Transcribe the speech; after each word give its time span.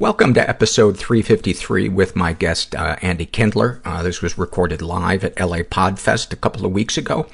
Welcome 0.00 0.32
to 0.32 0.48
episode 0.48 0.96
353 0.96 1.90
with 1.90 2.16
my 2.16 2.32
guest, 2.32 2.74
uh, 2.74 2.96
Andy 3.02 3.26
Kindler. 3.26 3.82
Uh, 3.84 4.02
this 4.02 4.22
was 4.22 4.38
recorded 4.38 4.80
live 4.80 5.22
at 5.24 5.38
LA 5.38 5.58
Podfest 5.58 6.32
a 6.32 6.36
couple 6.36 6.64
of 6.64 6.72
weeks 6.72 6.96
ago. 6.96 7.26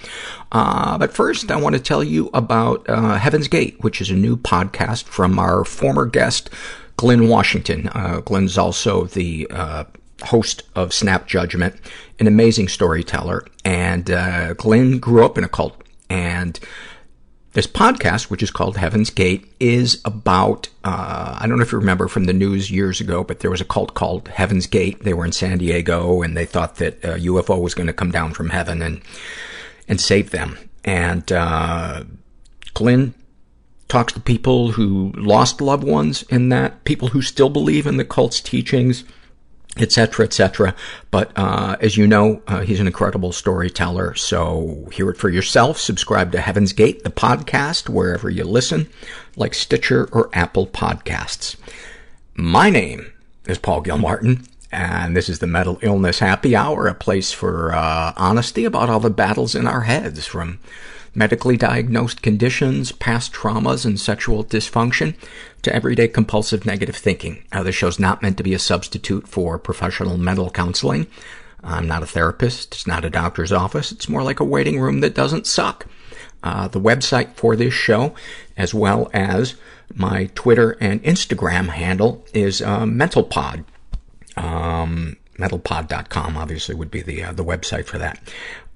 Uh, 0.51 0.99
but 0.99 1.15
first, 1.15 1.53
I 1.53 1.61
want 1.61 1.77
to 1.77 1.81
tell 1.81 2.03
you 2.03 2.29
about 2.35 2.85
uh, 2.89 3.19
Heaven's 3.19 3.47
Gate, 3.47 3.77
which 3.83 4.01
is 4.01 4.11
a 4.11 4.15
new 4.15 4.37
podcast 4.37 5.05
from 5.05 5.39
our 5.39 5.65
former 5.65 6.07
guest, 6.07 6.51
Glynn 6.97 7.29
Washington. 7.29 7.89
Uh, 7.95 8.21
Glynn's 8.21 8.59
also 8.59 9.05
the 9.05 9.47
uh, 9.53 9.85
host 10.25 10.65
of 10.75 10.93
Snap 10.93 11.29
Judgment, 11.29 11.77
an 12.19 12.27
amazing 12.27 12.67
storyteller. 12.67 13.47
And 13.65 14.07
Glynn 14.57 14.99
grew 14.99 15.25
up 15.25 15.39
in 15.39 15.45
a 15.45 15.49
cult. 15.49 15.81
And 16.11 16.59
this 17.57 17.67
podcast, 17.67 18.25
which 18.25 18.43
is 18.43 18.51
called 18.51 18.77
Heaven's 18.77 19.09
Gate, 19.09 19.51
is 19.59 20.03
about, 20.05 20.69
uh, 20.85 21.39
I 21.41 21.47
don't 21.47 21.57
know 21.57 21.63
if 21.63 21.73
you 21.73 21.79
remember 21.79 22.07
from 22.07 22.25
the 22.25 22.35
news 22.35 22.71
years 22.71 23.01
ago, 23.01 23.25
but 23.25 23.41
there 23.41 23.51
was 23.51 23.63
a 23.63 23.65
cult 23.65 23.95
called 23.95 24.29
Heaven's 24.29 24.67
Gate. 24.67 25.05
They 25.05 25.15
were 25.15 25.25
in 25.25 25.33
San 25.33 25.57
Diego 25.57 26.21
and 26.21 26.37
they 26.37 26.45
thought 26.45 26.77
that 26.77 27.03
a 27.03 27.19
UFO 27.19 27.59
was 27.59 27.73
going 27.73 27.87
to 27.87 27.95
come 27.95 28.11
down 28.11 28.35
from 28.35 28.51
heaven 28.51 28.83
and, 28.83 29.01
and 29.89 29.99
save 29.99 30.33
them. 30.33 30.59
And, 30.85 31.33
uh, 31.33 32.05
Glynn 32.75 33.15
talks 33.89 34.13
to 34.13 34.21
people 34.21 34.73
who 34.73 35.15
lost 35.17 35.63
loved 35.63 35.85
ones 35.85 36.25
in 36.25 36.51
that, 36.51 36.85
people 36.85 37.09
who 37.09 37.23
still 37.23 37.49
believe 37.49 37.87
in 37.87 37.97
the 37.97 38.05
cult's 38.05 38.43
teachings, 38.43 39.03
et 39.77 39.93
cetera, 39.93 40.25
et 40.25 40.33
cetera. 40.33 40.75
But, 41.11 41.31
uh, 41.37 41.77
as 41.81 41.97
you 41.97 42.07
know, 42.07 42.43
uh, 42.47 42.61
he's 42.61 42.81
an 42.81 42.87
incredible 42.87 43.33
storyteller. 43.33 44.15
So 44.15 44.89
hear 44.93 45.11
it 45.11 45.17
for 45.17 45.29
yourself. 45.29 45.79
Subscribe 45.79 46.33
to 46.33 46.41
Heaven's 46.41 46.73
Gate, 46.73 47.05
the 47.05 47.11
podcast, 47.11 47.89
wherever 47.89 48.31
you 48.31 48.45
listen, 48.45 48.89
like 49.37 49.55
Stitcher 49.55 50.09
or 50.13 50.31
Apple 50.33 50.67
Podcasts. 50.67 51.57
My 52.35 52.71
name 52.71 53.13
is 53.47 53.59
Paul 53.59 53.81
Gilmartin, 53.83 54.47
and 54.73 55.17
this 55.17 55.29
is 55.29 55.39
the 55.39 55.47
Mental 55.47 55.79
Illness 55.83 56.19
Happy 56.19 56.57
Hour, 56.57 56.87
a 56.87 56.95
place 56.95 57.33
for, 57.33 57.75
uh, 57.75 58.13
honesty 58.17 58.65
about 58.65 58.91
all 58.91 59.01
the 59.01 59.11
battles 59.11 59.55
in 59.55 59.67
our 59.67 59.83
heads 59.83 60.27
from 60.27 60.59
medically 61.17 61.57
diagnosed 61.57 62.23
conditions, 62.23 62.93
past 62.93 63.33
traumas, 63.33 63.85
and 63.85 63.99
sexual 63.99 64.45
dysfunction, 64.45 65.15
to 65.63 65.75
everyday 65.75 66.07
compulsive 66.07 66.67
negative 66.67 66.95
thinking. 66.95 67.43
Uh, 67.51 67.63
this 67.63 67.75
show's 67.75 67.99
not 67.99 68.23
meant 68.23 68.37
to 68.37 68.43
be 68.43 68.55
a 68.55 68.59
substitute 68.59 69.27
for 69.27 69.59
professional 69.59 70.19
mental 70.19 70.51
counseling. 70.51 71.07
I'm 71.65 71.89
not 71.89 72.03
a 72.03 72.07
therapist. 72.07 72.75
It's 72.75 72.87
not 72.87 73.05
a 73.05 73.11
doctor's 73.11 73.51
office. 73.51 73.91
It's 73.91 74.09
more 74.09 74.23
like 74.23 74.39
a 74.39 74.45
waiting 74.45 74.79
room 74.79 75.01
that 75.01 75.15
doesn't 75.15 75.47
suck. 75.47 75.87
Uh, 76.43 76.69
the 76.69 76.81
website 76.81 77.35
for 77.35 77.57
this 77.57 77.75
show, 77.75 78.15
as 78.57 78.73
well 78.73 79.11
as 79.13 79.57
my 79.95 80.31
Twitter 80.35 80.77
and 80.81 81.03
Instagram 81.03 81.69
handle, 81.69 82.25
is 82.35 82.63
uh, 82.63 82.83
MentalPod. 82.83 83.65
Um, 84.37 85.17
mentalpod.com 85.39 86.37
obviously 86.37 86.75
would 86.75 86.91
be 86.91 87.03
the 87.03 87.25
uh, 87.25 87.33
the 87.33 87.45
website 87.45 87.87
for 87.87 87.99
that. 87.99 88.21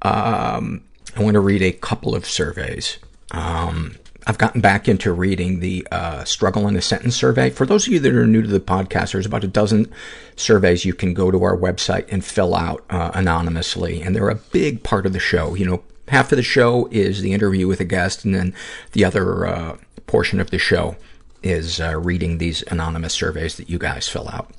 Um, 0.02 0.82
I 1.16 1.22
want 1.22 1.34
to 1.34 1.40
read 1.40 1.62
a 1.62 1.72
couple 1.72 2.14
of 2.14 2.26
surveys. 2.26 2.98
Um, 3.32 3.96
I've 4.26 4.38
gotten 4.38 4.60
back 4.60 4.86
into 4.88 5.12
reading 5.12 5.60
the 5.60 5.86
uh, 5.90 6.24
struggle 6.24 6.68
in 6.68 6.76
a 6.76 6.82
sentence 6.82 7.16
survey. 7.16 7.50
For 7.50 7.66
those 7.66 7.86
of 7.86 7.92
you 7.92 8.00
that 8.00 8.14
are 8.14 8.26
new 8.26 8.42
to 8.42 8.48
the 8.48 8.60
podcast, 8.60 9.12
there's 9.12 9.26
about 9.26 9.44
a 9.44 9.48
dozen 9.48 9.90
surveys 10.36 10.84
you 10.84 10.94
can 10.94 11.14
go 11.14 11.30
to 11.30 11.42
our 11.42 11.56
website 11.56 12.06
and 12.12 12.24
fill 12.24 12.54
out 12.54 12.84
uh, 12.90 13.10
anonymously, 13.14 14.02
and 14.02 14.14
they're 14.14 14.28
a 14.28 14.34
big 14.34 14.82
part 14.82 15.06
of 15.06 15.12
the 15.12 15.18
show. 15.18 15.54
You 15.54 15.66
know, 15.66 15.82
half 16.08 16.30
of 16.32 16.36
the 16.36 16.42
show 16.42 16.88
is 16.90 17.22
the 17.22 17.32
interview 17.32 17.66
with 17.66 17.80
a 17.80 17.84
guest, 17.84 18.24
and 18.24 18.34
then 18.34 18.54
the 18.92 19.04
other 19.04 19.46
uh, 19.46 19.76
portion 20.06 20.38
of 20.38 20.50
the 20.50 20.58
show 20.58 20.96
is 21.42 21.80
uh, 21.80 21.98
reading 21.98 22.38
these 22.38 22.62
anonymous 22.64 23.14
surveys 23.14 23.56
that 23.56 23.70
you 23.70 23.78
guys 23.78 24.08
fill 24.08 24.28
out. 24.28 24.50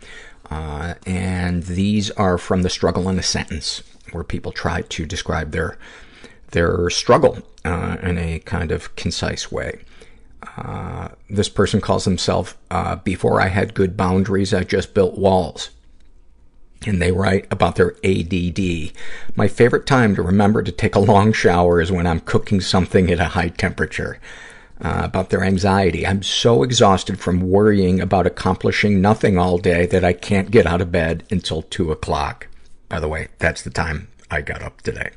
Uh, 0.50 0.96
and 1.06 1.64
these 1.64 2.10
are 2.12 2.38
from 2.38 2.64
the 2.64 2.70
struggle 2.70 3.08
in 3.08 3.20
a 3.20 3.24
sentence, 3.24 3.84
where 4.12 4.24
people 4.24 4.52
try 4.52 4.82
to 4.82 5.06
describe 5.06 5.52
their 5.52 5.78
their 6.52 6.90
struggle 6.90 7.40
uh, 7.66 7.98
in 8.02 8.18
a 8.18 8.40
kind 8.40 8.72
of 8.72 8.96
concise 8.96 9.52
way. 9.52 9.82
Uh, 10.58 11.10
this 11.30 11.50
person 11.50 11.82
calls 11.82 12.06
himself, 12.06 12.58
uh, 12.72 12.96
before 12.98 13.42
I 13.42 13.48
had 13.48 13.74
good 13.74 13.96
boundaries, 13.96 14.54
I 14.54 14.64
just 14.64 14.94
built 14.94 15.18
walls. 15.18 15.70
And 16.86 17.00
they 17.00 17.12
write 17.12 17.46
about 17.52 17.76
their 17.76 17.96
ADD. 18.04 18.92
My 19.36 19.48
favorite 19.48 19.86
time 19.86 20.16
to 20.16 20.24
remember 20.24 20.64
to 20.64 20.72
take 20.72 20.96
a 20.96 21.00
long 21.00 21.32
shower 21.32 21.80
is 21.80 21.92
when 21.92 22.08
I'm 22.08 22.22
cooking 22.22 22.60
something 22.60 23.12
at 23.12 23.20
a 23.20 23.26
high 23.26 23.50
temperature. 23.50 24.20
Uh, 24.84 25.02
about 25.04 25.30
their 25.30 25.44
anxiety. 25.44 26.08
I'm 26.08 26.24
so 26.24 26.64
exhausted 26.64 27.20
from 27.20 27.52
worrying 27.52 28.02
about 28.02 28.26
accomplishing 28.26 29.00
nothing 29.00 29.38
all 29.38 29.60
day 29.60 29.86
that 29.86 30.04
I 30.04 30.14
can't 30.14 30.50
get 30.50 30.66
out 30.66 30.82
of 30.82 30.92
bed 30.92 31.24
until 31.30 31.62
two 31.62 31.92
o'clock. 31.92 32.48
By 32.90 33.00
the 33.00 33.08
way, 33.08 33.28
that's 33.38 33.62
the 33.62 33.70
time 33.70 34.08
I 34.32 34.42
got 34.42 34.64
up 34.64 34.82
today 34.82 35.12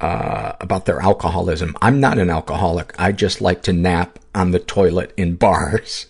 uh, 0.00 0.52
about 0.60 0.84
their 0.84 1.00
alcoholism. 1.00 1.76
I'm 1.80 2.00
not 2.00 2.18
an 2.18 2.30
alcoholic. 2.30 2.94
I 2.98 3.12
just 3.12 3.40
like 3.40 3.62
to 3.62 3.72
nap 3.72 4.18
on 4.34 4.50
the 4.50 4.58
toilet 4.58 5.12
in 5.16 5.36
bars. 5.36 6.06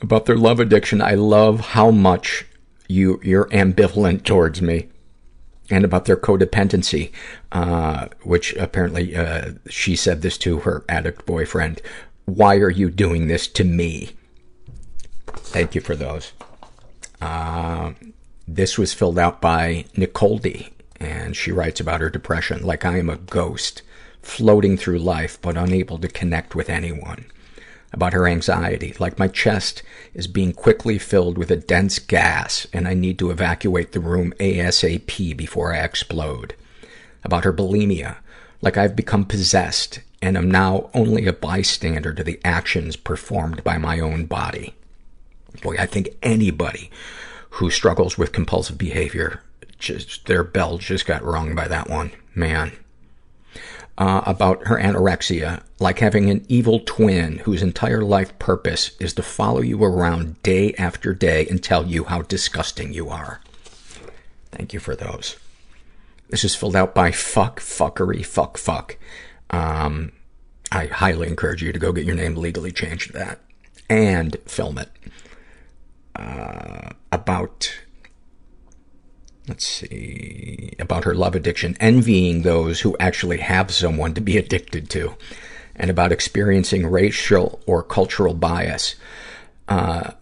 about 0.00 0.26
their 0.26 0.36
love 0.36 0.60
addiction, 0.60 1.02
I 1.02 1.14
love 1.14 1.60
how 1.60 1.90
much 1.90 2.46
you, 2.86 3.20
you're 3.22 3.46
ambivalent 3.46 4.24
towards 4.24 4.62
me. 4.62 4.88
And 5.70 5.84
about 5.84 6.06
their 6.06 6.16
codependency, 6.16 7.12
uh, 7.52 8.08
which 8.22 8.54
apparently, 8.56 9.14
uh, 9.14 9.52
she 9.68 9.96
said 9.96 10.22
this 10.22 10.38
to 10.38 10.60
her 10.60 10.82
addict 10.88 11.26
boyfriend. 11.26 11.82
Why 12.24 12.56
are 12.56 12.70
you 12.70 12.90
doing 12.90 13.26
this 13.26 13.46
to 13.48 13.64
me? 13.64 14.12
Thank 15.26 15.74
you 15.74 15.82
for 15.82 15.94
those. 15.94 16.32
Uh, 17.20 17.92
this 18.46 18.78
was 18.78 18.94
filled 18.94 19.18
out 19.18 19.42
by 19.42 19.84
Nicole 19.94 20.38
D 20.38 20.70
and 21.00 21.36
she 21.36 21.52
writes 21.52 21.80
about 21.80 22.00
her 22.00 22.10
depression 22.10 22.62
like 22.64 22.84
i 22.84 22.98
am 22.98 23.08
a 23.08 23.16
ghost 23.16 23.82
floating 24.22 24.76
through 24.76 24.98
life 24.98 25.40
but 25.40 25.56
unable 25.56 25.98
to 25.98 26.08
connect 26.08 26.54
with 26.54 26.68
anyone 26.68 27.26
about 27.92 28.12
her 28.12 28.26
anxiety, 28.26 28.94
like 28.98 29.18
my 29.18 29.28
chest 29.28 29.82
is 30.12 30.26
being 30.26 30.52
quickly 30.52 30.98
filled 30.98 31.38
with 31.38 31.50
a 31.50 31.56
dense 31.56 31.98
gas 31.98 32.66
and 32.72 32.86
I 32.86 32.94
need 32.94 33.18
to 33.18 33.30
evacuate 33.30 33.92
the 33.92 34.00
room 34.00 34.34
ASAP 34.38 35.36
before 35.36 35.72
I 35.72 35.78
explode. 35.78 36.54
About 37.24 37.44
her 37.44 37.52
bulimia, 37.52 38.16
like 38.60 38.76
I've 38.76 38.96
become 38.96 39.24
possessed 39.24 40.00
and 40.20 40.36
am 40.36 40.50
now 40.50 40.90
only 40.92 41.26
a 41.26 41.32
bystander 41.32 42.12
to 42.12 42.24
the 42.24 42.40
actions 42.44 42.96
performed 42.96 43.64
by 43.64 43.78
my 43.78 44.00
own 44.00 44.26
body. 44.26 44.74
Boy, 45.62 45.76
I 45.78 45.86
think 45.86 46.10
anybody 46.22 46.90
who 47.50 47.70
struggles 47.70 48.18
with 48.18 48.32
compulsive 48.32 48.76
behavior, 48.76 49.42
just 49.78 50.26
their 50.26 50.44
bell 50.44 50.78
just 50.78 51.06
got 51.06 51.24
rung 51.24 51.54
by 51.54 51.68
that 51.68 51.88
one. 51.88 52.12
Man. 52.34 52.72
Uh, 53.96 54.22
about 54.26 54.68
her 54.68 54.78
anorexia, 54.78 55.60
like 55.80 55.98
having 55.98 56.30
an 56.30 56.44
evil 56.48 56.78
twin 56.86 57.38
whose 57.38 57.62
entire 57.62 58.02
life 58.02 58.38
purpose 58.38 58.92
is 59.00 59.12
to 59.12 59.22
follow 59.22 59.60
you 59.60 59.82
around 59.82 60.40
day 60.44 60.72
after 60.74 61.12
day 61.12 61.48
and 61.48 61.60
tell 61.60 61.84
you 61.84 62.04
how 62.04 62.22
disgusting 62.22 62.92
you 62.92 63.08
are. 63.08 63.40
Thank 64.52 64.72
you 64.72 64.78
for 64.78 64.94
those. 64.94 65.36
This 66.28 66.44
is 66.44 66.54
filled 66.54 66.76
out 66.76 66.94
by 66.94 67.10
fuck, 67.10 67.58
fuckery, 67.58 68.24
fuck, 68.24 68.56
fuck. 68.56 68.96
Um, 69.50 70.12
I 70.70 70.86
highly 70.86 71.26
encourage 71.26 71.62
you 71.62 71.72
to 71.72 71.78
go 71.78 71.92
get 71.92 72.04
your 72.04 72.14
name 72.14 72.36
legally 72.36 72.70
changed 72.70 73.08
to 73.08 73.12
that 73.14 73.40
and 73.88 74.36
film 74.46 74.78
it. 74.78 74.90
Uh, 76.14 76.90
about 77.10 77.72
let's 79.48 79.66
see, 79.66 80.74
about 80.78 81.04
her 81.04 81.14
love 81.14 81.34
addiction, 81.34 81.76
envying 81.80 82.42
those 82.42 82.80
who 82.80 82.96
actually 82.98 83.38
have 83.38 83.70
someone 83.70 84.14
to 84.14 84.20
be 84.20 84.36
addicted 84.36 84.90
to, 84.90 85.14
and 85.76 85.90
about 85.90 86.12
experiencing 86.12 86.86
racial 86.86 87.60
or 87.66 87.82
cultural 87.82 88.34
bias, 88.34 88.96
uh, 89.68 90.12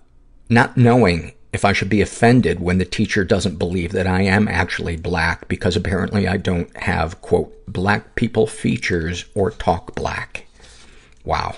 not 0.48 0.76
knowing 0.76 1.32
if 1.52 1.64
I 1.64 1.72
should 1.72 1.88
be 1.88 2.02
offended 2.02 2.60
when 2.60 2.78
the 2.78 2.84
teacher 2.84 3.24
doesn't 3.24 3.58
believe 3.58 3.92
that 3.92 4.06
I 4.06 4.22
am 4.22 4.46
actually 4.46 4.96
black 4.96 5.48
because 5.48 5.74
apparently 5.74 6.28
I 6.28 6.36
don't 6.36 6.74
have, 6.76 7.20
quote, 7.22 7.54
black 7.66 8.14
people 8.14 8.46
features 8.46 9.24
or 9.34 9.50
talk 9.50 9.94
black. 9.94 10.46
Wow. 11.24 11.56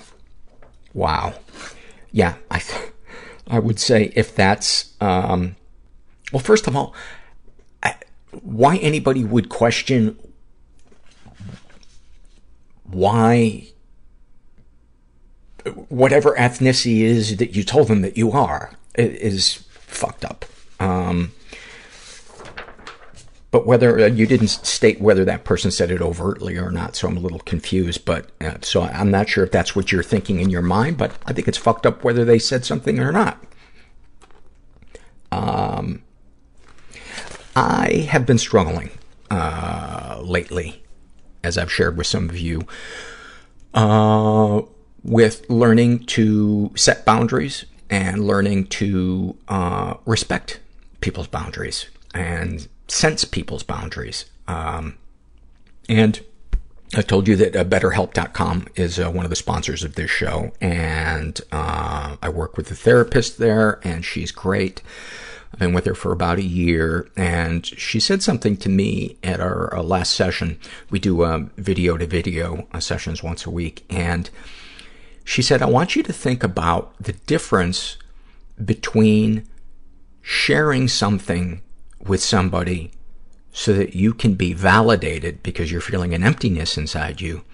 Wow. 0.94 1.35
Yeah, 2.12 2.37
I, 2.50 2.62
I 3.49 3.59
would 3.59 3.81
say 3.81 4.12
if 4.15 4.35
that's, 4.35 4.93
um, 5.00 5.56
well, 6.32 6.41
first 6.41 6.69
of 6.69 6.76
all, 6.76 6.94
why 8.42 8.76
anybody 8.78 9.25
would 9.25 9.48
question 9.48 10.19
why 12.84 13.69
whatever 15.88 16.34
ethnicity 16.36 17.00
is 17.00 17.36
that 17.36 17.54
you 17.54 17.62
told 17.62 17.88
them 17.88 18.02
that 18.02 18.16
you 18.16 18.32
are 18.32 18.72
is 18.94 19.64
fucked 19.70 20.25
up. 20.25 20.44
Um, 20.80 21.32
but 23.50 23.66
whether 23.66 23.98
uh, 23.98 24.06
you 24.06 24.26
didn't 24.26 24.48
state 24.48 25.00
whether 25.00 25.24
that 25.24 25.44
person 25.44 25.70
said 25.70 25.90
it 25.90 26.02
overtly 26.02 26.56
or 26.56 26.70
not, 26.70 26.96
so 26.96 27.08
I'm 27.08 27.16
a 27.16 27.20
little 27.20 27.38
confused. 27.40 28.04
But 28.04 28.31
uh, 28.40 28.58
so 28.60 28.82
I'm 28.82 29.10
not 29.10 29.28
sure 29.28 29.44
if 29.44 29.50
that's 29.50 29.74
what 29.74 29.90
you're 29.90 30.02
thinking 30.02 30.40
in 30.40 30.50
your 30.50 30.62
mind, 30.62 30.98
but 30.98 31.12
I 31.26 31.32
think 31.32 31.48
it's 31.48 31.58
fucked 31.58 31.86
up 31.86 32.04
whether 32.04 32.24
they 32.24 32.38
said 32.38 32.64
something 32.64 32.98
or 32.98 33.10
not. 33.10 33.42
Um, 35.32 36.02
I 37.58 38.06
have 38.08 38.25
been 38.25 38.38
struggling, 38.38 38.90
uh, 39.32 40.20
lately, 40.22 40.84
as 41.43 41.58
I've 41.58 41.72
shared 41.72 41.96
with 41.96 42.06
some 42.06 42.28
of 42.28 42.38
you, 42.38 42.62
uh, 43.75 44.62
with 45.02 45.44
learning 45.50 46.06
to 46.06 46.70
set 46.76 47.05
boundaries 47.05 47.64
and 47.90 48.25
learning 48.25 48.69
to, 48.69 49.37
uh, 49.49 49.94
respect 50.06 50.60
people's 51.00 51.26
boundaries 51.26 51.87
and 52.14 52.69
sense 52.87 53.25
people's 53.25 53.64
boundaries. 53.64 54.26
Um, 54.46 54.96
and 55.88 56.20
I 56.94 57.02
told 57.02 57.26
you 57.26 57.34
that 57.37 57.56
uh, 57.56 57.64
BetterHelp.com 57.64 58.69
is 58.76 59.00
uh, 59.00 59.10
one 59.10 59.25
of 59.25 59.31
the 59.31 59.37
sponsors 59.37 59.82
of 59.82 59.96
this 59.96 60.12
show, 60.12 60.52
and 60.60 61.40
uh, 61.50 62.19
I 62.22 62.28
work 62.28 62.56
with 62.56 62.70
a 62.70 62.76
therapist 62.76 63.38
there, 63.38 63.81
and 63.82 64.05
she's 64.05 64.31
great. 64.31 64.81
I've 65.52 65.58
been 65.58 65.72
with 65.72 65.86
her 65.86 65.94
for 65.94 66.12
about 66.12 66.38
a 66.38 66.42
year, 66.42 67.08
and 67.16 67.64
she 67.64 68.00
said 68.00 68.22
something 68.22 68.56
to 68.58 68.68
me 68.68 69.16
at 69.22 69.40
our, 69.40 69.72
our 69.74 69.82
last 69.82 70.14
session. 70.14 70.58
We 70.90 70.98
do 70.98 71.24
um, 71.24 71.50
video-to-video 71.56 72.68
uh, 72.72 72.80
sessions 72.80 73.22
once 73.22 73.46
a 73.46 73.50
week, 73.50 73.84
and 73.88 74.28
she 75.24 75.42
said, 75.42 75.62
I 75.62 75.66
want 75.66 75.96
you 75.96 76.02
to 76.02 76.12
think 76.12 76.42
about 76.42 76.94
the 76.98 77.12
difference 77.12 77.96
between 78.62 79.48
sharing 80.22 80.88
something 80.88 81.62
with 82.00 82.22
somebody 82.22 82.92
so 83.52 83.72
that 83.72 83.94
you 83.94 84.14
can 84.14 84.34
be 84.34 84.52
validated 84.52 85.42
because 85.42 85.72
you're 85.72 85.80
feeling 85.80 86.14
an 86.14 86.22
emptiness 86.22 86.76
inside 86.76 87.20
you 87.20 87.44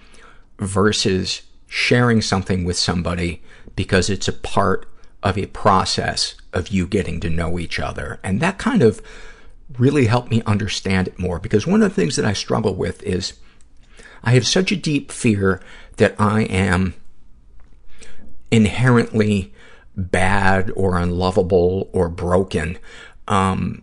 versus 0.59 1.41
sharing 1.67 2.21
something 2.21 2.63
with 2.63 2.77
somebody 2.77 3.41
because 3.75 4.09
it's 4.09 4.27
a 4.27 4.33
part 4.33 4.87
of 5.25 5.37
a 5.39 5.47
process 5.47 6.35
of 6.53 6.69
you 6.69 6.85
getting 6.85 7.19
to 7.19 7.29
know 7.29 7.57
each 7.57 7.79
other. 7.79 8.19
And 8.23 8.39
that 8.39 8.59
kind 8.59 8.83
of 8.83 9.01
really 9.77 10.05
helped 10.05 10.29
me 10.29 10.43
understand 10.45 11.07
it 11.07 11.17
more 11.17 11.39
because 11.39 11.65
one 11.65 11.81
of 11.81 11.89
the 11.89 11.95
things 11.95 12.15
that 12.15 12.25
I 12.25 12.33
struggle 12.33 12.75
with 12.75 13.01
is 13.01 13.33
I 14.23 14.31
have 14.31 14.45
such 14.45 14.71
a 14.71 14.77
deep 14.77 15.11
fear 15.11 15.59
that 15.97 16.15
I 16.19 16.43
am 16.43 16.93
inherently 18.51 19.51
bad 19.97 20.71
or 20.75 20.97
unlovable 20.97 21.89
or 21.91 22.07
broken, 22.07 22.77
um, 23.27 23.81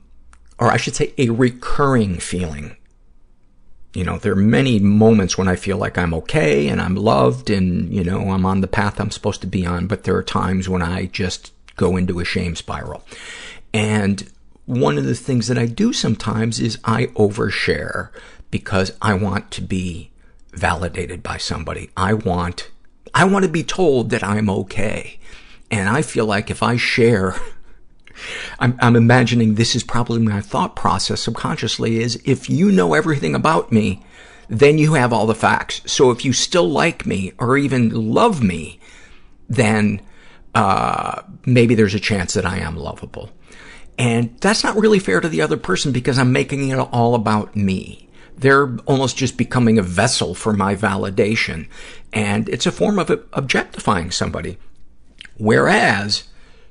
or 0.60 0.70
I 0.70 0.76
should 0.76 0.94
say 0.94 1.12
a 1.18 1.30
recurring 1.30 2.18
feeling 2.18 2.76
you 3.94 4.04
know, 4.04 4.18
there 4.18 4.32
are 4.32 4.36
many 4.36 4.78
moments 4.78 5.36
when 5.36 5.48
I 5.48 5.56
feel 5.56 5.76
like 5.76 5.98
I'm 5.98 6.14
okay 6.14 6.68
and 6.68 6.80
I'm 6.80 6.94
loved 6.94 7.50
and, 7.50 7.92
you 7.92 8.02
know, 8.02 8.30
I'm 8.30 8.46
on 8.46 8.62
the 8.62 8.68
path 8.68 8.98
I'm 8.98 9.10
supposed 9.10 9.42
to 9.42 9.46
be 9.46 9.66
on, 9.66 9.86
but 9.86 10.04
there 10.04 10.16
are 10.16 10.22
times 10.22 10.68
when 10.68 10.82
I 10.82 11.06
just 11.06 11.52
go 11.76 11.96
into 11.96 12.18
a 12.18 12.24
shame 12.24 12.56
spiral. 12.56 13.04
And 13.74 14.30
one 14.64 14.96
of 14.96 15.04
the 15.04 15.14
things 15.14 15.48
that 15.48 15.58
I 15.58 15.66
do 15.66 15.92
sometimes 15.92 16.58
is 16.58 16.78
I 16.84 17.06
overshare 17.08 18.10
because 18.50 18.92
I 19.02 19.14
want 19.14 19.50
to 19.52 19.62
be 19.62 20.10
validated 20.52 21.22
by 21.22 21.36
somebody. 21.36 21.90
I 21.96 22.14
want, 22.14 22.70
I 23.14 23.24
want 23.24 23.44
to 23.44 23.50
be 23.50 23.64
told 23.64 24.10
that 24.10 24.22
I'm 24.22 24.48
okay. 24.48 25.18
And 25.70 25.88
I 25.88 26.02
feel 26.02 26.26
like 26.26 26.50
if 26.50 26.62
I 26.62 26.76
share 26.76 27.36
I'm, 28.58 28.78
I'm 28.80 28.96
imagining 28.96 29.54
this 29.54 29.74
is 29.74 29.82
probably 29.82 30.20
my 30.20 30.40
thought 30.40 30.76
process 30.76 31.20
subconsciously 31.20 32.00
is 32.00 32.20
if 32.24 32.48
you 32.50 32.70
know 32.70 32.94
everything 32.94 33.34
about 33.34 33.72
me, 33.72 34.04
then 34.48 34.78
you 34.78 34.94
have 34.94 35.12
all 35.12 35.26
the 35.26 35.34
facts. 35.34 35.80
So 35.86 36.10
if 36.10 36.24
you 36.24 36.32
still 36.32 36.68
like 36.68 37.06
me 37.06 37.32
or 37.38 37.56
even 37.56 38.12
love 38.12 38.42
me, 38.42 38.80
then, 39.48 40.00
uh, 40.54 41.22
maybe 41.46 41.74
there's 41.74 41.94
a 41.94 42.00
chance 42.00 42.34
that 42.34 42.44
I 42.44 42.58
am 42.58 42.76
lovable. 42.76 43.30
And 43.98 44.38
that's 44.40 44.64
not 44.64 44.76
really 44.76 44.98
fair 44.98 45.20
to 45.20 45.28
the 45.28 45.42
other 45.42 45.56
person 45.56 45.92
because 45.92 46.18
I'm 46.18 46.32
making 46.32 46.68
it 46.68 46.78
all 46.78 47.14
about 47.14 47.54
me. 47.56 48.08
They're 48.36 48.76
almost 48.86 49.16
just 49.16 49.36
becoming 49.36 49.78
a 49.78 49.82
vessel 49.82 50.34
for 50.34 50.52
my 50.52 50.74
validation. 50.74 51.68
And 52.12 52.48
it's 52.48 52.66
a 52.66 52.72
form 52.72 52.98
of 52.98 53.10
objectifying 53.32 54.10
somebody. 54.10 54.58
Whereas, 55.36 56.24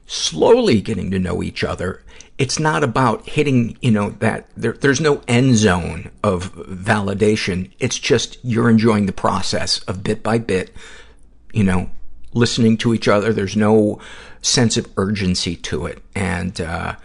slowly 0.05 0.81
getting 0.81 1.12
to 1.12 1.20
know 1.20 1.41
each 1.43 1.63
other. 1.63 2.03
It's 2.38 2.60
not 2.60 2.84
about 2.84 3.27
hitting, 3.27 3.77
you 3.81 3.91
know, 3.91 4.12
that 4.20 4.50
there, 4.58 4.74
there's 4.74 5.01
no 5.01 5.22
end 5.27 5.58
zone 5.58 6.12
of 6.24 6.53
validation. 6.55 7.72
It's 7.79 8.00
just 8.00 8.38
you're 8.43 8.70
enjoying 8.70 9.05
the 9.05 9.12
process 9.13 9.79
of 9.84 10.03
bit 10.03 10.24
by 10.24 10.39
bit, 10.39 10.74
you 11.53 11.63
know, 11.63 11.89
listening 12.34 12.77
to 12.77 12.93
each 12.93 13.08
other. 13.08 13.31
There's 13.31 13.55
no 13.55 14.00
sense 14.41 14.77
of 14.77 14.89
urgency 14.98 15.55
to 15.58 15.86
it. 15.86 16.01
And, 16.15 16.60
uh, 16.60 16.96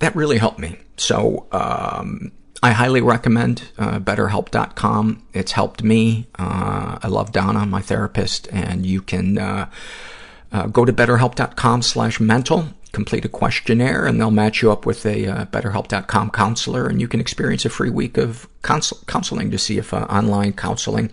that 0.00 0.14
really 0.14 0.38
helped 0.38 0.58
me. 0.58 0.76
So, 0.96 1.46
um, 1.50 2.32
I 2.64 2.70
highly 2.70 3.02
recommend 3.02 3.64
uh, 3.76 3.98
BetterHelp.com. 3.98 5.26
It's 5.34 5.52
helped 5.52 5.82
me. 5.82 6.28
Uh, 6.38 6.98
I 7.02 7.08
love 7.08 7.30
Donna, 7.30 7.66
my 7.66 7.82
therapist, 7.82 8.48
and 8.50 8.86
you 8.86 9.02
can 9.02 9.36
uh, 9.36 9.68
uh, 10.54 10.68
go 10.68 10.84
to 10.84 10.92
betterhelp.com 10.92 11.82
slash 11.82 12.20
mental, 12.20 12.68
complete 12.92 13.24
a 13.24 13.28
questionnaire, 13.28 14.06
and 14.06 14.20
they'll 14.20 14.30
match 14.30 14.62
you 14.62 14.70
up 14.70 14.86
with 14.86 15.04
a 15.04 15.26
uh, 15.26 15.44
betterhelp.com 15.46 16.30
counselor, 16.30 16.86
and 16.86 17.00
you 17.00 17.08
can 17.08 17.20
experience 17.20 17.64
a 17.64 17.68
free 17.68 17.90
week 17.90 18.16
of 18.16 18.48
counsel- 18.62 19.00
counseling 19.08 19.50
to 19.50 19.58
see 19.58 19.78
if 19.78 19.92
uh, 19.92 20.06
online 20.08 20.52
counseling 20.52 21.10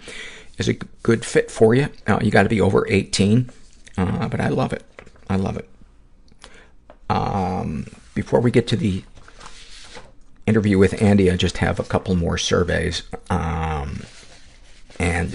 is 0.59 0.69
a 0.69 0.73
good 1.01 1.25
fit 1.25 1.49
for 1.49 1.73
you. 1.73 1.87
You 2.21 2.29
got 2.29 2.43
to 2.43 2.49
be 2.49 2.61
over 2.61 2.87
18, 2.87 3.49
uh, 3.97 4.29
but 4.29 4.39
I 4.39 4.49
love 4.49 4.73
it. 4.73 4.83
I 5.27 5.37
love 5.37 5.57
it. 5.57 5.67
Um, 7.09 7.87
before 8.13 8.41
we 8.41 8.51
get 8.51 8.67
to 8.67 8.75
the 8.75 9.03
interview 10.45 10.77
with 10.77 11.01
Andy, 11.01 11.31
I 11.31 11.35
just 11.35 11.57
have 11.57 11.79
a 11.79 11.83
couple 11.83 12.15
more 12.15 12.37
surveys. 12.37 13.03
Um, 13.31 14.03
and 14.99 15.33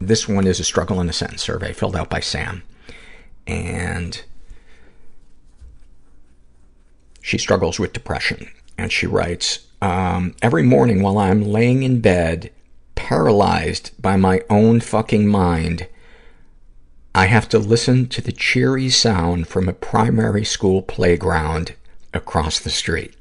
this 0.00 0.26
one 0.26 0.46
is 0.46 0.58
a 0.58 0.64
struggle 0.64 1.00
in 1.00 1.08
a 1.08 1.12
sentence 1.12 1.42
survey 1.42 1.72
filled 1.72 1.94
out 1.94 2.08
by 2.08 2.20
Sam. 2.20 2.62
And 3.46 4.22
she 7.20 7.36
struggles 7.36 7.78
with 7.78 7.92
depression. 7.92 8.50
And 8.78 8.90
she 8.90 9.06
writes, 9.06 9.66
um, 9.82 10.34
every 10.40 10.62
morning 10.62 11.02
while 11.02 11.18
I'm 11.18 11.42
laying 11.42 11.82
in 11.82 12.00
bed, 12.00 12.50
paralyzed 12.94 13.90
by 14.00 14.16
my 14.16 14.42
own 14.48 14.80
fucking 14.80 15.26
mind, 15.26 15.86
I 17.14 17.26
have 17.26 17.48
to 17.50 17.58
listen 17.58 18.08
to 18.08 18.22
the 18.22 18.32
cheery 18.32 18.88
sound 18.88 19.48
from 19.48 19.68
a 19.68 19.74
primary 19.74 20.44
school 20.44 20.80
playground 20.80 21.74
across 22.14 22.58
the 22.58 22.70
street. 22.70 23.14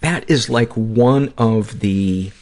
That 0.00 0.28
is 0.28 0.48
like 0.48 0.72
one 0.72 1.32
of 1.36 1.80
the 1.80 2.32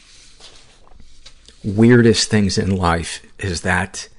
weirdest 1.63 2.29
things 2.29 2.57
in 2.57 2.75
life 2.75 3.21
is 3.39 3.61
that 3.61 4.09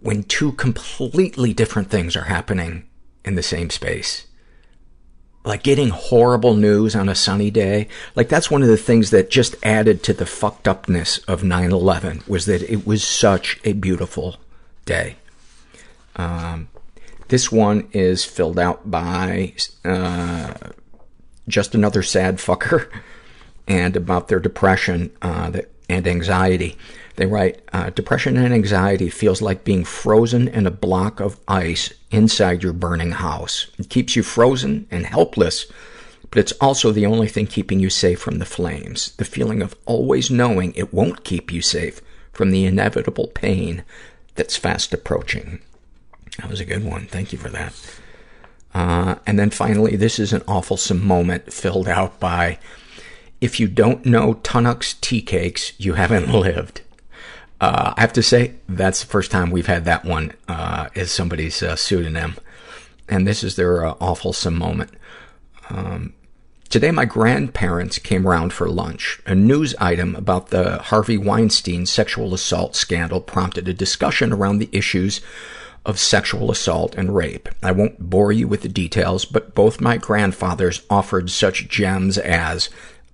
when 0.00 0.22
two 0.22 0.52
completely 0.52 1.52
different 1.52 1.90
things 1.90 2.16
are 2.16 2.24
happening 2.24 2.88
in 3.24 3.34
the 3.34 3.42
same 3.42 3.70
space. 3.70 4.26
Like 5.44 5.62
getting 5.62 5.90
horrible 5.90 6.54
news 6.54 6.96
on 6.96 7.08
a 7.08 7.14
sunny 7.14 7.50
day. 7.50 7.88
Like 8.14 8.28
that's 8.28 8.50
one 8.50 8.62
of 8.62 8.68
the 8.68 8.76
things 8.76 9.10
that 9.10 9.30
just 9.30 9.56
added 9.62 10.02
to 10.04 10.12
the 10.12 10.26
fucked 10.26 10.68
upness 10.68 11.18
of 11.18 11.42
9-11 11.42 12.26
was 12.28 12.46
that 12.46 12.62
it 12.62 12.86
was 12.86 13.04
such 13.04 13.60
a 13.64 13.72
beautiful 13.72 14.36
day. 14.84 15.16
Um, 16.16 16.68
this 17.28 17.52
one 17.52 17.88
is 17.92 18.24
filled 18.24 18.58
out 18.58 18.90
by, 18.90 19.54
uh, 19.84 20.54
just 21.46 21.74
another 21.74 22.02
sad 22.02 22.36
fucker 22.36 22.88
and 23.68 23.96
about 23.96 24.28
their 24.28 24.40
depression, 24.40 25.10
uh, 25.22 25.50
that, 25.50 25.70
and 25.88 26.06
anxiety. 26.06 26.76
They 27.16 27.26
write, 27.26 27.60
uh, 27.72 27.90
depression 27.90 28.36
and 28.36 28.52
anxiety 28.52 29.10
feels 29.10 29.42
like 29.42 29.64
being 29.64 29.84
frozen 29.84 30.48
in 30.48 30.66
a 30.66 30.70
block 30.70 31.20
of 31.20 31.38
ice 31.48 31.92
inside 32.10 32.62
your 32.62 32.72
burning 32.72 33.12
house. 33.12 33.66
It 33.78 33.88
keeps 33.90 34.14
you 34.14 34.22
frozen 34.22 34.86
and 34.90 35.06
helpless, 35.06 35.66
but 36.30 36.38
it's 36.38 36.52
also 36.60 36.92
the 36.92 37.06
only 37.06 37.26
thing 37.26 37.46
keeping 37.46 37.80
you 37.80 37.90
safe 37.90 38.20
from 38.20 38.38
the 38.38 38.44
flames. 38.44 39.12
The 39.16 39.24
feeling 39.24 39.62
of 39.62 39.74
always 39.86 40.30
knowing 40.30 40.74
it 40.74 40.92
won't 40.92 41.24
keep 41.24 41.50
you 41.52 41.62
safe 41.62 42.00
from 42.32 42.50
the 42.50 42.66
inevitable 42.66 43.28
pain 43.28 43.82
that's 44.34 44.56
fast 44.56 44.92
approaching. 44.94 45.60
That 46.38 46.50
was 46.50 46.60
a 46.60 46.64
good 46.64 46.84
one. 46.84 47.06
Thank 47.06 47.32
you 47.32 47.38
for 47.38 47.48
that. 47.48 47.74
Uh, 48.74 49.16
and 49.26 49.38
then 49.38 49.50
finally, 49.50 49.96
this 49.96 50.18
is 50.18 50.32
an 50.32 50.42
awful 50.46 50.78
moment 50.94 51.52
filled 51.52 51.88
out 51.88 52.20
by, 52.20 52.58
if 53.40 53.60
you 53.60 53.68
don't 53.68 54.04
know 54.04 54.34
Tunnock's 54.34 54.94
tea 54.94 55.22
cakes, 55.22 55.72
you 55.78 55.94
haven't 55.94 56.32
lived. 56.32 56.82
Uh, 57.60 57.94
I 57.96 58.00
have 58.00 58.12
to 58.14 58.22
say, 58.22 58.54
that's 58.68 59.00
the 59.00 59.08
first 59.08 59.30
time 59.30 59.50
we've 59.50 59.66
had 59.66 59.84
that 59.84 60.04
one, 60.04 60.32
uh, 60.46 60.88
as 60.94 61.10
somebody's, 61.10 61.62
uh, 61.62 61.74
pseudonym. 61.76 62.36
And 63.08 63.26
this 63.26 63.42
is 63.42 63.56
their, 63.56 63.84
uh, 63.84 63.94
awful 64.00 64.34
moment. 64.50 64.92
Um, 65.70 66.12
today 66.68 66.92
my 66.92 67.04
grandparents 67.04 67.98
came 67.98 68.28
around 68.28 68.52
for 68.52 68.68
lunch. 68.68 69.20
A 69.26 69.34
news 69.34 69.74
item 69.80 70.14
about 70.14 70.48
the 70.48 70.78
Harvey 70.78 71.18
Weinstein 71.18 71.84
sexual 71.86 72.32
assault 72.32 72.76
scandal 72.76 73.20
prompted 73.20 73.66
a 73.66 73.74
discussion 73.74 74.32
around 74.32 74.58
the 74.58 74.70
issues 74.70 75.20
of 75.84 75.98
sexual 75.98 76.50
assault 76.50 76.94
and 76.94 77.14
rape. 77.14 77.48
I 77.62 77.72
won't 77.72 78.10
bore 78.10 78.30
you 78.30 78.46
with 78.46 78.62
the 78.62 78.68
details, 78.68 79.24
but 79.24 79.54
both 79.54 79.80
my 79.80 79.96
grandfathers 79.96 80.82
offered 80.90 81.30
such 81.30 81.68
gems 81.68 82.18
as 82.18 82.68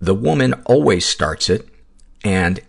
the 0.05 0.15
woman 0.15 0.55
always 0.65 1.05
starts 1.07 1.49
it 1.49 1.69
and 2.25 2.61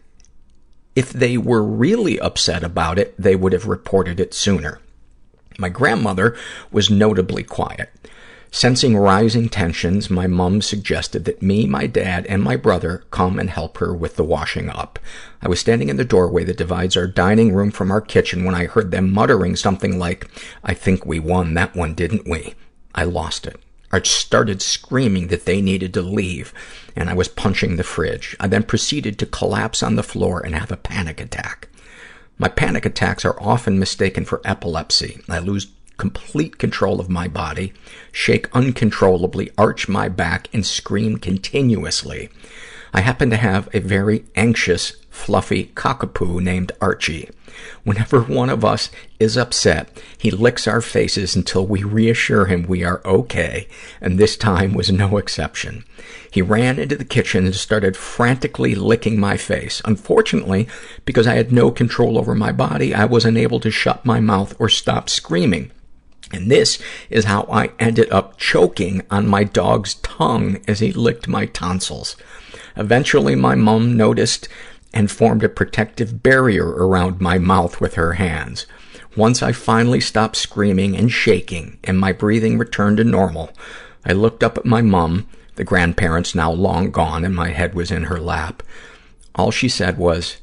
if 0.95 1.11
they 1.11 1.37
were 1.37 1.61
really 1.61 2.19
upset 2.19 2.63
about 2.63 2.97
it, 2.97 3.13
they 3.19 3.35
would 3.35 3.51
have 3.51 3.67
reported 3.67 4.19
it 4.19 4.33
sooner. 4.33 4.79
My 5.57 5.69
grandmother 5.69 6.37
was 6.71 6.89
notably 6.89 7.43
quiet. 7.43 7.89
Sensing 8.49 8.95
rising 8.95 9.49
tensions, 9.49 10.09
my 10.09 10.27
mom 10.27 10.61
suggested 10.61 11.25
that 11.25 11.41
me, 11.41 11.65
my 11.65 11.87
dad, 11.87 12.25
and 12.27 12.41
my 12.41 12.55
brother 12.55 13.03
come 13.11 13.37
and 13.37 13.49
help 13.49 13.79
her 13.79 13.93
with 13.93 14.15
the 14.15 14.23
washing 14.23 14.69
up. 14.69 14.97
I 15.41 15.49
was 15.49 15.59
standing 15.59 15.89
in 15.89 15.97
the 15.97 16.05
doorway 16.05 16.45
that 16.45 16.57
divides 16.57 16.95
our 16.95 17.07
dining 17.07 17.53
room 17.53 17.71
from 17.71 17.91
our 17.91 17.99
kitchen 17.99 18.45
when 18.45 18.55
I 18.55 18.67
heard 18.67 18.91
them 18.91 19.11
muttering 19.11 19.57
something 19.57 19.99
like, 19.99 20.29
I 20.63 20.73
think 20.73 21.05
we 21.05 21.19
won 21.19 21.53
that 21.55 21.75
one, 21.75 21.93
didn't 21.93 22.29
we? 22.29 22.55
I 22.93 23.03
lost 23.03 23.45
it. 23.45 23.59
I 23.95 24.01
started 24.01 24.61
screaming 24.61 25.27
that 25.27 25.45
they 25.45 25.61
needed 25.61 25.93
to 25.93 26.01
leave, 26.01 26.53
and 26.97 27.09
I 27.09 27.13
was 27.13 27.29
punching 27.29 27.77
the 27.77 27.83
fridge. 27.83 28.35
I 28.41 28.47
then 28.47 28.63
proceeded 28.63 29.17
to 29.19 29.25
collapse 29.25 29.81
on 29.81 29.95
the 29.95 30.03
floor 30.03 30.41
and 30.45 30.53
have 30.53 30.69
a 30.69 30.75
panic 30.75 31.21
attack. 31.21 31.69
My 32.37 32.49
panic 32.49 32.85
attacks 32.85 33.23
are 33.23 33.41
often 33.41 33.79
mistaken 33.79 34.25
for 34.25 34.41
epilepsy. 34.43 35.21
I 35.29 35.39
lose 35.39 35.67
complete 35.95 36.57
control 36.57 36.99
of 36.99 37.09
my 37.09 37.29
body, 37.29 37.71
shake 38.11 38.53
uncontrollably, 38.53 39.49
arch 39.57 39.87
my 39.87 40.09
back, 40.09 40.49
and 40.51 40.65
scream 40.65 41.15
continuously. 41.15 42.27
I 42.93 42.99
happen 42.99 43.29
to 43.29 43.37
have 43.37 43.69
a 43.73 43.79
very 43.79 44.25
anxious, 44.35 44.97
fluffy 45.15 45.71
cockapoo 45.75 46.41
named 46.41 46.71
Archie. 46.81 47.29
Whenever 47.83 48.21
one 48.21 48.49
of 48.49 48.65
us 48.65 48.91
is 49.19 49.37
upset, 49.37 49.89
he 50.17 50.29
licks 50.29 50.67
our 50.67 50.81
faces 50.81 51.35
until 51.35 51.65
we 51.65 51.83
reassure 51.83 52.45
him 52.45 52.63
we 52.63 52.83
are 52.83 53.01
okay, 53.05 53.67
and 54.01 54.19
this 54.19 54.35
time 54.35 54.73
was 54.73 54.91
no 54.91 55.17
exception. 55.17 55.85
He 56.29 56.41
ran 56.41 56.77
into 56.77 56.97
the 56.97 57.05
kitchen 57.05 57.45
and 57.45 57.55
started 57.55 57.95
frantically 57.95 58.75
licking 58.75 59.19
my 59.19 59.37
face. 59.37 59.81
Unfortunately, 59.85 60.67
because 61.05 61.27
I 61.27 61.35
had 61.35 61.51
no 61.51 61.71
control 61.71 62.17
over 62.17 62.35
my 62.35 62.51
body, 62.51 62.93
I 62.93 63.05
was 63.05 63.23
unable 63.23 63.61
to 63.61 63.71
shut 63.71 64.05
my 64.05 64.19
mouth 64.19 64.53
or 64.59 64.67
stop 64.67 65.09
screaming. 65.09 65.71
And 66.33 66.51
this 66.51 66.77
is 67.09 67.25
how 67.25 67.47
I 67.49 67.71
ended 67.79 68.11
up 68.11 68.37
choking 68.37 69.03
on 69.09 69.27
my 69.27 69.43
dog's 69.45 69.95
tongue 69.95 70.59
as 70.67 70.79
he 70.79 70.91
licked 70.91 71.27
my 71.27 71.45
tonsils. 71.45 72.17
Eventually, 72.75 73.35
my 73.35 73.55
mom 73.55 73.95
noticed 73.95 74.49
and 74.95 75.11
formed 75.11 75.43
a 75.43 75.49
protective 75.49 76.23
barrier 76.23 76.67
around 76.67 77.19
my 77.19 77.37
mouth 77.37 77.81
with 77.81 77.95
her 77.95 78.13
hands. 78.13 78.65
Once 79.15 79.43
I 79.43 79.51
finally 79.51 79.99
stopped 79.99 80.37
screaming 80.37 80.95
and 80.95 81.11
shaking 81.11 81.77
and 81.83 81.99
my 81.99 82.13
breathing 82.13 82.57
returned 82.57 82.97
to 82.97 83.03
normal, 83.03 83.51
I 84.05 84.13
looked 84.13 84.43
up 84.43 84.57
at 84.57 84.65
my 84.65 84.81
mom, 84.81 85.27
the 85.55 85.63
grandparents 85.63 86.33
now 86.33 86.51
long 86.51 86.91
gone 86.91 87.25
and 87.25 87.35
my 87.35 87.49
head 87.49 87.75
was 87.75 87.91
in 87.91 88.03
her 88.03 88.19
lap. 88.19 88.63
All 89.35 89.51
she 89.51 89.69
said 89.69 89.97
was, 89.97 90.37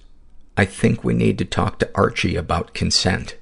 I 0.57 0.67
think 0.67 1.03
we 1.03 1.15
need 1.15 1.39
to 1.39 1.45
talk 1.47 1.79
to 1.79 1.91
Archie 1.95 2.37
about 2.37 2.75
consent. 2.75 3.37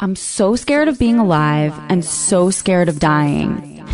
I'm 0.00 0.16
so 0.16 0.56
scared 0.56 0.88
of 0.88 0.98
being 0.98 1.18
alive 1.18 1.78
and 1.88 2.04
so 2.04 2.50
scared 2.50 2.88
of 2.88 3.00
dying. 3.00 3.84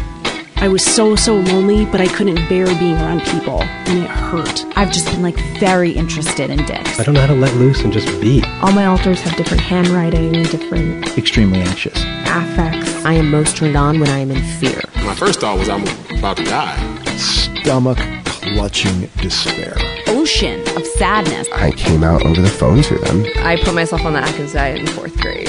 I 0.56 0.68
was 0.68 0.84
so, 0.84 1.16
so 1.16 1.36
lonely, 1.36 1.84
but 1.84 2.00
I 2.00 2.06
couldn't 2.06 2.48
bear 2.48 2.66
being 2.66 2.94
around 2.94 3.22
people, 3.22 3.62
and 3.62 3.98
it 3.98 4.08
hurt. 4.08 4.64
I've 4.76 4.92
just 4.92 5.06
been 5.06 5.22
like 5.22 5.36
very 5.58 5.92
interested 5.92 6.50
in 6.50 6.64
dicks. 6.64 6.98
I 6.98 7.02
don't 7.02 7.14
know 7.14 7.20
how 7.20 7.26
to 7.26 7.34
let 7.34 7.54
loose 7.56 7.82
and 7.82 7.92
just 7.92 8.08
be. 8.20 8.42
All 8.62 8.72
my 8.72 8.86
alters 8.86 9.20
have 9.22 9.36
different 9.36 9.62
handwriting, 9.62 10.32
different 10.44 11.18
extremely 11.18 11.60
anxious 11.60 12.02
affects. 12.26 13.04
I 13.04 13.14
am 13.14 13.30
most 13.30 13.56
turned 13.56 13.76
on 13.76 14.00
when 14.00 14.08
I 14.08 14.18
am 14.18 14.30
in 14.30 14.42
fear. 14.58 14.80
My 15.04 15.14
first 15.14 15.40
thought 15.40 15.58
was 15.58 15.68
I'm 15.68 15.82
about 16.18 16.36
to 16.38 16.44
die. 16.44 17.16
Stomach 17.16 17.98
clutching 18.24 19.08
despair. 19.18 19.74
Ocean 20.08 20.60
of 20.76 20.86
sadness. 20.86 21.48
I 21.52 21.70
came 21.72 22.02
out 22.04 22.24
over 22.24 22.40
the 22.40 22.48
phone 22.48 22.82
to 22.82 22.98
them. 22.98 23.24
I 23.38 23.56
put 23.62 23.74
myself 23.74 24.04
on 24.04 24.12
the 24.14 24.20
Atkins 24.20 24.52
diet 24.52 24.80
in 24.80 24.86
fourth 24.86 25.16
grade. 25.20 25.48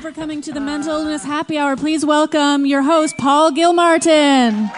you 0.00 0.10
for 0.10 0.14
coming 0.14 0.40
to 0.40 0.52
the 0.52 0.60
Mental 0.60 0.92
Illness 0.92 1.24
Happy 1.24 1.58
Hour. 1.58 1.76
Please 1.76 2.04
welcome 2.04 2.64
your 2.64 2.82
host, 2.82 3.16
Paul 3.18 3.50
Gilmartin. 3.52 4.70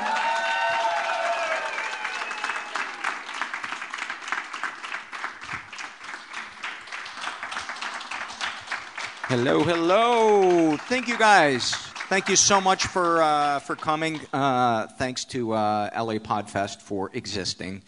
Hello, 9.28 9.62
hello. 9.62 10.76
Thank 10.88 11.08
you 11.08 11.16
guys. 11.16 11.72
Thank 12.08 12.28
you 12.28 12.36
so 12.36 12.60
much 12.60 12.86
for 12.86 13.22
uh, 13.22 13.60
for 13.60 13.76
coming. 13.76 14.20
Uh, 14.32 14.86
thanks 14.98 15.24
to 15.26 15.52
uh, 15.52 15.90
LA 15.94 16.14
Podfest 16.14 16.82
for 16.82 17.10
existing 17.12 17.82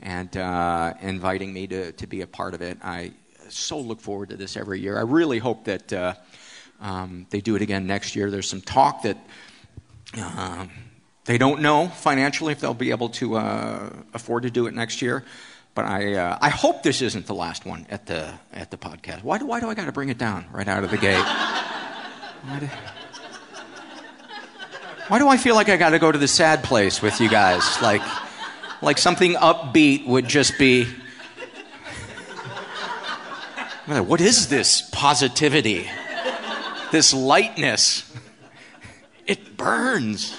and 0.00 0.36
uh, 0.36 0.94
inviting 1.00 1.52
me 1.52 1.66
to, 1.66 1.92
to 1.92 2.06
be 2.06 2.22
a 2.22 2.26
part 2.26 2.54
of 2.54 2.62
it. 2.62 2.78
I 2.82 3.12
so 3.48 3.78
look 3.78 4.00
forward 4.00 4.30
to 4.30 4.36
this 4.36 4.56
every 4.56 4.80
year. 4.80 4.98
I 4.98 5.02
really 5.02 5.38
hope 5.38 5.64
that 5.64 5.92
uh, 5.92 6.14
um, 6.80 7.26
they 7.30 7.40
do 7.40 7.56
it 7.56 7.62
again 7.62 7.86
next 7.86 8.14
year. 8.16 8.30
There's 8.30 8.48
some 8.48 8.60
talk 8.60 9.02
that 9.02 9.18
uh, 10.16 10.66
they 11.24 11.38
don't 11.38 11.60
know 11.60 11.88
financially 11.88 12.52
if 12.52 12.60
they'll 12.60 12.74
be 12.74 12.90
able 12.90 13.10
to 13.10 13.36
uh, 13.36 13.90
afford 14.14 14.44
to 14.44 14.50
do 14.50 14.66
it 14.66 14.74
next 14.74 15.02
year. 15.02 15.24
But 15.74 15.84
I, 15.84 16.14
uh, 16.14 16.38
I 16.40 16.48
hope 16.48 16.82
this 16.82 17.02
isn't 17.02 17.26
the 17.26 17.34
last 17.34 17.64
one 17.64 17.86
at 17.88 18.06
the, 18.06 18.32
at 18.52 18.70
the 18.70 18.76
podcast. 18.76 19.22
Why 19.22 19.38
do, 19.38 19.46
why 19.46 19.60
do 19.60 19.68
I 19.68 19.74
got 19.74 19.84
to 19.84 19.92
bring 19.92 20.08
it 20.08 20.18
down 20.18 20.46
right 20.52 20.66
out 20.66 20.82
of 20.82 20.90
the 20.90 20.98
gate? 20.98 21.24
Why 22.44 22.58
do, 22.60 22.68
why 25.08 25.18
do 25.18 25.28
I 25.28 25.36
feel 25.36 25.54
like 25.54 25.68
I 25.68 25.76
got 25.76 25.90
to 25.90 25.98
go 25.98 26.10
to 26.10 26.18
the 26.18 26.28
sad 26.28 26.64
place 26.64 27.00
with 27.00 27.20
you 27.20 27.28
guys? 27.28 27.80
Like, 27.80 28.02
like 28.82 28.98
something 28.98 29.34
upbeat 29.34 30.06
would 30.06 30.26
just 30.26 30.58
be. 30.58 30.86
What 33.86 34.20
is 34.20 34.48
this 34.48 34.82
positivity? 34.92 35.88
This 36.90 37.12
lightness? 37.12 38.10
It 39.26 39.56
burns. 39.56 40.34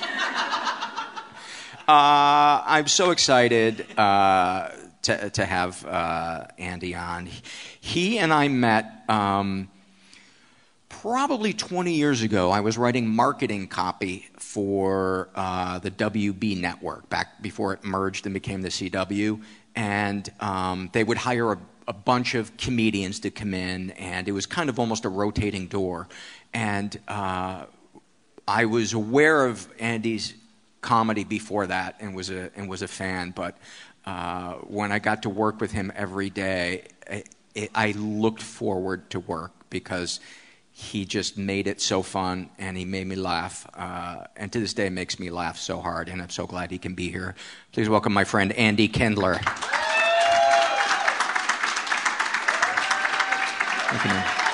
Uh, 1.88 2.62
I'm 2.68 2.88
so 2.88 3.10
excited 3.10 3.86
uh, 3.98 4.70
to, 5.02 5.30
to 5.32 5.46
have 5.46 5.84
uh, 5.86 6.46
Andy 6.60 6.94
on. 6.94 7.28
He 7.80 8.20
and 8.20 8.32
I 8.32 8.48
met 8.48 9.04
um, 9.10 9.70
probably 10.88 11.54
20 11.54 11.94
years 11.94 12.22
ago. 12.22 12.52
I 12.52 12.60
was 12.60 12.78
writing 12.78 13.08
marketing 13.08 13.68
copy 13.68 14.28
for 14.38 15.30
uh, 15.34 15.80
the 15.80 15.92
WB 15.92 16.60
network 16.60 17.10
back 17.10 17.42
before 17.42 17.74
it 17.74 17.84
merged 17.84 18.26
and 18.26 18.34
became 18.34 18.62
the 18.62 18.70
CW. 18.70 19.42
And 19.76 20.32
um, 20.40 20.90
they 20.94 21.04
would 21.04 21.18
hire 21.18 21.54
a, 21.54 21.60
a 21.88 21.94
bunch 21.94 22.36
of 22.36 22.56
comedians 22.58 23.20
to 23.22 23.32
come 23.32 23.56
in, 23.56 23.92
and 23.92 24.28
it 24.28 24.32
was 24.32 24.46
kind 24.46 24.70
of 24.70 24.78
almost 24.78 25.06
a 25.06 25.10
rotating 25.10 25.66
door. 25.66 26.08
And 26.54 26.98
uh, 27.08 27.66
I 28.48 28.66
was 28.66 28.94
aware 28.94 29.46
of 29.46 29.68
Andy's 29.80 30.34
comedy 30.82 31.24
before 31.24 31.68
that 31.68 31.98
and 32.00 32.16
was 32.16 32.30
a 32.30 32.52
and 32.56 32.70
was 32.70 32.82
a 32.82 32.88
fan. 32.88 33.32
But 33.32 33.58
uh, 34.06 34.54
when 34.56 34.92
I 34.92 35.00
got 35.00 35.24
to 35.24 35.30
work 35.30 35.62
with 35.62 35.72
him 35.72 35.92
every 35.96 36.30
day, 36.30 36.88
it, 37.56 37.72
I 37.76 37.92
looked 37.92 38.42
forward 38.42 39.10
to 39.12 39.20
work 39.20 39.52
because 39.70 40.20
he 40.72 41.04
just 41.04 41.38
made 41.38 41.68
it 41.68 41.82
so 41.82 42.02
fun 42.02 42.50
and 42.58 42.78
he 42.78 42.86
made 42.86 43.06
me 43.06 43.16
laugh. 43.18 43.68
Uh, 43.74 44.24
and 44.38 44.52
to 44.54 44.60
this 44.60 44.74
day, 44.74 44.90
makes 44.90 45.20
me 45.20 45.30
laugh 45.30 45.58
so 45.58 45.82
hard. 45.82 46.08
And 46.08 46.22
I'm 46.22 46.30
so 46.30 46.48
glad 46.48 46.72
he 46.72 46.78
can 46.78 46.96
be 46.96 47.12
here. 47.12 47.36
Please 47.74 47.90
welcome 47.90 48.14
my 48.14 48.24
friend 48.24 48.54
Andy 48.54 48.88
Kindler. 48.88 49.40
Thank 53.92 54.06
you, 54.06 54.49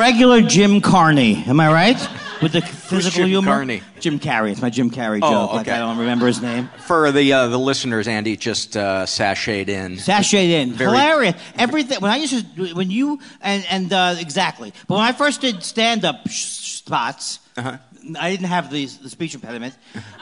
regular 0.00 0.40
Jim 0.40 0.80
Carney. 0.80 1.44
Am 1.46 1.60
I 1.60 1.70
right? 1.72 2.08
With 2.42 2.52
the 2.52 2.62
physical 2.62 3.18
Jim 3.18 3.28
humor. 3.28 3.50
Carney? 3.52 3.82
Jim 4.00 4.18
Carrey. 4.18 4.50
It's 4.52 4.62
my 4.62 4.70
Jim 4.70 4.90
Carrey 4.90 5.20
Oh, 5.22 5.30
joke. 5.30 5.52
Like 5.52 5.68
okay. 5.68 5.76
I 5.76 5.78
don't 5.78 5.98
remember 5.98 6.26
his 6.26 6.40
name. 6.40 6.70
For 6.86 7.12
the 7.12 7.32
uh, 7.34 7.48
the 7.48 7.58
listeners, 7.58 8.08
Andy 8.08 8.34
just 8.36 8.78
uh, 8.78 9.04
sashayed 9.04 9.68
in. 9.68 9.96
Sashayed 9.96 10.48
in. 10.50 10.72
Very- 10.72 10.90
Hilarious. 10.90 11.34
Everything. 11.56 12.00
When 12.00 12.10
I 12.10 12.16
used 12.16 12.56
to, 12.56 12.72
when 12.74 12.90
you 12.90 13.20
and 13.42 13.64
and 13.70 13.92
uh, 13.92 14.16
exactly. 14.18 14.72
But 14.88 14.94
when 14.94 15.04
I 15.04 15.12
first 15.12 15.42
did 15.42 15.62
stand 15.62 16.04
up 16.06 16.26
spots, 16.28 17.40
Uh-huh. 17.58 17.76
I 18.18 18.30
didn't 18.30 18.46
have 18.46 18.70
the 18.72 18.86
the 18.86 19.10
speech 19.10 19.34
impediment. 19.34 19.74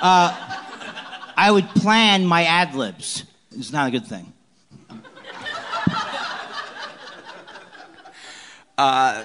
Uh, 0.02 0.35
I 1.37 1.52
would 1.52 1.68
plan 1.68 2.26
my 2.26 2.42
ad 2.44 2.75
libs. 2.75 3.23
It's 3.52 3.70
not 3.73 3.87
a 3.87 3.90
good 3.92 4.06
thing. 4.06 4.32
Uh, 8.76 9.25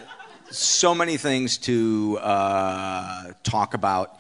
so 0.54 0.94
many 0.96 1.18
things 1.18 1.58
to 1.60 2.18
uh, 2.22 3.32
talk 3.44 3.74
about. 3.74 4.18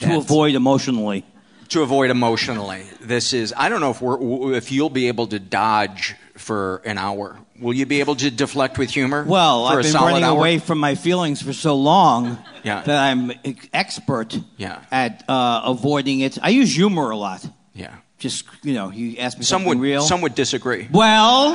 To 0.00 0.16
avoid 0.18 0.54
emotionally. 0.54 1.24
To 1.70 1.82
avoid 1.82 2.10
emotionally. 2.10 2.84
This 3.00 3.32
is. 3.32 3.52
I 3.56 3.68
don't 3.68 3.80
know 3.80 3.90
if 3.90 4.00
we're 4.00 4.54
if 4.54 4.70
you'll 4.72 4.90
be 4.90 5.08
able 5.08 5.26
to 5.28 5.38
dodge 5.38 6.14
for 6.36 6.82
an 6.84 6.98
hour. 6.98 7.36
Will 7.60 7.74
you 7.74 7.86
be 7.86 8.00
able 8.00 8.14
to 8.16 8.30
deflect 8.30 8.78
with 8.78 8.90
humor? 8.90 9.24
Well, 9.26 9.66
I've 9.66 9.82
been 9.82 9.92
running 9.94 10.22
hour? 10.22 10.36
away 10.38 10.58
from 10.58 10.78
my 10.78 10.94
feelings 10.94 11.42
for 11.42 11.52
so 11.52 11.74
long 11.74 12.38
Yeah. 12.62 12.82
that 12.82 12.98
I'm 13.10 13.32
expert 13.72 14.38
Yeah. 14.56 14.78
at 14.92 15.24
uh, 15.28 15.62
avoiding 15.64 16.20
it. 16.20 16.38
I 16.40 16.50
use 16.50 16.74
humor 16.76 17.10
a 17.10 17.16
lot. 17.16 17.44
Yeah. 17.74 17.94
Just 18.18 18.44
you 18.62 18.74
know, 18.74 18.90
you 18.90 19.16
ask 19.18 19.36
me 19.38 19.44
Some 19.44 19.64
would 19.64 19.80
real. 19.80 20.02
some 20.02 20.20
would 20.20 20.34
disagree. 20.36 20.86
Well, 20.92 21.52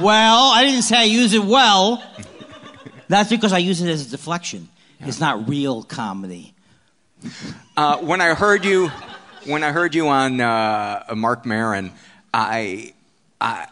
well, 0.00 0.50
I 0.50 0.64
didn't 0.64 0.82
say 0.82 0.96
I 0.98 1.04
use 1.04 1.34
it 1.34 1.44
well. 1.44 2.02
That's 3.08 3.30
because 3.30 3.52
I 3.52 3.58
use 3.58 3.80
it 3.82 3.90
as 3.90 4.06
a 4.06 4.10
deflection. 4.10 4.68
It's 5.00 5.20
not 5.20 5.48
real 5.48 5.82
comedy. 5.82 6.54
Uh, 7.76 7.98
when 7.98 8.20
I 8.20 8.34
heard 8.34 8.64
you, 8.64 8.90
when 9.46 9.62
I 9.62 9.72
heard 9.72 9.94
you 9.94 10.08
on 10.08 10.40
uh, 10.40 11.04
Marc 11.14 11.46
Maron, 11.46 11.92
I, 12.32 12.92
I, 13.40 13.66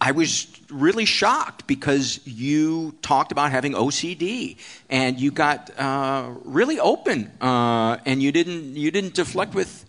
I 0.00 0.12
was 0.12 0.46
really 0.70 1.04
shocked 1.04 1.66
because 1.66 2.20
you 2.26 2.94
talked 3.02 3.32
about 3.32 3.50
having 3.50 3.72
OCD 3.72 4.56
and 4.90 5.20
you 5.20 5.30
got 5.30 5.70
uh, 5.78 6.30
really 6.44 6.78
open 6.80 7.30
uh, 7.40 7.98
and 8.04 8.22
you 8.22 8.32
didn't 8.32 8.76
you 8.76 8.90
didn't 8.90 9.14
deflect 9.14 9.54
with 9.54 9.84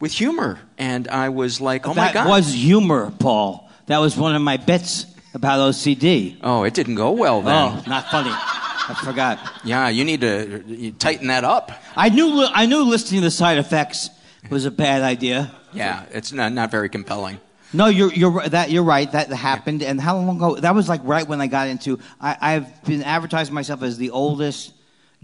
with 0.00 0.12
humor 0.12 0.58
and 0.76 1.08
I 1.08 1.28
was 1.28 1.60
like, 1.60 1.86
oh 1.86 1.90
my 1.90 1.94
god, 1.94 2.06
that 2.06 2.14
god, 2.14 2.28
was 2.28 2.52
humor, 2.52 3.12
Paul. 3.18 3.67
That 3.88 3.98
was 3.98 4.16
one 4.16 4.34
of 4.34 4.42
my 4.42 4.56
bits 4.56 5.06
about 5.34 5.58
OCD. 5.58 6.36
oh 6.42 6.62
it 6.64 6.74
didn't 6.74 6.94
go 6.94 7.10
well 7.10 7.42
then. 7.42 7.54
Oh, 7.54 7.82
not 7.86 8.08
funny. 8.10 8.30
I 8.30 8.94
forgot. 9.04 9.38
Yeah, 9.64 9.88
you 9.88 10.04
need 10.04 10.22
to 10.22 10.62
you 10.66 10.92
tighten 10.92 11.26
that 11.28 11.44
up. 11.44 11.72
I 11.96 12.08
knew 12.08 12.46
I 12.54 12.64
knew 12.66 12.84
listing 12.84 13.20
the 13.20 13.30
side 13.30 13.58
effects 13.58 14.08
was 14.50 14.64
a 14.64 14.70
bad 14.70 15.02
idea. 15.02 15.50
Yeah, 15.72 16.04
it's 16.10 16.32
not 16.32 16.52
not 16.52 16.70
very 16.70 16.88
compelling. 16.88 17.40
No, 17.72 17.86
you're 17.86 18.12
you're 18.14 18.30
right- 18.30 18.50
that 18.50 18.70
you're 18.70 18.82
right. 18.84 19.10
That 19.12 19.28
happened, 19.30 19.82
and 19.82 20.00
how 20.00 20.16
long 20.16 20.36
ago? 20.36 20.56
That 20.56 20.74
was 20.74 20.88
like 20.88 21.02
right 21.04 21.28
when 21.28 21.40
I 21.42 21.46
got 21.48 21.68
into. 21.68 21.98
I, 22.18 22.36
I've 22.40 22.84
been 22.84 23.02
advertising 23.02 23.54
myself 23.54 23.82
as 23.82 23.98
the 23.98 24.10
oldest 24.10 24.72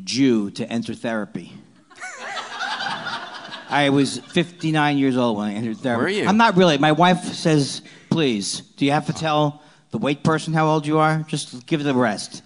Jew 0.03 0.51
to 0.53 0.71
enter 0.71 0.93
therapy. 0.93 1.53
I 3.71 3.89
was 3.91 4.19
59 4.19 4.99
years 4.99 5.17
old 5.17 5.39
when 5.39 5.49
I 5.49 5.55
entered 5.55 5.79
therapy. 5.79 6.03
Were 6.03 6.09
you? 6.09 6.27
I'm 6.27 6.37
not 6.37 6.57
really. 6.57 6.77
My 6.79 6.93
wife 6.93 7.25
says, 7.25 7.81
"Please, 8.15 8.61
do 8.77 8.85
you 8.85 8.93
have 8.93 9.07
to 9.07 9.13
tell 9.13 9.61
the 9.91 9.99
wait 9.99 10.23
person 10.23 10.55
how 10.55 10.69
old 10.69 10.87
you 10.87 11.01
are? 11.01 11.25
Just 11.27 11.67
give 11.67 11.81
it 11.81 11.87
a 11.89 11.93
rest." 11.93 12.43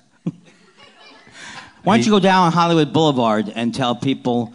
Why 1.85 1.99
don't 1.99 2.07
you 2.07 2.11
go 2.11 2.21
down 2.21 2.47
on 2.47 2.53
Hollywood 2.53 2.91
Boulevard 2.91 3.53
and 3.55 3.75
tell 3.75 3.95
people, 3.95 4.55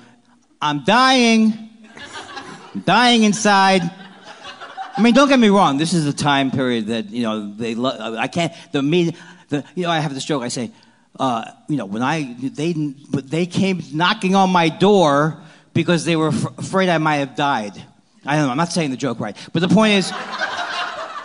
"I'm 0.59 0.83
dying, 0.85 1.69
I'm 2.73 2.81
dying 2.81 3.25
inside." 3.25 3.83
I 4.97 5.01
mean, 5.03 5.13
don't 5.13 5.29
get 5.29 5.37
me 5.37 5.49
wrong. 5.49 5.77
This 5.77 5.93
is 5.93 6.07
a 6.07 6.13
time 6.13 6.49
period 6.49 6.87
that 6.87 7.11
you 7.11 7.21
know 7.21 7.53
they. 7.53 7.75
I 7.75 8.27
can't. 8.27 8.51
The 8.71 8.81
media. 8.81 9.13
The 9.49 9.63
you 9.75 9.83
know 9.83 9.91
I 9.91 9.99
have 9.99 10.15
this 10.15 10.25
joke. 10.25 10.41
I 10.41 10.47
say, 10.47 10.71
uh, 11.19 11.45
you 11.67 11.77
know, 11.77 11.85
when 11.85 12.01
I 12.01 12.35
they 12.39 12.73
but 12.73 13.29
they 13.29 13.45
came 13.45 13.83
knocking 13.93 14.33
on 14.33 14.49
my 14.49 14.69
door 14.69 15.37
because 15.75 16.05
they 16.05 16.15
were 16.15 16.29
f- 16.29 16.57
afraid 16.57 16.89
I 16.89 16.97
might 16.97 17.17
have 17.17 17.35
died. 17.35 17.73
I 18.25 18.35
don't 18.35 18.45
know. 18.45 18.51
I'm 18.51 18.57
not 18.57 18.71
saying 18.71 18.89
the 18.89 18.97
joke 18.97 19.19
right, 19.19 19.37
but 19.53 19.59
the 19.61 19.67
point 19.67 19.93
is, 19.93 20.11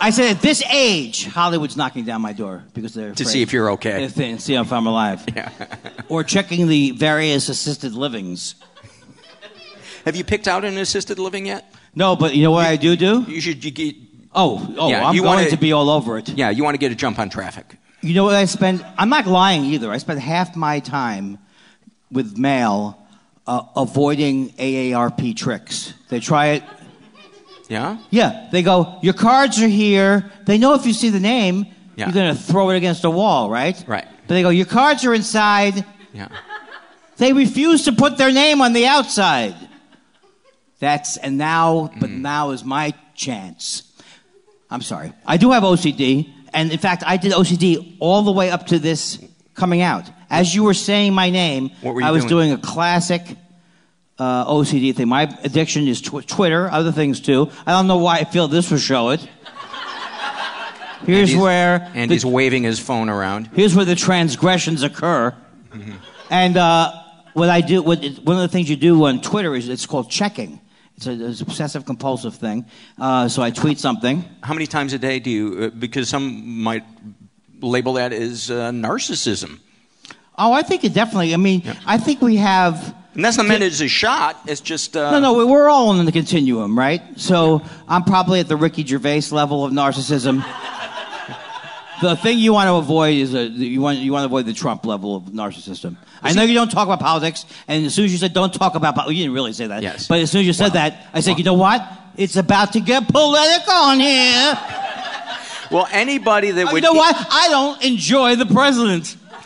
I 0.01 0.11
said 0.11 0.35
at 0.35 0.41
this 0.41 0.63
age, 0.71 1.25
Hollywood's 1.25 1.75
knocking 1.75 2.05
down 2.05 2.21
my 2.21 2.31
door 2.33 2.63
because 2.73 2.93
they're 2.93 3.07
To 3.13 3.23
afraid 3.23 3.27
see 3.33 3.41
if 3.41 3.51
you're 3.51 3.71
okay. 3.71 4.03
If 4.05 4.15
they 4.15 4.37
see 4.37 4.55
if 4.55 4.71
I'm 4.71 4.87
alive, 4.87 5.25
or 6.09 6.23
checking 6.23 6.67
the 6.67 6.91
various 6.91 7.49
assisted 7.49 7.93
livings. 7.93 8.55
Have 10.05 10.15
you 10.15 10.23
picked 10.23 10.47
out 10.47 10.63
an 10.63 10.77
assisted 10.77 11.19
living 11.19 11.45
yet? 11.45 11.73
No, 11.93 12.15
but 12.15 12.33
you 12.33 12.43
know 12.43 12.51
what 12.51 12.65
I 12.65 12.77
do 12.77 12.95
do? 12.95 13.25
You 13.27 13.41
should. 13.41 13.63
You 13.63 13.71
get, 13.71 13.95
Oh, 14.33 14.73
oh, 14.77 14.89
Yeah, 14.89 15.07
I'm 15.07 15.15
you 15.15 15.23
going 15.23 15.37
wanna- 15.39 15.49
to 15.49 15.57
be 15.57 15.73
all 15.73 15.89
over 15.89 16.17
it. 16.17 16.29
yeah, 16.29 16.49
you 16.51 16.63
want 16.63 16.75
to 16.75 16.77
get 16.77 16.91
a 16.91 16.95
jump 16.95 17.19
on 17.19 17.29
traffic. 17.29 17.75
You 18.01 18.13
know 18.13 18.23
what 18.23 18.35
I 18.35 18.45
spend? 18.45 18.85
I'm 18.97 19.09
not 19.09 19.25
lying 19.27 19.65
either. 19.65 19.91
I 19.91 19.97
spend 19.97 20.19
half 20.21 20.55
my 20.55 20.79
time 20.79 21.39
with 22.11 22.37
mail 22.37 22.97
uh, 23.47 23.63
avoiding 23.75 24.51
AARP 24.51 25.35
tricks. 25.35 25.93
They 26.09 26.19
try 26.21 26.47
it. 26.49 26.63
Yeah. 27.69 27.97
Yeah, 28.09 28.49
they 28.51 28.61
go, 28.63 28.99
your 29.01 29.13
cards 29.13 29.61
are 29.61 29.67
here. 29.67 30.29
They 30.45 30.57
know 30.57 30.73
if 30.73 30.85
you 30.85 30.93
see 30.93 31.09
the 31.09 31.19
name, 31.19 31.65
Yeah. 31.95 32.05
you're 32.07 32.13
going 32.13 32.35
to 32.35 32.41
throw 32.41 32.69
it 32.71 32.75
against 32.77 33.05
a 33.05 33.09
wall, 33.09 33.49
right? 33.49 33.81
Right. 33.87 34.05
But 34.27 34.33
they 34.33 34.41
go, 34.41 34.49
your 34.49 34.65
cards 34.65 35.05
are 35.05 35.13
inside. 35.13 35.85
Yeah. 36.11 36.27
They 37.17 37.31
refuse 37.33 37.85
to 37.85 37.91
put 37.91 38.17
their 38.17 38.31
name 38.31 38.59
on 38.61 38.73
the 38.73 38.85
outside. 38.87 39.55
That's, 40.79 41.17
and 41.17 41.37
now, 41.37 41.91
but 41.99 42.09
Mm-hmm. 42.09 42.21
now 42.21 42.51
is 42.51 42.63
my 42.63 42.93
chance. 43.15 43.83
I'm 44.69 44.81
sorry. 44.81 45.13
I 45.25 45.37
do 45.37 45.51
have 45.51 45.63
OCD. 45.63 46.33
And 46.53 46.71
in 46.71 46.79
fact, 46.79 47.03
I 47.05 47.17
did 47.17 47.31
OCD 47.33 47.97
all 47.99 48.21
the 48.23 48.31
way 48.31 48.49
up 48.49 48.67
to 48.67 48.79
this 48.79 49.19
coming 49.53 49.81
out. 49.81 50.09
as 50.31 50.53
you 50.55 50.63
were 50.63 50.73
saying 50.75 51.13
my 51.13 51.29
name, 51.29 51.69
What 51.81 51.93
were 51.95 52.01
you 52.01 52.07
I 52.07 52.11
was 52.11 52.23
doing? 52.25 52.49
doing 52.49 52.51
a 52.53 52.57
classic 52.61 53.35
uh, 54.19 54.45
OCD 54.45 54.93
thing. 54.95 55.07
My 55.07 55.23
addiction 55.43 55.87
is 55.87 56.01
tw- 56.01 56.27
Twitter, 56.27 56.69
other 56.69 56.91
things 56.91 57.19
too. 57.21 57.49
I 57.65 57.71
don't 57.71 57.87
know 57.87 57.97
why 57.97 58.17
I 58.17 58.25
feel 58.25 58.47
this 58.47 58.69
would 58.71 58.81
show 58.81 59.09
it. 59.09 59.27
Here's 61.05 61.29
Andy's- 61.29 61.37
where 61.37 61.91
Andy's 61.95 62.21
the, 62.23 62.27
waving 62.27 62.63
his 62.63 62.79
phone 62.79 63.09
around. 63.09 63.49
here's 63.53 63.75
where 63.75 63.85
the 63.85 63.95
transgressions 63.95 64.83
occur. 64.83 65.33
And 66.29 66.57
uh, 66.57 66.91
what 67.33 67.49
I 67.49 67.61
do, 67.61 67.81
what, 67.81 67.99
one 68.23 68.35
of 68.35 68.41
the 68.41 68.47
things 68.49 68.69
you 68.69 68.75
do 68.75 69.05
on 69.05 69.21
Twitter 69.21 69.55
is 69.55 69.69
it's 69.69 69.85
called 69.85 70.11
checking. 70.11 70.59
It's 70.97 71.07
a, 71.07 71.11
it's 71.29 71.39
an 71.41 71.47
obsessive 71.47 71.85
compulsive 71.85 72.35
thing. 72.35 72.65
Uh, 72.99 73.29
so 73.29 73.41
I 73.41 73.51
tweet 73.51 73.79
something. 73.79 74.25
How 74.43 74.53
many 74.53 74.67
times 74.67 74.91
a 74.93 74.99
day 74.99 75.19
do 75.19 75.29
you? 75.29 75.57
Uh, 75.63 75.69
because 75.69 76.09
some 76.09 76.61
might 76.61 76.83
label 77.61 77.93
that 77.93 78.11
as 78.11 78.51
uh, 78.51 78.71
narcissism. 78.71 79.59
Oh, 80.37 80.51
I 80.51 80.61
think 80.61 80.83
it 80.83 80.93
definitely. 80.93 81.33
I 81.33 81.37
mean, 81.37 81.63
I 81.85 81.97
think 81.97 82.21
we 82.21 82.35
have. 82.35 82.93
And 83.15 83.25
that's 83.25 83.37
not 83.37 83.47
meant 83.47 83.63
as 83.63 83.81
a 83.81 83.87
shot. 83.87 84.39
It's 84.45 84.61
just. 84.61 84.95
Uh, 84.95 85.11
No, 85.11 85.19
no, 85.19 85.33
we- 85.33 85.45
we're 85.45 85.67
all 85.69 85.97
in 85.99 86.05
the 86.05 86.11
continuum, 86.11 86.77
right? 86.77 87.01
So 87.19 87.61
I'm 87.87 88.03
probably 88.03 88.39
at 88.39 88.47
the 88.47 88.55
Ricky 88.55 88.85
Gervais 88.85 89.23
level 89.31 89.65
of 89.65 89.71
narcissism. 89.73 90.45
the 92.01 92.15
thing 92.15 92.37
you 92.37 92.53
want 92.53 92.67
to 92.67 92.75
avoid 92.75 93.17
is 93.17 93.33
a, 93.33 93.43
you 93.47 93.81
want 93.81 93.97
you 93.97 94.11
want 94.13 94.21
to 94.23 94.25
avoid 94.27 94.45
the 94.45 94.53
Trump 94.53 94.85
level 94.85 95.15
of 95.15 95.23
narcissism. 95.25 95.97
I 96.21 96.33
know 96.33 96.43
you 96.43 96.53
don't 96.53 96.69
talk 96.71 96.85
about 96.87 96.99
politics, 96.99 97.45
and 97.67 97.85
as 97.85 97.93
soon 97.93 98.05
as 98.05 98.11
you 98.11 98.17
said 98.17 98.33
don't 98.33 98.53
talk 98.53 98.75
about 98.75 98.93
politics, 98.95 99.17
you 99.17 99.23
didn't 99.23 99.35
really 99.35 99.53
say 99.53 99.67
that. 99.67 99.81
Yes. 99.83 100.07
But 100.07 100.19
as 100.19 100.29
soon 100.31 100.41
as 100.41 100.47
you 100.47 100.53
said 100.53 100.73
that, 100.73 101.07
I 101.13 101.19
said, 101.21 101.37
you 101.37 101.43
know 101.43 101.53
what? 101.55 101.81
It's 102.15 102.35
about 102.35 102.73
to 102.73 102.79
get 102.81 103.07
political 103.07 103.73
on 103.73 103.99
here. 103.99 104.57
Well, 105.71 105.87
anybody 105.91 106.51
that 106.51 106.67
Oh, 106.67 106.71
would. 106.73 106.83
you 106.83 106.89
know 106.89 106.93
what? 106.97 107.15
I 107.17 107.47
don't 107.49 107.81
enjoy 107.83 108.35
the 108.35 108.45
president. 108.45 109.15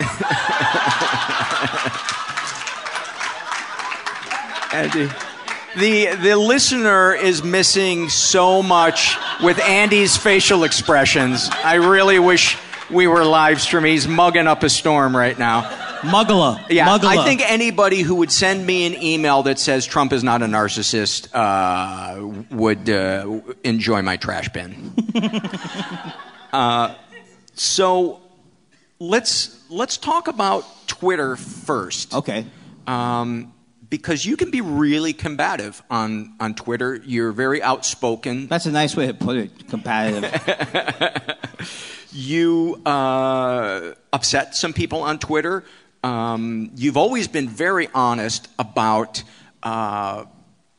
Andy. 4.74 5.08
The, 5.76 6.16
the 6.16 6.36
listener 6.36 7.14
is 7.14 7.44
missing 7.44 8.08
so 8.08 8.62
much 8.62 9.16
with 9.42 9.60
Andy's 9.60 10.16
facial 10.16 10.64
expressions. 10.64 11.48
I 11.50 11.74
really 11.74 12.18
wish 12.18 12.58
we 12.90 13.06
were 13.06 13.24
live 13.24 13.60
streaming. 13.60 13.92
He's 13.92 14.08
mugging 14.08 14.46
up 14.46 14.62
a 14.62 14.68
storm 14.68 15.16
right 15.16 15.38
now. 15.38 15.62
Muggler. 16.00 16.64
Yeah, 16.68 16.88
Muggler. 16.88 17.06
I 17.06 17.24
think 17.24 17.40
anybody 17.48 18.02
who 18.02 18.16
would 18.16 18.30
send 18.30 18.66
me 18.66 18.86
an 18.86 19.00
email 19.02 19.44
that 19.44 19.58
says 19.58 19.86
Trump 19.86 20.12
is 20.12 20.22
not 20.22 20.42
a 20.42 20.46
narcissist 20.46 21.28
uh, 21.32 22.44
would 22.54 22.90
uh, 22.90 23.40
enjoy 23.62 24.02
my 24.02 24.16
trash 24.16 24.48
bin. 24.50 24.92
uh, 26.52 26.94
so 27.54 28.20
let's 28.98 29.64
let's 29.70 29.96
talk 29.96 30.28
about 30.28 30.64
Twitter 30.86 31.36
first. 31.36 32.14
Okay. 32.14 32.44
Um, 32.86 33.53
because 33.96 34.26
you 34.26 34.36
can 34.36 34.50
be 34.50 34.60
really 34.60 35.12
combative 35.12 35.80
on, 35.88 36.34
on 36.40 36.52
Twitter. 36.56 36.96
You're 37.04 37.30
very 37.30 37.62
outspoken. 37.62 38.46
That's 38.48 38.66
a 38.66 38.72
nice 38.72 38.96
way 38.96 39.06
to 39.06 39.14
put 39.14 39.36
it. 39.36 39.68
Competitive. 39.68 40.32
You 42.16 42.80
uh, 42.86 43.94
upset 44.12 44.54
some 44.54 44.72
people 44.72 45.02
on 45.02 45.18
Twitter. 45.18 45.64
Um, 46.04 46.70
you've 46.76 46.96
always 46.96 47.26
been 47.26 47.48
very 47.48 47.88
honest 47.92 48.46
about 48.56 49.24
uh, 49.64 50.26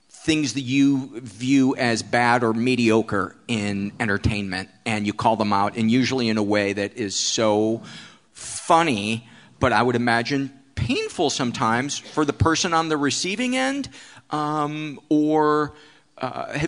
things 0.09 0.53
that 0.53 0.61
you 0.61 1.19
view 1.19 1.75
as 1.75 2.03
bad 2.03 2.41
or 2.45 2.53
mediocre 2.53 3.35
in 3.49 3.91
entertainment, 3.99 4.69
and 4.85 5.05
you 5.05 5.11
call 5.11 5.35
them 5.35 5.51
out, 5.51 5.75
and 5.75 5.91
usually 5.91 6.29
in 6.29 6.37
a 6.37 6.43
way 6.43 6.71
that 6.71 6.93
is 6.93 7.17
so 7.17 7.83
funny, 8.31 9.27
but 9.59 9.73
I 9.73 9.83
would 9.83 9.97
imagine 9.97 10.53
painful 10.85 11.29
sometimes 11.29 11.97
for 11.97 12.25
the 12.25 12.33
person 12.33 12.73
on 12.73 12.89
the 12.89 12.97
receiving 12.97 13.55
end, 13.55 13.89
um, 14.29 14.99
or. 15.09 15.73
Uh, 16.17 16.67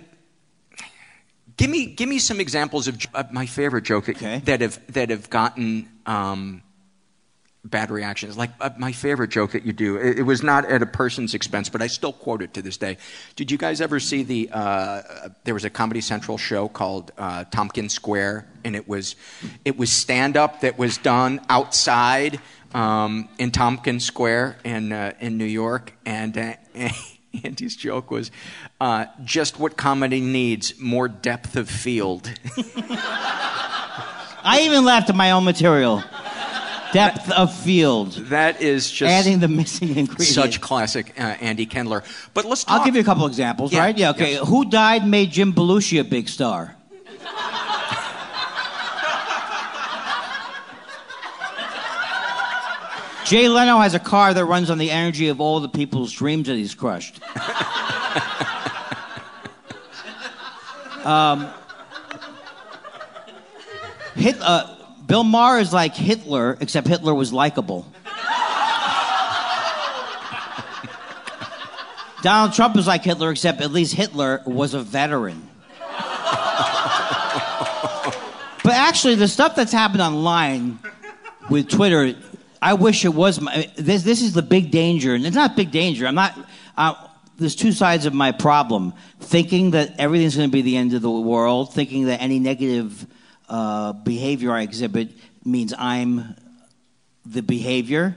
Give 1.55 1.71
me, 1.71 1.87
give 1.87 2.07
me 2.07 2.19
some 2.19 2.39
examples 2.39 2.87
of 2.87 3.03
uh, 3.15 3.23
my 3.31 3.47
favorite 3.47 3.83
joke 3.83 4.05
that, 4.05 4.45
that 4.45 4.61
have 4.61 4.93
that 4.93 5.09
have 5.09 5.27
gotten 5.27 5.89
um, 6.05 6.61
bad 7.69 7.91
reactions. 7.91 8.37
Like 8.37 8.51
uh, 8.59 8.69
my 8.77 8.91
favorite 8.91 9.29
joke 9.29 9.51
that 9.51 9.65
you 9.65 9.73
do. 9.73 9.97
It, 9.97 10.19
it 10.19 10.23
was 10.23 10.43
not 10.43 10.65
at 10.65 10.81
a 10.81 10.85
person's 10.85 11.33
expense, 11.33 11.69
but 11.69 11.81
I 11.81 11.87
still 11.87 12.13
quote 12.13 12.41
it 12.41 12.53
to 12.55 12.61
this 12.61 12.77
day. 12.77 12.97
Did 13.35 13.51
you 13.51 13.57
guys 13.57 13.81
ever 13.81 13.99
see 13.99 14.23
the? 14.23 14.49
Uh, 14.51 15.29
there 15.43 15.53
was 15.53 15.65
a 15.65 15.69
Comedy 15.69 16.01
Central 16.01 16.37
show 16.37 16.67
called 16.67 17.11
uh, 17.17 17.45
Tompkins 17.45 17.93
Square, 17.93 18.47
and 18.63 18.75
it 18.75 18.87
was 18.87 19.15
it 19.65 19.77
was 19.77 19.91
stand 19.91 20.37
up 20.37 20.61
that 20.61 20.77
was 20.77 20.97
done 20.97 21.41
outside 21.49 22.39
um, 22.73 23.29
in 23.37 23.51
Tompkins 23.51 24.05
Square 24.05 24.57
in 24.63 24.91
uh, 24.91 25.13
in 25.19 25.37
New 25.37 25.45
York, 25.45 25.93
and. 26.05 26.37
Uh, 26.37 26.53
Andy's 27.43 27.75
joke 27.75 28.09
was 28.09 28.31
uh, 28.81 29.05
just 29.23 29.59
what 29.59 29.77
comedy 29.77 30.21
needs 30.21 30.79
more 30.79 31.07
depth 31.07 31.55
of 31.55 31.69
field. 31.69 32.31
I 34.43 34.61
even 34.63 34.85
laughed 34.85 35.09
at 35.09 35.15
my 35.15 35.31
own 35.31 35.43
material. 35.43 36.03
Depth 36.93 37.29
of 37.31 37.53
field. 37.53 38.13
That 38.13 38.61
is 38.61 38.89
just 38.89 39.11
adding 39.11 39.39
the 39.39 39.47
missing 39.47 39.89
ingredient. 39.89 40.21
Such 40.21 40.61
classic 40.61 41.13
uh, 41.19 41.23
Andy 41.23 41.65
Kindler. 41.65 42.03
But 42.33 42.45
let's 42.45 42.63
talk. 42.63 42.79
I'll 42.79 42.85
give 42.85 42.95
you 42.95 43.01
a 43.01 43.03
couple 43.03 43.25
examples, 43.25 43.73
Yeah, 43.73 43.79
right? 43.79 43.97
Yeah, 43.97 44.11
okay. 44.11 44.33
yes. 44.33 44.47
Who 44.47 44.65
died 44.65 45.07
made 45.07 45.31
Jim 45.31 45.53
Belushi 45.53 45.99
a 45.99 46.03
big 46.03 46.29
star? 46.29 46.75
Jay 53.25 53.49
Leno 53.49 53.79
has 53.79 53.93
a 53.93 53.99
car 53.99 54.33
that 54.33 54.45
runs 54.45 54.69
on 54.69 54.77
the 54.77 54.89
energy 54.89 55.27
of 55.27 55.41
all 55.41 55.59
the 55.59 55.67
people's 55.67 56.13
dreams 56.13 56.47
that 56.47 56.55
he's 56.55 56.73
crushed. 56.73 57.19
um, 61.05 61.49
Hit, 64.15 64.37
uh, 64.41 64.76
Bill 65.07 65.23
Maher 65.23 65.59
is 65.59 65.71
like 65.71 65.95
Hitler, 65.95 66.57
except 66.59 66.87
Hitler 66.87 67.13
was 67.13 67.31
likable. 67.31 67.89
Donald 72.21 72.53
Trump 72.53 72.75
is 72.75 72.87
like 72.87 73.05
Hitler, 73.05 73.31
except 73.31 73.61
at 73.61 73.71
least 73.71 73.93
Hitler 73.93 74.41
was 74.45 74.73
a 74.73 74.81
veteran. 74.81 75.47
but 78.63 78.73
actually, 78.73 79.15
the 79.15 79.29
stuff 79.29 79.55
that's 79.55 79.71
happened 79.71 80.01
online 80.01 80.79
with 81.49 81.69
Twitter, 81.69 82.15
I 82.61 82.73
wish 82.73 83.05
it 83.05 83.13
was. 83.13 83.39
My, 83.39 83.71
this 83.77 84.03
this 84.03 84.21
is 84.21 84.33
the 84.33 84.41
big 84.41 84.71
danger, 84.71 85.15
and 85.15 85.25
it's 85.25 85.37
not 85.37 85.55
big 85.55 85.71
danger. 85.71 86.05
I'm 86.05 86.15
not. 86.15 86.37
Uh, 86.75 86.95
there's 87.37 87.55
two 87.55 87.71
sides 87.71 88.05
of 88.05 88.13
my 88.13 88.33
problem: 88.33 88.93
thinking 89.21 89.71
that 89.71 89.97
everything's 89.99 90.35
going 90.35 90.49
to 90.49 90.53
be 90.53 90.63
the 90.63 90.75
end 90.75 90.93
of 90.93 91.01
the 91.01 91.09
world, 91.09 91.73
thinking 91.73 92.07
that 92.07 92.21
any 92.21 92.39
negative 92.39 93.07
uh, 93.49 93.93
behavior 93.93 94.51
I 94.51 94.61
exhibit 94.61 95.09
means 95.45 95.73
I'm 95.77 96.35
the 97.25 97.41
behavior. 97.41 98.15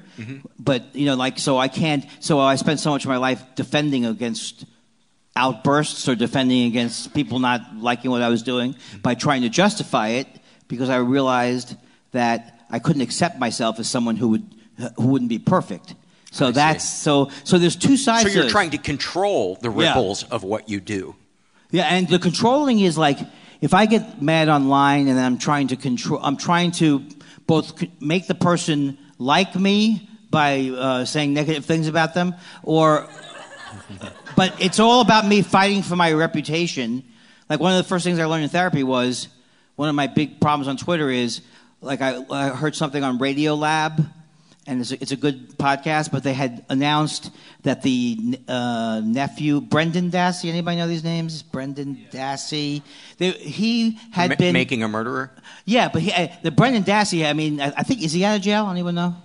But 0.59 0.95
you 0.95 1.07
know, 1.07 1.15
like 1.17 1.39
so, 1.39 1.59
I 1.59 1.69
can't. 1.69 2.05
So 2.21 2.39
I 2.41 2.57
spent 2.57 2.81
so 2.81 2.91
much 2.91 3.05
of 3.05 3.09
my 3.09 3.17
life 3.17 3.43
defending 3.57 4.05
against 4.07 4.65
outbursts 5.37 6.09
or 6.09 6.15
defending 6.15 6.67
against 6.67 7.15
people 7.15 7.39
not 7.39 7.77
liking 7.77 8.11
what 8.11 8.23
I 8.23 8.29
was 8.29 8.43
doing 8.43 8.75
by 9.03 9.15
trying 9.15 9.43
to 9.43 9.49
justify 9.49 10.09
it 10.09 10.27
because 10.69 10.91
I 10.91 10.97
realized 10.97 11.77
that 12.13 12.61
I 12.71 12.79
couldn't 12.79 13.03
accept 13.03 13.39
myself 13.39 13.79
as 13.79 13.89
someone 13.89 14.17
who 14.17 14.29
would 14.29 14.55
who 14.97 15.07
wouldn't 15.09 15.29
be 15.29 15.39
perfect. 15.39 15.95
So 16.33 16.47
I 16.47 16.49
see. 16.51 16.55
that's 16.55 16.89
so. 16.89 17.31
So 17.45 17.59
there's 17.59 17.77
two 17.77 17.97
sides. 17.97 18.33
So 18.33 18.41
you're 18.41 18.51
trying 18.51 18.71
to 18.71 18.79
control 18.79 19.57
the 19.61 19.71
Yeah. 19.71 19.89
ripples 19.91 20.23
of 20.25 20.43
what 20.45 20.69
you 20.69 20.81
do. 20.81 21.17
Yeah, 21.73 21.85
and 21.85 22.09
the 22.09 22.19
controlling 22.19 22.81
is 22.81 22.99
like 22.99 23.19
if 23.61 23.75
I 23.75 23.87
get 23.87 24.23
mad 24.23 24.49
online 24.49 25.09
and 25.09 25.19
I'm 25.19 25.39
trying 25.39 25.69
to 25.69 25.77
control, 25.77 26.21
I'm 26.23 26.37
trying 26.37 26.73
to 26.73 27.05
both 27.47 27.83
make 28.01 28.27
the 28.27 28.35
person 28.35 28.99
like 29.19 29.55
me 29.55 30.09
by 30.31 30.71
uh, 30.71 31.05
saying 31.05 31.35
negative 31.35 31.65
things 31.65 31.89
about 31.89 32.15
them, 32.15 32.35
or 32.63 33.09
but 34.37 34.55
it's 34.61 34.79
all 34.79 35.01
about 35.01 35.27
me 35.27 35.43
fighting 35.43 35.83
for 35.83 35.97
my 35.97 36.13
reputation. 36.13 37.05
Like 37.49 37.61
one 37.61 37.73
of 37.73 37.79
the 37.79 37.89
first 37.89 38.05
things 38.05 38.19
I 38.19 38.25
learned 38.25 38.45
in 38.45 38.51
therapy 38.51 38.83
was 38.83 39.29
one 39.77 39.89
of 39.89 39.95
my 39.95 40.07
big 40.07 40.41
problems 40.41 40.69
on 40.69 40.77
Twitter 40.77 41.11
is 41.11 41.43
like 41.81 42.01
I, 42.01 42.25
I 42.31 42.49
heard 42.51 42.75
something 42.75 43.03
on 43.03 43.19
Radio 43.19 43.55
Lab, 43.55 44.07
and 44.71 44.81
it's 44.81 44.93
a, 44.93 45.03
it's 45.03 45.11
a 45.11 45.17
good 45.17 45.59
podcast, 45.59 46.13
but 46.13 46.23
they 46.23 46.33
had 46.33 46.65
announced 46.69 47.33
that 47.65 47.83
the 47.83 48.39
uh, 48.47 49.03
nephew 49.05 49.61
Brendan 49.61 50.11
Dassey. 50.11 50.49
Anybody 50.49 50.77
know 50.77 50.87
these 50.87 51.03
names? 51.03 51.43
Brendan 51.43 52.07
Dassey. 52.13 52.83
They, 53.19 53.33
he 53.33 53.99
had 54.13 54.31
Ma- 54.31 54.37
been 54.37 54.53
making 54.53 54.85
a 54.85 54.89
murderer. 54.89 55.33
yeah, 55.65 55.89
but 55.93 56.03
he, 56.03 56.13
uh, 56.13 56.29
the 56.43 56.53
Brendan 56.53 56.85
Dassey. 56.85 57.29
I 57.29 57.33
mean, 57.33 57.61
I, 57.61 57.73
I 57.79 57.83
think 57.83 58.03
is 58.03 58.13
he 58.13 58.25
out 58.25 58.37
of 58.37 58.43
jail? 58.43 58.69
Anyone 58.71 58.95
know? 58.95 59.17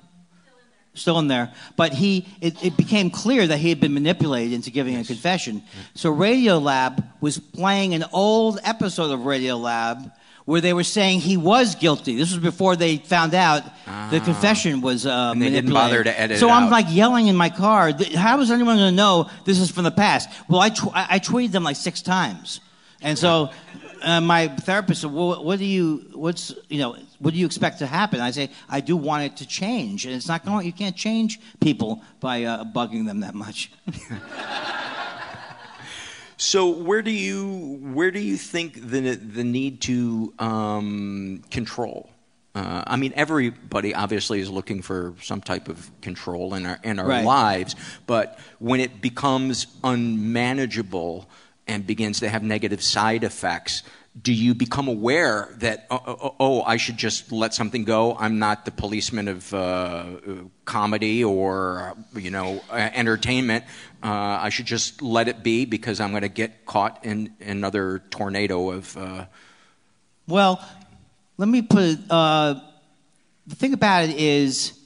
Still 0.95 1.19
in 1.19 1.27
there, 1.27 1.53
but 1.75 1.91
he 1.91 2.25
it, 2.39 2.63
it 2.63 2.77
became 2.77 3.09
clear 3.11 3.45
that 3.45 3.57
he 3.57 3.67
had 3.67 3.81
been 3.81 3.93
manipulated 3.93 4.53
into 4.53 4.71
giving 4.71 4.95
a 4.95 5.03
confession. 5.03 5.61
So 5.93 6.09
Radio 6.09 6.57
Lab 6.57 7.03
was 7.19 7.37
playing 7.37 7.93
an 7.93 8.05
old 8.13 8.59
episode 8.63 9.11
of 9.11 9.25
Radio 9.25 9.57
Lab 9.57 10.09
where 10.45 10.61
they 10.61 10.73
were 10.73 10.83
saying 10.83 11.19
he 11.21 11.37
was 11.37 11.75
guilty. 11.75 12.15
This 12.15 12.29
was 12.31 12.39
before 12.39 12.75
they 12.75 12.97
found 12.97 13.33
out 13.33 13.63
the 14.11 14.19
confession 14.19 14.81
was 14.81 15.05
uh, 15.05 15.31
And 15.33 15.41
they 15.41 15.49
didn't 15.49 15.73
bother 15.73 16.03
to 16.03 16.19
edit 16.19 16.39
So 16.39 16.49
I'm 16.49 16.65
out. 16.65 16.71
like 16.71 16.85
yelling 16.89 17.27
in 17.27 17.35
my 17.35 17.49
car. 17.49 17.91
"Th- 17.91 18.13
How 18.13 18.39
is 18.41 18.51
anyone 18.51 18.77
going 18.77 18.91
to 18.91 18.95
know 18.95 19.29
this 19.45 19.59
is 19.59 19.71
from 19.71 19.83
the 19.85 19.91
past? 19.91 20.29
Well, 20.47 20.61
I, 20.61 20.69
tw- 20.69 20.93
I 20.93 21.07
I 21.15 21.19
tweeted 21.19 21.51
them 21.51 21.63
like 21.63 21.75
six 21.75 22.01
times, 22.01 22.59
and 23.01 23.17
so 23.17 23.49
uh, 24.03 24.21
my 24.21 24.47
therapist 24.49 25.01
said, 25.01 25.11
"Well, 25.11 25.43
what 25.43 25.57
do 25.57 25.65
you 25.65 26.05
what's 26.13 26.53
you 26.69 26.79
know 26.79 26.95
what 27.19 27.33
do 27.33 27.39
you 27.39 27.45
expect 27.47 27.79
to 27.79 27.87
happen?" 27.87 28.21
I 28.21 28.31
say, 28.31 28.49
"I 28.69 28.81
do 28.81 28.95
want 28.97 29.23
it 29.23 29.37
to 29.37 29.47
change, 29.47 30.05
and 30.05 30.13
it's 30.13 30.27
not 30.27 30.45
going. 30.45 30.65
You 30.67 30.73
can't 30.73 30.95
change 30.95 31.39
people 31.59 32.03
by 32.19 32.43
uh, 32.43 32.63
bugging 32.65 33.05
them 33.07 33.21
that 33.21 33.33
much." 33.33 33.71
So 36.45 36.67
where 36.69 37.01
do 37.01 37.09
you 37.09 37.79
where 37.81 38.11
do 38.11 38.19
you 38.19 38.37
think 38.37 38.75
the 38.75 39.15
the 39.15 39.43
need 39.43 39.81
to 39.81 40.31
um, 40.37 41.41
control? 41.49 42.07
Uh, 42.53 42.83
I 42.85 42.95
mean, 42.97 43.13
everybody 43.15 43.95
obviously 43.95 44.39
is 44.39 44.49
looking 44.49 44.83
for 44.83 45.15
some 45.23 45.41
type 45.41 45.67
of 45.67 45.89
control 46.01 46.53
in 46.53 46.67
our 46.67 46.79
in 46.83 46.99
our 46.99 47.07
Right. 47.07 47.25
lives, 47.25 47.75
but 48.05 48.37
when 48.59 48.79
it 48.79 49.01
becomes 49.01 49.65
unmanageable 49.83 51.27
and 51.67 51.85
begins 51.87 52.19
to 52.19 52.29
have 52.29 52.43
negative 52.43 52.83
side 52.83 53.23
effects, 53.23 53.81
do 54.19 54.31
you 54.31 54.55
become 54.55 54.87
aware 54.87 55.53
that 55.57 55.87
oh, 55.89 56.01
oh, 56.07 56.35
oh 56.39 56.61
I 56.63 56.77
should 56.77 56.95
just 56.97 57.31
let 57.31 57.53
something 57.53 57.83
go? 57.83 58.15
I'm 58.17 58.39
not 58.39 58.63
the 58.63 58.71
policeman 58.71 59.27
of 59.27 59.53
uh, 59.53 60.05
comedy 60.63 61.23
or 61.23 61.95
you 62.15 62.31
know 62.31 62.61
entertainment. 62.71 63.65
Uh, 64.01 64.39
I 64.41 64.49
should 64.49 64.67
just 64.67 65.01
let 65.01 65.27
it 65.27 65.43
be 65.43 65.65
because 65.65 65.99
I'm 65.99 66.11
going 66.11 66.21
to 66.21 66.29
get 66.29 66.65
caught 66.65 67.03
in 67.03 67.33
another 67.41 68.03
tornado 68.09 68.71
of. 68.71 68.95
Uh, 68.95 69.25
Well, 70.27 70.63
let 71.37 71.49
me 71.49 71.61
put 71.61 71.83
it. 71.83 71.99
Uh, 72.09 72.61
the 73.47 73.55
thing 73.55 73.73
about 73.73 74.05
it 74.05 74.15
is 74.17 74.79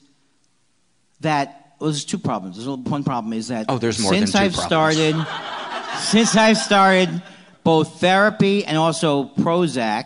that 1.21 1.75
well, 1.79 1.91
there's 1.91 2.03
two 2.03 2.17
problems. 2.17 2.57
There's 2.57 2.67
one 2.67 3.03
problem 3.03 3.33
is 3.33 3.49
that 3.49 3.67
Oh, 3.69 3.77
there's 3.77 3.99
more 3.99 4.11
than 4.11 4.21
since 4.27 4.31
two 4.31 4.39
I've 4.39 4.53
problems. 4.53 4.95
started, 4.97 5.99
since 5.99 6.35
I've 6.35 6.57
started 6.57 7.21
both 7.63 7.99
therapy 7.99 8.65
and 8.65 8.77
also 8.77 9.25
Prozac, 9.37 10.05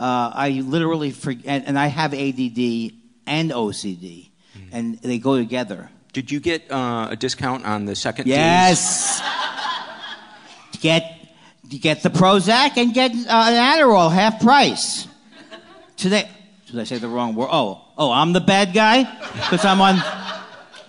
uh, 0.00 0.32
I 0.34 0.62
literally 0.64 1.10
forget, 1.10 1.44
and, 1.46 1.66
and 1.68 1.78
I 1.78 1.86
have 1.86 2.12
ADD 2.14 2.92
and 3.26 3.50
OCD, 3.52 4.30
Hmm. 4.54 4.60
and 4.72 4.98
they 4.98 5.18
go 5.18 5.38
together. 5.38 5.88
did 6.12 6.30
you 6.30 6.40
get 6.40 6.70
uh, 6.70 7.08
a 7.10 7.16
discount 7.16 7.64
on 7.64 7.86
the 7.86 7.94
second? 7.96 8.26
Yes. 8.26 9.22
get 10.80 11.18
get 11.68 12.02
the 12.02 12.10
Prozac 12.10 12.76
and 12.76 12.92
get 12.92 13.12
uh, 13.12 13.16
an 13.48 13.78
Adderall 13.78 14.12
half 14.12 14.40
price. 14.42 15.06
Today, 15.96 16.28
did 16.66 16.78
I 16.80 16.84
say 16.84 16.98
the 16.98 17.08
wrong 17.08 17.34
word? 17.34 17.48
Oh, 17.50 17.80
oh, 17.96 18.10
I'm 18.12 18.32
the 18.34 18.40
bad 18.40 18.74
guy 18.74 19.04
because 19.32 19.64
I'm 19.64 19.80
on 19.80 20.02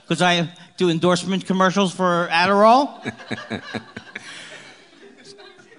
because 0.02 0.22
I 0.22 0.50
do 0.76 0.90
endorsement 0.90 1.46
commercials 1.46 1.94
for 1.94 2.28
Adderall. 2.32 3.00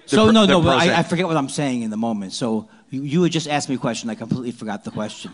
so 0.05 0.23
pro- 0.25 0.31
no, 0.31 0.45
no, 0.45 0.61
but 0.61 0.77
I, 0.79 0.99
I 0.99 1.03
forget 1.03 1.27
what 1.27 1.37
I'm 1.37 1.49
saying 1.49 1.81
in 1.83 1.89
the 1.89 1.97
moment. 1.97 2.33
So 2.33 2.67
you, 2.89 3.01
you 3.03 3.23
had 3.23 3.31
just 3.31 3.47
asked 3.47 3.69
me 3.69 3.75
a 3.75 3.77
question, 3.79 4.09
I 4.09 4.15
completely 4.15 4.51
forgot 4.51 4.83
the 4.83 4.91
question, 4.91 5.31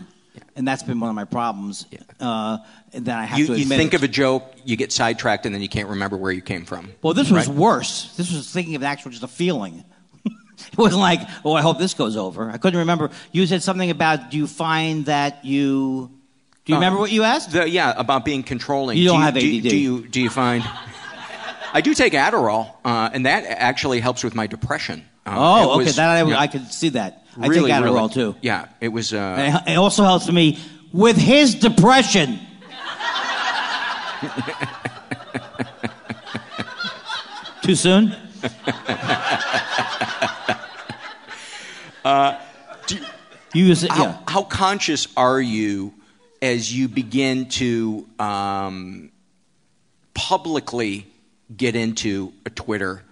and 0.56 0.66
that's 0.66 0.82
been 0.82 0.98
one 1.00 1.10
of 1.10 1.16
my 1.16 1.24
problems. 1.24 1.86
Uh, 2.20 2.58
that 2.94 3.18
I 3.18 3.24
have 3.24 3.38
You, 3.38 3.46
to 3.48 3.58
you 3.58 3.64
think 3.64 3.94
it. 3.94 3.96
of 3.96 4.02
a 4.02 4.08
joke, 4.08 4.44
you 4.64 4.76
get 4.76 4.92
sidetracked, 4.92 5.46
and 5.46 5.54
then 5.54 5.62
you 5.62 5.68
can't 5.68 5.88
remember 5.88 6.16
where 6.16 6.30
you 6.32 6.42
came 6.42 6.64
from. 6.64 6.90
Well, 7.02 7.14
this 7.14 7.30
was 7.30 7.48
Right? 7.48 7.56
worse. 7.56 8.14
This 8.16 8.30
was 8.32 8.50
thinking 8.50 8.74
of 8.76 8.82
actual 8.82 9.10
just 9.10 9.22
a 9.22 9.28
feeling. 9.28 9.82
it 10.24 10.76
wasn't 10.78 11.00
like, 11.00 11.20
oh, 11.44 11.54
I 11.54 11.62
hope 11.62 11.78
this 11.78 11.94
goes 11.94 12.16
over. 12.16 12.50
I 12.50 12.58
couldn't 12.58 12.78
remember. 12.80 13.10
You 13.32 13.46
said 13.46 13.62
something 13.62 13.90
about, 13.90 14.30
do 14.30 14.36
you 14.36 14.46
find 14.46 15.06
that 15.06 15.44
you. 15.44 16.10
Do 16.64 16.72
you 16.72 16.76
Uh, 16.76 16.80
remember 16.80 17.00
what 17.00 17.10
you 17.10 17.24
asked? 17.24 17.50
The, 17.52 17.68
yeah, 17.68 17.92
about 17.96 18.24
being 18.24 18.42
controlling. 18.44 18.96
You 18.98 19.08
don't 19.08 19.18
do 19.18 19.24
have 19.24 19.34
do, 19.34 19.40
ADD. 19.40 19.62
Do 19.70 19.76
you, 19.76 20.06
do 20.06 20.20
you 20.20 20.30
find? 20.30 20.62
I 21.72 21.80
do 21.80 21.94
take 21.94 22.12
Adderall, 22.12 22.74
uh, 22.84 23.10
and 23.12 23.24
that 23.26 23.44
actually 23.46 24.00
helps 24.00 24.22
with 24.22 24.34
my 24.34 24.46
depression. 24.46 25.04
Uh, 25.24 25.34
oh, 25.36 25.70
okay. 25.74 25.84
was, 25.84 25.96
That 25.96 26.08
I, 26.10 26.28
yeah, 26.28 26.38
I 26.38 26.46
could 26.46 26.70
see 26.72 26.90
that. 26.90 27.24
really, 27.36 27.72
I 27.72 27.78
take 27.78 27.84
Adderall 27.84 27.94
really- 28.14 28.32
too. 28.32 28.36
Yeah, 28.42 28.66
it 28.80 28.88
was. 28.88 29.12
Uh, 29.14 29.62
it- 29.66 29.72
it 29.72 29.76
also 29.76 30.04
helps 30.04 30.30
me 30.30 30.58
with 30.92 31.16
his 31.16 31.54
depression. 31.54 32.38
Too 37.62 37.74
soon? 37.76 38.14
uh, 42.04 42.38
do, 42.88 42.96
you 43.54 43.64
use 43.66 43.84
it, 43.84 43.90
how, 43.92 44.04
yeah. 44.04 44.18
how 44.26 44.42
conscious 44.42 45.06
are 45.16 45.40
you 45.40 45.94
as 46.40 46.74
you 46.76 46.88
begin 46.88 47.48
to 47.50 48.08
um, 48.18 49.12
publicly 50.14 51.06
get 51.56 51.76
into 51.76 52.32
a 52.46 52.50
Twitter 52.50 53.02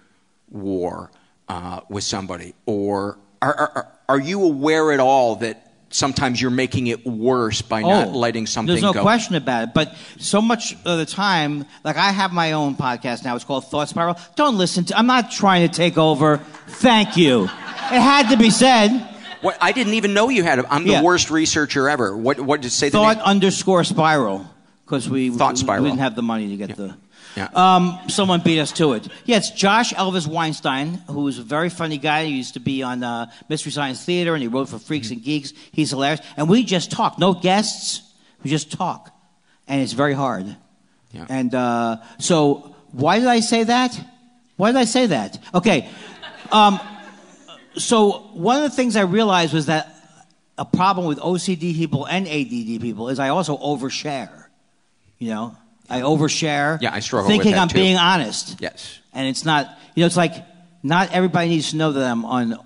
war 0.49 1.11
uh, 1.47 1.81
with 1.89 2.03
somebody, 2.03 2.53
or 2.65 3.17
are, 3.41 3.55
are, 3.55 3.87
are 4.09 4.19
you 4.19 4.43
aware 4.43 4.91
at 4.91 4.99
all 4.99 5.37
that 5.37 5.67
sometimes 5.89 6.41
you're 6.41 6.49
making 6.51 6.87
it 6.87 7.05
worse 7.05 7.61
by 7.61 7.81
not 7.81 8.13
letting 8.13 8.45
something 8.47 8.71
Oh, 8.71 8.73
There's 8.75 8.81
no 8.83 8.93
go? 8.93 9.01
question 9.01 9.35
about 9.35 9.63
it. 9.69 9.73
But 9.73 9.93
so 10.17 10.41
much 10.41 10.73
of 10.85 10.97
the 10.97 11.05
time, 11.05 11.65
like 11.83 11.97
I 11.97 12.11
have 12.11 12.31
my 12.31 12.53
own 12.53 12.75
podcast 12.75 13.25
now. 13.25 13.35
It's 13.35 13.43
called 13.43 13.65
Thought 13.65 13.89
Spiral. 13.89 14.17
Don't 14.35 14.57
listen 14.57 14.85
to. 14.85 14.97
I'm 14.97 15.07
not 15.07 15.31
trying 15.31 15.67
to 15.67 15.73
take 15.75 15.97
over. 15.97 16.37
Thank 16.67 17.17
you. 17.17 17.43
It 17.43 17.49
had 18.01 18.29
to 18.29 18.37
be 18.37 18.49
said. 18.49 18.89
What, 19.41 19.57
I 19.59 19.71
didn't 19.73 19.95
even 19.95 20.13
know 20.13 20.29
you 20.29 20.43
had. 20.43 20.59
A, 20.59 20.73
I'm 20.73 20.83
the 20.85 20.91
Yeah. 20.91 21.01
worst 21.01 21.29
researcher 21.31 21.89
ever. 21.89 22.15
What? 22.15 22.39
What 22.39 22.61
did 22.61 22.65
you 22.67 22.69
say 22.69 22.89
Thought 22.89 23.19
underscore 23.19 23.83
spiral 23.83 24.45
because 24.85 25.09
we 25.09 25.29
Thought 25.31 25.53
we- 25.53 25.59
Spiral. 25.59 25.83
We 25.83 25.89
didn't 25.89 26.01
have 26.01 26.15
the 26.15 26.21
money 26.21 26.49
to 26.49 26.57
get 26.67 26.77
the. 26.77 26.95
Yeah. 27.35 27.47
Um, 27.53 27.97
someone 28.09 28.41
beat 28.41 28.59
us 28.59 28.71
to 28.73 28.93
it. 28.93 29.07
Yeah, 29.25 29.37
it's 29.37 29.51
Josh 29.51 29.93
Elvis 29.93 30.27
Weinstein, 30.27 30.95
who's 31.07 31.39
a 31.39 31.43
very 31.43 31.69
funny 31.69 31.97
guy. 31.97 32.25
He 32.25 32.31
used 32.35 32.55
to 32.55 32.59
be 32.59 32.83
on 32.83 33.03
uh, 33.03 33.31
Mystery 33.47 33.71
Science 33.71 34.03
Theater, 34.03 34.33
and 34.33 34.41
he 34.41 34.47
wrote 34.49 34.67
for 34.69 34.79
Freaks 34.79 35.07
Mm-hmm. 35.07 35.13
and 35.15 35.23
Geeks. 35.23 35.53
He's 35.71 35.89
hilarious. 35.91 36.19
And 36.35 36.49
we 36.49 36.63
just 36.63 36.91
talk. 36.91 37.17
No 37.19 37.33
guests. 37.33 38.01
We 38.43 38.49
just 38.49 38.71
talk. 38.71 39.11
And 39.67 39.81
it's 39.81 39.93
very 39.93 40.13
hard. 40.13 40.55
Yeah. 41.13 41.25
And 41.29 41.55
uh, 41.55 41.97
so, 42.19 42.75
why 42.91 43.19
did 43.19 43.27
I 43.27 43.39
say 43.39 43.63
that? 43.63 43.97
Why 44.57 44.71
did 44.71 44.77
I 44.79 44.85
say 44.85 45.05
that? 45.07 45.39
Okay. 45.53 45.89
Um, 46.51 46.79
so, 47.75 48.11
one 48.33 48.57
of 48.57 48.63
the 48.63 48.75
things 48.75 48.95
I 48.97 49.03
realized 49.03 49.53
was 49.53 49.67
that 49.67 49.95
a 50.57 50.65
problem 50.65 51.07
with 51.07 51.17
OCD 51.19 51.73
people 51.75 52.05
and 52.05 52.27
ADD 52.27 52.81
people 52.81 53.07
is 53.09 53.19
I 53.19 53.29
also 53.29 53.57
overshare. 53.57 54.47
You 55.17 55.29
know, 55.29 55.57
I 55.91 56.01
overshare. 56.01 56.81
Yeah, 56.81 56.93
I 56.93 56.99
struggle 56.99 57.27
with 57.27 57.35
Thinking 57.35 57.51
that 57.53 57.61
I'm 57.61 57.67
too. 57.67 57.75
being 57.75 57.97
honest. 57.97 58.57
Yes. 58.59 58.99
And 59.13 59.27
it's 59.27 59.45
not, 59.45 59.67
you 59.95 60.01
know, 60.01 60.07
it's 60.07 60.17
like 60.17 60.33
not 60.83 61.11
everybody 61.11 61.49
needs 61.49 61.71
to 61.71 61.77
know 61.77 61.91
that 61.91 62.03
I'm 62.09 62.25
on, 62.25 62.57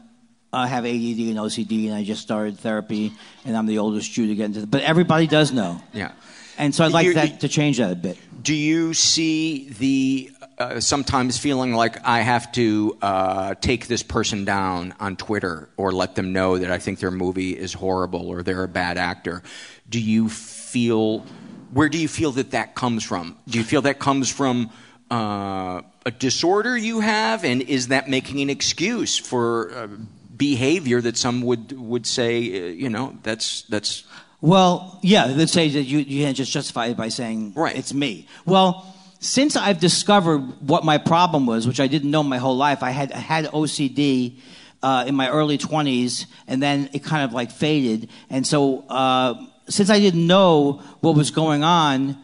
I 0.53 0.67
have 0.67 0.85
ADD 0.85 0.91
and 1.29 1.37
OCD 1.37 1.85
and 1.87 1.95
I 1.95 2.03
just 2.03 2.21
started 2.21 2.57
therapy 2.59 3.11
and 3.43 3.57
I'm 3.57 3.65
the 3.65 3.79
oldest 3.79 4.11
Jew 4.11 4.27
to 4.27 4.35
get 4.35 4.45
into, 4.45 4.61
it. 4.61 4.71
but 4.71 4.83
everybody 4.83 5.27
does 5.27 5.51
know. 5.51 5.81
Yeah. 5.93 6.11
And 6.57 6.73
so 6.73 6.85
I'd 6.85 6.93
like 6.93 7.07
You- 7.07 7.13
that 7.15 7.41
to 7.41 7.49
change 7.49 7.77
that 7.79 7.91
a 7.91 7.95
bit. 7.95 8.17
Do 8.41 8.53
you 8.53 8.93
see 8.93 9.69
the 9.69 10.31
uh, 10.57 10.79
sometimes 10.79 11.37
feeling 11.37 11.73
like 11.73 11.97
I 12.07 12.21
have 12.21 12.49
to 12.53 12.97
uh, 13.01 13.55
take 13.55 13.87
this 13.87 14.03
person 14.03 14.45
down 14.45 14.93
on 15.01 15.17
Twitter 15.17 15.67
or 15.75 15.91
let 15.91 16.15
them 16.15 16.31
know 16.31 16.57
that 16.59 16.71
I 16.71 16.77
think 16.77 16.99
their 16.99 17.11
movie 17.11 17.57
is 17.57 17.73
horrible 17.73 18.29
or 18.29 18.41
they're 18.43 18.63
a 18.63 18.67
bad 18.69 18.97
actor? 18.97 19.43
Do 19.89 19.99
you 19.99 20.29
feel 20.29 21.25
where 21.73 21.89
do 21.89 21.97
you 21.97 22.07
feel 22.07 22.31
that 22.33 22.51
that 22.51 22.75
comes 22.75 23.03
from? 23.03 23.37
Do 23.47 23.57
you 23.57 23.63
feel 23.63 23.81
that 23.83 23.99
comes 23.99 24.29
from 24.29 24.69
uh, 25.11 25.81
a 26.05 26.11
disorder 26.11 26.77
you 26.77 26.99
have, 26.99 27.43
and 27.43 27.61
is 27.61 27.87
that 27.89 28.09
making 28.09 28.41
an 28.41 28.49
excuse 28.49 29.17
for 29.17 29.71
uh, 29.73 29.87
behavior 30.35 31.01
that 31.01 31.17
some 31.17 31.41
would 31.41 31.71
would 31.77 32.05
say, 32.07 32.37
uh, 32.37 32.65
you 32.71 32.89
know, 32.89 33.17
that's 33.23 33.63
that's 33.63 34.03
Well, 34.41 34.99
yeah, 35.01 35.25
let's 35.25 35.51
say 35.51 35.69
that 35.69 35.83
you, 35.83 35.99
you 35.99 36.23
can't 36.25 36.37
just 36.37 36.51
justify 36.51 36.87
it 36.87 36.97
by 36.97 37.09
saying 37.09 37.53
Right. 37.55 37.75
it's 37.75 37.93
me. 37.93 38.27
Well, 38.45 38.93
since 39.19 39.55
I've 39.55 39.79
discovered 39.79 40.39
what 40.67 40.83
my 40.83 40.97
problem 40.97 41.45
was, 41.47 41.67
which 41.67 41.79
I 41.79 41.87
didn't 41.87 42.11
know 42.11 42.23
my 42.23 42.37
whole 42.37 42.57
life, 42.57 42.83
I 42.83 42.91
had 42.91 43.11
I 43.11 43.17
had 43.17 43.45
OCD 43.45 44.37
uh, 44.83 45.05
in 45.07 45.15
my 45.15 45.29
early 45.29 45.57
20s, 45.57 46.25
and 46.47 46.61
then 46.61 46.89
it 46.93 47.03
kind 47.03 47.23
of 47.23 47.33
like 47.33 47.49
faded. 47.51 48.09
And 48.29 48.45
so, 48.45 48.85
uh, 48.87 49.33
since 49.67 49.89
I 49.89 49.99
didn't 49.99 50.25
know 50.25 50.81
what 51.01 51.15
was 51.15 51.31
going 51.31 51.63
on, 51.63 52.17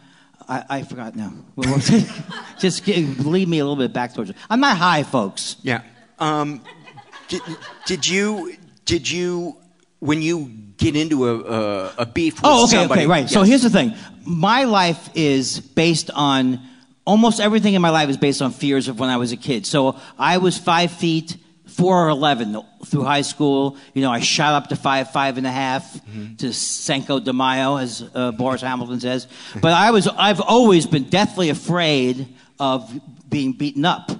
I, 0.48 0.64
I 0.68 0.82
forgot 0.82 1.16
now. 1.16 1.32
What 1.54 1.68
was 1.68 1.90
it? 1.90 2.08
just 2.58 2.84
get, 2.84 2.96
lead 3.18 3.48
me 3.48 3.58
a 3.58 3.64
little 3.64 3.76
bit 3.76 3.92
back 3.92 4.14
towards 4.14 4.30
it. 4.30 4.36
I'm 4.50 4.60
not 4.60 4.76
high, 4.76 5.02
folks. 5.02 5.56
Yeah. 5.62 5.82
Um, 6.18 6.62
did, 7.28 7.42
did 7.86 8.08
you 8.08 8.56
did 8.84 9.10
you 9.10 9.56
when 10.00 10.22
you 10.22 10.50
get 10.76 10.96
into 10.96 11.28
a 11.28 11.38
a, 11.38 11.92
a 11.98 12.06
beef 12.06 12.34
with 12.34 12.42
somebody? 12.42 12.60
Oh, 12.60 12.64
okay, 12.64 12.76
somebody? 12.76 13.00
okay, 13.02 13.06
right. 13.08 13.30
So 13.30 13.42
here's 13.42 13.62
the 13.62 13.70
thing. 13.70 13.94
My 14.24 14.64
life 14.64 15.10
is 15.14 15.60
based 15.60 16.10
on 16.14 16.60
almost 17.04 17.40
everything 17.40 17.74
in 17.74 17.82
my 17.82 17.90
life 17.90 18.08
is 18.08 18.16
based 18.16 18.42
on 18.42 18.52
fears 18.52 18.88
of 18.88 18.98
when 19.00 19.10
I 19.10 19.16
was 19.16 19.32
a 19.32 19.36
kid. 19.36 19.66
So 19.66 19.98
I 20.18 20.38
was 20.38 20.58
five 20.58 20.92
feet 20.92 21.36
four 21.76 22.06
or 22.06 22.08
eleven 22.08 22.62
through 22.86 23.04
high 23.04 23.22
school. 23.22 23.76
You 23.94 24.02
know, 24.02 24.10
I 24.10 24.20
shot 24.20 24.54
up 24.54 24.68
to 24.68 24.76
five, 24.76 25.10
five 25.10 25.38
and 25.38 25.46
a 25.46 25.50
half 25.50 26.00
to 26.38 26.52
Cinco 26.52 27.20
de 27.20 27.32
Mayo, 27.32 27.76
as 27.76 28.04
uh, 28.14 28.32
Boris 28.32 28.60
Hamilton 28.60 29.00
says. 29.00 29.26
But 29.60 29.72
I 29.72 29.90
was, 29.90 30.06
I've 30.06 30.40
always 30.40 30.86
been 30.86 31.04
deathly 31.04 31.50
afraid 31.50 32.28
of 32.58 32.92
being 33.28 33.52
beaten 33.52 33.84
up. 33.84 34.10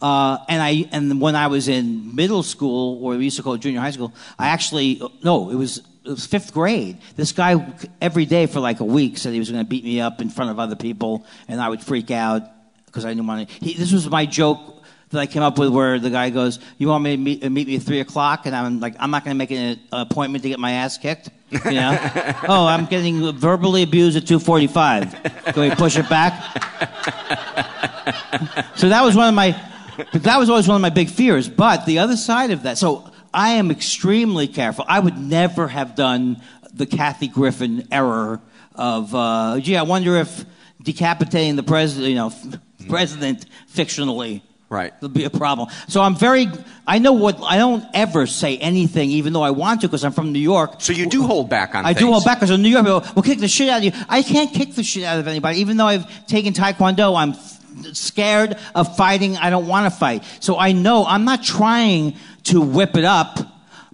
Uh, 0.00 0.38
and 0.48 0.62
I, 0.62 0.88
and 0.92 1.20
when 1.20 1.36
I 1.36 1.46
was 1.48 1.68
in 1.68 2.14
middle 2.14 2.42
school, 2.42 3.02
or 3.04 3.16
we 3.16 3.24
used 3.24 3.36
to 3.36 3.42
call 3.42 3.54
it 3.54 3.60
junior 3.60 3.80
high 3.80 3.92
school, 3.92 4.12
I 4.38 4.48
actually, 4.48 5.00
no, 5.22 5.50
it 5.50 5.56
was. 5.56 5.82
It 6.06 6.10
was 6.10 6.26
fifth 6.26 6.52
grade. 6.52 6.98
This 7.16 7.32
guy 7.32 7.74
every 7.98 8.26
day 8.26 8.44
for 8.44 8.60
like 8.60 8.80
a 8.80 8.84
week 8.84 9.16
said 9.16 9.32
he 9.32 9.38
was 9.38 9.50
going 9.50 9.64
to 9.64 9.66
beat 9.66 9.84
me 9.84 10.02
up 10.02 10.20
in 10.20 10.28
front 10.28 10.50
of 10.50 10.58
other 10.58 10.76
people, 10.76 11.24
and 11.48 11.62
I 11.62 11.70
would 11.70 11.82
freak 11.82 12.10
out 12.10 12.42
because 12.84 13.06
I 13.06 13.08
didn't 13.08 13.26
want 13.26 13.48
to. 13.48 13.54
He, 13.64 13.72
this 13.72 13.90
was 13.90 14.06
my 14.10 14.26
joke 14.26 14.58
that 15.14 15.20
I 15.20 15.26
came 15.26 15.42
up 15.42 15.58
with 15.58 15.70
where 15.70 15.98
the 15.98 16.10
guy 16.10 16.30
goes, 16.30 16.58
"You 16.78 16.88
want 16.88 17.02
me 17.04 17.16
to 17.16 17.16
meet, 17.16 17.50
meet 17.50 17.66
me 17.66 17.76
at 17.76 17.82
three 17.82 18.00
o'clock?" 18.00 18.46
And 18.46 18.54
I'm 18.54 18.80
like, 18.80 18.94
"I'm 18.98 19.10
not 19.10 19.24
going 19.24 19.34
to 19.34 19.38
make 19.38 19.50
an 19.50 19.80
appointment 19.92 20.42
to 20.42 20.48
get 20.48 20.58
my 20.58 20.72
ass 20.72 20.98
kicked." 20.98 21.30
You 21.50 21.60
know? 21.72 21.98
oh, 22.48 22.66
I'm 22.66 22.86
getting 22.86 23.32
verbally 23.32 23.82
abused 23.82 24.16
at 24.16 24.26
two 24.26 24.38
forty-five. 24.38 25.22
Can 25.46 25.62
we 25.62 25.74
push 25.74 25.96
it 25.96 26.08
back? 26.08 26.34
so 28.76 28.88
that 28.88 29.02
was 29.02 29.16
one 29.16 29.28
of 29.28 29.34
my. 29.34 29.60
That 30.12 30.38
was 30.38 30.50
always 30.50 30.66
one 30.66 30.76
of 30.76 30.82
my 30.82 30.90
big 30.90 31.08
fears. 31.08 31.48
But 31.48 31.86
the 31.86 32.00
other 32.00 32.16
side 32.16 32.50
of 32.50 32.64
that, 32.64 32.78
so 32.78 33.10
I 33.32 33.50
am 33.50 33.70
extremely 33.70 34.48
careful. 34.48 34.84
I 34.88 35.00
would 35.00 35.18
never 35.18 35.68
have 35.68 35.94
done 35.94 36.40
the 36.72 36.86
Kathy 36.86 37.28
Griffin 37.28 37.86
error 37.90 38.40
of, 38.74 39.14
uh, 39.14 39.58
gee, 39.60 39.76
I 39.76 39.82
wonder 39.82 40.16
if 40.16 40.44
decapitating 40.82 41.56
the 41.56 41.62
president, 41.62 42.08
you 42.08 42.16
know, 42.16 42.32
president 42.88 43.46
fictionally 43.72 44.42
Right. 44.74 44.92
It'll 44.96 45.08
be 45.08 45.22
a 45.22 45.30
problem. 45.30 45.68
So 45.86 46.02
I'm 46.02 46.16
very, 46.16 46.48
I 46.84 46.98
know 46.98 47.12
what, 47.12 47.40
I 47.44 47.58
don't 47.58 47.84
ever 47.94 48.26
say 48.26 48.58
anything 48.58 49.08
even 49.10 49.32
though 49.32 49.42
I 49.42 49.52
want 49.52 49.82
to 49.82 49.86
because 49.86 50.02
I'm 50.02 50.10
from 50.10 50.32
New 50.32 50.40
York. 50.40 50.80
So 50.80 50.92
you 50.92 51.06
do 51.06 51.22
hold 51.22 51.48
back 51.48 51.76
on 51.76 51.84
I 51.86 51.94
things. 51.94 52.00
do 52.00 52.10
hold 52.10 52.24
back 52.24 52.38
because 52.38 52.50
in 52.50 52.60
New 52.60 52.70
York, 52.70 52.84
people 52.84 53.02
will 53.14 53.22
kick 53.22 53.38
the 53.38 53.46
shit 53.46 53.68
out 53.68 53.78
of 53.78 53.84
you. 53.84 53.92
I 54.08 54.24
can't 54.24 54.52
kick 54.52 54.74
the 54.74 54.82
shit 54.82 55.04
out 55.04 55.20
of 55.20 55.28
anybody. 55.28 55.60
Even 55.60 55.76
though 55.76 55.86
I've 55.86 56.26
taken 56.26 56.54
Taekwondo, 56.54 57.16
I'm 57.16 57.34
scared 57.94 58.58
of 58.74 58.96
fighting. 58.96 59.36
I 59.36 59.50
don't 59.50 59.68
want 59.68 59.92
to 59.92 59.96
fight. 59.96 60.24
So 60.40 60.58
I 60.58 60.72
know 60.72 61.06
I'm 61.06 61.24
not 61.24 61.44
trying 61.44 62.16
to 62.44 62.60
whip 62.60 62.96
it 62.96 63.04
up, 63.04 63.38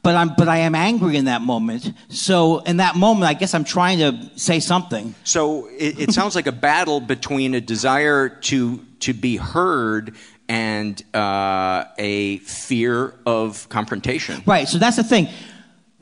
but 0.03 0.15
I'm, 0.15 0.35
but 0.35 0.49
I 0.49 0.59
am 0.61 0.75
angry 0.75 1.19
in 1.19 1.27
that 1.27 1.43
moment. 1.43 1.93
So 2.09 2.61
in 2.61 2.79
that 2.79 2.97
moment, 2.97 3.29
I 3.29 3.35
guess 3.35 3.53
I'm 3.53 3.65
trying 3.65 3.99
to 3.99 4.31
say 4.35 4.61
something. 4.61 5.15
So 5.25 5.67
it, 5.67 6.01
it 6.01 6.13
sounds 6.13 6.35
like 6.35 6.47
a 6.47 6.53
battle 6.53 7.01
between 7.01 7.55
a 7.55 7.61
desire 7.61 8.31
to 8.31 8.87
to 9.01 9.15
be 9.15 9.37
heard 9.37 10.15
and 10.51 11.01
uh, 11.15 11.85
a 11.97 12.39
fear 12.39 13.15
of 13.25 13.69
confrontation. 13.69 14.43
Right. 14.45 14.67
So 14.67 14.79
that's 14.79 14.97
the 14.97 15.05
thing. 15.05 15.29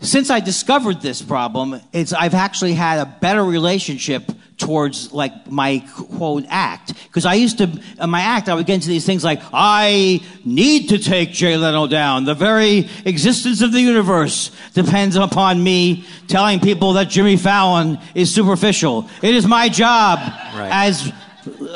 Since 0.00 0.30
I 0.30 0.40
discovered 0.40 1.02
this 1.02 1.20
problem, 1.20 1.78
it's 1.92 2.14
I've 2.14 2.32
actually 2.32 2.72
had 2.72 2.98
a 2.98 3.04
better 3.20 3.44
relationship 3.44 4.22
towards 4.56 5.12
like 5.12 5.50
my 5.50 5.84
quote 6.16 6.44
act 6.48 6.94
because 7.04 7.26
I 7.26 7.34
used 7.34 7.58
to 7.58 7.64
in 8.00 8.10
my 8.10 8.20
act 8.22 8.48
I 8.48 8.54
would 8.54 8.64
get 8.66 8.74
into 8.76 8.88
these 8.88 9.04
things 9.04 9.22
like 9.22 9.40
I 9.52 10.20
need 10.44 10.88
to 10.88 10.98
take 10.98 11.30
Jay 11.32 11.56
Leno 11.56 11.86
down. 11.86 12.24
The 12.24 12.34
very 12.34 12.88
existence 13.04 13.60
of 13.60 13.72
the 13.72 13.80
universe 13.80 14.50
depends 14.72 15.14
upon 15.16 15.62
me 15.62 16.04
telling 16.26 16.58
people 16.58 16.94
that 16.94 17.08
Jimmy 17.08 17.36
Fallon 17.36 17.98
is 18.14 18.34
superficial. 18.34 19.08
It 19.22 19.34
is 19.34 19.46
my 19.46 19.68
job 19.68 20.18
Right. 20.56 20.70
as 20.72 21.12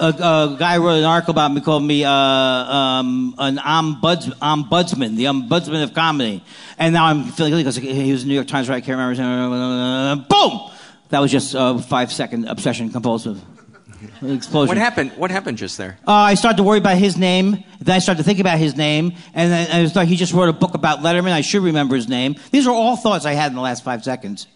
a, 0.01 0.09
a 0.09 0.57
guy 0.59 0.79
wrote 0.79 0.99
an 0.99 1.05
article 1.05 1.33
about 1.33 1.53
me 1.53 1.61
called 1.61 1.83
me 1.83 2.05
uh, 2.05 2.11
um, 2.11 3.35
an 3.39 3.57
ombuds, 3.59 4.27
ombudsman, 4.39 5.17
the 5.17 5.25
ombudsman 5.25 5.83
of 5.83 5.95
comedy. 5.95 6.43
And 6.79 6.95
now 6.95 7.07
I'm 7.07 7.25
feeling 7.25 7.51
guilty 7.53 7.65
because 7.65 7.77
he 7.77 8.13
was 8.13 8.23
the 8.23 8.29
New 8.29 8.35
York 8.35 8.49
Times, 8.49 8.69
right? 8.69 8.77
I 8.77 8.81
can't 8.81 8.99
remember. 8.99 9.11
his 9.11 9.19
name. 9.19 10.27
Boom! 10.29 10.71
That 11.11 11.21
was 11.21 11.31
just 11.31 11.55
a 11.57 11.79
five 11.79 12.13
second 12.13 12.47
obsession 12.47 12.91
compulsive 12.91 13.41
explosion. 14.23 14.69
What 14.69 14.79
happened? 14.79 15.13
What 15.13 15.31
happened 15.31 15.59
just 15.59 15.79
there? 15.79 15.99
Uh, 16.07 16.13
I 16.13 16.35
started 16.35 16.57
to 16.57 16.63
worry 16.63 16.79
about 16.79 16.97
his 16.97 17.17
name. 17.17 17.65
Then 17.81 17.97
I 17.97 17.99
started 17.99 18.23
to 18.23 18.25
think 18.25 18.39
about 18.39 18.59
his 18.59 18.77
name, 18.77 19.13
and 19.35 19.53
then 19.53 19.71
I 19.71 19.83
was 19.83 19.95
like, 19.95 20.09
he 20.09 20.17
just 20.17 20.33
wrote 20.33 20.49
a 20.49 20.53
book 20.53 20.75
about 20.75 21.01
Letterman. 21.01 21.33
I 21.33 21.41
should 21.41 21.63
remember 21.63 21.97
his 21.97 22.09
name. 22.09 22.37
These 22.51 22.67
are 22.67 22.75
all 22.75 22.97
thoughts 22.97 23.27
I 23.27 23.33
had 23.33 23.53
in 23.53 23.57
the 23.57 23.63
last 23.63 23.85
five 23.85 24.05
seconds. 24.05 24.47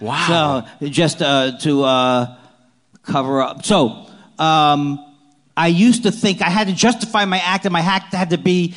Wow. 0.00 0.66
So 0.80 0.88
just 0.88 1.22
uh, 1.22 1.58
to 1.58 1.84
uh, 1.84 2.36
cover 3.02 3.42
up. 3.42 3.64
So 3.64 4.07
um, 4.38 5.04
I 5.56 5.66
used 5.68 6.04
to 6.04 6.12
think 6.12 6.40
I 6.40 6.50
had 6.50 6.68
to 6.68 6.74
justify 6.74 7.24
my 7.24 7.38
act, 7.38 7.64
and 7.64 7.72
my 7.72 7.80
act 7.80 8.14
had 8.14 8.30
to 8.30 8.38
be 8.38 8.74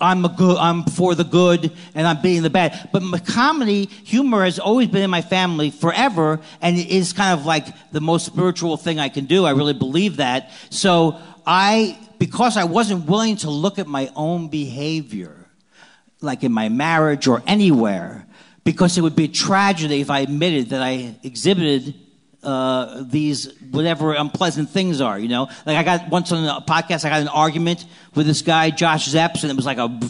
I'm 0.00 0.24
a 0.24 0.28
good, 0.28 0.58
I'm 0.58 0.84
for 0.84 1.14
the 1.14 1.24
good, 1.24 1.72
and 1.94 2.06
I'm 2.06 2.20
being 2.20 2.42
the 2.42 2.50
bad. 2.50 2.90
But 2.92 3.24
comedy, 3.26 3.86
humor 3.86 4.44
has 4.44 4.58
always 4.58 4.88
been 4.88 5.02
in 5.02 5.10
my 5.10 5.22
family 5.22 5.70
forever, 5.70 6.40
and 6.60 6.76
it 6.76 6.88
is 6.88 7.12
kind 7.12 7.38
of 7.38 7.46
like 7.46 7.66
the 7.92 8.00
most 8.00 8.26
spiritual 8.26 8.76
thing 8.76 8.98
I 8.98 9.08
can 9.08 9.26
do. 9.26 9.44
I 9.44 9.52
really 9.52 9.72
believe 9.72 10.16
that. 10.16 10.50
So 10.70 11.18
I, 11.46 11.98
because 12.18 12.56
I 12.56 12.64
wasn't 12.64 13.06
willing 13.06 13.36
to 13.36 13.50
look 13.50 13.78
at 13.78 13.86
my 13.86 14.10
own 14.16 14.48
behavior, 14.48 15.36
like 16.20 16.42
in 16.42 16.52
my 16.52 16.68
marriage 16.68 17.26
or 17.26 17.42
anywhere, 17.46 18.26
because 18.64 18.98
it 18.98 19.02
would 19.02 19.16
be 19.16 19.24
a 19.24 19.28
tragedy 19.28 20.00
if 20.00 20.10
I 20.10 20.20
admitted 20.20 20.70
that 20.70 20.82
I 20.82 21.16
exhibited 21.22 21.94
uh, 22.44 23.02
these 23.02 23.52
whatever 23.70 24.12
unpleasant 24.14 24.70
things 24.70 25.00
are. 25.00 25.18
You 25.18 25.28
know, 25.28 25.48
like 25.66 25.76
I 25.76 25.82
got 25.82 26.08
once 26.08 26.32
on 26.32 26.44
a 26.44 26.64
podcast, 26.64 27.04
I 27.04 27.08
got 27.10 27.20
an 27.20 27.28
argument 27.28 27.84
with 28.14 28.26
this 28.26 28.42
guy 28.42 28.70
Josh 28.70 29.08
Zepps, 29.08 29.42
and 29.42 29.50
it 29.50 29.56
was 29.56 29.66
like 29.66 29.78
a 29.78 30.00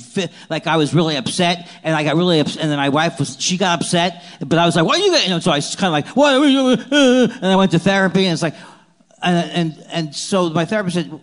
like 0.50 0.66
I 0.66 0.76
was 0.76 0.94
really 0.94 1.16
upset, 1.16 1.68
and 1.82 1.94
I 1.94 2.04
got 2.04 2.16
really 2.16 2.40
upset, 2.40 2.62
and 2.62 2.70
then 2.70 2.78
my 2.78 2.90
wife 2.90 3.18
was 3.18 3.36
she 3.40 3.56
got 3.56 3.80
upset, 3.80 4.22
but 4.40 4.58
I 4.58 4.66
was 4.66 4.76
like, 4.76 4.84
"What 4.84 4.98
are 4.98 5.02
you?" 5.04 5.10
Getting? 5.10 5.28
You 5.28 5.34
know, 5.36 5.40
so 5.40 5.50
I 5.50 5.56
was 5.56 5.76
kind 5.76 5.88
of 5.88 5.92
like, 5.92 6.16
"What?" 6.16 6.34
Are 6.34 6.46
you? 6.46 6.60
uh," 6.60 7.28
And 7.42 7.46
I 7.46 7.56
went 7.56 7.70
to 7.72 7.78
therapy, 7.78 8.24
and 8.26 8.32
it's 8.32 8.42
like, 8.42 8.54
and 9.22 9.50
and 9.50 9.86
and 9.90 10.14
so 10.14 10.50
my 10.50 10.64
therapist 10.64 10.96
said. 10.96 11.20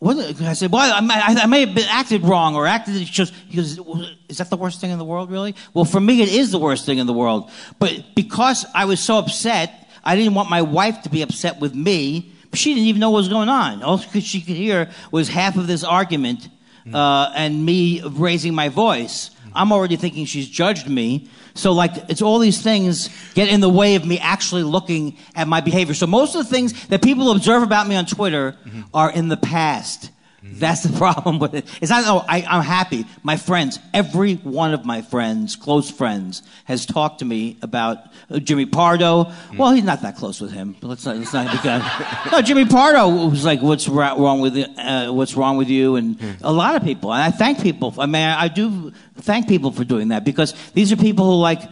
What? 0.00 0.18
I 0.42 0.52
said, 0.52 0.70
well, 0.70 0.82
I, 0.82 0.98
I, 0.98 1.44
I 1.44 1.46
may 1.46 1.64
have 1.64 1.74
been 1.74 1.88
acted 1.88 2.24
wrong 2.24 2.56
or 2.56 2.66
acted 2.66 3.06
just, 3.06 3.32
he 3.48 3.56
goes, 3.56 3.80
is 4.28 4.36
that 4.36 4.50
the 4.50 4.56
worst 4.58 4.78
thing 4.78 4.90
in 4.90 4.98
the 4.98 5.04
world, 5.04 5.30
really? 5.30 5.54
Well, 5.72 5.86
for 5.86 5.98
me, 5.98 6.20
it 6.20 6.28
is 6.28 6.50
the 6.50 6.58
worst 6.58 6.84
thing 6.84 6.98
in 6.98 7.06
the 7.06 7.14
world. 7.14 7.50
But 7.78 8.04
because 8.14 8.66
I 8.74 8.84
was 8.84 9.00
so 9.00 9.16
upset, 9.16 9.83
I 10.04 10.16
didn't 10.16 10.34
want 10.34 10.50
my 10.50 10.62
wife 10.62 11.02
to 11.02 11.08
be 11.08 11.22
upset 11.22 11.60
with 11.60 11.74
me. 11.74 12.32
She 12.52 12.74
didn't 12.74 12.86
even 12.86 13.00
know 13.00 13.10
what 13.10 13.18
was 13.18 13.28
going 13.28 13.48
on. 13.48 13.82
All 13.82 13.98
she 13.98 14.40
could 14.40 14.56
hear 14.56 14.90
was 15.10 15.28
half 15.28 15.56
of 15.56 15.66
this 15.66 15.82
argument 15.82 16.48
uh, 16.92 17.32
and 17.34 17.64
me 17.64 18.02
raising 18.02 18.54
my 18.54 18.68
voice. 18.68 19.30
I'm 19.54 19.72
already 19.72 19.96
thinking 19.96 20.24
she's 20.24 20.48
judged 20.48 20.88
me. 20.88 21.28
So, 21.54 21.72
like, 21.72 21.92
it's 22.08 22.22
all 22.22 22.40
these 22.40 22.60
things 22.60 23.08
get 23.34 23.48
in 23.48 23.60
the 23.60 23.68
way 23.68 23.94
of 23.94 24.04
me 24.04 24.18
actually 24.18 24.64
looking 24.64 25.16
at 25.36 25.46
my 25.46 25.60
behavior. 25.60 25.94
So, 25.94 26.06
most 26.06 26.34
of 26.34 26.44
the 26.44 26.50
things 26.52 26.88
that 26.88 27.02
people 27.02 27.30
observe 27.30 27.62
about 27.62 27.86
me 27.86 27.94
on 27.94 28.06
Twitter 28.06 28.56
are 28.92 29.10
in 29.10 29.28
the 29.28 29.36
past. 29.36 30.10
That's 30.46 30.82
the 30.82 30.96
problem 30.98 31.38
with 31.38 31.54
it. 31.54 31.66
It's 31.80 31.90
not, 31.90 32.04
oh, 32.06 32.24
I, 32.28 32.42
I'm 32.42 32.62
happy. 32.62 33.06
My 33.22 33.36
friends, 33.38 33.78
every 33.94 34.34
one 34.34 34.74
of 34.74 34.84
my 34.84 35.00
friends, 35.00 35.56
close 35.56 35.90
friends, 35.90 36.42
has 36.66 36.84
talked 36.84 37.20
to 37.20 37.24
me 37.24 37.56
about 37.62 37.98
uh, 38.30 38.38
Jimmy 38.40 38.66
Pardo. 38.66 39.32
Well, 39.56 39.72
he's 39.72 39.84
not 39.84 40.02
that 40.02 40.16
close 40.16 40.40
with 40.40 40.52
him, 40.52 40.76
but 40.80 40.88
let's 40.88 41.06
not, 41.06 41.16
let's 41.16 41.32
not 41.32 41.50
because, 41.50 41.82
no, 42.32 42.42
Jimmy 42.42 42.66
Pardo 42.66 43.08
was 43.28 43.44
like, 43.44 43.62
what's 43.62 43.88
ra- 43.88 44.16
wrong 44.18 44.40
with, 44.40 44.56
uh, 44.78 45.10
what's 45.12 45.34
wrong 45.34 45.56
with 45.56 45.68
you? 45.68 45.96
And 45.96 46.18
a 46.42 46.52
lot 46.52 46.76
of 46.76 46.82
people. 46.84 47.12
And 47.12 47.22
I 47.22 47.30
thank 47.30 47.62
people. 47.62 47.94
I 47.98 48.06
mean, 48.06 48.22
I, 48.22 48.42
I 48.42 48.48
do 48.48 48.92
thank 49.16 49.48
people 49.48 49.72
for 49.72 49.84
doing 49.84 50.08
that 50.08 50.24
because 50.24 50.54
these 50.74 50.92
are 50.92 50.96
people 50.96 51.24
who 51.24 51.36
like, 51.36 51.62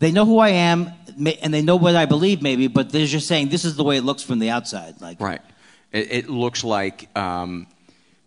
they 0.00 0.12
know 0.12 0.26
who 0.26 0.38
I 0.38 0.50
am 0.50 0.92
and 1.42 1.52
they 1.52 1.62
know 1.62 1.76
what 1.76 1.96
I 1.96 2.04
believe 2.04 2.42
maybe, 2.42 2.68
but 2.68 2.90
they're 2.90 3.06
just 3.06 3.26
saying 3.26 3.48
this 3.48 3.64
is 3.64 3.76
the 3.76 3.84
way 3.84 3.96
it 3.96 4.02
looks 4.04 4.22
from 4.22 4.38
the 4.38 4.50
outside. 4.50 5.00
Like, 5.00 5.20
Right. 5.20 5.40
It, 5.90 6.12
it 6.12 6.28
looks 6.28 6.62
like 6.62 7.08
um, 7.16 7.66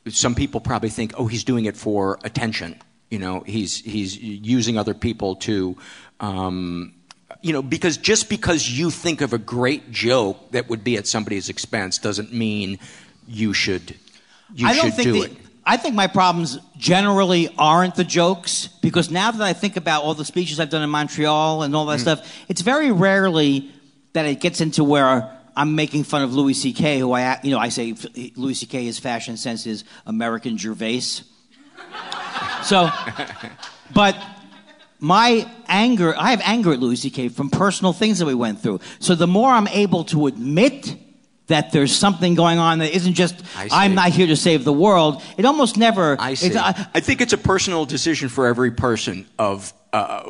some 0.10 0.36
people 0.36 0.60
probably 0.62 0.90
think, 0.90 1.14
oh, 1.18 1.28
he's 1.28 1.44
doing 1.44 1.66
it 1.66 1.78
for 1.78 2.20
attention. 2.24 2.76
You 3.10 3.20
know, 3.20 3.42
he's 3.42 3.80
he's 3.82 4.18
using 4.18 4.78
other 4.78 4.94
people 4.94 5.36
to, 5.38 5.76
um, 6.20 6.94
you 7.42 7.52
know, 7.54 7.62
because 7.62 7.98
just 7.98 8.30
because 8.30 8.70
you 8.70 8.90
think 8.90 9.22
of 9.22 9.34
a 9.34 9.38
great 9.38 9.92
joke 9.92 10.52
that 10.52 10.70
would 10.70 10.84
be 10.84 10.96
at 10.98 11.08
somebody's 11.08 11.50
expense 11.50 11.98
doesn't 11.98 12.34
mean 12.34 12.80
you 13.28 13.54
should 13.54 13.96
you 14.56 14.68
I 14.68 14.74
don't 14.74 14.86
should 14.86 14.94
think 14.96 15.06
do 15.06 15.14
the, 15.14 15.22
it. 15.26 15.38
I 15.66 15.78
think 15.78 15.94
my 15.94 16.08
problems 16.08 16.58
generally 16.78 17.54
aren't 17.58 17.96
the 17.96 18.04
jokes 18.04 18.68
because 18.82 19.12
now 19.12 19.30
that 19.32 19.42
I 19.42 19.54
think 19.54 19.78
about 19.78 20.04
all 20.04 20.14
the 20.16 20.26
speeches 20.26 20.60
I've 20.60 20.70
done 20.70 20.82
in 20.82 20.90
Montreal 20.90 21.64
and 21.64 21.76
all 21.76 21.86
that 21.88 22.00
Mm. 22.00 22.02
stuff, 22.02 22.34
it's 22.48 22.62
very 22.62 22.92
rarely 22.92 23.70
that 24.14 24.26
it 24.26 24.40
gets 24.40 24.60
into 24.62 24.84
where 24.84 25.32
I'm 25.56 25.76
making 25.76 26.04
fun 26.04 26.22
of 26.24 26.34
Louis 26.34 26.54
C.K., 26.54 27.00
who 27.00 27.12
I, 27.14 27.40
you 27.44 27.52
know, 27.52 27.60
I 27.60 27.70
say 27.70 27.94
Louis 28.36 28.54
C.K. 28.56 28.84
his 28.86 29.00
fashion 29.00 29.38
sense 29.38 29.66
is 29.66 29.84
American 30.06 30.58
Gervais. 30.58 31.02
So, 32.64 32.90
but 33.94 34.16
my 35.00 35.50
anger, 35.68 36.14
I 36.18 36.32
have 36.32 36.42
anger 36.44 36.72
at 36.74 36.80
Louis 36.80 36.96
C.K. 36.96 37.30
from 37.30 37.50
personal 37.50 37.92
things 37.94 38.20
that 38.20 38.26
we 38.26 38.36
went 38.36 38.62
through. 38.62 38.80
So 39.00 39.16
the 39.16 39.28
more 39.28 39.52
I'm 39.52 39.68
able 39.68 40.04
to 40.06 40.28
admit 40.28 40.96
that 41.48 41.72
there's 41.74 41.94
something 41.94 42.36
going 42.36 42.60
on 42.60 42.80
that 42.80 42.96
isn't 42.96 43.14
just 43.16 43.44
I 43.58 43.68
see. 43.68 43.70
I'm 43.74 43.96
not 43.96 44.12
here 44.12 44.28
to 44.28 44.36
save 44.38 44.64
the 44.64 44.72
world. 44.72 45.22
It 45.38 45.44
almost 45.46 45.76
never. 45.76 46.16
I 46.20 46.36
see. 46.36 46.48
it's- 46.48 46.64
I- 46.64 46.88
I 46.94 47.00
think 47.02 47.20
it's 47.20 47.34
a 47.34 47.38
personal 47.38 47.86
decision 47.86 48.30
for 48.30 48.46
every 48.48 48.72
person 48.72 49.28
of 49.38 49.74
uh, 49.92 50.22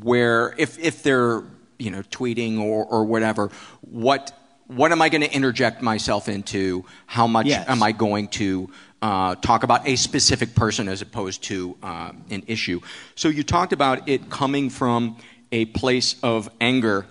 where 0.00 0.54
if 0.56 0.78
if 0.78 1.02
they're 1.02 1.42
you 1.78 1.90
know 1.90 2.02
tweeting 2.04 2.58
or 2.60 2.86
or 2.86 3.04
whatever, 3.04 3.50
what 3.82 4.32
what 4.76 4.92
am 4.92 5.02
I 5.02 5.08
going 5.08 5.22
to 5.22 5.32
interject 5.32 5.82
myself 5.82 6.28
into? 6.28 6.84
How 7.06 7.26
much 7.26 7.46
Yes. 7.46 7.68
am 7.68 7.82
I 7.82 7.92
going 7.92 8.28
to 8.28 8.70
uh, 9.00 9.34
talk 9.36 9.62
about 9.64 9.86
a 9.86 9.96
specific 9.96 10.54
person 10.54 10.88
as 10.88 11.02
opposed 11.02 11.42
to 11.44 11.76
uh, 11.82 12.12
an 12.30 12.42
issue? 12.46 12.80
So 13.14 13.28
you 13.28 13.42
talked 13.42 13.72
about 13.72 14.08
it 14.08 14.30
coming 14.30 14.70
from 14.70 15.16
a 15.50 15.66
place 15.66 16.16
of 16.22 16.48
anger 16.60 17.06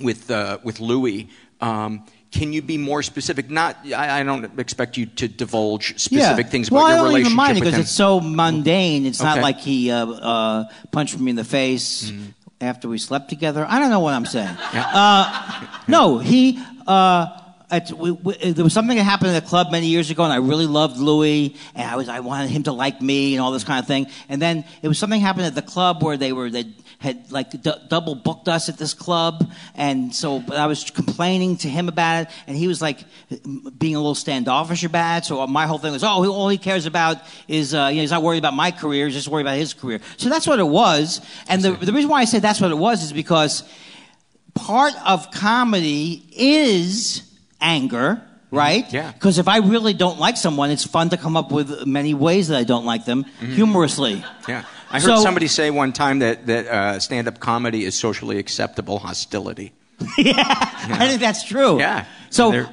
with 0.00 0.30
uh, 0.30 0.58
with 0.62 0.80
Louis. 0.80 1.28
Um, 1.60 2.04
can 2.32 2.52
you 2.52 2.62
be 2.62 2.78
more 2.78 3.02
specific? 3.02 3.50
Not, 3.50 3.76
I, 3.94 4.20
I 4.20 4.22
don't 4.22 4.58
expect 4.58 4.96
you 4.96 5.04
to 5.04 5.28
divulge 5.28 5.98
specific 6.00 6.48
things 6.48 6.68
about 6.68 6.76
well, 6.78 6.88
your 6.88 6.94
I 6.94 7.00
don't 7.00 7.06
relationship 7.08 7.32
even 7.32 7.36
mind 7.36 7.54
because 7.60 7.78
it's 7.78 7.90
so 7.90 8.20
mundane. 8.20 9.04
It's 9.04 9.22
not 9.22 9.40
like 9.40 9.60
he 9.60 9.90
uh, 9.90 10.06
uh, 10.06 10.64
punched 10.90 11.18
me 11.18 11.30
in 11.30 11.36
the 11.36 11.44
face 11.44 12.10
Mm-hmm. 12.10 12.30
After 12.62 12.88
we 12.88 12.98
slept 12.98 13.28
together. 13.28 13.66
I 13.68 13.78
don't 13.78 13.90
know 13.90 14.00
what 14.00 14.14
I'm 14.14 14.26
saying. 14.26 14.56
Uh, 14.74 15.68
no, 15.88 16.18
he. 16.18 16.62
Uh, 16.86 17.26
we, 17.96 18.10
we, 18.10 18.52
there 18.52 18.64
was 18.64 18.72
something 18.72 18.96
that 18.96 19.04
happened 19.04 19.30
at 19.30 19.42
the 19.42 19.48
club 19.48 19.70
many 19.70 19.86
years 19.86 20.10
ago, 20.10 20.24
and 20.24 20.32
I 20.32 20.36
really 20.36 20.66
loved 20.66 20.98
Louis, 20.98 21.56
and 21.74 21.88
I 21.88 21.96
was 21.96 22.08
I 22.08 22.20
wanted 22.20 22.50
him 22.50 22.64
to 22.64 22.72
like 22.72 23.00
me 23.00 23.34
and 23.34 23.42
all 23.42 23.52
this 23.52 23.64
kind 23.64 23.78
of 23.78 23.86
thing. 23.86 24.06
And 24.28 24.40
then 24.42 24.64
it 24.82 24.88
was 24.88 24.98
something 24.98 25.20
happened 25.20 25.46
at 25.46 25.54
the 25.54 25.62
club 25.62 26.02
where 26.02 26.16
they 26.16 26.32
were 26.32 26.50
they 26.50 26.64
had 27.02 27.30
like 27.32 27.50
d- 27.50 27.72
double 27.88 28.14
booked 28.14 28.48
us 28.48 28.68
at 28.68 28.78
this 28.78 28.94
club, 28.94 29.50
and 29.74 30.14
so 30.14 30.38
but 30.38 30.56
I 30.56 30.66
was 30.66 30.90
complaining 30.90 31.56
to 31.58 31.68
him 31.68 31.88
about 31.88 32.22
it, 32.22 32.28
and 32.46 32.56
he 32.56 32.68
was 32.68 32.80
like 32.80 33.04
being 33.78 33.94
a 33.96 33.98
little 33.98 34.14
standoffish 34.14 34.84
about 34.84 35.18
it. 35.18 35.24
So 35.26 35.46
my 35.46 35.66
whole 35.66 35.78
thing 35.78 35.92
was, 35.92 36.04
oh, 36.04 36.24
all 36.32 36.48
he 36.48 36.58
cares 36.58 36.86
about 36.86 37.18
is 37.48 37.74
uh, 37.74 37.88
you 37.90 37.96
know 37.96 38.00
he's 38.02 38.10
not 38.10 38.22
worried 38.22 38.38
about 38.38 38.54
my 38.54 38.70
career, 38.70 39.06
he's 39.06 39.14
just 39.14 39.28
worried 39.28 39.42
about 39.42 39.56
his 39.56 39.74
career. 39.74 40.00
So 40.16 40.28
that's 40.28 40.46
what 40.46 40.58
it 40.58 40.68
was. 40.68 41.20
And 41.48 41.62
the 41.62 41.72
the 41.72 41.92
reason 41.92 42.08
why 42.08 42.20
I 42.20 42.24
say 42.24 42.38
that's 42.38 42.60
what 42.60 42.70
it 42.70 42.78
was 42.78 43.02
is 43.02 43.12
because 43.12 43.64
part 44.54 44.94
of 45.06 45.30
comedy 45.30 46.22
is 46.32 47.22
anger, 47.60 48.22
right? 48.50 48.84
Mm-hmm. 48.84 48.96
Yeah. 48.96 49.12
Because 49.12 49.38
if 49.38 49.48
I 49.48 49.58
really 49.58 49.94
don't 49.94 50.20
like 50.20 50.36
someone, 50.36 50.70
it's 50.70 50.84
fun 50.86 51.10
to 51.10 51.16
come 51.16 51.36
up 51.36 51.50
with 51.50 51.86
many 51.86 52.14
ways 52.14 52.48
that 52.48 52.58
I 52.58 52.64
don't 52.64 52.84
like 52.84 53.04
them 53.04 53.24
humorously. 53.40 54.24
Yeah. 54.48 54.64
I 54.92 55.00
heard 55.00 55.16
So- 55.16 55.22
somebody 55.22 55.48
say 55.48 55.70
one 55.70 55.92
time 55.92 56.18
that, 56.20 56.46
that 56.46 56.66
uh, 56.66 57.00
stand 57.00 57.26
up 57.28 57.40
comedy 57.40 57.84
is 57.84 57.94
socially 57.98 58.38
acceptable 58.38 58.98
hostility. 58.98 59.72
Yeah, 60.18 60.34
I 60.36 61.06
think 61.08 61.20
that's 61.20 61.44
true. 61.44 61.78
Yeah. 61.78 62.06
So 62.30 62.66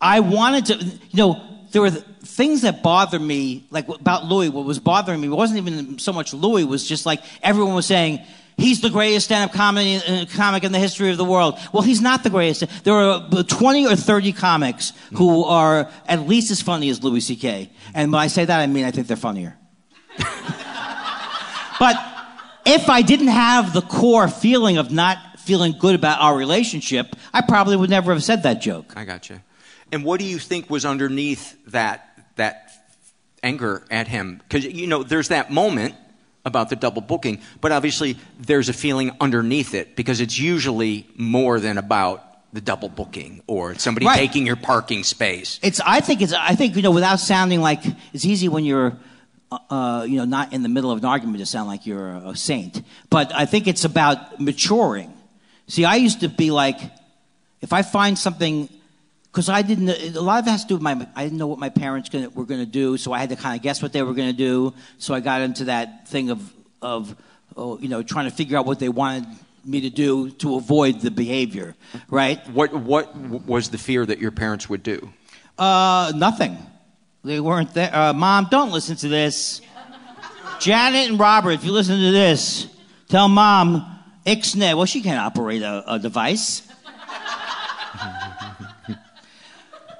I 0.00 0.20
wanted 0.20 0.66
to, 0.66 0.84
you 0.84 0.98
know, 1.14 1.40
there 1.72 1.80
were 1.82 1.90
things 1.90 2.60
that 2.62 2.82
bothered 2.82 3.22
me, 3.22 3.66
like 3.70 3.88
about 3.88 4.26
Louis. 4.26 4.50
What 4.50 4.64
was 4.66 4.78
bothering 4.78 5.20
me 5.20 5.28
wasn't 5.28 5.58
even 5.58 5.98
so 5.98 6.12
much 6.12 6.34
Louis, 6.34 6.64
was 6.64 6.86
just 6.86 7.06
like 7.06 7.22
everyone 7.42 7.74
was 7.74 7.86
saying, 7.86 8.20
he's 8.58 8.80
the 8.82 8.90
greatest 8.90 9.26
stand-up 9.26 9.52
comedy, 9.54 9.96
uh, 9.96 10.26
comic 10.34 10.62
in 10.64 10.72
the 10.72 10.78
history 10.78 11.10
of 11.10 11.16
the 11.16 11.24
world. 11.24 11.58
Well, 11.72 11.82
he's 11.82 12.00
not 12.02 12.22
the 12.22 12.30
greatest. 12.30 12.64
There 12.84 12.94
are 12.94 13.26
uh, 13.32 13.42
20 13.42 13.86
or 13.86 13.96
30 13.96 14.32
comics 14.32 14.92
who 15.14 15.44
are 15.44 15.90
at 16.06 16.28
least 16.28 16.50
as 16.50 16.60
funny 16.60 16.90
as 16.90 17.02
Louis 17.02 17.20
C.K. 17.20 17.70
And 17.94 18.12
when 18.12 18.20
I 18.20 18.26
say 18.26 18.44
that, 18.44 18.60
I 18.60 18.66
mean 18.66 18.84
I 18.84 18.90
think 18.90 19.06
they're 19.06 19.16
funnier. 19.16 19.56
but 21.78 21.96
if 22.66 22.88
I 22.88 23.02
didn't 23.02 23.28
have 23.28 23.72
the 23.72 23.82
core 23.82 24.28
feeling 24.28 24.76
of 24.78 24.90
not 24.90 25.18
feeling 25.38 25.72
good 25.78 25.94
about 25.94 26.20
our 26.20 26.36
relationship, 26.36 27.16
I 27.32 27.40
probably 27.40 27.76
would 27.76 27.90
never 27.90 28.12
have 28.12 28.22
said 28.22 28.42
that 28.42 28.60
joke. 28.60 28.92
I 28.96 29.04
got 29.04 29.30
you. 29.30 29.40
And 29.90 30.04
what 30.04 30.20
do 30.20 30.26
you 30.26 30.38
think 30.38 30.68
was 30.68 30.84
underneath 30.84 31.56
that 31.68 32.04
that 32.36 32.70
anger 33.42 33.84
at 33.90 34.08
him? 34.08 34.40
Because 34.46 34.64
you 34.66 34.86
know, 34.86 35.02
there's 35.02 35.28
that 35.28 35.50
moment 35.50 35.94
about 36.44 36.68
the 36.70 36.76
double 36.76 37.02
booking, 37.02 37.40
but 37.60 37.72
obviously 37.72 38.16
there's 38.38 38.68
a 38.68 38.72
feeling 38.72 39.10
underneath 39.20 39.74
it 39.74 39.96
because 39.96 40.20
it's 40.20 40.38
usually 40.38 41.06
more 41.16 41.60
than 41.60 41.78
about 41.78 42.24
the 42.54 42.60
double 42.60 42.88
booking 42.88 43.42
or 43.46 43.74
somebody 43.74 44.06
Right. 44.06 44.16
taking 44.16 44.46
your 44.46 44.56
parking 44.56 45.04
space. 45.04 45.58
It's. 45.62 45.80
I 45.84 46.00
think 46.00 46.22
it's. 46.22 46.32
I 46.32 46.54
think 46.54 46.76
you 46.76 46.82
know, 46.82 46.90
without 46.90 47.20
sounding 47.20 47.60
like 47.60 47.80
it's 48.14 48.24
easy 48.24 48.48
when 48.48 48.64
you're, 48.64 48.96
uh, 49.50 49.58
uh, 49.70 50.04
you 50.04 50.16
know, 50.16 50.24
not 50.24 50.52
in 50.52 50.62
the 50.62 50.68
middle 50.68 50.90
of 50.90 50.98
an 50.98 51.04
argument 51.04 51.38
to 51.38 51.46
sound 51.46 51.68
like 51.68 51.86
you're 51.86 52.10
a, 52.10 52.30
a 52.30 52.36
saint. 52.36 52.82
But 53.08 53.34
I 53.34 53.46
think 53.46 53.66
it's 53.66 53.84
about 53.84 54.40
maturing. 54.40 55.12
See, 55.68 55.84
I 55.84 55.96
used 55.96 56.20
to 56.20 56.28
be 56.28 56.50
like, 56.50 56.78
if 57.60 57.72
I 57.72 57.82
find 57.82 58.18
something, 58.18 58.68
because 59.30 59.48
I 59.48 59.62
didn't. 59.62 60.16
A 60.16 60.20
lot 60.20 60.40
of 60.40 60.46
it 60.46 60.50
has 60.50 60.62
to 60.62 60.68
do 60.68 60.74
with 60.74 60.82
my. 60.82 61.06
I 61.14 61.24
didn't 61.24 61.38
know 61.38 61.46
what 61.46 61.58
my 61.58 61.68
parents 61.68 62.08
gonna, 62.08 62.30
were 62.30 62.44
going 62.44 62.60
to 62.60 62.66
do, 62.66 62.96
so 62.96 63.12
I 63.12 63.18
had 63.18 63.28
to 63.30 63.36
kind 63.36 63.56
of 63.56 63.62
guess 63.62 63.82
what 63.82 63.92
they 63.92 64.02
were 64.02 64.14
going 64.14 64.28
to 64.28 64.36
do. 64.36 64.74
So 64.98 65.14
I 65.14 65.20
got 65.20 65.42
into 65.42 65.64
that 65.64 66.08
thing 66.08 66.30
of 66.30 66.52
of, 66.80 67.16
oh, 67.56 67.78
you 67.78 67.88
know, 67.88 68.02
trying 68.02 68.28
to 68.28 68.34
figure 68.34 68.56
out 68.58 68.66
what 68.66 68.78
they 68.78 68.88
wanted 68.88 69.26
me 69.64 69.82
to 69.82 69.90
do 69.90 70.30
to 70.30 70.56
avoid 70.56 71.00
the 71.00 71.10
behavior, 71.10 71.74
right? 72.10 72.38
What 72.50 72.72
what 72.74 73.14
was 73.16 73.70
the 73.70 73.78
fear 73.78 74.04
that 74.06 74.18
your 74.18 74.30
parents 74.30 74.68
would 74.68 74.82
do? 74.82 75.10
Uh, 75.58 76.12
nothing. 76.14 76.56
They 77.24 77.40
weren't 77.40 77.74
there. 77.74 77.94
Uh, 77.94 78.12
Mom, 78.12 78.46
don't 78.50 78.70
listen 78.70 78.96
to 78.96 79.08
this. 79.08 79.60
Janet 80.60 81.10
and 81.10 81.18
Robert, 81.18 81.50
if 81.52 81.64
you 81.64 81.72
listen 81.72 81.96
to 81.96 82.10
this, 82.10 82.68
tell 83.08 83.28
Mom, 83.28 84.00
Ixnay. 84.24 84.74
Well, 84.76 84.86
she 84.86 85.02
can't 85.02 85.20
operate 85.20 85.62
a, 85.62 85.84
a 85.94 85.98
device. 85.98 86.62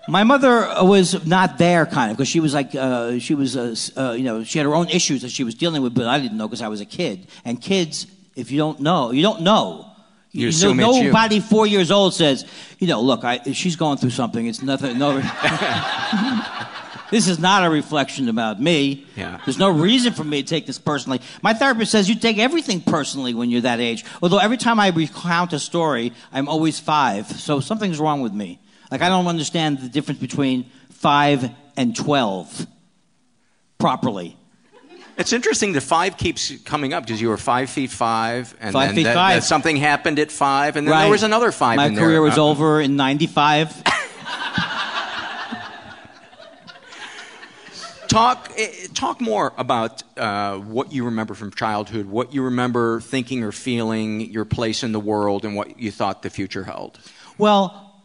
My 0.09 0.25
mother 0.25 0.67
was 0.83 1.27
not 1.27 1.59
there, 1.59 1.85
kind 1.85 2.11
of, 2.11 2.17
because 2.17 2.29
she 2.29 2.41
was 2.41 2.55
like, 2.55 2.75
uh, 2.75 3.19
she 3.19 3.35
was, 3.35 3.57
uh, 3.57 3.75
uh, 3.97 4.13
you 4.13 4.25
know, 4.25 4.43
she 4.43 4.59
had 4.59 4.65
her 4.65 4.75
own 4.75 4.89
issues 4.89 5.21
that 5.23 5.31
she 5.31 5.45
was 5.45 5.55
dealing 5.55 5.83
with, 5.83 5.95
but 5.95 6.07
I 6.07 6.19
didn't 6.19 6.39
know 6.39 6.49
because 6.49 6.63
I 6.63 6.69
was 6.69 6.81
a 6.81 6.87
kid. 6.87 7.27
And 7.45 7.61
kids, 7.61 8.07
if 8.35 8.51
you 8.51 8.57
don't 8.59 8.81
know, 8.81 9.11
you 9.11 9.23
don't 9.23 9.43
know. 9.43 9.85
You 10.33 10.45
know, 10.45 10.49
assume 10.49 10.81
it's 10.81 10.97
you. 10.97 11.05
nobody 11.05 11.41
four 11.41 11.67
years 11.67 11.91
old 11.91 12.15
says, 12.15 12.47
you 12.79 12.87
know, 12.87 13.01
look, 13.01 13.25
I, 13.25 13.39
she's 13.53 13.77
going 13.77 13.99
through 13.99 14.11
something. 14.11 14.47
It's 14.47 14.63
nothing. 14.63 14.99
No, 14.99 15.21
this 17.11 17.27
is 17.29 17.39
not 17.39 17.65
a 17.65 17.71
reflection 17.71 18.29
about 18.29 18.61
me. 18.61 19.07
Yeah. 19.17 19.41
There's 19.45 19.59
no 19.59 19.71
reason 19.71 20.13
for 20.13 20.25
me 20.25 20.43
to 20.43 20.49
take 20.49 20.67
this 20.67 20.79
personally. 20.79 21.21
My 21.43 21.55
therapist 21.55 21.91
says 21.93 22.09
you 22.09 22.15
take 22.15 22.39
everything 22.39 22.81
personally 22.81 23.35
when 23.35 23.51
you're 23.51 23.63
that 23.63 23.81
age. 23.81 24.05
Although 24.23 24.39
every 24.39 24.57
time 24.59 24.79
I 24.81 24.89
recount 24.89 25.53
a 25.53 25.59
story, 25.59 26.13
I'm 26.33 26.49
always 26.49 26.79
five. 26.79 27.27
So 27.27 27.61
something's 27.61 27.99
wrong 27.99 28.21
with 28.21 28.33
me. 28.33 28.59
Like 28.91 29.03
I 29.03 29.09
don't 29.09 29.27
understand 29.27 29.79
the 29.81 29.89
difference 29.89 30.21
between 30.21 30.71
five 30.91 31.51
and 31.77 31.95
twelve 31.95 32.67
properly. 33.79 34.37
It's 35.17 35.33
interesting. 35.33 35.73
The 35.73 35.81
five 35.81 36.17
keeps 36.17 36.53
coming 36.63 36.93
up 36.93 37.03
because 37.05 37.21
you 37.21 37.29
were 37.29 37.37
five 37.37 37.69
feet 37.71 37.91
five, 37.91 38.55
and 38.61 38.73
Five 38.73 38.95
then 38.95 39.05
that- 39.05 39.15
five. 39.15 39.37
that 39.43 39.47
something 39.47 39.77
happened 39.77 40.19
at 40.21 40.31
five, 40.31 40.77
and 40.77 40.87
then 40.87 40.93
Right. 40.93 41.03
there 41.03 41.11
was 41.11 41.25
another 41.25 41.51
five. 41.51 41.77
My 41.77 41.87
in 41.87 41.95
there. 41.95 42.05
career 42.05 42.21
was 42.23 42.39
over 42.39 42.81
in 42.81 42.95
'95. 42.97 43.83
Talk 48.09 48.53
eh, 48.57 48.87
talk 48.95 49.21
more 49.21 49.53
about 49.59 50.03
uh, 50.17 50.57
what 50.57 50.93
you 50.93 51.05
remember 51.05 51.35
from 51.35 51.51
childhood, 51.51 52.07
what 52.07 52.33
you 52.33 52.43
remember 52.43 53.01
thinking 53.01 53.45
or 53.45 53.53
feeling, 53.53 54.23
your 54.23 54.47
place 54.47 54.83
in 54.83 54.93
the 54.93 55.01
world, 55.01 55.45
and 55.45 55.55
what 55.55 55.79
you 55.79 55.91
thought 55.91 56.23
the 56.23 56.31
future 56.31 56.65
held. 56.65 56.99
Well, 57.37 58.03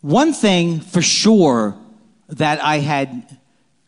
one 0.00 0.32
thing 0.32 0.80
for 0.80 1.02
sure 1.02 1.76
that 2.28 2.62
I 2.62 2.78
had 2.78 3.38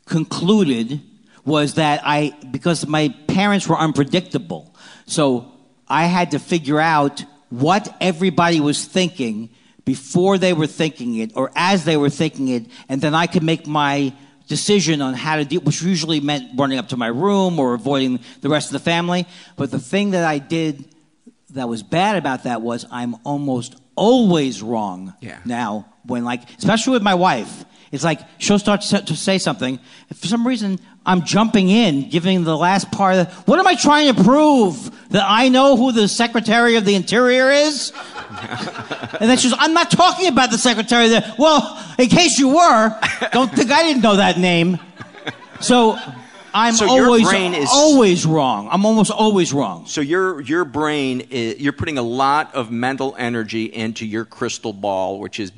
concluded 0.07 1.01
was 1.45 1.75
that 1.75 2.01
I, 2.05 2.33
because 2.51 2.87
my 2.87 3.15
parents 3.27 3.69
were 3.69 3.79
unpredictable, 3.79 4.75
so 5.07 5.53
I 5.89 6.05
had 6.07 6.31
to 6.31 6.39
figure 6.39 6.79
out 6.79 7.25
what 7.49 7.93
everybody 8.01 8.61
was 8.61 8.85
thinking 8.85 9.51
before 9.85 10.39
they 10.39 10.53
were 10.53 10.69
thinking 10.69 11.17
it 11.17 11.33
or 11.35 11.51
as 11.57 11.85
they 11.85 11.97
were 11.97 12.11
thinking 12.11 12.49
it, 12.49 12.67
and 12.89 13.01
then 13.01 13.15
I 13.15 13.27
could 13.27 13.43
make 13.43 13.67
my 13.67 14.13
decision 14.51 15.01
on 15.01 15.15
how 15.15 15.37
to 15.37 15.45
deal, 15.45 15.61
which 15.63 15.81
usually 15.81 16.19
meant 16.21 16.59
running 16.59 16.77
up 16.77 16.89
to 16.89 16.97
my 16.97 17.07
room 17.07 17.59
or 17.61 17.73
avoiding 17.75 18.19
the 18.43 18.49
rest 18.49 18.67
of 18.69 18.73
the 18.73 18.81
family. 18.81 19.25
But 19.57 19.71
the 19.71 19.79
thing 19.79 20.11
that 20.11 20.25
I 20.25 20.39
did 20.39 20.85
that 21.51 21.69
was 21.69 21.83
bad 21.85 22.17
about 22.17 22.43
that 22.45 22.61
was 22.61 22.85
I'm 22.91 23.15
almost 23.25 23.77
always 23.97 24.61
wrong 24.63 25.15
Yeah. 25.21 25.39
now 25.45 25.87
when 26.05 26.25
like 26.25 26.43
especially 26.59 26.93
with 26.95 27.03
my 27.03 27.15
wife 27.15 27.65
it's 27.93 28.03
like 28.05 28.21
she'll 28.39 28.59
start 28.59 28.81
to 28.83 29.17
say 29.17 29.37
something 29.39 29.79
and 30.09 30.19
for 30.19 30.27
some 30.27 30.47
reason 30.47 30.79
i'm 31.07 31.25
jumping 31.25 31.69
in 31.71 32.09
giving 32.11 32.45
the 32.45 32.57
last 32.57 32.91
part 32.93 33.17
of 33.17 33.27
the, 33.27 33.35
what 33.43 33.59
am 33.59 33.67
i 33.67 33.75
trying 33.75 34.15
to 34.15 34.23
prove? 34.25 34.91
That 35.11 35.25
i 35.27 35.49
know 35.49 35.77
who 35.77 35.93
the 35.93 36.07
secretary 36.09 36.77
of 36.77 36.85
the 36.85 36.95
interior 36.95 37.51
is? 37.51 37.93
And 39.21 39.29
then 39.29 39.37
she's 39.39 39.55
i'm 39.59 39.75
not 39.75 39.91
talking 39.91 40.29
about 40.29 40.51
the 40.51 40.59
secretary 40.59 41.07
of 41.07 41.11
the 41.11 41.35
well 41.39 41.79
in 41.99 42.09
case 42.09 42.39
you 42.39 42.49
were 42.49 42.99
don't 43.33 43.51
think 43.53 43.71
i 43.71 43.83
didn't 43.83 44.03
know 44.03 44.17
that 44.17 44.39
name. 44.39 44.79
So 45.61 45.99
i'm 46.55 46.75
So 46.75 46.89
always 46.89 47.27
is- 47.33 47.69
always 47.73 48.27
wrong. 48.27 48.69
I'm 48.71 48.85
almost 48.87 49.11
always 49.11 49.53
wrong. 49.53 49.87
So 49.87 50.01
your 50.01 50.41
your 50.43 50.65
brain, 50.65 51.23
is, 51.31 51.59
you're 51.61 51.73
putting 51.73 51.99
a 51.99 52.03
lot 52.03 52.55
of 52.55 52.71
mental 52.71 53.15
energy 53.19 53.65
into 53.65 54.05
your 54.07 54.25
crystal 54.25 54.73
ball, 54.73 55.19
which 55.21 55.39
is 55.41 55.53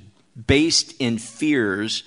based 0.46 0.94
in 0.98 1.18
fears. 1.18 2.02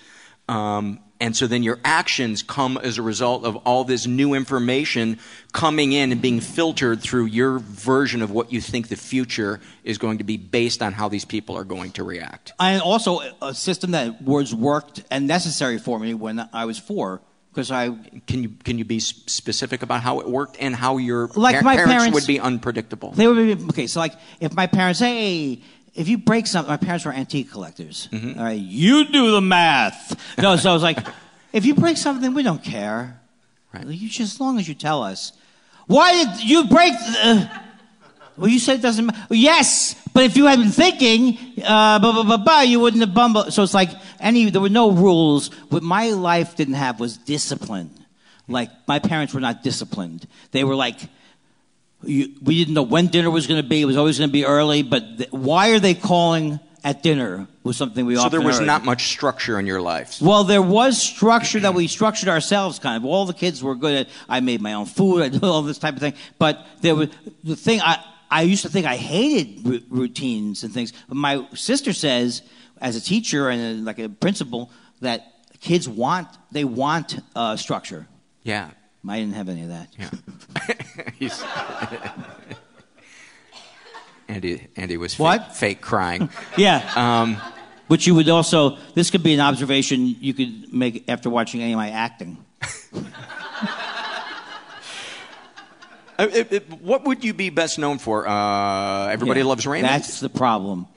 Um, 0.47 0.99
and 1.19 1.35
so 1.35 1.47
then 1.47 1.63
your 1.63 1.79
actions 1.85 2.43
come 2.43 2.77
as 2.77 2.97
a 2.97 3.01
result 3.01 3.45
of 3.45 3.55
all 3.57 3.85
this 3.85 4.05
new 4.05 4.33
information 4.33 5.17
coming 5.53 5.93
in 5.93 6.11
and 6.11 6.21
being 6.21 6.41
filtered 6.41 7.01
through 7.01 7.25
your 7.25 7.59
version 7.59 8.21
of 8.21 8.31
what 8.31 8.51
you 8.51 8.59
think 8.59 8.89
the 8.89 8.97
future 8.97 9.61
is 9.83 9.97
going 9.97 10.17
to 10.17 10.25
be 10.25 10.35
based 10.35 10.81
on 10.81 10.91
how 10.91 11.07
these 11.07 11.23
people 11.23 11.55
are 11.55 11.63
going 11.63 11.91
to 11.91 12.03
react. 12.03 12.51
And 12.59 12.81
also 12.81 13.21
a 13.41 13.53
system 13.53 13.91
that 13.91 14.21
was 14.21 14.53
worked 14.53 15.03
and 15.09 15.25
necessary 15.25 15.77
for 15.77 15.99
me 15.99 16.13
when 16.13 16.49
I 16.51 16.65
was 16.65 16.77
four. 16.77 17.21
Because 17.51 17.71
I 17.71 17.91
can 18.27 18.43
you 18.43 18.49
can 18.65 18.77
you 18.77 18.83
be 18.83 18.99
specific 18.99 19.81
about 19.81 20.01
how 20.01 20.19
it 20.19 20.27
worked 20.27 20.57
and 20.59 20.75
how 20.75 20.97
your 20.97 21.29
like 21.35 21.53
par- 21.53 21.63
my 21.63 21.75
parents, 21.75 21.93
parents 21.93 22.13
would 22.13 22.27
be 22.27 22.37
unpredictable? 22.37 23.11
They 23.11 23.29
would 23.29 23.57
be 23.57 23.65
okay. 23.67 23.87
So 23.87 24.01
like 24.01 24.11
if 24.41 24.53
my 24.53 24.67
parents, 24.67 24.99
hey, 24.99 25.61
if 25.95 26.09
you 26.09 26.17
break 26.17 26.45
something, 26.45 26.69
my 26.69 26.77
parents 26.77 27.05
were 27.05 27.13
antique 27.13 27.49
collectors. 27.49 28.09
Mm-hmm. 28.11 28.37
All 28.37 28.45
right, 28.45 28.59
you 28.59 29.05
do 29.05 29.31
the 29.31 29.41
math. 29.41 30.37
No, 30.37 30.55
so 30.57 30.69
I 30.69 30.73
was 30.73 30.83
like, 30.83 30.99
if 31.53 31.65
you 31.65 31.73
break 31.73 31.97
something, 31.97 32.33
we 32.33 32.43
don't 32.43 32.63
care. 32.63 33.19
Right. 33.73 33.87
You 33.87 34.09
just 34.09 34.35
as 34.35 34.39
long 34.39 34.59
as 34.59 34.67
you 34.67 34.75
tell 34.75 35.03
us. 35.03 35.31
Why 35.87 36.23
did 36.23 36.43
you 36.43 36.65
break? 36.65 36.93
Uh, 37.23 37.45
well, 38.37 38.49
you 38.49 38.59
said 38.59 38.79
it 38.79 38.81
doesn't 38.81 39.05
matter. 39.05 39.27
Yes, 39.29 39.95
but 40.13 40.23
if 40.23 40.35
you 40.35 40.45
had 40.45 40.59
been 40.59 40.69
thinking, 40.69 41.37
uh, 41.63 41.99
blah, 41.99 42.11
blah, 42.11 42.23
blah, 42.23 42.37
blah, 42.37 42.61
you 42.61 42.79
wouldn't 42.79 43.01
have 43.01 43.13
bumbled. 43.13 43.53
So 43.53 43.63
it's 43.63 43.73
like 43.73 43.89
any, 44.19 44.49
there 44.49 44.61
were 44.61 44.69
no 44.69 44.91
rules. 44.91 45.47
What 45.69 45.83
my 45.83 46.09
life 46.09 46.55
didn't 46.55 46.73
have 46.73 46.99
was 46.99 47.17
discipline. 47.17 47.91
Like, 48.47 48.69
my 48.87 48.99
parents 48.99 49.33
were 49.33 49.39
not 49.39 49.63
disciplined. 49.63 50.27
They 50.51 50.63
were 50.63 50.75
like, 50.75 50.99
you, 52.05 52.33
we 52.41 52.57
didn't 52.57 52.73
know 52.73 52.83
when 52.83 53.07
dinner 53.07 53.29
was 53.29 53.47
going 53.47 53.61
to 53.61 53.67
be. 53.67 53.81
It 53.81 53.85
was 53.85 53.97
always 53.97 54.17
going 54.17 54.29
to 54.29 54.33
be 54.33 54.45
early. 54.45 54.83
But 54.83 55.17
th- 55.17 55.31
why 55.31 55.69
are 55.69 55.79
they 55.79 55.93
calling 55.93 56.59
at 56.83 57.01
dinner 57.01 57.47
was 57.63 57.75
something 57.75 58.05
we 58.05 58.15
so 58.15 58.29
there 58.29 58.39
was 58.39 58.59
heard. 58.59 58.67
not 58.67 58.85
much 58.85 59.07
structure 59.07 59.59
in 59.59 59.65
your 59.65 59.81
life. 59.81 60.21
Well, 60.21 60.43
there 60.43 60.61
was 60.61 61.01
structure 61.01 61.59
that 61.61 61.73
we 61.73 61.87
structured 61.87 62.29
ourselves, 62.29 62.77
kind 62.77 62.95
of. 62.95 63.05
All 63.05 63.25
the 63.25 63.33
kids 63.33 63.63
were 63.63 63.73
good 63.73 64.05
at. 64.05 64.07
I 64.29 64.39
made 64.39 64.61
my 64.61 64.73
own 64.73 64.85
food. 64.85 65.23
I 65.23 65.29
did 65.35 65.43
all 65.43 65.63
this 65.63 65.79
type 65.79 65.95
of 65.95 65.99
thing. 65.99 66.13
But 66.37 66.63
there 66.81 66.95
was 66.95 67.09
the 67.43 67.55
thing. 67.55 67.81
I 67.81 68.03
I 68.29 68.43
used 68.43 68.61
to 68.63 68.69
think 68.69 68.85
I 68.85 68.97
hated 68.97 69.65
r- 69.65 69.79
routines 69.89 70.63
and 70.63 70.71
things. 70.71 70.93
But 71.07 71.17
my 71.17 71.47
sister 71.55 71.91
says, 71.91 72.43
as 72.79 72.95
a 72.95 73.01
teacher 73.01 73.49
and 73.49 73.83
like 73.83 73.97
a 73.97 74.09
principal, 74.09 74.69
that 75.01 75.33
kids 75.61 75.89
want 75.89 76.27
they 76.51 76.65
want 76.65 77.19
uh, 77.35 77.57
structure. 77.57 78.07
Yeah. 78.43 78.69
I 79.09 79.19
didn't 79.19 79.35
have 79.35 79.49
any 79.49 79.63
of 79.63 79.69
that. 79.69 79.89
Yeah. 81.19 81.29
Andy, 84.27 84.67
Andy 84.75 84.97
was 84.97 85.17
What? 85.19 85.47
Fake, 85.49 85.55
fake 85.77 85.81
crying. 85.81 86.29
Yeah. 86.57 86.81
Um, 86.95 87.37
Which 87.87 88.07
you 88.07 88.15
would 88.15 88.27
also. 88.29 88.77
This 88.95 89.11
could 89.11 89.21
be 89.23 89.33
an 89.35 89.39
observation 89.39 90.07
you 90.19 90.33
could 90.33 90.73
make 90.73 91.03
after 91.07 91.29
watching 91.29 91.61
any 91.61 91.73
of 91.73 91.77
my 91.77 91.91
acting. 91.91 92.37
uh, 96.17 96.27
it- 96.31 96.51
it- 96.51 96.81
what 96.81 97.03
would 97.05 97.23
you 97.23 97.33
be 97.33 97.49
best 97.51 97.77
known 97.77 97.99
for? 97.99 98.27
Uh, 98.27 99.07
Everybody 99.09 99.41
Yeah, 99.41 99.45
loves 99.47 99.67
Raymond. 99.67 99.93
That's 99.93 100.19
the 100.19 100.29
problem. 100.29 100.87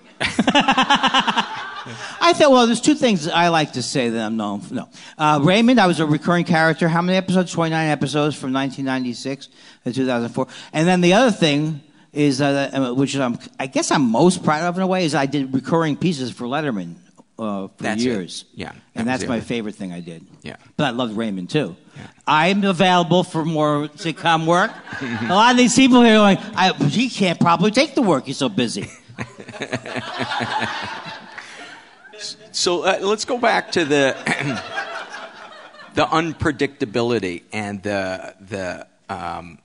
I 2.21 2.33
thought, 2.33 2.51
well, 2.51 2.67
there's 2.67 2.81
two 2.81 2.95
things 2.95 3.29
I 3.29 3.49
like 3.49 3.73
to 3.73 3.83
say 3.83 4.09
that 4.11 4.21
I'm 4.25 4.37
known 4.37 4.61
for. 4.61 4.75
No. 4.75 4.89
Uh, 5.17 5.41
Raymond, 5.43 5.81
I 5.81 5.87
was 5.87 6.01
a 6.01 6.07
recurring 6.07 6.45
character. 6.45 6.89
How 6.89 7.03
many 7.03 7.17
episodes? 7.17 7.53
29 7.53 7.89
episodes 7.89 8.35
from 8.37 8.53
1996 8.53 9.49
to 9.85 9.93
2004. 9.93 10.47
And 10.73 10.87
then 10.89 11.01
the 11.01 11.15
other 11.15 11.31
thing 11.31 11.81
is, 12.13 12.41
uh, 12.41 12.93
which 12.97 13.15
I'm, 13.17 13.39
I 13.59 13.67
guess 13.67 13.91
I'm 13.91 14.03
most 14.11 14.43
proud 14.43 14.63
of 14.65 14.77
in 14.77 14.83
a 14.83 14.87
way, 14.87 15.05
is 15.05 15.15
I 15.15 15.27
did 15.27 15.53
recurring 15.55 15.97
pieces 15.97 16.31
for 16.31 16.45
Letterman 16.47 16.95
uh, 17.39 17.69
for 17.69 17.83
That's 17.83 18.01
it. 18.03 18.05
years. 18.07 18.45
Yeah, 18.55 18.73
that 18.73 18.77
And 18.95 19.07
that's 19.09 19.27
my 19.27 19.37
other- 19.37 19.45
favorite 19.47 19.75
thing 19.77 19.93
I 19.93 20.01
did. 20.01 20.27
Yeah. 20.43 20.57
But 20.77 20.85
I 20.85 20.91
loved 20.91 21.17
Raymond 21.17 21.51
too. 21.51 21.77
I'm 22.27 22.63
available 22.65 23.25
for 23.25 23.45
more 23.45 23.89
sitcom 23.89 24.47
work. 24.47 24.71
a 25.01 25.27
lot 25.29 25.51
of 25.53 25.57
these 25.59 25.75
people 25.75 26.03
here 26.03 26.15
are 26.19 26.35
going, 26.35 26.39
I, 26.55 26.73
he 26.89 27.09
can't 27.09 27.41
probably 27.41 27.71
take 27.73 27.95
the 27.95 28.03
work. 28.03 28.27
He's 28.27 28.37
so 28.37 28.49
busy. 28.49 28.89
So 32.59 32.83
uh, 32.83 32.99
let's 33.01 33.25
go 33.25 33.39
back 33.39 33.71
to 33.73 33.85
the 33.85 34.17
the 35.95 36.07
unpredictability 36.07 37.45
and 37.53 37.81
the 37.85 38.35
the 38.41 38.89
um, 39.09 39.61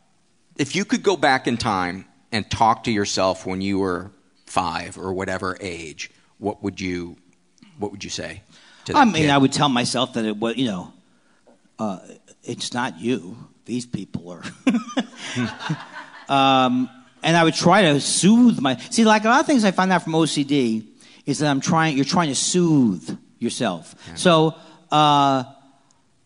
if 0.58 0.76
you 0.76 0.86
could 0.86 1.02
go 1.02 1.18
back 1.18 1.48
in 1.48 1.58
time 1.58 2.06
and 2.32 2.48
talk 2.52 2.84
to 2.84 2.92
yourself 2.92 3.48
when 3.48 3.62
you 3.62 3.80
were 3.80 4.12
five 4.46 5.00
or 5.00 5.12
whatever 5.12 5.58
age, 5.60 6.12
what 6.38 6.62
would 6.62 6.80
you 6.80 7.18
what 7.80 7.90
would 7.90 8.04
you 8.04 8.12
say? 8.12 8.44
To 8.86 8.96
I 8.96 9.06
mean, 9.06 9.14
kid? 9.16 9.30
I 9.32 9.40
would 9.40 9.54
tell 9.54 9.70
myself 9.70 10.14
that 10.14 10.26
it 10.26 10.38
was, 10.38 10.56
you 10.58 10.66
know, 10.66 10.94
uh, 11.80 11.98
it's 12.44 12.76
not 12.76 13.00
you. 13.00 13.36
These 13.66 13.88
people 13.88 14.30
are. 14.30 14.44
um, 16.30 16.88
and 17.24 17.36
I 17.36 17.44
would 17.44 17.56
try 17.56 17.82
to 17.82 18.00
soothe 18.00 18.60
my. 18.60 18.78
See, 18.92 19.04
like 19.04 19.26
a 19.26 19.30
lot 19.30 19.40
of 19.40 19.48
things 19.48 19.64
I 19.64 19.72
find 19.72 19.92
out 19.92 20.04
from 20.04 20.14
OCD 20.14 20.93
is 21.26 21.40
that 21.40 21.50
I'm 21.50 21.62
trying. 21.62 21.96
You're 21.96 22.06
trying 22.06 22.30
to 22.30 22.36
soothe 22.36 23.18
yourself. 23.40 23.96
So 24.16 24.56
uh, 24.92 25.44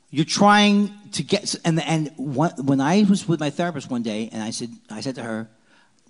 you're 0.09 0.25
trying 0.25 0.91
to 1.13 1.23
get. 1.23 1.55
And 1.65 1.81
and 1.81 2.11
when 2.17 2.81
I 2.81 3.05
was 3.09 3.27
with 3.27 3.39
my 3.39 3.49
therapist 3.49 3.89
one 3.89 4.03
day, 4.03 4.29
and 4.31 4.41
I 4.41 4.51
said, 4.51 4.69
I 4.89 5.01
said 5.01 5.15
to 5.15 5.23
her, 5.23 5.49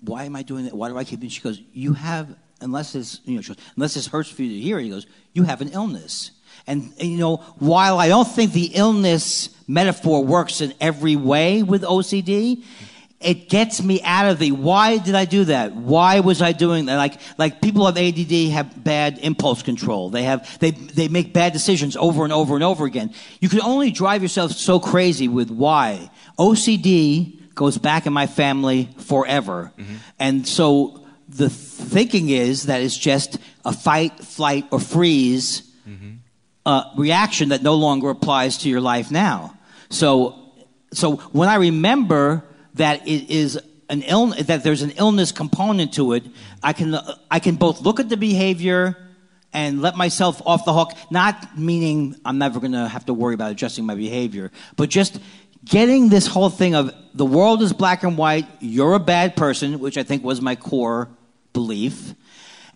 "Why 0.02 0.26
am 0.26 0.36
I 0.36 0.44
doing 0.44 0.66
that? 0.66 0.74
Why 0.74 0.90
do 0.90 0.98
I 0.98 1.04
keep?" 1.04 1.22
And 1.22 1.32
she 1.32 1.42
goes, 1.42 1.62
"You 1.74 1.94
have." 1.94 2.36
Unless 2.60 2.94
this, 2.94 3.22
you 3.24 3.36
know, 3.36 3.44
goes, 3.44 3.56
unless 3.76 3.94
this 3.94 4.08
hurts 4.08 4.32
for 4.32 4.42
you 4.42 4.50
to 4.50 4.60
hear, 4.60 4.80
he 4.80 4.90
goes, 4.90 5.06
you 5.32 5.44
have 5.44 5.62
an 5.62 5.70
illness. 5.70 6.32
And, 6.66 6.92
and, 7.00 7.08
you 7.08 7.18
know, 7.18 7.38
while 7.60 8.00
I 8.00 8.08
don't 8.08 8.28
think 8.28 8.52
the 8.52 8.72
illness 8.74 9.50
metaphor 9.68 10.26
works 10.26 10.60
in 10.62 10.74
every 10.82 11.16
way 11.16 11.62
with 11.62 11.84
OCD, 11.84 12.64
it 13.20 13.50
gets 13.50 13.82
me 13.82 14.02
out 14.04 14.30
of 14.30 14.38
the 14.38 14.52
why 14.52 14.98
did 15.00 15.16
I 15.16 15.26
do 15.26 15.46
that? 15.46 15.76
Why 15.76 16.20
was 16.20 16.42
I 16.42 16.52
doing 16.52 16.86
that? 16.86 16.98
Like 16.98 17.20
like 17.38 17.62
people 17.62 17.86
have 17.86 17.98
ADD 17.98 18.52
have 18.52 18.84
bad 18.84 19.18
impulse 19.20 19.64
control. 19.64 20.10
They 20.10 20.24
have 20.24 20.60
they 20.60 20.72
they 20.72 21.08
make 21.08 21.34
bad 21.34 21.52
decisions 21.54 21.98
over 21.98 22.24
and 22.24 22.32
over 22.32 22.54
and 22.56 22.64
over 22.64 22.86
again. 22.86 23.14
You 23.40 23.50
can 23.50 23.62
only 23.62 23.90
drive 23.92 24.22
yourself 24.22 24.52
so 24.52 24.80
crazy 24.80 25.28
with 25.28 25.50
why. 25.50 26.12
OCD 26.38 27.54
goes 27.56 27.80
back 27.80 28.06
in 28.06 28.14
my 28.14 28.28
family 28.28 28.90
forever. 29.00 29.72
And 30.20 30.48
so 30.48 31.04
the 31.28 31.50
thinking 31.50 32.30
is 32.30 32.68
that 32.68 32.82
it's 32.82 32.98
just 32.98 33.40
a 33.66 33.74
fight, 33.74 34.20
flight, 34.20 34.66
or 34.72 34.80
freeze 34.80 35.64
uh, 36.68 36.84
reaction 36.98 37.50
that 37.50 37.64
no 37.64 37.74
longer 37.76 38.10
applies 38.10 38.60
to 38.60 38.70
your 38.70 38.82
life 38.82 39.10
now. 39.10 39.58
So, 39.90 40.36
so 40.94 41.16
when 41.32 41.50
I 41.50 41.56
remember 41.56 42.44
that 42.78 43.08
it 43.08 43.30
is 43.30 43.60
an 43.90 44.02
illness, 44.04 44.48
that 44.48 44.64
there's 44.64 44.82
an 44.82 44.92
illness 44.92 45.32
component 45.32 45.94
to 45.94 46.14
it, 46.14 46.24
I 46.62 46.74
can 46.74 46.98
I 47.32 47.40
can 47.40 47.56
both 47.56 47.82
look 47.82 48.00
at 48.00 48.10
the 48.10 48.18
behavior 48.18 48.98
and 49.54 49.82
let 49.82 49.96
myself 49.96 50.42
off 50.46 50.66
the 50.66 50.74
hook. 50.74 50.92
Not 51.10 51.58
meaning 51.58 52.16
I'm 52.26 52.38
never 52.38 52.60
going 52.60 52.74
to 52.74 52.88
have 52.88 53.06
to 53.06 53.14
worry 53.14 53.34
about 53.34 53.52
adjusting 53.52 53.86
my 53.86 53.96
behavior, 53.96 54.52
but 54.76 54.90
just 54.90 55.20
getting 55.64 56.10
this 56.10 56.28
whole 56.28 56.50
thing 56.50 56.76
of 56.76 56.94
the 57.14 57.26
world 57.26 57.62
is 57.62 57.74
black 57.74 58.04
and 58.04 58.18
white. 58.18 58.46
You're 58.60 58.94
a 58.94 59.00
bad 59.00 59.36
person, 59.36 59.80
which 59.80 59.98
I 59.98 60.04
think 60.04 60.24
was 60.24 60.42
my 60.42 60.56
core 60.56 61.10
belief. 61.54 62.14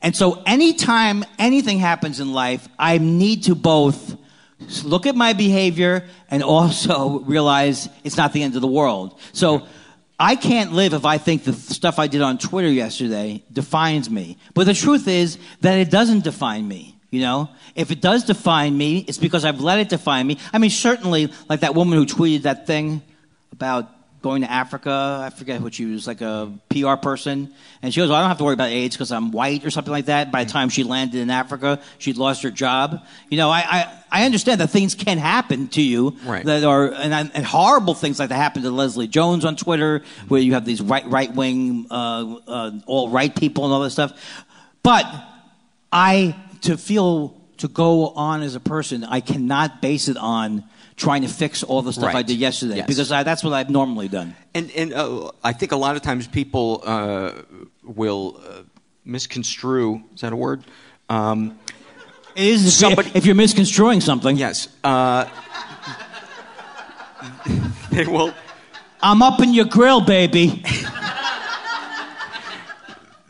And 0.01 0.15
so 0.15 0.41
anytime 0.45 1.23
anything 1.37 1.77
happens 1.77 2.19
in 2.19 2.33
life, 2.33 2.67
I 2.79 2.97
need 2.97 3.43
to 3.43 3.55
both 3.55 4.17
look 4.83 5.05
at 5.05 5.15
my 5.15 5.33
behavior 5.33 6.07
and 6.29 6.41
also 6.41 7.19
realize 7.25 7.89
it's 8.03 8.17
not 8.17 8.33
the 8.33 8.43
end 8.43 8.55
of 8.55 8.61
the 8.61 8.67
world. 8.67 9.19
So 9.33 9.67
I 10.21 10.35
can't 10.35 10.71
live 10.73 10.93
if 10.93 11.03
I 11.03 11.17
think 11.17 11.45
the 11.45 11.53
stuff 11.53 11.97
I 11.97 12.05
did 12.05 12.21
on 12.21 12.37
Twitter 12.37 12.69
yesterday 12.69 13.43
defines 13.51 14.07
me. 14.07 14.37
But 14.53 14.67
the 14.67 14.75
truth 14.75 15.07
is 15.07 15.39
that 15.61 15.79
it 15.79 15.89
doesn't 15.89 16.23
define 16.23 16.67
me. 16.67 16.95
You 17.09 17.21
know, 17.21 17.49
if 17.73 17.89
it 17.89 18.01
does 18.01 18.23
define 18.23 18.77
me, 18.77 18.99
it's 18.99 19.17
because 19.17 19.45
I've 19.45 19.61
let 19.61 19.79
it 19.79 19.89
define 19.89 20.27
me. 20.27 20.37
I 20.53 20.59
mean, 20.59 20.69
certainly, 20.69 21.33
like 21.49 21.61
that 21.61 21.73
woman 21.73 21.97
who 21.97 22.05
tweeted 22.05 22.43
that 22.43 22.67
thing 22.67 23.01
about 23.51 23.89
going 24.21 24.41
to 24.43 24.51
Africa. 24.51 25.21
I 25.25 25.29
forget 25.31 25.61
what 25.61 25.73
she 25.73 25.85
was, 25.85 26.05
like 26.05 26.21
a 26.21 26.51
PR 26.69 26.95
person. 26.95 27.53
And 27.81 27.93
she 27.93 27.99
goes, 27.99 28.09
well, 28.09 28.17
I 28.17 28.21
don't 28.21 28.29
have 28.29 28.37
to 28.37 28.43
worry 28.43 28.53
about 28.53 28.69
AIDS 28.69 28.95
because 28.95 29.11
I'm 29.11 29.31
white 29.31 29.65
or 29.65 29.71
something 29.71 29.91
like 29.91 30.05
that. 30.05 30.31
By 30.31 30.43
the 30.43 30.51
time 30.51 30.69
she 30.69 30.83
landed 30.83 31.19
in 31.19 31.29
Africa, 31.29 31.81
she'd 31.97 32.17
lost 32.17 32.43
her 32.43 32.51
job. 32.51 33.03
You 33.29 33.37
know, 33.37 33.49
I, 33.49 33.59
I, 33.67 33.97
I 34.11 34.25
understand 34.25 34.61
that 34.61 34.69
things 34.69 34.93
can 34.93 35.17
happen 35.17 35.67
to 35.69 35.81
you 35.81 36.17
Right. 36.23 36.45
that 36.45 36.63
are, 36.63 36.93
and, 36.93 37.13
and 37.33 37.45
horrible 37.45 37.93
things 37.95 38.19
like 38.19 38.29
that 38.29 38.35
happened 38.35 38.65
to 38.65 38.71
Leslie 38.71 39.07
Jones 39.07 39.43
on 39.43 39.55
Twitter, 39.55 40.03
where 40.27 40.39
you 40.41 40.53
have 40.53 40.65
these 40.65 40.81
right, 40.81 41.05
right 41.07 41.33
wing, 41.33 41.87
uh, 41.89 42.35
uh, 42.47 42.71
alt-right 42.87 43.35
people 43.35 43.65
and 43.65 43.73
all 43.73 43.81
this 43.81 43.93
stuff. 43.93 44.13
But 44.83 45.05
I, 45.91 46.35
to 46.61 46.77
feel, 46.77 47.35
to 47.57 47.67
go 47.67 48.09
on 48.09 48.41
as 48.43 48.55
a 48.55 48.59
person, 48.59 49.03
I 49.03 49.19
cannot 49.21 49.81
base 49.81 50.07
it 50.07 50.17
on 50.17 50.63
trying 51.01 51.23
to 51.23 51.27
fix 51.27 51.63
all 51.63 51.81
the 51.81 51.91
stuff 51.91 52.13
I 52.15 52.21
did 52.21 52.37
yesterday 52.37 52.77
Yes. 52.77 52.87
because 52.87 53.11
I, 53.11 53.23
that's 53.23 53.43
what 53.43 53.53
I've 53.53 53.69
normally 53.69 54.07
done. 54.07 54.35
And, 54.53 54.71
and 54.71 54.93
uh, 54.93 55.31
I 55.43 55.51
think 55.53 55.71
a 55.71 55.75
lot 55.75 55.95
of 55.95 56.01
times 56.03 56.27
people 56.27 56.81
uh, 56.85 57.31
will 57.83 58.39
uh, 58.47 58.61
misconstrue, 59.03 60.03
is 60.13 60.21
that 60.21 60.31
a 60.31 60.35
word? 60.35 60.63
Um, 61.09 61.57
It 62.35 62.45
is 62.47 62.65
if, 62.67 62.73
Somebody- 62.73 63.11
if 63.15 63.25
you're 63.25 63.35
misconstruing 63.35 63.99
something. 64.01 64.37
Yes. 64.37 64.67
Uh, 64.83 65.25
they 67.91 68.05
will. 68.05 68.33
I'm 69.01 69.21
up 69.23 69.39
in 69.41 69.53
your 69.53 69.65
grill, 69.65 70.01
baby. 70.01 70.63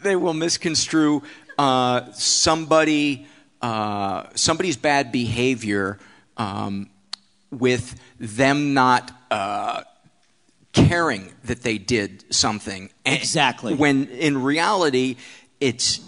they 0.03 0.15
will 0.15 0.33
misconstrue 0.33 1.23
uh, 1.57 2.11
somebody 2.13 3.25
uh, 3.61 4.23
somebody's 4.35 4.75
bad 4.77 5.11
behavior 5.11 5.99
um, 6.37 6.89
with 7.51 7.99
them 8.19 8.73
not 8.73 9.11
uh, 9.29 9.83
caring 10.73 11.31
that 11.45 11.61
they 11.61 11.77
did 11.77 12.33
something. 12.33 12.89
Exactly. 13.05 13.75
When 13.75 14.07
in 14.07 14.41
reality, 14.41 15.17
it's 15.59 15.99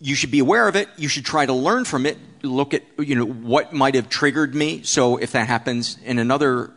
you 0.00 0.14
should 0.14 0.30
be 0.30 0.38
aware 0.38 0.68
of 0.68 0.76
it. 0.76 0.88
You 0.96 1.08
should 1.08 1.24
try 1.24 1.46
to 1.46 1.52
learn 1.52 1.84
from 1.84 2.06
it. 2.06 2.18
Look 2.42 2.74
at 2.74 2.82
you 2.98 3.14
know 3.14 3.26
what 3.26 3.72
might 3.72 3.94
have 3.94 4.08
triggered 4.08 4.54
me. 4.54 4.82
So 4.82 5.16
if 5.16 5.32
that 5.32 5.48
happens 5.48 5.98
in 6.04 6.18
another 6.18 6.70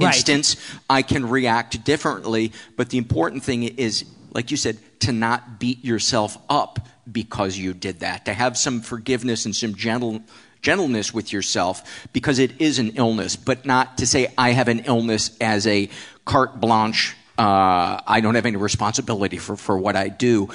Right. 0.00 0.14
instance, 0.14 0.56
I 0.88 1.02
can 1.02 1.28
react 1.28 1.84
differently. 1.84 2.52
But 2.76 2.88
the 2.88 2.98
important 2.98 3.44
thing 3.44 3.62
is, 3.62 4.04
like 4.32 4.50
you 4.50 4.56
said, 4.56 4.78
to 5.00 5.12
not 5.12 5.60
beat 5.60 5.84
yourself 5.84 6.38
up 6.48 6.88
because 7.10 7.58
you 7.58 7.74
did 7.74 8.00
that. 8.00 8.24
To 8.24 8.32
have 8.32 8.56
some 8.56 8.80
forgiveness 8.80 9.44
and 9.44 9.54
some 9.54 9.74
gentle, 9.74 10.22
gentleness 10.62 11.12
with 11.12 11.32
yourself 11.32 12.08
because 12.12 12.38
it 12.38 12.60
is 12.60 12.78
an 12.78 12.92
illness, 12.94 13.36
but 13.36 13.66
not 13.66 13.98
to 13.98 14.06
say 14.06 14.32
I 14.38 14.52
have 14.52 14.68
an 14.68 14.80
illness 14.80 15.36
as 15.40 15.66
a 15.66 15.90
carte 16.24 16.60
blanche. 16.60 17.16
Uh, 17.36 18.00
I 18.06 18.20
don't 18.20 18.36
have 18.36 18.46
any 18.46 18.56
responsibility 18.56 19.38
for, 19.38 19.56
for 19.56 19.76
what 19.76 19.96
I 19.96 20.08
do. 20.08 20.48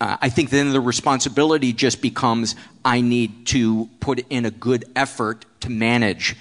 Uh, 0.00 0.16
I 0.20 0.28
think 0.28 0.50
then 0.50 0.70
the 0.72 0.80
responsibility 0.80 1.72
just 1.72 2.00
becomes 2.00 2.54
I 2.84 3.00
need 3.00 3.46
to 3.48 3.88
put 3.98 4.24
in 4.30 4.46
a 4.46 4.50
good 4.50 4.84
effort 4.94 5.44
to 5.60 5.70
manage 5.70 6.36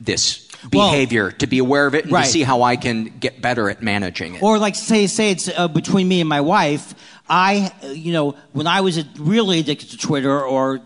this 0.00 0.48
Well, 0.72 0.90
behavior, 0.90 1.32
to 1.32 1.46
be 1.46 1.58
aware 1.58 1.86
of 1.86 1.94
it, 1.94 2.04
and 2.04 2.12
right. 2.12 2.24
to 2.24 2.30
see 2.30 2.42
how 2.42 2.62
I 2.62 2.76
can 2.76 3.06
get 3.18 3.40
better 3.42 3.68
at 3.70 3.82
managing 3.82 4.36
it. 4.36 4.42
Or 4.42 4.58
like 4.58 4.76
say 4.76 5.06
say 5.08 5.32
it's 5.32 5.48
uh, 5.48 5.66
between 5.68 6.06
me 6.06 6.20
and 6.20 6.28
my 6.28 6.42
wife. 6.42 6.94
I 7.28 7.72
uh, 7.82 7.88
you 7.88 8.12
know 8.12 8.36
when 8.52 8.68
I 8.68 8.82
was 8.82 9.02
really 9.18 9.58
addicted 9.58 9.90
to 9.90 9.98
Twitter 9.98 10.40
or 10.40 10.80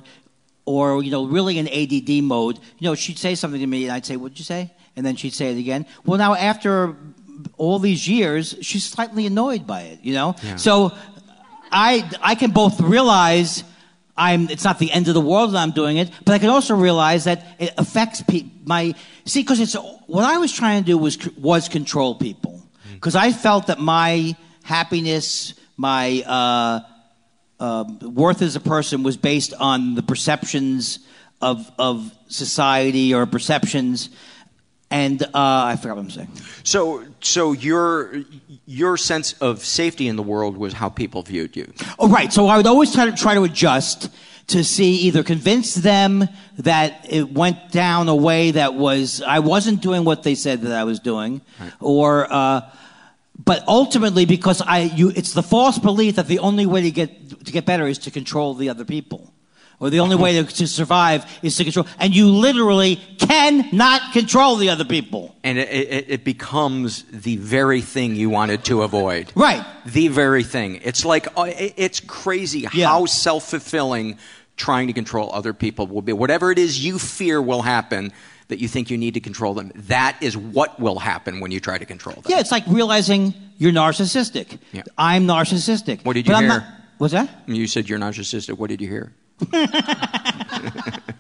or 0.64 1.02
you 1.02 1.10
know 1.10 1.26
really 1.26 1.58
in 1.58 1.66
ADD 1.68 2.22
mode, 2.24 2.58
you 2.78 2.84
know 2.88 2.94
she'd 2.94 3.18
say 3.18 3.34
something 3.34 3.60
to 3.60 3.66
me 3.66 3.84
and 3.84 3.92
I'd 3.92 4.06
say, 4.06 4.16
"What'd 4.16 4.38
you 4.38 4.44
say?" 4.44 4.72
And 4.96 5.04
then 5.06 5.16
she'd 5.16 5.32
say 5.34 5.52
it 5.52 5.58
again. 5.58 5.86
Well, 6.04 6.18
now 6.18 6.34
after 6.34 6.96
all 7.56 7.78
these 7.78 8.06
years, 8.08 8.56
she's 8.60 8.84
slightly 8.84 9.24
annoyed 9.26 9.66
by 9.66 9.82
it. 9.82 10.00
You 10.02 10.14
know, 10.14 10.34
Yeah. 10.42 10.56
so 10.56 10.92
I 11.72 12.08
I 12.22 12.34
can 12.34 12.50
both 12.50 12.80
realize. 12.80 13.64
I'm, 14.16 14.50
it's 14.50 14.64
not 14.64 14.78
the 14.78 14.92
end 14.92 15.08
of 15.08 15.14
the 15.14 15.20
world 15.20 15.52
that 15.54 15.58
I'm 15.58 15.70
doing 15.70 15.96
it, 15.96 16.10
but 16.26 16.32
I 16.34 16.38
can 16.38 16.50
also 16.50 16.74
realize 16.74 17.24
that 17.24 17.46
it 17.58 17.72
affects 17.78 18.20
pe- 18.22 18.50
my 18.66 18.94
see 19.24 19.40
because 19.40 19.60
it's 19.60 19.72
what 20.08 20.24
I 20.24 20.36
was 20.36 20.52
trying 20.52 20.82
to 20.82 20.86
do 20.86 20.98
was 20.98 21.16
was 21.38 21.70
control 21.70 22.14
people 22.16 22.60
because 22.92 23.16
I 23.16 23.32
felt 23.32 23.68
that 23.68 23.78
my 23.78 24.36
happiness, 24.62 25.54
my 25.78 26.22
uh, 26.26 26.80
uh, 27.60 27.84
worth 28.02 28.42
as 28.42 28.56
a 28.56 28.60
person 28.60 29.02
was 29.02 29.16
based 29.16 29.54
on 29.54 29.94
the 29.94 30.02
perceptions 30.02 30.98
of 31.40 31.70
of 31.78 32.10
society 32.28 33.14
or 33.14 33.26
perceptions, 33.26 34.10
and 34.90 35.22
uh, 35.22 35.28
I 35.34 35.76
forgot 35.76 35.96
what 35.96 36.02
I'm 36.02 36.10
saying. 36.10 36.30
So, 36.64 37.04
so 37.20 37.52
your 37.52 38.22
your 38.66 38.96
sense 38.96 39.34
of 39.34 39.64
safety 39.64 40.08
in 40.08 40.16
the 40.16 40.22
world 40.22 40.56
was 40.56 40.72
how 40.72 40.88
people 40.88 41.22
viewed 41.22 41.54
you. 41.56 41.72
Oh, 41.98 42.08
right. 42.08 42.32
So 42.32 42.46
I 42.46 42.56
would 42.56 42.66
always 42.66 42.92
try 42.92 43.06
to 43.06 43.12
try 43.12 43.34
to 43.34 43.44
adjust 43.44 44.10
to 44.48 44.64
see 44.64 44.96
either 45.02 45.22
convince 45.22 45.74
them 45.74 46.28
that 46.58 47.06
it 47.08 47.30
went 47.30 47.70
down 47.70 48.08
a 48.08 48.16
way 48.16 48.50
that 48.50 48.74
was 48.74 49.22
I 49.22 49.38
wasn't 49.38 49.80
doing 49.80 50.04
what 50.04 50.22
they 50.22 50.34
said 50.34 50.62
that 50.62 50.72
I 50.72 50.84
was 50.84 50.98
doing, 50.98 51.42
or. 51.78 52.26
Uh, 52.32 52.62
but 53.44 53.66
ultimately, 53.66 54.26
because 54.26 54.60
I, 54.60 54.80
you, 54.80 55.10
it's 55.10 55.32
the 55.32 55.42
false 55.42 55.78
belief 55.78 56.16
that 56.16 56.26
the 56.26 56.40
only 56.40 56.66
way 56.66 56.82
to 56.82 56.90
get 56.90 57.44
to 57.44 57.52
get 57.52 57.64
better 57.64 57.86
is 57.86 57.98
to 57.98 58.10
control 58.10 58.54
the 58.54 58.68
other 58.68 58.84
people, 58.84 59.32
or 59.78 59.88
the 59.88 60.00
only 60.00 60.16
way 60.16 60.42
to, 60.42 60.44
to 60.56 60.66
survive 60.66 61.24
is 61.42 61.56
to 61.56 61.64
control. 61.64 61.86
And 61.98 62.14
you 62.14 62.28
literally 62.28 62.96
cannot 63.18 64.12
control 64.12 64.56
the 64.56 64.68
other 64.68 64.84
people. 64.84 65.34
And 65.42 65.58
it, 65.58 65.70
it, 65.70 66.10
it 66.10 66.24
becomes 66.24 67.04
the 67.04 67.36
very 67.36 67.80
thing 67.80 68.14
you 68.14 68.28
wanted 68.28 68.64
to 68.64 68.82
avoid. 68.82 69.32
Right. 69.34 69.64
The 69.86 70.08
very 70.08 70.44
thing. 70.44 70.80
It's 70.84 71.06
like, 71.06 71.26
uh, 71.34 71.46
it's 71.48 72.00
crazy 72.00 72.64
how 72.64 73.06
self 73.06 73.48
fulfilling 73.48 74.18
trying 74.56 74.88
to 74.88 74.92
control 74.92 75.30
other 75.32 75.54
people 75.54 75.86
will 75.86 76.02
be. 76.02 76.12
Whatever 76.12 76.50
it 76.50 76.58
is 76.58 76.84
you 76.84 76.98
fear 76.98 77.40
will 77.40 77.62
happen 77.62 78.12
that 78.50 78.58
you 78.60 78.68
think 78.68 78.90
you 78.90 78.98
need 78.98 79.14
to 79.14 79.20
control 79.20 79.54
them, 79.54 79.72
that 79.74 80.16
is 80.20 80.36
what 80.36 80.78
will 80.78 80.98
happen 80.98 81.40
when 81.40 81.50
you 81.50 81.58
try 81.60 81.78
to 81.78 81.86
control 81.86 82.14
them. 82.14 82.24
Yeah, 82.28 82.40
it's 82.40 82.52
like 82.52 82.64
realizing 82.68 83.34
you're 83.58 83.72
narcissistic. 83.72 84.58
Yeah. 84.72 84.82
I'm 84.98 85.26
narcissistic. 85.26 86.04
What 86.04 86.12
did 86.14 86.26
you 86.28 86.34
but 86.34 86.40
hear? 86.40 86.48
not- 86.48 86.64
what's 86.98 87.12
that? 87.14 87.28
You 87.46 87.66
said 87.66 87.88
you're 87.88 87.98
narcissistic. 87.98 88.58
What 88.58 88.68
did 88.70 88.80
you 88.80 88.88
hear? 88.88 89.12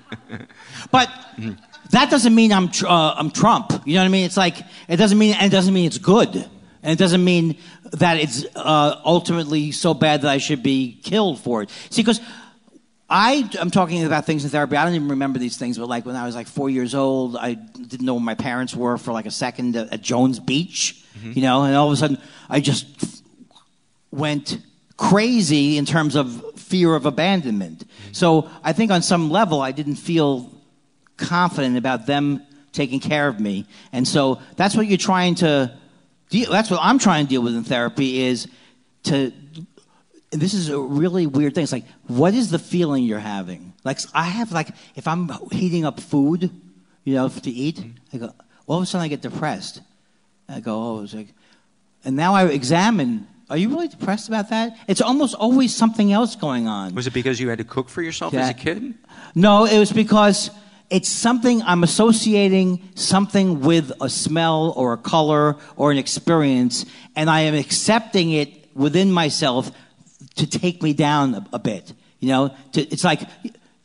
But 0.90 1.08
that 1.90 2.10
doesn't 2.10 2.34
mean 2.34 2.52
I'm 2.52 2.68
tr- 2.70 2.86
uh, 2.86 3.14
I'm 3.14 3.30
Trump. 3.30 3.72
You 3.84 3.94
know 3.94 4.00
what 4.00 4.06
I 4.06 4.08
mean? 4.08 4.24
It's 4.24 4.36
like 4.36 4.56
it 4.88 4.96
doesn't 4.96 5.18
mean 5.18 5.34
and 5.34 5.46
it 5.46 5.54
doesn't 5.54 5.72
mean 5.74 5.86
it's 5.86 5.98
good, 5.98 6.34
and 6.34 6.92
it 6.92 6.98
doesn't 6.98 7.22
mean 7.22 7.58
that 7.92 8.18
it's 8.18 8.44
uh, 8.56 9.00
ultimately 9.04 9.70
so 9.72 9.94
bad 9.94 10.22
that 10.22 10.30
I 10.30 10.38
should 10.38 10.62
be 10.62 11.00
killed 11.02 11.40
for 11.40 11.62
it. 11.62 11.70
See, 11.90 12.02
because 12.02 12.20
I 13.10 13.50
am 13.58 13.72
talking 13.72 14.04
about 14.04 14.24
things 14.24 14.44
in 14.44 14.50
therapy. 14.50 14.76
I 14.76 14.84
don't 14.84 14.94
even 14.94 15.08
remember 15.08 15.40
these 15.40 15.56
things, 15.56 15.76
but 15.76 15.88
like 15.88 16.06
when 16.06 16.14
I 16.14 16.24
was 16.24 16.36
like 16.36 16.46
four 16.46 16.70
years 16.70 16.94
old, 16.94 17.36
I 17.36 17.54
didn't 17.54 18.06
know 18.06 18.14
where 18.14 18.22
my 18.22 18.36
parents 18.36 18.74
were 18.74 18.96
for 18.98 19.12
like 19.12 19.26
a 19.26 19.32
second 19.32 19.74
at, 19.74 19.92
at 19.92 20.00
Jones 20.00 20.38
Beach. 20.38 21.04
Mm-hmm. 21.18 21.32
You 21.34 21.42
know, 21.42 21.64
and 21.64 21.74
all 21.74 21.88
of 21.88 21.92
a 21.92 21.96
sudden 21.96 22.18
I 22.48 22.60
just 22.60 23.24
went 24.12 24.58
crazy 24.96 25.76
in 25.76 25.86
terms 25.86 26.14
of 26.14 26.58
fear 26.58 26.94
of 26.94 27.04
abandonment. 27.04 27.80
Mm-hmm. 27.80 28.12
So 28.12 28.48
I 28.62 28.72
think 28.72 28.92
on 28.92 29.02
some 29.02 29.28
level 29.28 29.60
I 29.60 29.72
didn't 29.72 29.96
feel 29.96 30.52
confident 31.16 31.76
about 31.76 32.06
them 32.06 32.46
taking 32.72 33.00
care 33.00 33.26
of 33.26 33.40
me. 33.40 33.66
And 33.92 34.06
so 34.06 34.40
that's 34.56 34.76
what 34.76 34.86
you're 34.86 34.98
trying 34.98 35.34
to 35.36 35.76
deal 36.28 36.50
that's 36.50 36.70
what 36.70 36.78
I'm 36.80 37.00
trying 37.00 37.26
to 37.26 37.28
deal 37.28 37.42
with 37.42 37.56
in 37.56 37.64
therapy 37.64 38.20
is 38.22 38.46
to 39.04 39.32
this 40.30 40.54
is 40.54 40.68
a 40.68 40.78
really 40.78 41.26
weird 41.26 41.54
thing. 41.54 41.64
It's 41.64 41.72
like, 41.72 41.86
what 42.06 42.34
is 42.34 42.50
the 42.50 42.58
feeling 42.58 43.04
you're 43.04 43.18
having? 43.18 43.72
Like, 43.82 43.98
I 44.14 44.24
have 44.24 44.52
like, 44.52 44.68
if 44.94 45.08
I'm 45.08 45.30
heating 45.50 45.84
up 45.84 45.98
food, 45.98 46.50
you 47.04 47.14
know, 47.14 47.28
to 47.28 47.50
eat, 47.50 47.82
I 48.12 48.18
go, 48.18 48.34
all 48.66 48.76
of 48.76 48.82
a 48.84 48.86
sudden 48.86 49.04
I 49.04 49.08
get 49.08 49.22
depressed. 49.22 49.80
I 50.48 50.60
go, 50.60 50.76
oh, 50.76 51.02
it's 51.02 51.14
like, 51.14 51.28
and 52.04 52.16
now 52.16 52.34
I 52.34 52.46
examine. 52.46 53.26
Are 53.48 53.56
you 53.56 53.68
really 53.68 53.88
depressed 53.88 54.28
about 54.28 54.50
that? 54.50 54.76
It's 54.86 55.00
almost 55.00 55.34
always 55.34 55.74
something 55.74 56.12
else 56.12 56.36
going 56.36 56.68
on. 56.68 56.94
Was 56.94 57.08
it 57.08 57.14
because 57.14 57.40
you 57.40 57.48
had 57.48 57.58
to 57.58 57.64
cook 57.64 57.88
for 57.88 58.00
yourself 58.00 58.32
as 58.34 58.50
a 58.50 58.54
kid? 58.54 58.94
No, 59.34 59.64
it 59.64 59.78
was 59.78 59.92
because 59.92 60.50
it's 60.88 61.08
something 61.08 61.62
I'm 61.62 61.82
associating 61.82 62.80
something 62.94 63.60
with 63.60 63.92
a 64.00 64.08
smell 64.08 64.72
or 64.76 64.92
a 64.92 64.96
color 64.98 65.56
or 65.76 65.90
an 65.90 65.98
experience, 65.98 66.86
and 67.16 67.28
I 67.28 67.40
am 67.40 67.54
accepting 67.54 68.30
it 68.30 68.68
within 68.74 69.10
myself 69.10 69.72
to 70.36 70.46
take 70.46 70.82
me 70.82 70.92
down 70.92 71.34
a, 71.34 71.46
a 71.54 71.58
bit. 71.58 71.92
You 72.18 72.28
know, 72.28 72.54
to, 72.72 72.80
it's 72.80 73.04
like 73.04 73.22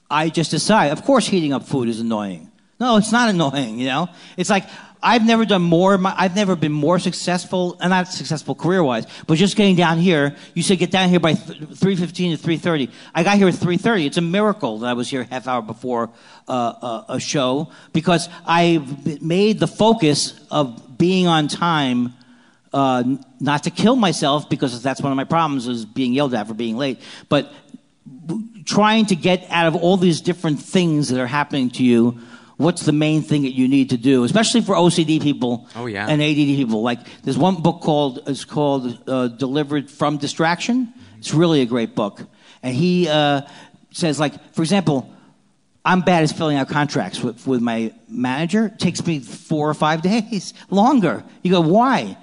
I 0.09 0.29
just 0.29 0.51
decide. 0.51 0.91
Of 0.91 1.03
course, 1.03 1.27
heating 1.27 1.53
up 1.53 1.63
food 1.63 1.89
is 1.89 1.99
annoying. 1.99 2.51
No, 2.79 2.97
it's 2.97 3.11
not 3.11 3.29
annoying. 3.29 3.79
You 3.79 3.87
know, 3.87 4.09
it's 4.35 4.49
like 4.49 4.65
I've 5.01 5.25
never 5.25 5.45
done 5.45 5.61
more. 5.61 5.97
My, 5.97 6.13
I've 6.17 6.35
never 6.35 6.55
been 6.55 6.71
more 6.73 6.99
successful, 6.99 7.77
and 7.79 7.91
not 7.91 8.07
successful 8.07 8.55
career-wise, 8.55 9.05
but 9.27 9.37
just 9.37 9.55
getting 9.55 9.75
down 9.75 9.99
here. 9.99 10.35
You 10.53 10.63
said 10.63 10.79
get 10.79 10.91
down 10.91 11.09
here 11.09 11.19
by 11.19 11.35
three 11.35 11.95
fifteen 11.95 12.35
to 12.35 12.37
three 12.37 12.57
thirty. 12.57 12.89
I 13.13 13.23
got 13.23 13.37
here 13.37 13.47
at 13.47 13.55
three 13.55 13.77
thirty. 13.77 14.05
It's 14.05 14.17
a 14.17 14.21
miracle 14.21 14.79
that 14.79 14.87
I 14.87 14.93
was 14.93 15.09
here 15.09 15.23
half 15.23 15.47
hour 15.47 15.61
before 15.61 16.09
uh, 16.49 17.03
a, 17.07 17.13
a 17.13 17.19
show 17.19 17.71
because 17.93 18.27
I 18.45 18.85
made 19.21 19.59
the 19.59 19.67
focus 19.67 20.39
of 20.51 20.97
being 20.97 21.27
on 21.27 21.47
time. 21.47 22.13
Uh, 22.74 23.03
not 23.39 23.63
to 23.63 23.70
kill 23.70 23.95
myself 23.95 24.49
because 24.49 24.82
that's 24.82 25.01
one 25.01 25.11
of 25.11 25.16
my 25.16 25.24
problems 25.24 25.66
is 25.68 25.86
being 25.86 26.11
yelled 26.13 26.34
at 26.34 26.45
for 26.47 26.53
being 26.53 26.76
late, 26.76 26.99
but 27.30 27.49
trying 28.66 29.05
to 29.05 29.16
get 29.16 29.45
out 29.49 29.68
of 29.68 29.76
all 29.76 29.97
these 29.97 30.22
different 30.22 30.59
things 30.59 31.09
that 31.09 31.20
are 31.22 31.28
happening 31.28 31.70
to 31.70 31.84
you 31.84 32.20
what's 32.57 32.84
the 32.86 32.91
main 32.91 33.22
thing 33.22 33.41
that 33.43 33.51
you 33.53 33.68
need 33.68 33.89
to 33.89 33.97
do 33.97 34.24
especially 34.24 34.61
for 34.61 34.76
ocd 34.76 35.22
people 35.22 35.68
Oh, 35.76 35.86
yeah. 35.88 36.07
and 36.07 36.22
add 36.22 36.36
people? 36.36 36.82
Like 36.82 36.99
there's 37.24 37.38
one 37.38 37.61
book 37.61 37.82
called 37.82 38.22
it's 38.28 38.45
called 38.45 38.97
uh, 39.09 39.28
delivered 39.28 39.89
from 39.89 40.18
distraction. 40.18 40.93
It's 41.20 41.34
really 41.34 41.61
a 41.61 41.66
great 41.66 41.95
book. 41.95 42.22
And 42.63 42.74
he 42.76 43.07
uh, 43.09 43.41
says 43.91 44.20
like 44.20 44.53
for 44.53 44.61
example 44.61 45.11
i'm 45.84 46.01
bad 46.01 46.24
at 46.24 46.32
filling 46.32 46.57
out 46.57 46.70
contracts 46.70 47.22
with, 47.22 47.45
with 47.45 47.61
my 47.61 47.93
manager. 48.07 48.68
It 48.68 48.80
takes 48.80 49.05
me 49.05 49.20
four 49.20 49.70
or 49.70 49.74
five 49.74 50.01
days 50.01 50.53
longer. 50.70 51.24
You 51.43 51.51
go 51.51 51.61
why 51.61 52.18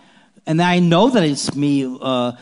and 0.47 0.61
I 0.61 0.79
know 0.79 1.11
that 1.11 1.23
it's 1.23 1.55
me 1.55 1.85
uh, 2.01 2.33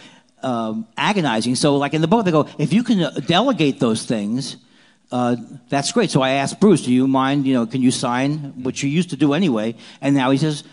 um, 0.42 0.86
agonizing. 0.96 1.55
So, 1.55 1.76
like 1.76 1.94
in 1.94 2.01
the 2.01 2.09
book, 2.09 2.24
they 2.24 2.30
go, 2.30 2.48
if 2.59 2.72
you 2.72 2.82
can 2.82 3.01
uh, 3.03 3.11
delegate 3.26 3.80
those 3.80 4.05
things, 4.05 4.57
uh, 5.12 5.36
that's 5.68 5.92
great. 5.92 6.11
So 6.11 6.22
I 6.22 6.30
asked 6.30 6.61
Bruce, 6.61 6.82
do 6.84 6.92
you 6.92 7.07
mind, 7.07 7.46
you 7.46 7.55
know, 7.55 7.66
can 7.66 7.82
you 7.82 7.90
sign, 7.90 8.62
which 8.62 8.82
you 8.82 8.88
used 8.88 9.11
to 9.11 9.16
do 9.16 9.32
anyway? 9.34 9.74
And 10.01 10.14
now 10.14 10.30
he 10.30 10.38
says, 10.38 10.64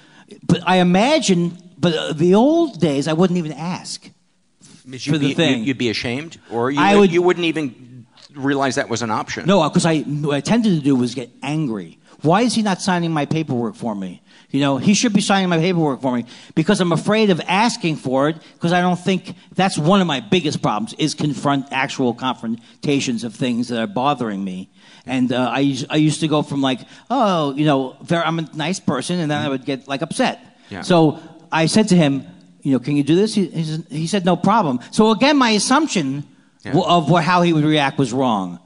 but 0.43 0.61
I 0.65 0.77
imagine, 0.77 1.57
but 1.77 1.93
uh, 1.93 2.13
the 2.13 2.35
old 2.35 2.79
days, 2.79 3.07
I 3.07 3.13
wouldn't 3.13 3.37
even 3.37 3.53
ask 3.53 4.09
You'd 4.85 5.01
for 5.01 5.17
the 5.17 5.29
be, 5.29 5.33
thing. 5.33 5.63
You'd 5.63 5.77
be 5.77 5.89
ashamed, 5.89 6.39
or 6.49 6.71
you, 6.71 6.79
I 6.79 6.93
would, 6.93 7.01
would- 7.01 7.11
you 7.11 7.21
wouldn't 7.21 7.45
even 7.45 8.05
realize 8.35 8.75
that 8.75 8.89
was 8.89 9.01
an 9.01 9.11
option. 9.11 9.45
No, 9.45 9.67
because 9.67 9.85
I 9.85 9.99
what 10.01 10.35
I 10.35 10.39
tended 10.41 10.77
to 10.77 10.83
do 10.83 10.95
was 10.95 11.15
get 11.15 11.29
angry. 11.41 11.97
Why 12.21 12.41
is 12.41 12.53
he 12.55 12.61
not 12.61 12.81
signing 12.81 13.11
my 13.11 13.25
paperwork 13.25 13.75
for 13.75 13.95
me? 13.95 14.21
You 14.49 14.61
know, 14.61 14.77
he 14.77 14.93
should 14.93 15.11
be 15.11 15.19
signing 15.19 15.49
my 15.49 15.57
paperwork 15.57 16.01
for 16.01 16.15
me 16.15 16.25
because 16.55 16.79
I'm 16.79 16.93
afraid 16.93 17.31
of 17.31 17.41
asking 17.47 17.97
for 17.97 18.29
it 18.29 18.37
because 18.53 18.71
I 18.71 18.79
don't 18.79 18.97
think 18.99 19.35
that's 19.53 19.77
one 19.77 19.99
of 19.99 20.07
my 20.07 20.21
biggest 20.21 20.61
problems 20.61 20.93
is 20.97 21.13
confront 21.15 21.67
actual 21.71 22.13
confrontations 22.13 23.25
of 23.25 23.35
things 23.35 23.67
that 23.67 23.81
are 23.81 23.87
bothering 23.87 24.41
me. 24.41 24.69
And 25.05 25.33
uh, 25.33 25.49
I 25.51 25.77
I 25.89 25.97
used 25.97 26.21
to 26.21 26.27
go 26.29 26.43
from 26.43 26.61
like, 26.61 26.79
oh, 27.09 27.53
you 27.55 27.65
know, 27.65 27.97
I'm 28.09 28.39
a 28.39 28.49
nice 28.53 28.79
person, 28.79 29.19
and 29.19 29.29
then 29.29 29.41
I 29.41 29.49
would 29.49 29.65
get 29.65 29.87
like 29.87 30.01
upset. 30.01 30.39
Yeah. 30.69 30.81
So 30.81 31.19
I 31.51 31.65
said 31.67 31.89
to 31.89 31.95
him, 31.95 32.25
you 32.61 32.71
know, 32.73 32.79
can 32.79 32.95
you 32.95 33.03
do 33.03 33.15
this? 33.15 33.33
He, 33.33 33.47
he, 33.47 33.63
said, 33.63 33.85
he 33.89 34.07
said, 34.07 34.25
no 34.25 34.35
problem. 34.35 34.79
So 34.91 35.11
again, 35.11 35.37
my 35.37 35.51
assumption 35.51 36.23
w- 36.71 36.85
of 36.85 37.09
what, 37.09 37.23
how 37.23 37.41
he 37.41 37.53
would 37.53 37.63
react 37.63 37.97
was 37.97 38.11
wrong. 38.11 38.59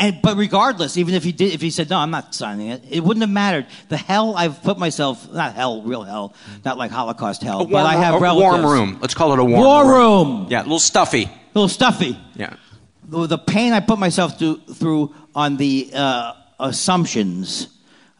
And, 0.00 0.20
but 0.22 0.36
regardless, 0.36 0.96
even 0.96 1.14
if 1.14 1.24
he 1.24 1.32
did, 1.32 1.52
if 1.54 1.60
he 1.60 1.70
said, 1.70 1.90
no, 1.90 1.98
I'm 1.98 2.12
not 2.12 2.32
signing 2.34 2.68
it, 2.68 2.82
it 2.88 3.00
wouldn't 3.02 3.22
have 3.22 3.30
mattered. 3.30 3.66
The 3.88 3.96
hell 3.96 4.36
I've 4.36 4.62
put 4.62 4.78
myself, 4.78 5.28
not 5.32 5.54
hell, 5.54 5.82
real 5.82 6.04
hell, 6.04 6.34
not 6.64 6.78
like 6.78 6.92
Holocaust 6.92 7.42
hell, 7.42 7.58
warm, 7.60 7.70
but 7.72 7.84
I 7.86 7.94
have 7.96 8.14
a 8.14 8.18
relatives. 8.20 8.62
warm 8.62 8.72
room. 8.72 8.98
Let's 9.00 9.14
call 9.14 9.32
it 9.32 9.40
a 9.40 9.44
warm 9.44 9.60
War 9.64 9.82
room. 9.84 9.92
room. 10.42 10.46
Yeah, 10.50 10.60
a 10.60 10.62
little 10.62 10.78
stuffy. 10.78 11.24
A 11.24 11.30
little 11.52 11.68
stuffy. 11.68 12.16
Yeah. 12.36 12.54
The, 13.08 13.26
the 13.26 13.38
pain 13.38 13.72
I 13.72 13.80
put 13.80 13.98
myself 13.98 14.38
through, 14.38 14.58
through 14.72 15.14
on 15.34 15.56
the 15.56 15.90
uh, 15.92 16.34
assumptions, 16.60 17.66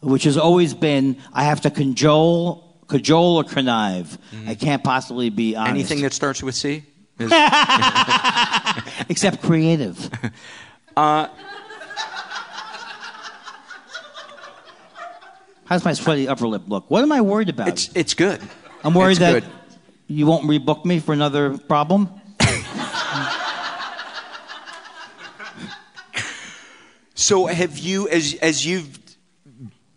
which 0.02 0.24
has 0.24 0.36
always 0.36 0.74
been, 0.74 1.18
I 1.32 1.44
have 1.44 1.60
to 1.60 1.70
cajole, 1.70 2.64
cajole 2.88 3.36
or 3.36 3.44
connive. 3.44 4.18
I 4.48 4.56
can't 4.56 4.82
possibly 4.82 5.30
be 5.30 5.54
honest. 5.54 5.68
Mm-hmm. 5.68 5.76
Anything 5.76 6.02
that 6.02 6.12
starts 6.12 6.42
with 6.42 6.56
C? 6.56 6.82
Is- 7.20 7.30
Except 9.08 9.42
creative. 9.42 10.10
uh, 10.96 11.28
How's 15.68 15.84
my 15.84 15.92
sweaty 15.92 16.26
upper 16.28 16.48
lip 16.48 16.62
look? 16.66 16.90
What 16.90 17.02
am 17.02 17.12
I 17.12 17.20
worried 17.20 17.50
about? 17.50 17.68
It's 17.68 17.90
it's 17.94 18.14
good. 18.14 18.40
I'm 18.82 18.94
worried 18.94 19.12
It's 19.12 19.20
that 19.20 19.32
good. 19.42 19.44
you 20.06 20.24
won't 20.26 20.44
rebook 20.44 20.84
me 20.84 20.98
for 20.98 21.12
another 21.12 21.58
problem. 21.58 22.08
So 27.14 27.46
have 27.46 27.76
you, 27.76 28.08
as 28.08 28.34
as 28.34 28.64
you've 28.64 28.98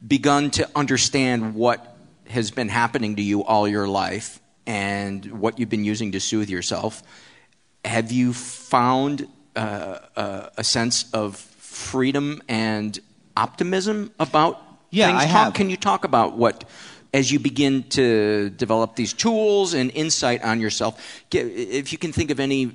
begun 0.05 0.49
to 0.51 0.67
understand 0.76 1.53
what 1.53 1.95
has 2.28 2.49
been 2.49 2.67
happening 2.67 3.15
to 3.17 3.22
you 3.22 3.43
all 3.43 3.67
your 3.67 3.88
life 3.88 4.39
and 4.65 5.39
what 5.39 5.59
you've 5.59 5.69
been 5.69 5.86
using 5.86 6.11
to 6.13 6.19
soothe 6.19 6.49
yourself, 6.49 7.03
have 7.86 8.11
you 8.11 8.34
found 8.34 9.28
uh, 9.55 9.99
uh, 10.15 10.49
a 10.57 10.63
sense 10.63 11.05
of 11.13 11.38
freedom 11.38 12.41
and 12.49 12.99
optimism 13.38 14.11
about 14.19 14.59
Yeah, 14.91 15.07
things? 15.07 15.23
I 15.23 15.25
have. 15.25 15.53
Can 15.53 15.69
you 15.69 15.77
talk 15.77 16.03
about 16.03 16.37
what? 16.37 16.65
As 17.13 17.29
you 17.29 17.39
begin 17.39 17.83
to 17.89 18.49
develop 18.51 18.95
these 18.95 19.11
tools 19.11 19.73
and 19.73 19.91
insight 19.91 20.43
on 20.43 20.61
yourself, 20.61 21.01
get, 21.29 21.45
if 21.47 21.91
you 21.91 21.97
can 21.97 22.13
think 22.13 22.31
of 22.31 22.39
any 22.39 22.71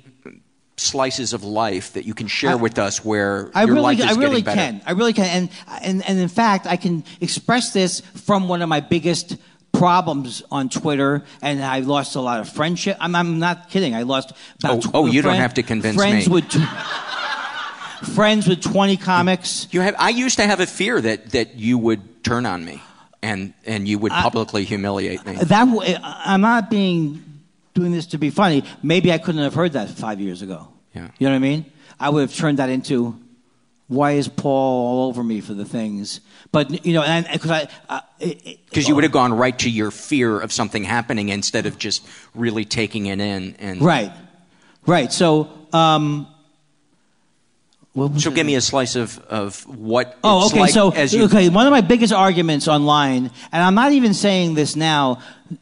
slices 0.77 1.33
of 1.33 1.43
life 1.43 1.93
that 1.93 2.05
you 2.05 2.13
can 2.13 2.27
share 2.27 2.51
I- 2.51 2.55
with 2.55 2.77
us 2.77 3.03
where 3.03 3.49
I 3.55 3.63
your 3.63 3.73
really, 3.75 3.81
life 3.95 3.99
is 3.99 4.05
I 4.05 4.09
really 4.11 4.41
getting 4.41 4.43
better. 4.43 4.57
can. 4.57 4.81
I 4.85 4.91
really 4.91 5.13
can. 5.13 5.25
And, 5.25 5.49
and, 5.81 6.07
and 6.07 6.19
in 6.19 6.27
fact, 6.27 6.67
I 6.67 6.75
can 6.75 7.03
express 7.19 7.73
this 7.73 8.01
from 8.01 8.47
one 8.47 8.61
of 8.61 8.69
my 8.69 8.79
biggest 8.79 9.37
problems 9.71 10.43
on 10.51 10.69
Twitter, 10.69 11.23
and 11.41 11.63
I 11.63 11.79
lost 11.79 12.15
a 12.15 12.21
lot 12.21 12.39
of 12.39 12.47
friendship. 12.49 12.97
I'm, 12.99 13.15
I'm 13.15 13.39
not 13.39 13.69
kidding. 13.71 13.95
I 13.95 14.03
lost 14.03 14.33
about. 14.59 14.85
Oh, 14.87 14.91
oh, 14.93 15.05
you 15.07 15.23
don't 15.23 15.35
have 15.35 15.55
to 15.55 15.63
convince 15.63 15.95
friends 15.95 16.27
me. 16.27 16.33
With 16.35 16.49
t- 16.49 16.59
friends 18.05 18.47
with 18.47 18.61
20 18.61 18.97
comics. 18.97 19.67
You 19.71 19.81
have. 19.81 19.95
I 19.97 20.09
used 20.09 20.37
to 20.37 20.45
have 20.45 20.59
a 20.59 20.65
fear 20.67 20.99
that 21.01 21.31
that 21.31 21.55
you 21.55 21.77
would 21.77 22.23
turn 22.23 22.45
on 22.45 22.63
me, 22.65 22.81
and 23.21 23.53
and 23.65 23.87
you 23.87 23.99
would 23.99 24.11
publicly 24.11 24.63
humiliate 24.63 25.25
me. 25.25 25.33
That 25.35 25.65
w- 25.65 25.95
I'm 26.01 26.41
not 26.41 26.69
being 26.69 27.23
doing 27.73 27.91
this 27.91 28.07
to 28.07 28.17
be 28.17 28.29
funny. 28.29 28.63
Maybe 28.81 29.11
I 29.13 29.17
couldn't 29.19 29.43
have 29.43 29.53
heard 29.53 29.73
that 29.73 29.89
five 29.89 30.19
years 30.19 30.41
ago. 30.41 30.67
Yeah. 30.95 31.09
You 31.19 31.27
know 31.27 31.33
what 31.33 31.35
I 31.35 31.39
mean? 31.39 31.65
I 31.99 32.09
would 32.09 32.21
have 32.21 32.35
turned 32.35 32.57
that 32.59 32.69
into, 32.69 33.15
why 33.87 34.13
is 34.13 34.27
Paul 34.27 34.87
all 35.01 35.07
over 35.09 35.23
me 35.23 35.41
for 35.41 35.53
the 35.53 35.63
things? 35.65 36.19
But 36.51 36.85
you 36.85 36.93
know, 36.93 37.03
and 37.03 37.27
because 37.31 37.51
I, 37.51 37.67
uh, 37.87 38.01
Because 38.19 38.87
you 38.87 38.95
would 38.95 39.03
have 39.03 39.13
gone 39.13 39.33
right 39.33 39.57
to 39.59 39.69
your 39.69 39.91
fear 39.91 40.39
of 40.39 40.51
something 40.51 40.83
happening 40.83 41.29
instead 41.29 41.65
of 41.67 41.77
just 41.77 42.05
really 42.33 42.65
taking 42.65 43.05
it 43.07 43.19
in. 43.19 43.55
And 43.59 43.81
right, 43.81 44.11
right. 44.87 45.11
So, 45.13 45.49
um, 45.73 46.27
what 47.97 48.13
was 48.13 48.23
So 48.23 48.29
it? 48.29 48.35
give 48.35 48.45
me 48.45 48.53
a 48.55 48.61
slice 48.61 48.95
of 48.95 49.17
of 49.27 49.63
what. 49.67 50.15
Oh, 50.23 50.45
it's 50.45 50.53
okay. 50.53 50.59
like 50.61 50.69
so, 50.71 50.91
as 50.91 51.13
you, 51.13 51.25
okay, 51.25 51.49
one 51.49 51.65
of 51.65 51.71
my 51.71 51.81
biggest 51.81 52.13
arguments 52.13 52.67
online, 52.67 53.31
and 53.51 53.63
I'm 53.63 53.73
not 53.73 53.91
even 53.91 54.13
saying 54.13 54.53
this 54.53 54.75
now 54.75 55.19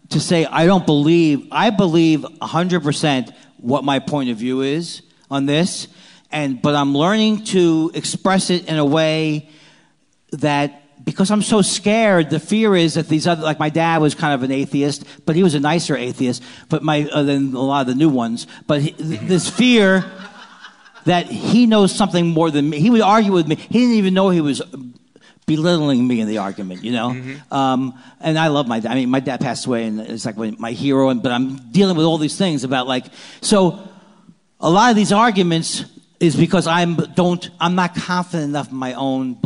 to 0.10 0.20
say 0.20 0.46
I 0.46 0.66
don't 0.66 0.86
believe. 0.86 1.48
I 1.52 1.70
believe 1.70 2.22
100% 2.42 3.34
what 3.58 3.86
my 3.86 4.00
point 4.00 4.30
of 4.32 4.38
view 4.38 4.62
is 4.62 5.02
on 5.32 5.46
this, 5.46 5.88
and 6.30 6.62
but 6.62 6.76
I'm 6.76 6.94
learning 6.94 7.46
to 7.56 7.92
express 7.94 8.50
it 8.50 8.68
in 8.68 8.78
a 8.78 8.86
way 8.86 9.50
that 10.34 10.82
because 11.06 11.32
I'm 11.32 11.42
so 11.42 11.62
scared, 11.62 12.30
the 12.32 12.40
fear 12.40 12.76
is 12.76 12.96
that 12.96 13.08
these 13.08 13.28
other, 13.28 13.44
like 13.44 13.60
my 13.60 13.70
dad 13.70 14.02
was 14.02 14.14
kind 14.14 14.34
of 14.34 14.44
an 14.44 14.52
atheist, 14.52 15.06
but 15.26 15.38
he 15.38 15.44
was 15.44 15.54
a 15.54 15.60
nicer 15.60 15.96
atheist, 15.96 16.44
but 16.68 16.84
my 16.84 17.08
uh, 17.14 17.24
than 17.24 17.54
a 17.54 17.62
lot 17.62 17.82
of 17.82 17.88
the 17.88 17.96
new 17.96 18.10
ones. 18.10 18.46
But 18.68 18.82
he, 18.82 18.92
this 18.92 19.50
fear 19.50 20.04
that 21.06 21.28
he 21.28 21.66
knows 21.66 21.94
something 21.96 22.28
more 22.28 22.52
than 22.52 22.70
me. 22.70 22.80
He 22.80 22.90
would 22.90 23.02
argue 23.02 23.32
with 23.32 23.48
me. 23.48 23.56
He 23.56 23.80
didn't 23.80 23.96
even 23.96 24.14
know 24.14 24.30
he 24.30 24.42
was 24.42 24.62
belittling 25.46 26.08
me 26.08 26.20
in 26.20 26.28
the 26.28 26.40
argument, 26.40 26.84
you 26.84 26.92
know. 26.92 27.12
Um, 27.52 27.94
and 28.20 28.38
I 28.38 28.48
love 28.48 28.68
my 28.68 28.80
dad. 28.80 28.92
I 28.92 28.96
mean, 28.96 29.10
my 29.10 29.20
dad 29.20 29.40
passed 29.40 29.66
away, 29.66 29.86
and 29.86 30.02
it's 30.02 30.26
like 30.26 30.38
my 30.38 30.72
hero. 30.72 31.10
And 31.10 31.22
but 31.22 31.32
I'm 31.32 31.58
dealing 31.72 31.96
with 31.96 32.06
all 32.06 32.18
these 32.18 32.38
things 32.38 32.64
about 32.64 32.88
like 32.88 33.06
so. 33.42 33.80
A 34.62 34.70
lot 34.70 34.90
of 34.90 34.96
these 34.96 35.12
arguments 35.12 35.86
is 36.20 36.36
because 36.36 36.66
I'm 36.66 36.96
don't 36.96 37.50
I'm 37.60 37.76
not 37.76 37.94
confident 37.94 38.50
enough 38.50 38.72
in 38.72 38.78
my 38.78 38.94
own 38.94 39.38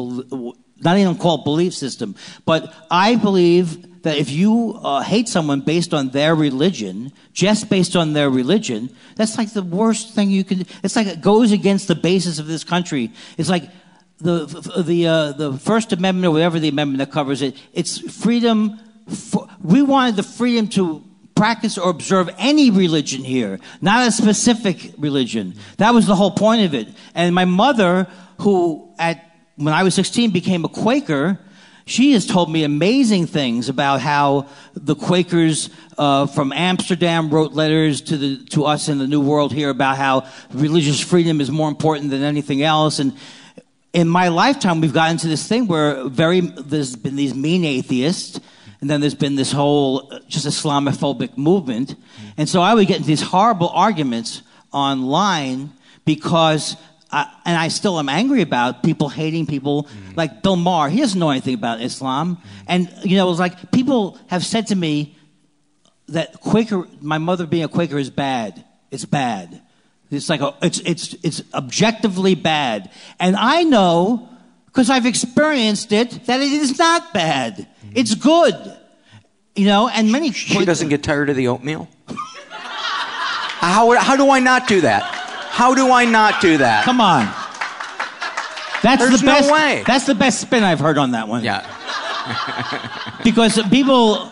not 0.82 0.98
even 0.98 1.18
called 1.18 1.44
belief 1.44 1.74
system, 1.74 2.16
but 2.46 2.74
I 2.90 3.16
believe 3.16 3.86
that 4.04 4.18
if 4.18 4.32
you 4.32 4.80
uh, 4.84 5.02
hate 5.02 5.28
someone 5.28 5.62
based 5.62 5.94
on 5.94 6.10
their 6.10 6.36
religion, 6.36 7.12
just 7.34 7.70
based 7.70 7.96
on 7.96 8.14
their 8.14 8.30
religion, 8.30 8.90
that's 9.16 9.38
like 9.38 9.54
the 9.54 9.64
worst 9.64 10.14
thing 10.14 10.30
you 10.30 10.44
can. 10.44 10.66
It's 10.84 10.96
like 10.96 11.08
it 11.08 11.22
goes 11.22 11.52
against 11.52 11.88
the 11.88 11.96
basis 11.96 12.40
of 12.40 12.48
this 12.48 12.64
country. 12.64 13.12
It's 13.38 13.50
like 13.50 13.70
the 14.20 14.46
the 14.86 15.08
uh, 15.08 15.32
the 15.34 15.54
First 15.54 15.92
Amendment 15.94 16.28
or 16.28 16.32
whatever 16.32 16.60
the 16.60 16.70
amendment 16.70 17.00
that 17.00 17.12
covers 17.12 17.42
it. 17.42 17.58
It's 17.74 18.00
freedom. 18.22 18.80
For, 19.08 19.48
we 19.62 19.82
wanted 19.82 20.16
the 20.16 20.24
freedom 20.24 20.68
to 20.70 21.04
practice 21.36 21.78
or 21.78 21.90
observe 21.90 22.30
any 22.38 22.70
religion 22.70 23.24
here, 23.24 23.60
not 23.82 24.08
a 24.08 24.12
specific 24.12 24.94
religion. 24.98 25.56
That 25.78 25.94
was 25.94 26.06
the 26.06 26.16
whole 26.16 26.32
point 26.32 26.66
of 26.66 26.74
it. 26.74 26.90
And 27.16 27.34
my 27.34 27.46
mother, 27.46 28.08
who 28.40 28.94
at 29.00 29.26
when 29.56 29.74
I 29.74 29.84
was 29.84 29.96
16 29.96 30.32
became 30.32 30.64
a 30.64 30.70
Quaker, 30.70 31.40
she 31.90 32.14
has 32.14 32.26
told 32.28 32.52
me 32.52 32.64
amazing 32.64 33.26
things 33.26 33.68
about 33.68 34.00
how 34.00 34.48
the 34.76 34.96
Quakers 34.96 35.72
uh, 35.98 36.28
from 36.28 36.54
Amsterdam 36.54 37.32
wrote 37.32 37.54
letters 37.54 38.02
to 38.02 38.18
the 38.18 38.46
to 38.52 38.66
us 38.66 38.90
in 38.90 39.00
the 39.00 39.08
New 39.08 39.22
World 39.22 39.52
here 39.52 39.72
about 39.72 39.98
how 39.98 40.28
religious 40.54 41.00
freedom 41.00 41.42
is 41.42 41.50
more 41.50 41.68
important 41.68 42.12
than 42.12 42.22
anything 42.22 42.62
else. 42.62 43.00
And 43.00 43.18
in 43.92 44.08
my 44.08 44.28
lifetime, 44.28 44.82
we've 44.82 44.94
gotten 44.94 45.18
to 45.18 45.28
this 45.28 45.48
thing 45.48 45.66
where 45.66 46.08
very 46.08 46.42
there's 46.42 46.96
been 46.96 47.16
these 47.16 47.34
mean 47.34 47.66
atheists, 47.66 48.40
and 48.82 48.90
then 48.90 49.02
there's 49.02 49.16
been 49.16 49.36
this 49.36 49.52
whole 49.52 50.14
uh, 50.14 50.20
just 50.28 50.46
Islamophobic 50.46 51.38
movement, 51.38 51.96
and 52.38 52.48
so 52.48 52.62
I 52.62 52.76
would 52.76 52.88
get 52.88 52.98
into 52.98 53.08
these 53.08 53.24
horrible 53.24 53.70
arguments 53.70 54.44
online 54.72 55.72
because. 56.06 56.78
I, 57.12 57.32
and 57.46 57.58
I 57.58 57.70
still 57.70 57.98
am 57.98 58.08
angry 58.08 58.42
about 58.42 58.84
people 58.84 59.10
hating 59.10 59.48
people 59.48 59.84
mm. 59.84 60.18
like 60.18 60.44
Bill 60.44 60.56
Maher. 60.56 60.90
He 60.90 61.00
doesn't 61.00 61.20
know 61.20 61.32
anything 61.32 61.56
about 61.56 61.82
Islam, 61.82 62.36
mm. 62.36 62.42
and 62.68 62.94
you 63.04 63.18
know, 63.18 63.26
it 63.26 63.30
was 63.30 63.40
like 63.40 63.72
people 63.72 64.20
have 64.28 64.46
said 64.46 64.68
to 64.68 64.76
me 64.76 65.16
that 66.10 66.40
Quaker, 66.40 66.88
my 67.02 67.18
mother 67.18 67.48
being 67.48 67.64
a 67.64 67.68
Quaker 67.68 67.98
is 67.98 68.10
bad. 68.10 68.64
It's 68.92 69.06
bad. 69.06 69.62
It's 70.12 70.30
like 70.30 70.42
a, 70.42 70.56
it's 70.62 70.80
it's 70.80 71.16
it's 71.24 71.42
objectively 71.54 72.36
bad, 72.36 72.92
and 73.20 73.36
I 73.36 73.64
know 73.64 74.30
because 74.68 74.90
I've 74.90 75.06
experienced 75.08 75.92
it 75.92 76.26
that 76.26 76.42
it 76.42 76.52
is 76.52 76.78
not 76.78 77.12
bad. 77.14 77.58
Mm. 77.58 77.92
It's 77.96 78.14
good, 78.14 78.56
you 79.56 79.66
know. 79.66 79.88
And 79.88 80.12
many 80.12 80.32
she 80.32 80.64
doesn't 80.64 80.90
get 80.90 81.02
tired 81.02 81.30
of 81.30 81.36
the 81.36 81.48
oatmeal. 81.48 81.88
how 82.08 83.98
how 83.98 84.16
do 84.16 84.30
I 84.30 84.40
not 84.40 84.68
do 84.68 84.82
that? 84.82 85.19
How 85.60 85.76
do 85.76 85.92
I 85.92 86.06
not 86.06 86.40
do 86.40 86.58
that? 86.60 86.86
Come 86.86 87.02
on. 87.02 87.26
That's 88.82 89.02
There's 89.02 89.20
the 89.20 89.26
no 89.26 89.34
best. 89.34 89.52
way. 89.52 89.84
That's 89.86 90.06
the 90.06 90.16
best 90.16 90.40
spin 90.40 90.64
I've 90.64 90.80
heard 90.80 90.98
on 90.98 91.12
that 91.12 91.28
one. 91.28 91.44
Yeah. 91.44 91.66
because 93.26 93.62
people 93.70 94.32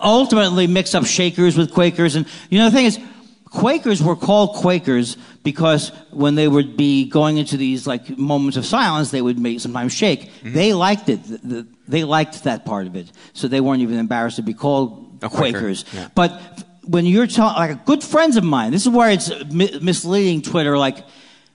ultimately 0.00 0.66
mix 0.66 0.94
up 0.94 1.06
Shakers 1.06 1.56
with 1.56 1.72
Quakers, 1.72 2.14
and 2.14 2.26
you 2.50 2.58
know 2.58 2.66
the 2.68 2.76
thing 2.76 2.84
is, 2.84 2.98
Quakers 3.46 4.02
were 4.02 4.16
called 4.16 4.54
Quakers 4.56 5.16
because 5.42 5.92
when 6.10 6.34
they 6.34 6.46
would 6.46 6.76
be 6.76 7.08
going 7.08 7.38
into 7.38 7.56
these 7.56 7.86
like 7.86 8.18
moments 8.18 8.58
of 8.58 8.66
silence, 8.66 9.10
they 9.12 9.22
would 9.22 9.38
make 9.38 9.60
sometimes 9.60 9.94
shake. 9.94 10.24
Mm-hmm. 10.28 10.52
They 10.52 10.74
liked 10.74 11.08
it. 11.08 11.22
The- 11.24 11.38
the- 11.38 11.66
they 11.88 12.02
liked 12.04 12.44
that 12.44 12.66
part 12.66 12.86
of 12.88 12.96
it, 12.96 13.10
so 13.32 13.46
they 13.48 13.60
weren't 13.60 13.80
even 13.80 13.96
embarrassed 13.98 14.36
to 14.36 14.42
be 14.42 14.52
called 14.54 15.20
Quaker, 15.20 15.36
Quakers. 15.60 15.84
yeah. 15.94 16.08
But 16.14 16.38
when 16.86 17.06
you're 17.06 17.26
talking, 17.26 17.56
like 17.58 17.84
good 17.84 18.02
friends 18.02 18.36
of 18.36 18.44
mine, 18.44 18.72
this 18.72 18.82
is 18.82 18.88
where 18.88 19.10
it's 19.10 19.30
mi- 19.46 19.78
misleading 19.82 20.42
Twitter. 20.42 20.78
Like 20.78 20.98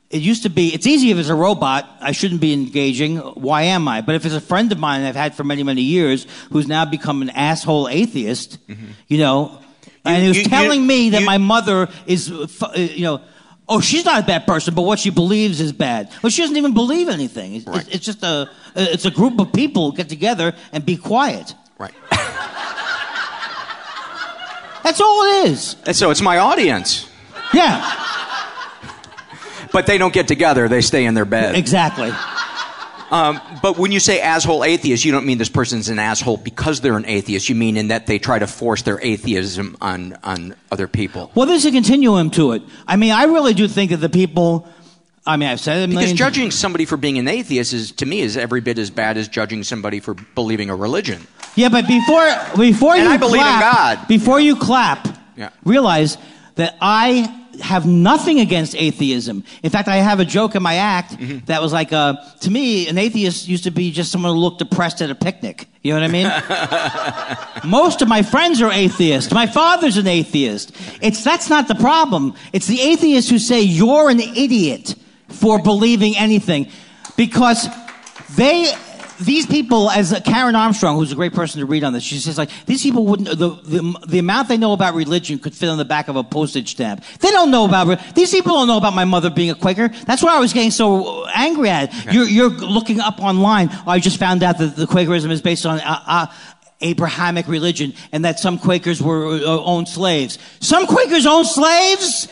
it 0.10 0.22
used 0.22 0.44
to 0.44 0.50
be, 0.50 0.74
it's 0.74 0.86
easy 0.86 1.10
if 1.12 1.18
it's 1.18 1.30
a 1.30 1.36
robot. 1.36 1.90
I 2.02 2.12
shouldn't 2.12 2.42
be 2.42 2.54
engaging. 2.54 3.18
Why 3.18 3.64
am 3.64 3.88
I? 3.88 4.02
But 4.02 4.16
if 4.16 4.26
it's 4.26 4.36
a 4.36 4.42
friend 4.42 4.72
of 4.72 4.78
mine 4.80 5.02
I've 5.04 5.16
had 5.16 5.36
for 5.36 5.44
many, 5.44 5.64
many 5.64 5.82
years 5.84 6.28
who's 6.52 6.68
now 6.68 6.86
become 6.86 7.22
an 7.22 7.30
asshole 7.30 7.88
atheist, 7.88 8.58
you 9.08 9.18
know, 9.20 9.58
and 10.04 10.22
he 10.22 10.28
was 10.30 10.38
Mm-hmm. 10.38 10.44
you- 10.44 10.50
telling 10.64 10.82
you- 10.82 10.88
me 10.88 11.10
that 11.12 11.22
you- 11.22 11.26
my 11.26 11.38
mother 11.38 11.88
is, 12.08 12.30
uh, 12.32 12.48
uh, 12.62 12.72
you 12.78 13.04
know, 13.04 13.22
oh, 13.70 13.80
she's 13.80 14.04
not 14.04 14.22
a 14.22 14.26
bad 14.26 14.46
person, 14.46 14.74
but 14.74 14.82
what 14.82 15.00
she 15.00 15.12
believes 15.12 15.62
is 15.62 15.72
bad. 15.72 16.10
Well, 16.22 16.30
she 16.30 16.42
doesn't 16.42 16.58
even 16.58 16.74
believe 16.74 17.08
anything. 17.08 17.56
It's, 17.56 17.68
it's, 17.68 17.88
it's 17.96 18.06
just 18.06 18.22
a, 18.24 18.50
it's 18.76 19.06
a 19.06 19.12
group 19.12 19.40
of 19.40 19.54
people 19.54 19.94
get 19.94 20.10
together 20.10 20.54
and 20.74 20.86
be 20.86 20.98
quiet. 20.98 21.56
Right. 21.80 21.94
That's 24.84 25.02
all 25.02 25.24
it 25.24 25.50
is. 25.50 25.76
And 25.86 25.96
so 25.96 26.12
it's 26.12 26.22
my 26.22 26.38
audience. 26.38 27.10
Yeah. 27.54 27.98
But 29.72 29.88
they 29.88 29.98
don't 29.98 30.14
get 30.14 30.28
together, 30.28 30.68
they 30.68 30.82
stay 30.82 31.06
in 31.06 31.14
their 31.14 31.26
bed. 31.26 31.56
Exactly. 31.56 32.12
Um, 33.12 33.42
but 33.62 33.78
when 33.78 33.92
you 33.92 34.00
say 34.00 34.22
asshole 34.22 34.64
atheist, 34.64 35.04
you 35.04 35.12
don't 35.12 35.26
mean 35.26 35.38
this 35.38 35.50
person's 35.50 35.90
an 35.90 36.00
asshole 36.00 36.38
because 36.38 36.80
they're 36.80 36.96
an 36.96 37.06
atheist. 37.06 37.50
You 37.50 37.56
mean 37.56 37.76
in 37.76 37.90
that 37.90 38.08
they 38.08 38.20
try 38.20 38.40
to 38.40 38.48
force 38.48 38.84
their 38.84 39.02
atheism 39.02 39.76
on, 39.82 40.18
on 40.24 40.56
other 40.72 40.88
people. 40.88 41.30
Well, 41.36 41.46
there's 41.46 41.66
a 41.66 41.72
continuum 41.72 42.32
to 42.32 42.54
it. 42.54 42.64
I 42.88 42.96
mean, 42.96 43.12
I 43.12 43.26
really 43.26 43.54
do 43.54 43.68
think 43.68 43.92
that 43.92 43.98
the 43.98 44.10
people. 44.10 44.68
I 45.26 45.38
mean, 45.38 45.50
I've 45.50 45.60
said 45.60 45.78
it 45.78 45.84
a 45.84 45.88
Because 45.88 46.00
million 46.02 46.18
judging 46.18 46.52
somebody 46.52 46.86
for 46.86 46.98
being 46.98 47.18
an 47.20 47.28
atheist 47.28 47.74
is, 47.74 47.92
to 47.94 48.06
me, 48.08 48.22
is 48.22 48.38
every 48.38 48.60
bit 48.62 48.80
as 48.80 48.90
bad 48.90 49.18
as 49.18 49.28
judging 49.28 49.64
somebody 49.64 50.00
for 50.00 50.16
believing 50.36 50.70
a 50.72 50.76
religion. 50.76 51.28
Yeah, 51.56 51.70
but 51.70 51.86
before 51.88 52.26
before 52.58 52.96
And 52.96 53.04
you 53.04 53.10
I 53.10 53.18
believe 53.18 53.42
in 53.42 53.48
clap, 53.48 53.98
God. 54.00 54.08
before 54.08 54.40
you 54.40 54.56
clap, 54.56 55.08
Yeah. 55.38 55.50
realize 55.64 56.18
that 56.56 56.76
I 56.82 57.38
have 57.62 57.86
nothing 57.86 58.40
against 58.40 58.74
atheism. 58.76 59.44
In 59.62 59.70
fact, 59.70 59.88
I 59.90 59.98
have 59.98 60.20
a 60.20 60.26
joke 60.26 60.56
in 60.56 60.64
my 60.64 60.76
act 60.76 61.12
Mm-hmm. 61.20 61.46
that 61.46 61.62
was 61.62 61.72
like, 61.74 61.94
uh, 61.94 62.16
to 62.40 62.50
me, 62.50 62.88
an 62.88 62.98
atheist 62.98 63.48
used 63.48 63.66
to 63.66 63.72
be 63.72 63.92
just 63.92 64.12
someone 64.12 64.34
who 64.34 64.40
looked 64.40 64.60
depressed 64.60 65.02
at 65.02 65.12
a 65.12 65.16
picnic. 65.16 65.68
You 65.84 65.94
know 65.94 66.00
what 66.00 66.10
I 66.10 67.62
mean? 67.62 67.70
Most 67.70 68.02
of 68.02 68.08
my 68.08 68.22
friends 68.24 68.62
are 68.62 68.72
atheists. 68.72 69.32
My 69.34 69.46
father's 69.46 69.98
an 69.98 70.08
atheist. 70.08 70.72
It's 71.02 71.24
that's 71.24 71.50
not 71.50 71.68
the 71.68 71.76
problem. 71.76 72.34
It's 72.54 72.68
the 72.68 72.80
atheists 72.82 73.30
who 73.30 73.38
say 73.38 73.62
you're 73.62 74.10
an 74.10 74.20
idiot 74.20 74.96
for 75.32 75.62
believing 75.62 76.18
anything, 76.18 76.70
because 77.16 77.68
they 78.36 78.74
these 79.22 79.46
people, 79.46 79.90
as 79.90 80.20
Karen 80.26 80.56
Armstrong, 80.56 80.98
who's 80.98 81.12
a 81.12 81.16
great 81.16 81.34
person 81.34 81.60
to 81.60 81.66
read 81.66 81.84
on 81.84 81.94
this, 81.94 82.04
she 82.04 82.18
says 82.18 82.38
like 82.38 82.50
these 82.66 82.82
people 82.82 83.06
wouldn't 83.06 83.30
the 83.30 83.50
the, 83.50 84.06
the 84.08 84.20
amount 84.20 84.48
they 84.48 84.58
know 84.58 84.74
about 84.74 84.96
religion 84.96 85.40
could 85.40 85.54
fit 85.54 85.70
on 85.70 85.78
the 85.78 85.86
back 85.86 86.08
of 86.08 86.16
a 86.16 86.24
postage 86.24 86.72
stamp. 86.72 87.04
They 87.20 87.30
don't 87.30 87.52
know 87.52 87.66
about 87.66 88.16
these 88.16 88.32
people 88.32 88.54
don't 88.54 88.68
know 88.68 88.78
about 88.78 88.94
my 88.94 89.06
mother 89.06 89.30
being 89.30 89.52
a 89.52 89.56
Quaker. 89.56 89.90
That's 90.06 90.24
why 90.24 90.36
I 90.36 90.40
was 90.40 90.54
getting 90.54 90.72
so 90.72 91.26
angry 91.28 91.70
at. 91.70 91.90
it. 91.92 92.14
You're 92.14 92.28
you're 92.28 92.50
looking 92.50 93.00
up 93.00 93.20
online. 93.20 93.70
I 93.86 94.00
just 94.00 94.18
found 94.18 94.44
out 94.44 94.58
that 94.58 94.76
the 94.76 94.88
Quakerism 94.88 95.32
is 95.32 95.42
based 95.42 95.66
on. 95.66 95.80
Uh, 95.80 96.04
uh, 96.06 96.28
Abrahamic 96.84 97.48
religion, 97.48 97.94
and 98.12 98.26
that 98.26 98.40
some 98.40 98.58
Quakers 98.58 99.04
were 99.04 99.36
uh, 99.36 99.64
owned 99.64 99.88
slaves. 99.88 100.40
Some 100.62 100.88
Quakers 100.88 101.28
owned 101.28 101.46
slaves. 101.46 102.28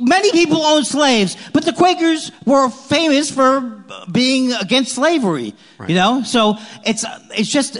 Many 0.00 0.32
people 0.32 0.62
owned 0.62 0.86
slaves, 0.86 1.36
but 1.52 1.64
the 1.64 1.72
Quakers 1.72 2.32
were 2.46 2.68
famous 2.70 3.30
for 3.30 3.84
being 4.10 4.52
against 4.52 4.94
slavery. 4.94 5.54
You 5.86 5.94
know, 5.94 6.22
so 6.22 6.56
it's 6.84 7.04
it's 7.36 7.50
just. 7.50 7.78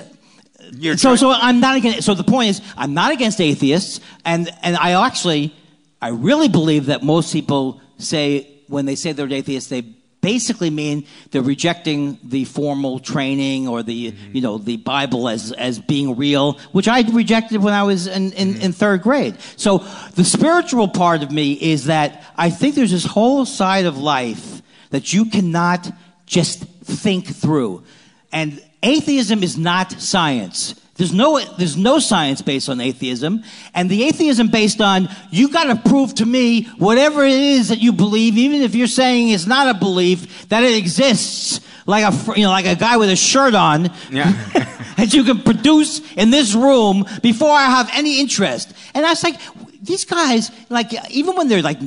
so 0.96 1.16
so 1.16 1.30
I'm 1.30 1.60
not 1.60 1.76
against. 1.76 2.02
So 2.02 2.14
the 2.14 2.24
point 2.24 2.50
is, 2.50 2.62
I'm 2.76 2.94
not 2.94 3.12
against 3.12 3.40
atheists, 3.40 4.00
and 4.24 4.50
and 4.62 4.76
I 4.76 5.04
actually, 5.06 5.54
I 6.02 6.08
really 6.08 6.48
believe 6.48 6.86
that 6.86 7.02
most 7.02 7.32
people 7.32 7.80
say 7.98 8.46
when 8.68 8.84
they 8.84 8.94
say 8.94 9.12
they're 9.12 9.32
atheists, 9.32 9.70
they 9.70 9.82
basically 10.28 10.68
mean 10.68 11.06
they're 11.30 11.40
rejecting 11.40 12.18
the 12.22 12.44
formal 12.44 12.98
training 12.98 13.66
or 13.66 13.82
the 13.82 14.12
mm-hmm. 14.12 14.36
you 14.36 14.42
know 14.42 14.58
the 14.58 14.76
Bible 14.76 15.26
as 15.26 15.52
as 15.52 15.78
being 15.78 16.16
real, 16.16 16.58
which 16.72 16.86
I 16.86 17.00
rejected 17.00 17.62
when 17.62 17.72
I 17.72 17.84
was 17.84 18.06
in, 18.06 18.32
in, 18.32 18.48
mm-hmm. 18.52 18.62
in 18.64 18.72
third 18.72 19.00
grade. 19.00 19.34
So 19.56 19.78
the 20.16 20.24
spiritual 20.24 20.88
part 20.88 21.22
of 21.22 21.30
me 21.32 21.52
is 21.52 21.86
that 21.86 22.22
I 22.36 22.50
think 22.50 22.74
there's 22.74 22.90
this 22.90 23.06
whole 23.06 23.46
side 23.46 23.86
of 23.86 23.96
life 23.96 24.60
that 24.90 25.14
you 25.14 25.24
cannot 25.30 25.90
just 26.26 26.58
think 26.84 27.24
through, 27.42 27.84
and 28.30 28.62
atheism 28.82 29.42
is 29.42 29.56
not 29.56 29.92
science. 29.92 30.74
There's 30.98 31.12
no, 31.12 31.38
there's 31.56 31.76
no 31.76 32.00
science 32.00 32.42
based 32.42 32.68
on 32.68 32.80
atheism. 32.80 33.44
And 33.72 33.88
the 33.88 34.02
atheism 34.02 34.48
based 34.48 34.80
on, 34.80 35.08
you 35.30 35.48
gotta 35.48 35.76
prove 35.88 36.14
to 36.16 36.26
me 36.26 36.64
whatever 36.76 37.24
it 37.24 37.38
is 37.38 37.68
that 37.68 37.78
you 37.78 37.92
believe, 37.92 38.36
even 38.36 38.62
if 38.62 38.74
you're 38.74 38.88
saying 38.88 39.30
it's 39.30 39.46
not 39.46 39.74
a 39.74 39.78
belief, 39.78 40.48
that 40.48 40.64
it 40.64 40.76
exists. 40.76 41.60
Like 41.86 42.04
a, 42.04 42.34
you 42.36 42.42
know, 42.42 42.50
like 42.50 42.66
a 42.66 42.74
guy 42.74 42.98
with 42.98 43.08
a 43.10 43.16
shirt 43.16 43.54
on. 43.54 43.90
Yeah. 44.10 44.32
that 44.98 45.14
you 45.14 45.22
can 45.22 45.40
produce 45.40 46.00
in 46.14 46.30
this 46.30 46.52
room 46.54 47.06
before 47.22 47.52
I 47.52 47.66
have 47.66 47.88
any 47.94 48.20
interest. 48.20 48.74
And 48.92 49.06
I 49.06 49.10
was 49.10 49.22
like, 49.22 49.40
these 49.80 50.04
guys, 50.04 50.50
like, 50.68 50.92
even 51.10 51.36
when 51.36 51.46
they're 51.46 51.62
like 51.62 51.78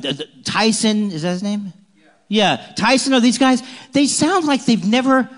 Tyson, 0.45 1.11
is 1.11 1.23
that 1.23 1.31
his 1.31 1.43
name? 1.43 1.73
Yeah, 2.29 2.65
Tyson 2.77 3.13
or 3.13 3.19
these 3.19 3.37
guys, 3.37 3.61
they 3.91 4.07
sound 4.07 4.45
like 4.45 4.63
they've 4.63 4.87
never, 4.87 5.29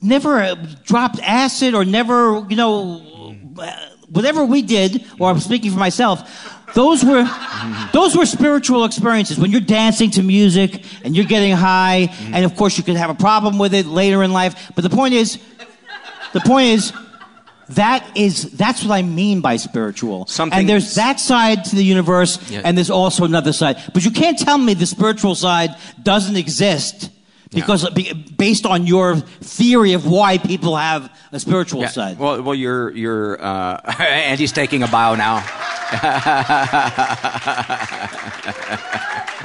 never 0.00 0.38
uh, 0.40 0.54
dropped 0.84 1.20
acid 1.22 1.74
or 1.74 1.84
never, 1.84 2.44
you 2.48 2.56
know, 2.56 2.98
whatever 4.08 4.44
we 4.44 4.62
did, 4.62 5.04
or 5.18 5.30
I'm 5.30 5.40
speaking 5.40 5.70
for 5.72 5.78
myself, 5.78 6.52
those 6.74 7.04
were, 7.04 7.26
those 7.92 8.16
were 8.16 8.26
spiritual 8.26 8.84
experiences. 8.84 9.38
When 9.38 9.50
you're 9.50 9.60
dancing 9.60 10.10
to 10.12 10.22
music 10.22 10.84
and 11.04 11.16
you're 11.16 11.24
getting 11.24 11.52
high, 11.52 12.08
and 12.32 12.44
of 12.44 12.56
course 12.56 12.76
you 12.76 12.84
could 12.84 12.96
have 12.96 13.10
a 13.10 13.14
problem 13.14 13.58
with 13.58 13.74
it 13.74 13.86
later 13.86 14.22
in 14.22 14.32
life, 14.32 14.72
but 14.74 14.82
the 14.82 14.90
point 14.90 15.14
is, 15.14 15.38
the 16.32 16.40
point 16.40 16.68
is, 16.68 16.92
that 17.70 18.16
is 18.16 18.52
that's 18.52 18.84
what 18.84 18.92
I 18.94 19.02
mean 19.02 19.40
by 19.40 19.56
spiritual. 19.56 20.26
Something 20.26 20.56
and 20.56 20.68
there's 20.68 20.94
that 20.94 21.18
side 21.18 21.64
to 21.64 21.74
the 21.74 21.82
universe, 21.82 22.38
Yeah. 22.48 22.60
and 22.64 22.76
there's 22.78 22.90
also 22.90 23.24
another 23.24 23.52
side. 23.52 23.82
But 23.92 24.04
you 24.04 24.12
can't 24.12 24.38
tell 24.38 24.56
me 24.56 24.74
the 24.74 24.86
spiritual 24.86 25.34
side 25.34 25.70
doesn't 26.00 26.36
exist 26.36 27.10
because 27.56 27.88
be- 27.90 28.12
based 28.12 28.64
on 28.66 28.86
your 28.86 29.16
theory 29.16 29.94
of 29.94 30.06
why 30.06 30.38
people 30.38 30.76
have 30.76 31.10
a 31.32 31.40
spiritual 31.40 31.80
Yeah. 31.82 31.88
side. 31.88 32.18
Well, 32.18 32.40
well, 32.42 32.54
you're 32.54 32.90
you're 32.92 33.42
uh, 33.42 33.80
Andy's 33.98 34.52
taking 34.52 34.84
a 34.84 34.88
bow 34.88 35.16
now. 35.16 35.40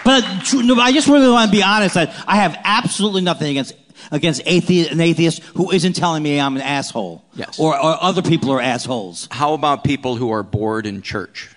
But 0.03 0.24
no, 0.53 0.76
I 0.80 0.91
just 0.91 1.07
really 1.07 1.30
want 1.30 1.51
to 1.51 1.55
be 1.55 1.62
honest 1.64 1.93
that 1.95 2.12
I 2.28 2.38
have 2.38 2.57
absolutely 2.64 3.22
nothing 3.22 3.49
against 3.51 3.76
against 4.12 4.41
atheist, 4.45 4.91
an 4.91 4.99
atheist 4.99 5.43
who 5.55 5.72
isn't 5.72 5.93
telling 5.93 6.24
me 6.24 6.39
I'm 6.39 6.55
an 6.55 6.62
asshole. 6.64 7.24
Yes. 7.36 7.59
Or, 7.59 7.76
or 7.76 8.01
other 8.03 8.22
people 8.24 8.51
are 8.51 8.59
assholes. 8.59 9.28
How 9.32 9.53
about 9.53 9.84
people 9.84 10.16
who 10.16 10.32
are 10.32 10.41
bored 10.43 10.88
in 10.88 11.01
church? 11.03 11.49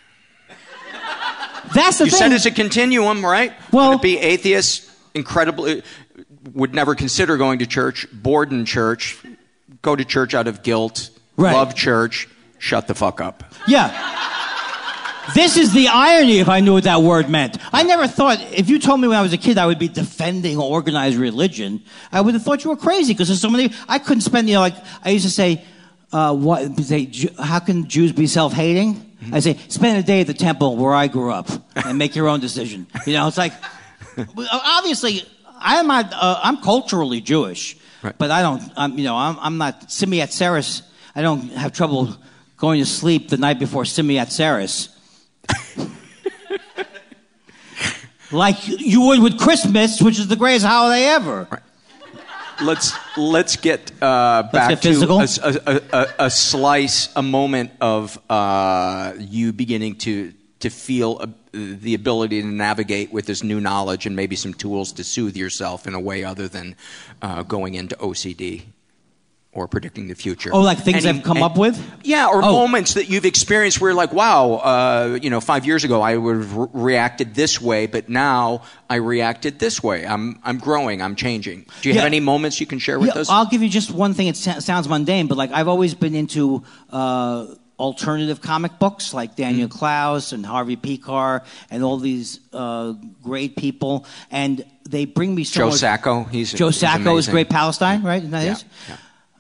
That's 1.75 1.99
the 1.99 2.05
you 2.05 2.11
thing. 2.11 2.19
said 2.19 2.33
it's 2.33 2.45
a 2.45 2.51
continuum, 2.51 3.25
right? 3.25 3.53
Well, 3.73 3.91
Would 3.93 4.01
it 4.01 4.03
be 4.03 4.19
atheists, 4.19 4.95
incredibly 5.15 5.83
would 6.53 6.75
never 6.75 6.95
consider 6.95 7.37
going 7.37 7.61
to 7.61 7.67
church, 7.67 8.07
bored 8.13 8.53
in 8.53 8.65
church, 8.65 9.19
go 9.83 9.97
to 9.97 10.05
church 10.05 10.35
out 10.35 10.47
of 10.47 10.63
guilt, 10.63 11.11
Right. 11.37 11.53
love 11.55 11.75
church, 11.75 12.29
shut 12.59 12.87
the 12.87 12.95
fuck 12.95 13.21
up. 13.21 13.43
Yeah. 13.67 14.21
This 15.35 15.57
is 15.57 15.73
the 15.73 15.89
irony 15.89 16.39
if 16.39 16.51
I 16.51 16.61
knew 16.61 16.75
what 16.75 16.85
that 16.85 17.01
word 17.01 17.31
meant. 17.31 17.57
I 17.73 17.83
never 17.83 18.07
thought, 18.07 18.39
if 18.53 18.69
you 18.69 18.79
told 18.79 19.01
me 19.01 19.09
when 19.09 19.17
I 19.17 19.23
was 19.23 19.33
a 19.33 19.39
kid 19.39 19.57
I 19.57 19.65
would 19.67 19.79
be 19.79 19.89
defending 19.89 20.59
organized 20.59 21.17
religion, 21.17 21.83
I 22.13 22.21
would 22.21 22.35
have 22.35 22.43
thought 22.43 22.63
you 22.63 22.69
were 22.71 22.77
crazy 22.77 23.15
because 23.15 23.29
there's 23.29 23.41
so 23.41 23.49
many, 23.49 23.73
I 23.89 23.99
couldn't 23.99 24.21
spend, 24.21 24.49
you 24.49 24.55
know, 24.57 24.61
like, 24.61 24.75
I 25.03 25.11
used 25.11 25.25
to 25.25 25.31
say, 25.31 25.65
uh, 26.13 26.35
what, 26.37 26.79
say, 26.81 27.11
how 27.43 27.59
can 27.59 27.89
Jews 27.89 28.13
be 28.13 28.27
self-hating? 28.27 29.13
I 29.33 29.41
say, 29.41 29.57
spend 29.69 29.97
a 29.97 30.03
day 30.03 30.21
at 30.21 30.27
the 30.27 30.35
temple 30.35 30.77
where 30.77 30.93
I 30.93 31.09
grew 31.09 31.33
up 31.33 31.49
and 31.75 31.97
make 31.97 32.15
your 32.15 32.29
own 32.29 32.41
decision. 32.41 32.87
You 33.07 33.15
know, 33.15 33.27
it's 33.27 33.39
like, 33.39 33.55
obviously, 34.53 35.23
I'm 35.65 35.87
not, 35.87 36.13
uh, 36.13 36.41
I'm 36.43 36.59
culturally 36.59 37.21
Jewish, 37.23 37.77
but 38.03 38.31
I 38.31 38.43
don't, 38.43 38.63
I'm, 38.77 38.99
you 38.99 39.05
know, 39.05 39.17
I'm, 39.17 39.39
I'm 39.41 39.59
not, 39.59 39.89
Shemini 39.89 40.23
Atzeres, 40.23 40.83
I 41.17 41.23
don't 41.23 41.51
have 41.53 41.73
trouble 41.73 42.15
going 42.59 42.81
to 42.81 42.87
sleep 42.87 43.31
the 43.31 43.39
night 43.39 43.59
before 43.59 43.85
Shemini 43.85 44.21
Atzeres. 44.21 44.91
like 48.31 48.57
you 48.67 49.01
would 49.03 49.23
with 49.23 49.39
Christmas, 49.39 50.03
which 50.03 50.19
is 50.19 50.29
the 50.29 50.37
greatest 50.37 50.67
holiday 50.67 51.07
ever. 51.07 51.49
let's 52.63 52.93
let's 53.17 53.57
get 53.57 53.91
uh, 54.03 54.43
back 54.53 54.81
get 54.81 54.83
to 54.83 54.91
a, 55.11 55.27
a, 55.67 55.81
a, 55.93 56.15
a 56.27 56.31
slice, 56.31 57.09
a 57.17 57.23
moment 57.23 57.73
of 57.81 58.19
uh, 58.29 59.15
you 59.19 59.53
beginning 59.53 59.97
to 59.97 60.33
to 60.65 60.71
feel 60.71 61.19
uh, 61.21 61.27
the 61.53 61.95
ability 61.95 62.41
to 62.43 62.47
navigate 62.49 63.13
with 63.13 63.27
this 63.27 63.43
new 63.43 63.61
knowledge 63.61 64.07
and 64.07 64.17
maybe 64.17 64.35
some 64.37 64.53
tools 64.53 64.93
to 64.93 65.05
soothe 65.05 65.37
yourself 65.37 65.87
in 65.87 65.95
a 65.95 66.01
way 66.01 66.25
other 66.25 66.49
than 66.49 66.75
uh, 67.23 67.43
going 67.45 67.75
into 67.75 67.95
OCD 67.97 68.63
or 69.53 69.69
predicting 69.69 70.09
the 70.09 70.15
future. 70.17 70.51
Oh, 70.53 70.63
like 70.63 70.79
things 70.79 71.07
Any- 71.07 71.19
I've 71.19 71.25
come 71.25 71.37
and- 71.37 71.45
up 71.45 71.57
with? 71.57 71.77
Yeah, 72.03 72.27
or 72.27 72.43
Oh. 72.43 72.51
moments 72.53 72.95
that 72.95 73.09
you've 73.09 73.25
experienced 73.25 73.81
where 73.81 73.91
you're 73.91 73.97
like, 73.97 74.13
wow, 74.13 74.55
uh, 74.55 75.19
you 75.23 75.31
know, 75.31 75.41
five 75.41 75.65
years 75.65 75.85
ago 75.85 76.01
I 76.03 76.17
would 76.17 76.37
have 76.39 76.57
re- 76.57 76.67
reacted 76.73 77.35
this 77.37 77.61
way, 77.61 77.87
but 77.87 78.09
now 78.09 78.63
I 78.91 78.97
reacted 78.97 79.61
this 79.61 79.81
way. 79.81 80.05
I'm, 80.07 80.41
I'm 80.43 80.59
growing, 80.59 81.01
I'm 81.01 81.15
changing. 81.15 81.67
Do 81.83 81.89
you 81.89 81.95
Yeah. 81.95 82.01
have 82.01 82.07
any 82.09 82.19
moments 82.21 82.59
you 82.59 82.67
can 82.67 82.81
share 82.81 82.99
with 82.99 83.11
Yeah, 83.15 83.21
us? 83.21 83.31
I'll 83.31 83.47
give 83.47 83.63
you 83.63 83.69
just 83.69 83.93
one 83.93 84.13
thing. 84.13 84.27
It 84.27 84.37
sounds 84.37 84.89
mundane, 84.89 85.29
but 85.29 85.39
like 85.39 85.53
I've 85.53 85.69
always 85.69 85.95
been 85.95 86.17
into 86.17 86.65
uh, 86.91 87.47
alternative 87.79 88.41
comic 88.41 88.79
books, 88.79 89.13
like 89.13 89.35
Daniel 89.37 89.69
Mm. 89.69 89.73
Clowes 89.73 90.33
and 90.33 90.45
Harvey 90.47 90.77
Pekar, 90.77 91.45
and 91.71 91.83
all 91.83 91.97
these 91.99 92.41
uh, 92.53 92.93
great 93.23 93.57
people, 93.57 94.07
and 94.31 94.65
they 94.89 95.05
bring 95.07 95.35
me 95.35 95.45
so 95.45 95.61
Joe 95.61 95.69
much. 95.71 95.79
Sacco, 95.81 96.25
he's 96.25 96.53
Joe 96.53 96.67
he's 96.69 96.77
Sacco 96.77 97.17
is. 97.17 97.29
Great 97.29 97.49
Palestine, 97.49 98.03
right? 98.03 98.19
Isn't 98.23 98.31
that 98.31 98.45
Yeah, 98.45 98.51
his? 98.55 98.65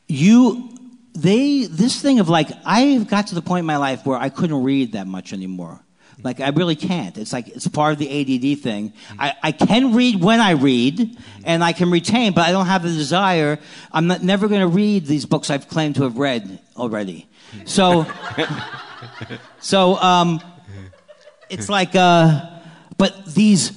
You, 0.09 0.71
they, 1.15 1.65
this 1.65 2.01
thing 2.01 2.19
of 2.21 2.29
like, 2.29 2.49
I 2.65 2.81
have 2.97 3.09
got 3.09 3.29
to 3.29 3.35
the 3.35 3.43
point 3.43 3.61
in 3.61 3.67
my 3.67 3.77
life 3.77 4.05
where 4.05 4.19
I 4.19 4.29
couldn't 4.29 4.63
read 4.63 4.93
that 4.93 5.07
much 5.07 5.33
anymore. 5.33 5.81
Like 6.23 6.41
I 6.41 6.49
really 6.51 6.77
can't. 6.77 7.19
It's 7.19 7.33
like 7.33 7.49
it's 7.49 7.67
part 7.69 7.93
of 7.93 7.99
the 7.99 8.09
ADD 8.09 8.61
thing. 8.61 8.93
I, 9.19 9.35
I 9.43 9.53
can 9.53 9.95
read 9.95 10.23
when 10.23 10.41
I 10.41 10.53
read, 10.53 11.19
and 11.45 11.63
I 11.63 11.73
can 11.73 11.91
retain, 11.91 12.33
but 12.33 12.43
I 12.49 12.53
don't 12.53 12.67
have 12.67 12.83
the 12.83 12.89
desire. 12.89 13.59
I'm 13.93 14.07
not, 14.07 14.23
never 14.23 14.49
going 14.49 14.61
to 14.63 14.69
read 14.69 15.07
these 15.07 15.27
books 15.27 15.51
I've 15.51 15.69
claimed 15.69 15.97
to 15.97 16.05
have 16.05 16.17
read 16.17 16.61
already. 16.77 17.27
So, 17.65 18.07
so 19.61 19.97
um, 19.97 20.41
it's 21.49 21.69
like, 21.69 21.95
uh, 21.95 22.51
but 22.97 23.27
these 23.27 23.73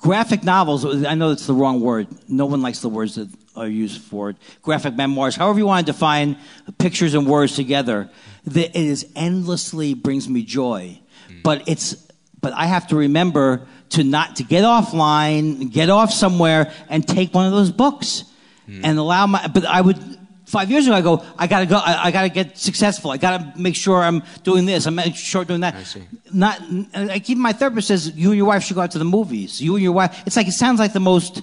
graphic 0.00 0.42
novels. 0.42 0.84
I 1.04 1.14
know 1.14 1.30
it's 1.30 1.46
the 1.46 1.54
wrong 1.54 1.80
word. 1.80 2.08
No 2.28 2.46
one 2.46 2.62
likes 2.62 2.80
the 2.80 2.88
words 2.88 3.14
that 3.14 3.28
are 3.54 3.68
used 3.68 4.00
for 4.00 4.30
it. 4.30 4.36
Graphic 4.62 4.94
memoirs. 4.94 5.36
However 5.36 5.58
you 5.58 5.66
want 5.66 5.86
to 5.86 5.92
define 5.92 6.36
pictures 6.78 7.14
and 7.14 7.26
words 7.26 7.54
together, 7.54 8.10
the, 8.44 8.64
it 8.66 8.76
is 8.76 9.06
endlessly 9.14 9.94
brings 9.94 10.28
me 10.28 10.42
joy. 10.42 10.98
But 11.42 11.68
it's 11.68 11.94
but 12.40 12.52
I 12.54 12.66
have 12.66 12.88
to 12.88 12.96
remember 12.96 13.66
to 13.90 14.02
not 14.02 14.36
to 14.36 14.44
get 14.44 14.64
offline, 14.64 15.70
get 15.70 15.90
off 15.90 16.12
somewhere, 16.12 16.72
and 16.88 17.06
take 17.06 17.34
one 17.34 17.46
of 17.46 17.52
those 17.52 17.70
books 17.70 18.24
and 18.66 18.98
allow 18.98 19.26
my. 19.26 19.46
But 19.48 19.64
I 19.64 19.80
would. 19.80 20.18
Five 20.50 20.68
years 20.68 20.84
ago, 20.88 20.96
I 20.96 21.00
go. 21.00 21.24
I 21.38 21.46
gotta 21.46 21.66
go. 21.66 21.76
I, 21.76 22.06
I 22.06 22.10
gotta 22.10 22.28
get 22.28 22.58
successful. 22.58 23.12
I 23.12 23.18
gotta 23.18 23.52
make 23.56 23.76
sure 23.76 24.02
I'm 24.02 24.24
doing 24.42 24.66
this. 24.66 24.84
I'm 24.86 24.96
making 24.96 25.12
sure 25.12 25.42
I'm 25.42 25.46
doing 25.46 25.60
that. 25.60 25.76
I 25.76 25.84
see. 25.84 26.02
Not. 26.32 26.60
I 26.92 27.20
keep 27.20 27.38
my 27.38 27.52
therapist 27.52 27.86
says 27.86 28.10
you 28.16 28.30
and 28.30 28.36
your 28.36 28.46
wife 28.46 28.64
should 28.64 28.74
go 28.74 28.80
out 28.80 28.90
to 28.90 28.98
the 28.98 29.04
movies. 29.04 29.60
You 29.60 29.76
and 29.76 29.82
your 29.82 29.92
wife. 29.92 30.22
It's 30.26 30.34
like 30.34 30.48
it 30.48 30.52
sounds 30.52 30.80
like 30.80 30.92
the 30.92 30.98
most. 30.98 31.42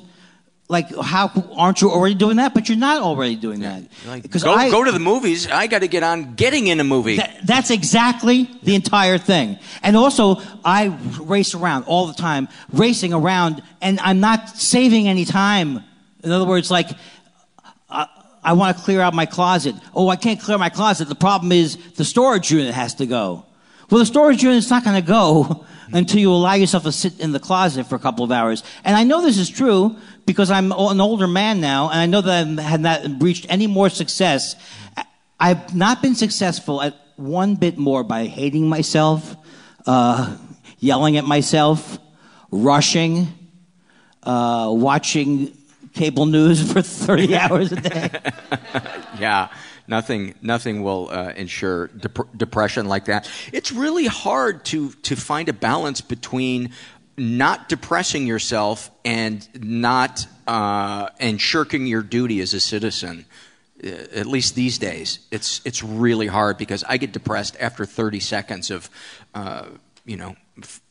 Like 0.68 0.93
how 0.93 1.32
aren't 1.55 1.80
you 1.82 1.89
already 1.89 2.16
doing 2.16 2.36
that? 2.36 2.53
But 2.53 2.68
you're 2.68 2.78
not 2.78 3.01
already 3.01 3.38
doing 3.38 3.62
that. 3.62 3.84
Like, 4.05 4.24
Because 4.24 4.43
go, 4.43 4.51
I- 4.53 4.70
go 4.70 4.84
to 4.84 4.91
the 4.91 4.99
movies. 4.99 5.47
I 5.49 5.68
got 5.68 5.80
to 5.80 5.88
get 5.88 6.03
on 6.03 6.36
getting 6.36 6.68
in 6.68 6.82
a 6.82 6.84
movie. 6.84 7.16
That- 7.16 7.38
that's 7.45 7.72
exactly 7.72 8.49
the 8.64 8.76
entire 8.76 9.18
thing. 9.18 9.58
And 9.82 9.95
also, 9.95 10.41
I 10.66 10.88
race 11.22 11.55
around 11.55 11.86
all 11.86 12.08
the 12.08 12.14
time, 12.14 12.49
racing 12.74 13.14
around, 13.14 13.64
and 13.82 14.01
I'm 14.01 14.20
not 14.20 14.49
saving 14.58 15.08
any 15.08 15.24
time. 15.24 15.86
In 16.22 16.32
other 16.34 16.43
words, 16.45 16.70
like, 16.70 16.89
I, 18.48 18.54
want 18.54 18.78
to 18.78 18.84
clear 18.84 19.02
out 19.02 19.14
my 19.14 19.26
closet. 19.26 19.76
Oh, 19.93 20.10
I 20.10 20.16
can't 20.16 20.39
clear 20.39 20.58
my 20.58 20.70
closet. 20.70 21.10
The 21.10 21.16
problem 21.16 21.52
is 21.52 21.78
the 21.93 22.06
storage 22.06 22.52
unit 22.52 22.74
has 22.74 22.95
to 22.95 23.06
go. 23.06 23.45
Well, 23.89 24.00
the 24.00 24.06
storage 24.06 24.43
unit 24.43 24.58
is 24.58 24.70
not 24.70 24.84
going 24.84 25.02
to 25.02 25.08
go 25.08 25.66
until 25.93 26.20
you 26.20 26.32
allow 26.32 26.54
yourself 26.54 26.84
to 26.84 26.91
sit 26.91 27.20
in 27.20 27.32
the 27.32 27.39
closet 27.39 27.86
for 27.86 27.95
a 27.95 28.00
couple 28.00 28.26
of 28.26 28.32
hours. 28.32 28.64
And 28.84 28.95
I 28.95 29.04
know 29.04 29.22
this 29.22 29.38
is 29.38 29.50
true 29.50 29.95
because 30.26 30.52
I'm 30.52 30.72
an 30.72 31.02
older 31.02 31.28
man 31.28 31.62
now, 31.62 31.89
and 31.89 32.00
I 32.00 32.06
know 32.06 32.22
that 32.22 32.60
I 32.60 32.62
have 32.62 32.82
not 32.82 33.22
reached 33.22 33.45
any 33.50 33.68
more 33.68 33.89
success. 33.89 34.56
I've 35.39 35.76
not 35.76 36.02
been 36.02 36.16
successful 36.16 36.82
at 36.82 36.95
one 37.16 37.56
bit 37.56 37.78
more 37.78 38.04
by 38.04 38.26
hating 38.26 38.68
myself, 38.68 39.36
uh, 39.86 40.36
yelling 40.80 41.18
at 41.18 41.26
myself, 41.26 41.98
rushing, 42.52 43.28
uh, 44.24 44.70
watching 44.72 45.57
cable 45.98 46.26
news 46.26 46.72
for 46.72 46.82
30 46.82 47.36
hours 47.43 47.72
a 47.72 47.76
day. 47.76 48.10
yeah, 49.20 49.50
nothing, 49.88 50.36
nothing 50.41 50.84
will 50.84 51.10
uh, 51.12 51.34
ensure 51.36 51.88
dep- 51.88 52.38
depression 52.38 52.88
like 52.88 53.06
that. 53.06 53.30
It's 53.52 53.72
really 53.72 54.06
hard 54.08 54.64
to 54.66 54.91
to 55.04 55.16
find 55.16 55.50
a 55.50 55.54
balance 55.54 56.02
between 56.02 56.70
not 57.18 57.68
depressing 57.70 58.28
yourself 58.28 58.91
and 59.04 59.48
not 59.64 60.28
uh, 60.48 61.10
and 61.20 61.41
shirking 61.41 61.88
your 61.88 62.04
duty 62.04 62.41
as 62.41 62.54
a 62.54 62.60
citizen. 62.60 63.26
Uh, 63.84 63.89
At 64.22 64.26
least 64.28 64.56
these 64.56 64.78
days, 64.80 65.20
it's 65.32 65.62
it's 65.66 65.84
really 65.84 66.28
hard 66.28 66.58
because 66.58 66.84
I 66.88 66.98
get 66.98 67.12
depressed 67.12 67.58
after 67.60 67.86
30 67.86 68.20
seconds 68.20 68.72
of, 68.72 68.89
uh, 69.34 69.66
you 70.06 70.18
know, 70.18 70.36
f- 70.62 70.82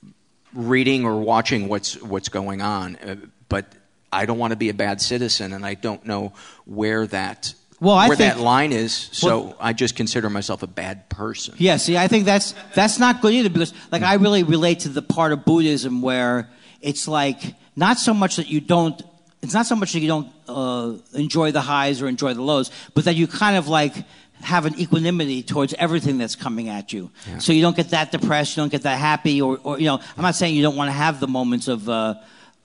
reading 0.53 1.05
or 1.05 1.21
watching 1.21 1.69
what's 1.69 2.01
what's 2.03 2.29
going 2.29 2.61
on. 2.63 2.97
Uh, 2.97 3.17
but 3.49 3.65
I 4.13 4.27
don't 4.27 4.39
want 4.39 4.53
to 4.53 4.57
be 4.57 4.69
a 4.69 4.75
bad 4.75 5.01
citizen, 5.01 5.53
and 5.53 5.65
I 5.67 5.75
don't 5.75 6.05
know 6.07 6.33
where 6.65 7.07
that 7.09 7.55
Well, 7.81 7.95
I 7.95 8.09
where 8.09 8.17
think- 8.17 8.35
that 8.35 8.41
line 8.43 8.73
is. 8.73 9.09
So 9.13 9.27
Well- 9.27 9.57
I 9.61 9.73
just 9.73 9.97
consider 9.97 10.31
myself 10.31 10.63
a 10.63 10.67
bad 10.67 11.09
person. 11.09 11.55
Yeah, 11.59 11.77
see, 11.77 11.97
I 11.99 12.09
think 12.09 12.25
that's 12.25 12.55
that's 12.75 12.99
not 12.99 13.21
good 13.21 13.35
either 13.35 13.51
because, 13.51 13.75
like, 13.93 14.03
I 14.03 14.15
really 14.15 14.43
relate 14.43 14.81
to 14.81 14.89
the 14.89 15.03
part 15.03 15.33
of 15.33 15.45
Buddhism 15.45 16.01
where 16.03 16.49
it's 16.81 17.07
like 17.09 17.55
not 17.75 17.99
so 17.99 18.15
much 18.15 18.37
that 18.37 18.49
you 18.49 18.61
don't. 18.61 19.01
It's 19.43 19.53
not 19.55 19.67
so 19.67 19.77
much 19.77 19.93
that 19.93 20.01
you 20.01 20.09
don't 20.09 20.29
uh, 20.49 20.93
enjoy 21.15 21.53
the 21.53 21.61
highs 21.61 22.01
or 22.01 22.09
enjoy 22.09 22.33
the 22.35 22.43
lows, 22.43 22.71
but 22.95 23.05
that 23.05 23.15
you 23.17 23.27
kind 23.27 23.57
of 23.57 23.69
like 23.69 23.95
have 24.43 24.67
an 24.67 24.79
equanimity 24.79 25.43
towards 25.43 25.75
everything 25.75 26.19
that's 26.19 26.35
coming 26.37 26.69
at 26.69 26.93
you. 26.93 27.11
So 27.39 27.53
you 27.53 27.63
don't 27.63 27.77
get 27.77 27.91
that 27.91 28.13
depressed, 28.13 28.57
you 28.57 28.63
don't 28.63 28.71
get 28.73 28.83
that 28.83 28.99
happy, 28.99 29.41
or, 29.41 29.59
or 29.63 29.79
you 29.79 29.87
know, 29.87 29.99
I'm 30.17 30.23
not 30.23 30.35
saying 30.35 30.55
you 30.55 30.63
don't 30.63 30.77
want 30.77 30.89
to 30.89 30.93
have 30.93 31.21
the 31.21 31.29
moments 31.29 31.69
of. 31.69 31.89
Uh, 31.89 32.15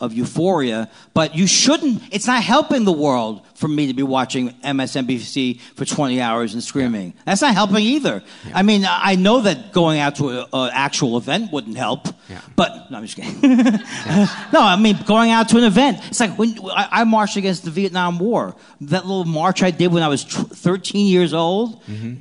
of 0.02 0.14
euphoria, 0.14 0.90
but 1.14 1.36
you 1.36 1.48
shouldn't. 1.48 2.02
It's 2.12 2.28
not 2.28 2.44
helping 2.44 2.84
the 2.84 2.92
world 2.92 3.46
for 3.54 3.68
me 3.68 3.88
to 3.88 3.94
be 3.94 4.04
watching 4.04 4.50
MSNBC 4.64 5.62
for 5.76 5.86
20 5.86 6.20
hours 6.20 6.54
and 6.54 6.64
screaming. 6.64 7.14
That's 7.26 7.42
not 7.42 7.54
helping 7.54 7.78
either. 7.78 8.24
I 8.54 8.64
mean, 8.64 8.84
I 8.86 9.16
know 9.16 9.42
that 9.42 9.72
going 9.72 10.00
out 10.00 10.16
to 10.16 10.48
an 10.52 10.72
actual 10.74 11.18
event 11.18 11.52
wouldn't 11.54 11.78
help, 11.78 12.08
yeah. 12.28 12.42
but 12.56 12.90
no, 12.90 12.98
I'm 12.98 13.06
just 13.06 13.16
kidding. 13.16 13.42
no, 14.52 14.62
I 14.62 14.76
mean 14.78 14.98
going 15.06 15.30
out 15.30 15.50
to 15.50 15.58
an 15.58 15.64
event. 15.64 16.00
It's 16.08 16.20
like 16.20 16.38
when 16.38 16.58
I, 16.72 16.90
I 16.92 17.04
marched 17.04 17.38
against 17.38 17.64
the 17.64 17.72
Vietnam 17.72 18.18
War. 18.18 18.56
That 18.82 19.06
little 19.06 19.26
march 19.26 19.62
I 19.62 19.70
did 19.70 19.94
when 19.94 20.02
I 20.02 20.08
was 20.08 20.26
tw- 20.26 20.50
13 20.50 21.06
years 21.06 21.34
old. 21.34 21.84
Mm-hmm. 21.84 22.16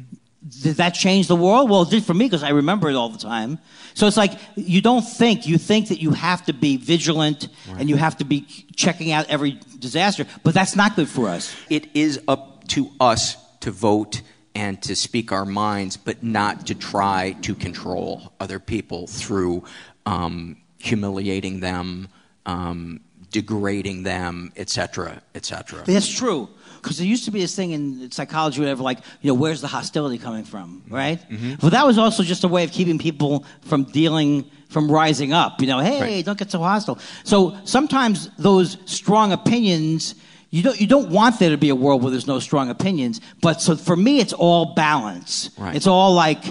Did 0.63 0.77
that 0.77 0.91
change 0.91 1.29
the 1.29 1.37
world? 1.37 1.71
Well, 1.71 1.83
it 1.83 1.91
did 1.91 2.05
for 2.05 2.15
me 2.15 2.27
because 2.27 2.43
I 2.43 2.51
remember 2.51 2.91
it 2.91 2.97
all 2.97 3.09
the 3.09 3.19
time. 3.19 3.59
So 3.95 4.07
it's 4.07 4.17
like 4.17 4.33
you 4.57 4.81
don't 4.81 5.03
think, 5.03 5.47
you 5.47 5.59
think 5.59 5.89
that 5.89 6.01
you 6.01 6.11
have 6.13 6.45
to 6.47 6.53
be 6.53 6.77
vigilant 6.77 7.49
and 7.79 7.89
you 7.89 7.97
have 7.97 8.17
to 8.19 8.25
be 8.25 8.47
checking 8.75 9.13
out 9.13 9.27
every 9.29 9.61
disaster, 9.79 10.27
but 10.43 10.55
that's 10.55 10.77
not 10.77 10.97
good 10.97 11.09
for 11.09 11.29
us. 11.29 11.55
It 11.69 11.89
is 11.95 12.21
up 12.27 12.67
to 12.69 12.91
us 13.01 13.37
to 13.61 13.71
vote 13.71 14.23
and 14.55 14.83
to 14.83 14.97
speak 14.97 15.33
our 15.33 15.47
minds, 15.47 15.97
but 15.97 16.23
not 16.23 16.67
to 16.67 16.75
try 16.75 17.37
to 17.43 17.55
control 17.55 18.33
other 18.41 18.59
people 18.59 19.07
through 19.07 19.65
um, 20.07 20.57
humiliating 20.79 21.61
them, 21.61 22.09
um, 22.47 23.01
degrading 23.31 24.03
them, 24.03 24.53
etc., 24.57 25.23
etc. 25.35 25.85
That's 25.85 26.09
true. 26.09 26.49
Because 26.83 26.99
there 26.99 27.07
used 27.07 27.25
to 27.27 27.31
be 27.31 27.41
this 27.41 27.55
thing 27.55 27.73
in 27.73 28.11
psychology, 28.11 28.61
whatever, 28.61 28.83
like, 28.83 28.99
you 29.21 29.29
know, 29.29 29.35
where's 29.35 29.61
the 29.61 29.69
hostility 29.69 30.19
coming 30.19 30.45
from, 30.45 30.83
mm-hmm. 30.85 30.95
right? 30.95 31.31
Mm-hmm. 31.31 31.55
Well, 31.61 31.71
that 31.71 31.87
was 31.87 31.99
also 31.99 32.23
just 32.23 32.45
a 32.45 32.49
way 32.49 32.65
of 32.65 32.73
keeping 32.73 32.99
people 32.99 33.45
from 33.63 33.85
dealing, 33.85 34.51
from 34.69 34.91
rising 34.91 35.33
up. 35.33 35.61
You 35.61 35.67
know, 35.67 35.79
hey, 35.81 36.23
don't 36.23 36.39
get 36.39 36.51
so 36.51 36.61
hostile. 36.61 36.99
So 37.25 37.57
sometimes 37.65 38.31
those 38.39 38.79
strong 38.87 39.33
opinions, 39.33 40.15
you 40.51 40.63
don't, 40.63 40.81
you 40.81 40.87
don't 40.87 41.11
want 41.11 41.39
there 41.39 41.51
to 41.51 41.59
be 41.59 41.69
a 41.69 41.75
world 41.75 42.03
where 42.03 42.11
there's 42.11 42.27
no 42.27 42.39
strong 42.39 42.71
opinions. 42.71 43.21
But 43.41 43.61
so 43.61 43.77
for 43.77 43.97
me, 43.97 44.21
it's 44.21 44.33
all 44.33 44.75
balance. 44.75 45.51
Right. 45.59 45.77
It's 45.77 45.87
all 45.87 46.15
like, 46.15 46.43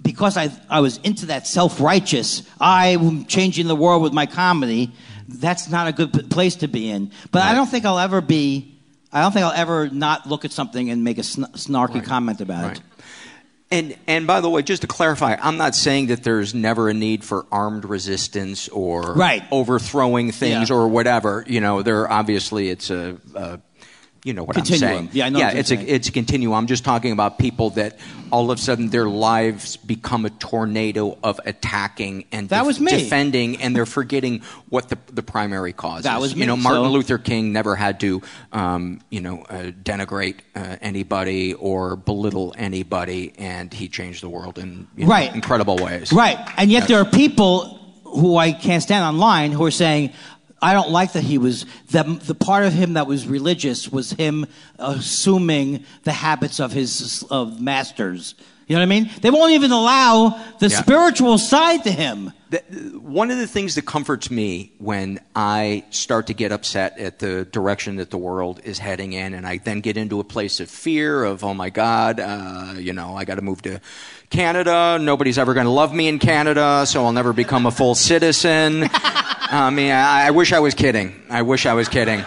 because 0.00 0.36
I, 0.36 0.50
I 0.70 0.80
was 0.80 0.98
into 0.98 1.26
that 1.26 1.46
self 1.46 1.80
righteous, 1.80 2.42
I'm 2.60 3.24
changing 3.26 3.66
the 3.66 3.76
world 3.76 4.02
with 4.02 4.12
my 4.12 4.26
comedy. 4.26 4.92
That's 5.28 5.68
not 5.68 5.88
a 5.88 5.92
good 5.92 6.30
place 6.30 6.56
to 6.56 6.68
be 6.68 6.90
in. 6.90 7.10
But 7.30 7.42
I 7.42 7.54
don't 7.54 7.66
think 7.66 7.84
I'll 7.84 7.98
ever 7.98 8.20
be. 8.20 8.73
I 9.14 9.22
don't 9.22 9.32
think 9.32 9.44
I'll 9.46 9.52
ever 9.52 9.88
not 9.88 10.26
look 10.28 10.44
at 10.44 10.52
something 10.52 10.90
and 10.90 11.04
make 11.04 11.18
a 11.18 11.22
sn- 11.22 11.46
snarky 11.54 12.04
comment 12.04 12.40
about 12.40 12.72
it. 12.72 12.80
And 13.70 13.96
and 14.06 14.26
by 14.26 14.40
the 14.40 14.50
way, 14.50 14.62
just 14.62 14.82
to 14.82 14.88
clarify, 14.88 15.36
I'm 15.40 15.56
not 15.56 15.74
saying 15.74 16.08
that 16.08 16.22
there's 16.22 16.54
never 16.54 16.88
a 16.90 16.94
need 16.94 17.24
for 17.24 17.46
armed 17.50 17.84
resistance 17.84 18.68
or 18.68 19.14
Right. 19.14 19.42
overthrowing 19.50 20.32
things 20.32 20.68
Yeah. 20.70 20.76
or 20.76 20.88
whatever. 20.88 21.44
You 21.46 21.60
know, 21.60 21.82
there 21.82 22.10
obviously 22.10 22.68
it's 22.68 22.90
a, 22.90 23.16
a 23.34 23.58
you 24.24 24.32
know 24.32 24.42
what 24.42 24.56
Continuum. 24.56 24.90
I'm 24.90 24.96
saying. 24.96 25.10
Yeah, 25.12 25.26
I 25.26 25.28
know 25.28 25.38
Yeah, 25.38 25.50
it's 25.52 25.70
a 25.70 25.78
it's 25.78 26.08
a 26.08 26.12
continuum. 26.12 26.54
I'm 26.54 26.66
just 26.66 26.82
talking 26.82 27.12
about 27.12 27.38
people 27.38 27.70
that 27.70 27.98
all 28.32 28.50
of 28.50 28.58
a 28.58 28.60
sudden 28.60 28.88
their 28.88 29.06
lives 29.06 29.76
become 29.76 30.24
a 30.24 30.30
tornado 30.30 31.16
of 31.22 31.38
attacking 31.44 32.24
and 32.32 32.48
That 32.48 32.64
was 32.64 32.80
me. 32.80 32.90
defending, 32.90 33.60
and 33.60 33.76
they're 33.76 33.84
forgetting 33.86 34.40
what 34.70 34.88
the 34.88 34.98
the 35.12 35.22
primary 35.22 35.74
cause 35.74 36.04
That 36.04 36.16
is. 36.16 36.22
was 36.22 36.34
You 36.34 36.46
know, 36.46 36.56
Martin 36.56 36.84
so- 36.84 36.90
Luther 36.90 37.18
King 37.18 37.52
never 37.52 37.76
had 37.76 38.00
to, 38.00 38.22
um, 38.52 39.00
you 39.10 39.20
know, 39.20 39.42
uh, 39.42 39.70
denigrate 39.82 40.36
uh, 40.56 40.76
anybody 40.80 41.52
or 41.52 41.94
belittle 41.94 42.54
anybody, 42.56 43.34
and 43.38 43.72
he 43.74 43.88
changed 43.88 44.22
the 44.22 44.30
world 44.30 44.58
in 44.58 44.86
you 44.96 45.04
know, 45.04 45.10
Right. 45.10 45.34
incredible 45.34 45.76
ways. 45.76 46.12
Right. 46.14 46.38
And 46.56 46.70
yet 46.72 46.88
there 46.88 46.98
are 46.98 47.04
people 47.04 47.78
who 48.04 48.36
I 48.38 48.52
can't 48.52 48.82
stand 48.82 49.04
online 49.04 49.52
who 49.52 49.64
are 49.66 49.70
saying, 49.72 50.10
I 50.64 50.72
don't 50.72 50.90
like 50.90 51.12
that 51.12 51.22
he 51.24 51.36
was, 51.36 51.66
that 51.90 52.06
the 52.20 52.34
part 52.34 52.64
of 52.64 52.72
him 52.72 52.94
that 52.94 53.06
was 53.06 53.26
religious 53.26 53.92
was 53.92 54.12
him 54.12 54.46
assuming 54.78 55.84
the 56.04 56.12
habits 56.12 56.58
of 56.58 56.72
his 56.72 57.22
of 57.30 57.60
masters. 57.60 58.34
You 58.66 58.76
know 58.76 58.80
what 58.80 58.86
I 58.86 58.88
mean? 58.88 59.10
They 59.20 59.30
won't 59.30 59.52
even 59.52 59.72
allow 59.72 60.40
the 60.58 60.68
Yeah. 60.68 60.80
spiritual 60.80 61.36
side 61.36 61.84
to 61.84 61.90
him. 61.90 62.32
The- 62.48 62.62
one 62.98 63.30
of 63.30 63.36
the 63.36 63.46
things 63.46 63.74
that 63.74 63.84
comforts 63.84 64.30
me 64.30 64.72
when 64.78 65.20
I 65.36 65.84
start 65.90 66.28
to 66.28 66.32
get 66.34 66.50
upset 66.50 66.98
at 66.98 67.18
the 67.18 67.44
direction 67.44 67.96
that 67.96 68.10
the 68.10 68.16
world 68.16 68.60
is 68.64 68.78
heading 68.78 69.12
in, 69.12 69.34
and 69.34 69.46
I 69.46 69.58
then 69.58 69.80
get 69.80 69.98
into 69.98 70.18
a 70.18 70.24
place 70.24 70.60
of 70.60 70.70
fear 70.70 71.24
of, 71.24 71.44
oh 71.44 71.52
my 71.52 71.68
God, 71.68 72.20
uh, 72.20 72.72
you 72.78 72.94
know, 72.94 73.14
I 73.14 73.26
got 73.26 73.34
to 73.34 73.42
move 73.42 73.60
to 73.62 73.80
Canada. 74.30 74.98
Nobody's 74.98 75.36
ever 75.36 75.52
going 75.52 75.66
to 75.66 75.70
love 75.70 75.92
me 75.92 76.08
in 76.08 76.18
Canada, 76.18 76.84
so 76.86 77.04
I'll 77.04 77.12
never 77.12 77.34
become 77.34 77.66
a 77.66 77.70
full 77.70 77.94
citizen. 77.94 78.88
I 79.50 79.70
mean, 79.70 79.92
I, 79.92 80.28
I 80.28 80.30
wish 80.30 80.52
I 80.52 80.60
was 80.60 80.74
kidding. 80.74 81.22
I 81.28 81.42
wish 81.42 81.66
I 81.66 81.74
was 81.74 81.88
kidding. 81.88 82.20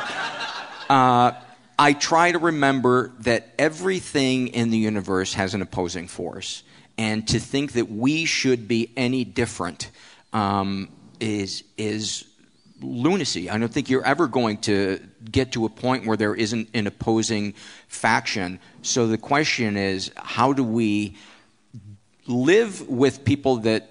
Uh, 0.89 1.31
I 1.79 1.93
try 1.93 2.31
to 2.31 2.39
remember 2.39 3.11
that 3.19 3.53
everything 3.57 4.49
in 4.49 4.69
the 4.69 4.77
universe 4.77 5.33
has 5.33 5.53
an 5.53 5.61
opposing 5.61 6.07
force, 6.07 6.63
and 6.97 7.27
to 7.27 7.39
think 7.39 7.73
that 7.73 7.89
we 7.89 8.25
should 8.25 8.67
be 8.67 8.91
any 8.95 9.23
different 9.23 9.89
um, 10.31 10.89
is 11.19 11.63
is 11.77 12.25
lunacy. 12.81 13.49
I 13.49 13.57
don't 13.57 13.71
think 13.71 13.89
you're 13.89 14.05
ever 14.05 14.27
going 14.27 14.57
to 14.59 14.99
get 15.29 15.53
to 15.53 15.65
a 15.65 15.69
point 15.69 16.05
where 16.05 16.17
there 16.17 16.35
isn't 16.35 16.69
an 16.73 16.85
opposing 16.85 17.55
faction. 17.87 18.59
So 18.83 19.07
the 19.07 19.17
question 19.17 19.75
is, 19.75 20.11
how 20.15 20.53
do 20.53 20.63
we 20.63 21.17
live 22.27 22.87
with 22.87 23.25
people 23.25 23.57
that 23.57 23.89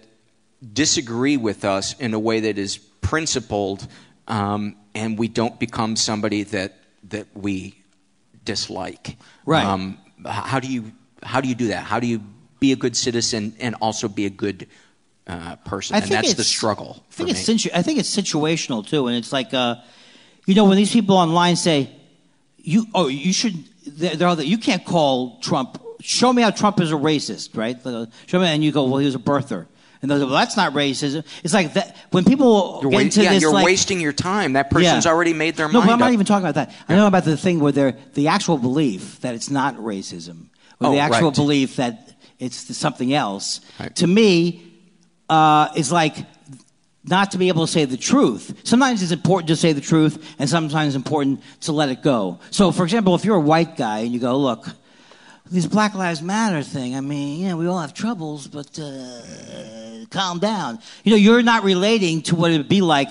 disagree 0.73 1.37
with 1.37 1.65
us 1.65 1.99
in 1.99 2.15
a 2.15 2.19
way 2.19 2.41
that 2.41 2.59
is 2.59 2.79
principled, 3.07 3.87
um, 4.27 4.77
and 4.95 5.19
we 5.19 5.29
don't 5.29 5.59
become 5.61 5.95
somebody 5.97 6.43
that 6.43 6.75
that 7.11 7.27
we 7.35 7.81
dislike. 8.45 9.17
Right. 9.45 9.65
Um, 9.65 9.99
how 10.25 10.59
do 10.59 10.69
you 10.69 10.93
how 11.23 11.41
do 11.41 11.49
you 11.49 11.55
do 11.55 11.69
that? 11.69 11.85
How 11.85 12.01
do 12.01 12.07
you 12.07 12.21
be 12.59 12.73
a 12.73 12.77
good 12.77 12.97
citizen 12.97 13.55
and 13.61 13.77
also 13.81 14.09
be 14.09 14.27
a 14.27 14.31
good 14.31 14.67
uh, 15.29 15.57
person? 15.57 15.95
I 15.95 15.99
and 15.99 16.09
think 16.09 16.23
that's 16.23 16.35
the 16.35 16.45
struggle 16.45 17.05
I 17.11 17.13
think 17.13 17.31
it's 17.31 17.41
situ- 17.41 17.71
I 17.73 17.83
think 17.83 17.99
it's 17.99 18.15
situational 18.15 18.87
too, 18.87 19.07
and 19.07 19.17
it's 19.17 19.33
like, 19.33 19.55
uh, 19.55 19.77
you 20.47 20.55
know, 20.55 20.65
when 20.65 20.77
these 20.77 20.93
people 20.93 21.17
online 21.17 21.57
say, 21.57 21.91
"You 22.59 22.87
oh 22.93 23.07
you 23.07 23.33
should," 23.33 23.55
they're, 23.87 24.17
they're 24.17 24.43
you 24.43 24.59
can't 24.59 24.85
call 24.85 25.39
Trump. 25.41 25.81
Show 26.01 26.33
me 26.33 26.43
how 26.43 26.51
Trump 26.51 26.81
is 26.81 26.93
a 26.93 26.97
racist, 26.97 27.57
right? 27.57 27.77
Show 28.27 28.41
me, 28.41 28.47
and 28.47 28.65
you 28.65 28.73
go, 28.73 28.85
"Well, 28.85 28.99
he 28.99 29.07
was 29.07 29.15
a 29.15 29.21
birther," 29.21 29.67
and 30.03 30.11
they're 30.11 30.19
like, 30.19 30.27
"Well, 30.29 30.37
that's 30.39 30.57
not 30.57 30.73
racism." 30.73 31.25
It's 31.45 31.55
like 31.55 31.75
that 31.75 31.97
when 32.11 32.25
people 32.25 32.81
You're, 32.83 32.91
get 32.91 33.01
into 33.03 33.23
yeah, 33.23 33.33
this, 33.33 33.43
you're 33.43 33.53
like, 33.53 33.65
wasting 33.65 34.01
your 34.01 34.13
time. 34.13 34.55
That 34.55 34.71
person's 34.71 35.05
Yeah. 35.05 35.11
already 35.11 35.33
made 35.33 35.57
their 35.57 35.69
no, 35.69 35.81
mind 35.81 35.87
but 35.89 35.93
I'm 35.95 35.99
not 36.01 36.13
even 36.13 36.27
talking 36.27 36.47
about 36.47 36.55
that. 36.57 36.75
I 36.89 36.97
know 36.97 37.07
about 37.07 37.25
the 37.25 37.37
thing 37.37 37.61
where 37.61 37.73
they're 37.73 37.97
the 38.15 38.29
actual 38.29 38.59
belief 38.59 39.21
that 39.23 39.35
it's 39.35 39.51
not 39.51 39.77
racism, 39.77 40.47
or 40.81 40.89
Oh, 40.89 40.93
the 40.93 40.99
actual 41.01 41.29
right. 41.29 41.35
belief 41.37 41.77
that 41.77 42.11
it's 42.39 42.77
something 42.77 43.13
else. 43.15 43.61
To 43.97 44.07
me, 44.07 44.63
uh, 45.29 45.69
is 45.77 45.91
like 45.91 46.17
not 47.09 47.31
to 47.31 47.39
be 47.39 47.49
able 47.49 47.65
to 47.67 47.73
say 47.73 47.85
the 47.85 47.97
truth. 47.97 48.53
Sometimes 48.65 49.03
it's 49.03 49.13
important 49.13 49.49
to 49.49 49.57
say 49.57 49.73
the 49.73 49.81
truth, 49.81 50.35
and 50.39 50.49
sometimes 50.51 50.89
it's 50.89 50.97
important 50.97 51.41
to 51.61 51.73
let 51.73 51.89
it 51.89 52.03
go. 52.03 52.39
So, 52.51 52.73
for 52.73 52.83
example, 52.83 53.15
if 53.15 53.25
you're 53.25 53.37
a 53.37 53.41
white 53.41 53.77
guy 53.77 54.01
and 54.01 54.13
you 54.13 54.19
go, 54.19 54.37
look, 54.37 54.67
this 55.51 55.67
Black 55.67 55.95
Lives 55.95 56.23
Matter 56.23 56.63
thing, 56.63 56.95
I 56.97 57.01
mean, 57.01 57.41
yeah, 57.41 57.55
we 57.55 57.67
all 57.67 57.79
have 57.79 57.95
troubles, 57.95 58.47
but 58.47 58.79
uh, 58.79 59.21
calm 60.11 60.39
down. 60.39 60.79
You 61.05 61.11
know, 61.13 61.17
you're 61.17 61.43
not 61.43 61.63
relating 61.65 62.23
to 62.23 62.37
what 62.37 62.51
it 62.51 62.59
would 62.59 62.69
be 62.69 62.81
like. 62.81 63.11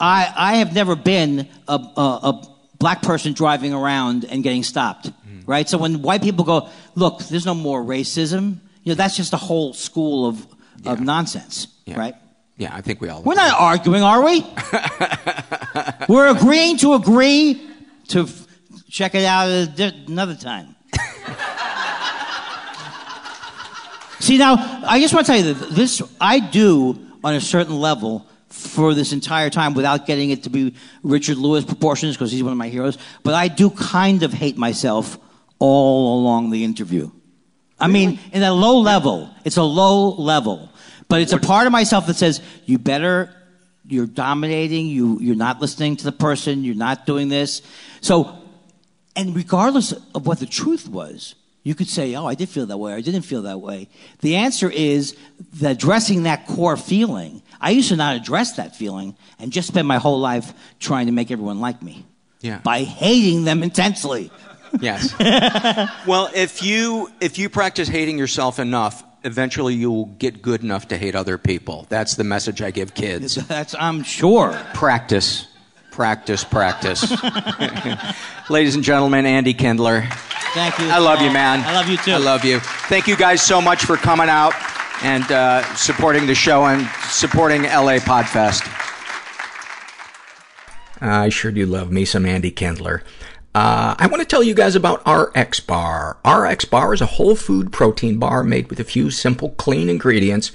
I, 0.00 0.32
I 0.36 0.56
have 0.56 0.74
never 0.74 0.96
been 0.96 1.48
a, 1.68 1.74
a, 1.74 2.00
a 2.00 2.48
black 2.78 3.02
person 3.02 3.32
driving 3.32 3.72
around 3.72 4.24
and 4.24 4.42
getting 4.42 4.62
stopped, 4.62 5.10
right? 5.46 5.68
So 5.68 5.78
when 5.78 6.02
white 6.02 6.22
people 6.22 6.44
go, 6.44 6.68
look, 6.94 7.20
there's 7.24 7.46
no 7.46 7.54
more 7.54 7.82
racism, 7.82 8.58
you 8.82 8.90
know, 8.90 8.94
that's 8.94 9.16
just 9.16 9.32
a 9.32 9.38
whole 9.38 9.72
school 9.72 10.26
of, 10.26 10.46
of 10.84 11.00
nonsense, 11.00 11.68
right? 11.96 12.14
Yeah, 12.58 12.74
I 12.74 12.82
think 12.82 13.00
we 13.00 13.08
all. 13.08 13.22
We're 13.22 13.34
not 13.34 13.58
arguing, 13.58 14.02
are 14.02 14.22
we? 14.22 14.44
We're 16.08 16.28
agreeing 16.28 16.76
to 16.78 16.94
agree 16.94 17.60
to 18.08 18.22
f- 18.22 18.46
check 18.90 19.14
it 19.14 19.24
out 19.24 19.48
another 20.08 20.34
time. 20.36 20.73
See, 24.24 24.38
now, 24.38 24.56
I 24.88 25.00
just 25.00 25.12
want 25.12 25.26
to 25.26 25.32
tell 25.32 25.44
you 25.44 25.52
that 25.52 25.74
this, 25.74 26.00
I 26.18 26.40
do 26.40 26.98
on 27.22 27.34
a 27.34 27.42
certain 27.42 27.78
level 27.78 28.26
for 28.48 28.94
this 28.94 29.12
entire 29.12 29.50
time 29.50 29.74
without 29.74 30.06
getting 30.06 30.30
it 30.30 30.44
to 30.44 30.48
be 30.48 30.74
Richard 31.02 31.36
Lewis 31.36 31.62
proportions 31.62 32.16
because 32.16 32.32
he's 32.32 32.42
one 32.42 32.50
of 32.50 32.56
my 32.56 32.70
heroes, 32.70 32.96
but 33.22 33.34
I 33.34 33.48
do 33.48 33.68
kind 33.68 34.22
of 34.22 34.32
hate 34.32 34.56
myself 34.56 35.18
all 35.58 36.22
along 36.22 36.48
the 36.48 36.64
interview. 36.64 37.10
I 37.78 37.86
mean, 37.88 38.18
in 38.32 38.42
a 38.42 38.54
low 38.54 38.78
level, 38.78 39.28
it's 39.44 39.58
a 39.58 39.62
low 39.62 40.14
level, 40.14 40.72
but 41.08 41.20
it's 41.20 41.34
a 41.34 41.38
part 41.38 41.66
of 41.66 41.72
myself 41.72 42.06
that 42.06 42.16
says, 42.16 42.40
you 42.64 42.78
better, 42.78 43.28
you're 43.86 44.06
dominating, 44.06 44.86
you, 44.86 45.18
you're 45.20 45.36
not 45.36 45.60
listening 45.60 45.96
to 45.96 46.04
the 46.04 46.12
person, 46.12 46.64
you're 46.64 46.74
not 46.74 47.04
doing 47.04 47.28
this. 47.28 47.60
So, 48.00 48.38
and 49.14 49.36
regardless 49.36 49.92
of 49.92 50.26
what 50.26 50.38
the 50.38 50.46
truth 50.46 50.88
was, 50.88 51.34
you 51.64 51.74
could 51.74 51.88
say, 51.88 52.14
oh, 52.14 52.26
I 52.26 52.34
did 52.34 52.48
feel 52.48 52.66
that 52.66 52.76
way, 52.76 52.92
or 52.92 52.96
I 52.96 53.00
didn't 53.00 53.22
feel 53.22 53.42
that 53.42 53.60
way. 53.60 53.88
The 54.20 54.36
answer 54.36 54.70
is 54.70 55.16
that 55.54 55.72
addressing 55.72 56.22
that 56.24 56.46
core 56.46 56.76
feeling. 56.76 57.42
I 57.60 57.70
used 57.70 57.88
to 57.88 57.96
not 57.96 58.14
address 58.16 58.52
that 58.56 58.76
feeling 58.76 59.16
and 59.38 59.50
just 59.50 59.68
spend 59.68 59.88
my 59.88 59.96
whole 59.98 60.20
life 60.20 60.52
trying 60.78 61.06
to 61.06 61.12
make 61.12 61.30
everyone 61.30 61.60
like 61.60 61.82
me 61.82 62.04
Yeah. 62.42 62.58
by 62.62 62.82
hating 62.84 63.44
them 63.44 63.62
intensely. 63.62 64.30
Yes. 64.80 65.14
well, 66.06 66.30
if 66.34 66.62
you 66.62 67.10
if 67.20 67.38
you 67.38 67.48
practice 67.48 67.88
hating 67.88 68.18
yourself 68.18 68.58
enough, 68.58 69.02
eventually 69.22 69.72
you'll 69.74 70.06
get 70.06 70.42
good 70.42 70.62
enough 70.62 70.88
to 70.88 70.98
hate 70.98 71.14
other 71.14 71.38
people. 71.38 71.86
That's 71.88 72.16
the 72.16 72.24
message 72.24 72.60
I 72.60 72.70
give 72.72 72.92
kids. 72.92 73.36
That's 73.36 73.74
I'm 73.78 74.02
sure. 74.02 74.52
Practice, 74.74 75.46
practice, 75.94 76.42
practice. 76.42 77.10
Ladies 78.50 78.74
and 78.74 78.82
gentlemen, 78.82 79.26
Andy 79.26 79.54
Kindler. 79.54 80.02
Thank 80.52 80.78
you. 80.80 80.88
I 80.88 80.98
love 80.98 81.22
you, 81.22 81.30
man. 81.30 81.60
I 81.60 81.72
love 81.72 81.88
you 81.88 81.96
too. 81.96 82.10
I 82.10 82.16
love 82.16 82.44
you. 82.44 82.58
Thank 82.88 83.06
you 83.06 83.16
guys 83.16 83.40
so 83.40 83.60
much 83.60 83.84
for 83.84 83.96
coming 83.96 84.28
out 84.28 84.54
and 85.02 85.30
uh, 85.30 85.62
supporting 85.76 86.26
the 86.26 86.34
show 86.34 86.66
and 86.66 86.88
supporting 87.08 87.62
LA 87.62 87.98
Podfest. 87.98 88.68
I 91.00 91.28
sure 91.28 91.52
do 91.52 91.64
love 91.64 91.92
me 91.92 92.04
some 92.04 92.26
Andy 92.26 92.50
Kindler. 92.50 93.04
Uh, 93.54 93.94
I 93.96 94.08
want 94.08 94.20
to 94.20 94.26
tell 94.26 94.42
you 94.42 94.52
guys 94.52 94.74
about 94.74 95.00
RX 95.06 95.60
Bar. 95.60 96.16
RX 96.26 96.64
Bar 96.64 96.92
is 96.92 97.00
a 97.00 97.06
whole 97.06 97.36
food 97.36 97.72
protein 97.72 98.18
bar 98.18 98.42
made 98.42 98.68
with 98.68 98.80
a 98.80 98.84
few 98.84 99.10
simple, 99.10 99.50
clean 99.50 99.88
ingredients, 99.88 100.50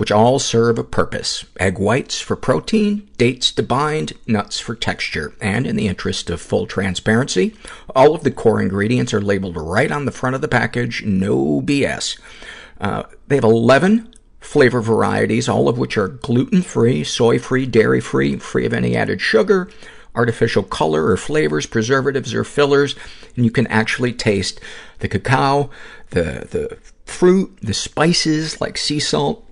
which 0.00 0.10
all 0.10 0.38
serve 0.38 0.78
a 0.78 0.82
purpose. 0.82 1.44
Egg 1.58 1.78
whites 1.78 2.18
for 2.18 2.34
protein, 2.34 3.06
dates 3.18 3.52
to 3.52 3.62
bind, 3.62 4.14
nuts 4.26 4.58
for 4.58 4.74
texture. 4.74 5.34
And 5.42 5.66
in 5.66 5.76
the 5.76 5.88
interest 5.88 6.30
of 6.30 6.40
full 6.40 6.66
transparency, 6.66 7.54
all 7.94 8.14
of 8.14 8.24
the 8.24 8.30
core 8.30 8.62
ingredients 8.62 9.12
are 9.12 9.20
labeled 9.20 9.58
right 9.58 9.92
on 9.92 10.06
the 10.06 10.10
front 10.10 10.34
of 10.34 10.40
the 10.40 10.48
package. 10.48 11.04
No 11.04 11.60
BS. 11.60 12.18
Uh, 12.80 13.02
they 13.28 13.34
have 13.34 13.44
11 13.44 14.14
flavor 14.40 14.80
varieties, 14.80 15.50
all 15.50 15.68
of 15.68 15.76
which 15.76 15.98
are 15.98 16.08
gluten-free, 16.08 17.04
soy-free, 17.04 17.66
dairy-free, 17.66 18.36
free 18.38 18.64
of 18.64 18.72
any 18.72 18.96
added 18.96 19.20
sugar, 19.20 19.68
artificial 20.14 20.62
color 20.62 21.08
or 21.08 21.18
flavors, 21.18 21.66
preservatives 21.66 22.32
or 22.32 22.42
fillers, 22.42 22.96
and 23.36 23.44
you 23.44 23.50
can 23.50 23.66
actually 23.66 24.14
taste 24.14 24.60
the 25.00 25.08
cacao, 25.08 25.68
the, 26.08 26.48
the 26.50 26.78
fruit, 27.04 27.54
the 27.60 27.74
spices 27.74 28.62
like 28.62 28.78
sea 28.78 28.98
salt. 28.98 29.46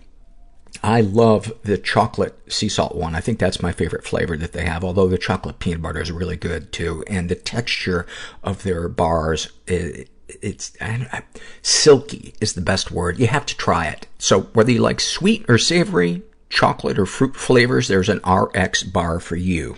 I 0.83 1.01
love 1.01 1.53
the 1.63 1.79
chocolate 1.79 2.53
sea 2.53 2.69
salt 2.69 2.95
one. 2.95 3.15
I 3.15 3.21
think 3.21 3.39
that's 3.39 3.63
my 3.63 3.73
favorite 3.73 4.05
flavor 4.05 4.37
that 4.37 4.53
they 4.53 4.65
have, 4.65 4.85
although 4.85 5.09
the 5.09 5.19
chocolate 5.19 5.59
peanut 5.59 5.83
butter 5.83 6.01
is 6.01 6.13
really 6.13 6.37
good 6.37 6.73
too. 6.73 7.05
And 7.09 7.29
the 7.29 7.35
texture 7.35 8.07
of 8.43 8.63
their 8.63 8.89
bars, 8.89 9.51
it, 9.67 10.09
it's 10.29 10.73
I 10.81 10.97
know, 10.97 11.09
silky 11.63 12.35
is 12.41 12.53
the 12.53 12.61
best 12.61 12.91
word. 12.91 13.19
You 13.19 13.27
have 13.27 13.47
to 13.47 13.57
try 13.57 13.87
it. 13.87 14.07
So 14.19 14.43
whether 14.53 14.71
you 14.71 14.81
like 14.81 15.01
sweet 15.01 15.45
or 15.49 15.59
savory, 15.59 16.23
chocolate 16.49 16.99
or 16.99 17.07
fruit 17.07 17.37
flavors, 17.37 17.89
there's 17.89 18.09
an 18.09 18.21
RX 18.27 18.83
bar 18.83 19.21
for 19.21 19.37
you. 19.37 19.77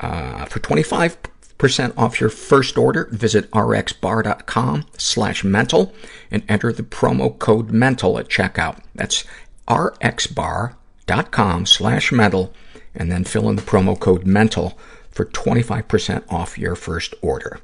Uh, 0.00 0.44
for 0.46 0.58
25% 0.58 1.96
off 1.96 2.20
your 2.20 2.30
first 2.30 2.76
order, 2.76 3.08
visit 3.12 3.50
rxbar.com 3.52 4.84
slash 4.98 5.44
mental 5.44 5.94
and 6.30 6.42
enter 6.48 6.72
the 6.72 6.82
promo 6.82 7.38
code 7.38 7.70
mental 7.70 8.18
at 8.18 8.28
checkout. 8.28 8.82
That's 8.94 9.24
rxbar.com 9.68 11.66
slash 11.66 12.12
mental 12.12 12.52
and 12.94 13.10
then 13.10 13.24
fill 13.24 13.48
in 13.48 13.56
the 13.56 13.62
promo 13.62 13.98
code 13.98 14.26
mental 14.26 14.78
for 15.10 15.26
25% 15.26 16.24
off 16.30 16.58
your 16.58 16.74
first 16.74 17.14
order. 17.22 17.60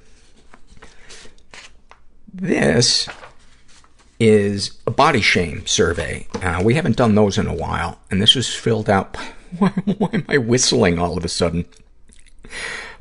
This 2.33 3.09
is 4.21 4.79
a 4.87 4.91
body 4.91 5.21
shame 5.21 5.67
survey. 5.67 6.27
Uh, 6.43 6.61
we 6.65 6.75
haven't 6.75 6.97
done 6.97 7.15
those 7.15 7.39
in 7.39 7.47
a 7.47 7.55
while, 7.55 8.01
and 8.11 8.21
this 8.21 8.35
was 8.35 8.55
filled 8.55 8.91
out. 8.91 9.13
By, 9.13 9.29
why, 9.59 9.69
why 9.71 10.11
am 10.13 10.25
I 10.29 10.39
whistling 10.39 10.99
all 10.99 11.17
of 11.17 11.25
a 11.25 11.29
sudden? 11.29 11.65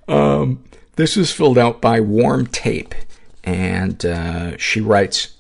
Um, 0.08 0.64
this 0.96 1.18
is 1.18 1.32
filled 1.32 1.58
out 1.58 1.82
by 1.82 2.00
Warm 2.00 2.48
Tape, 2.48 2.96
and 3.44 4.06
uh, 4.06 4.58
she 4.58 4.82
writes, 4.82 5.37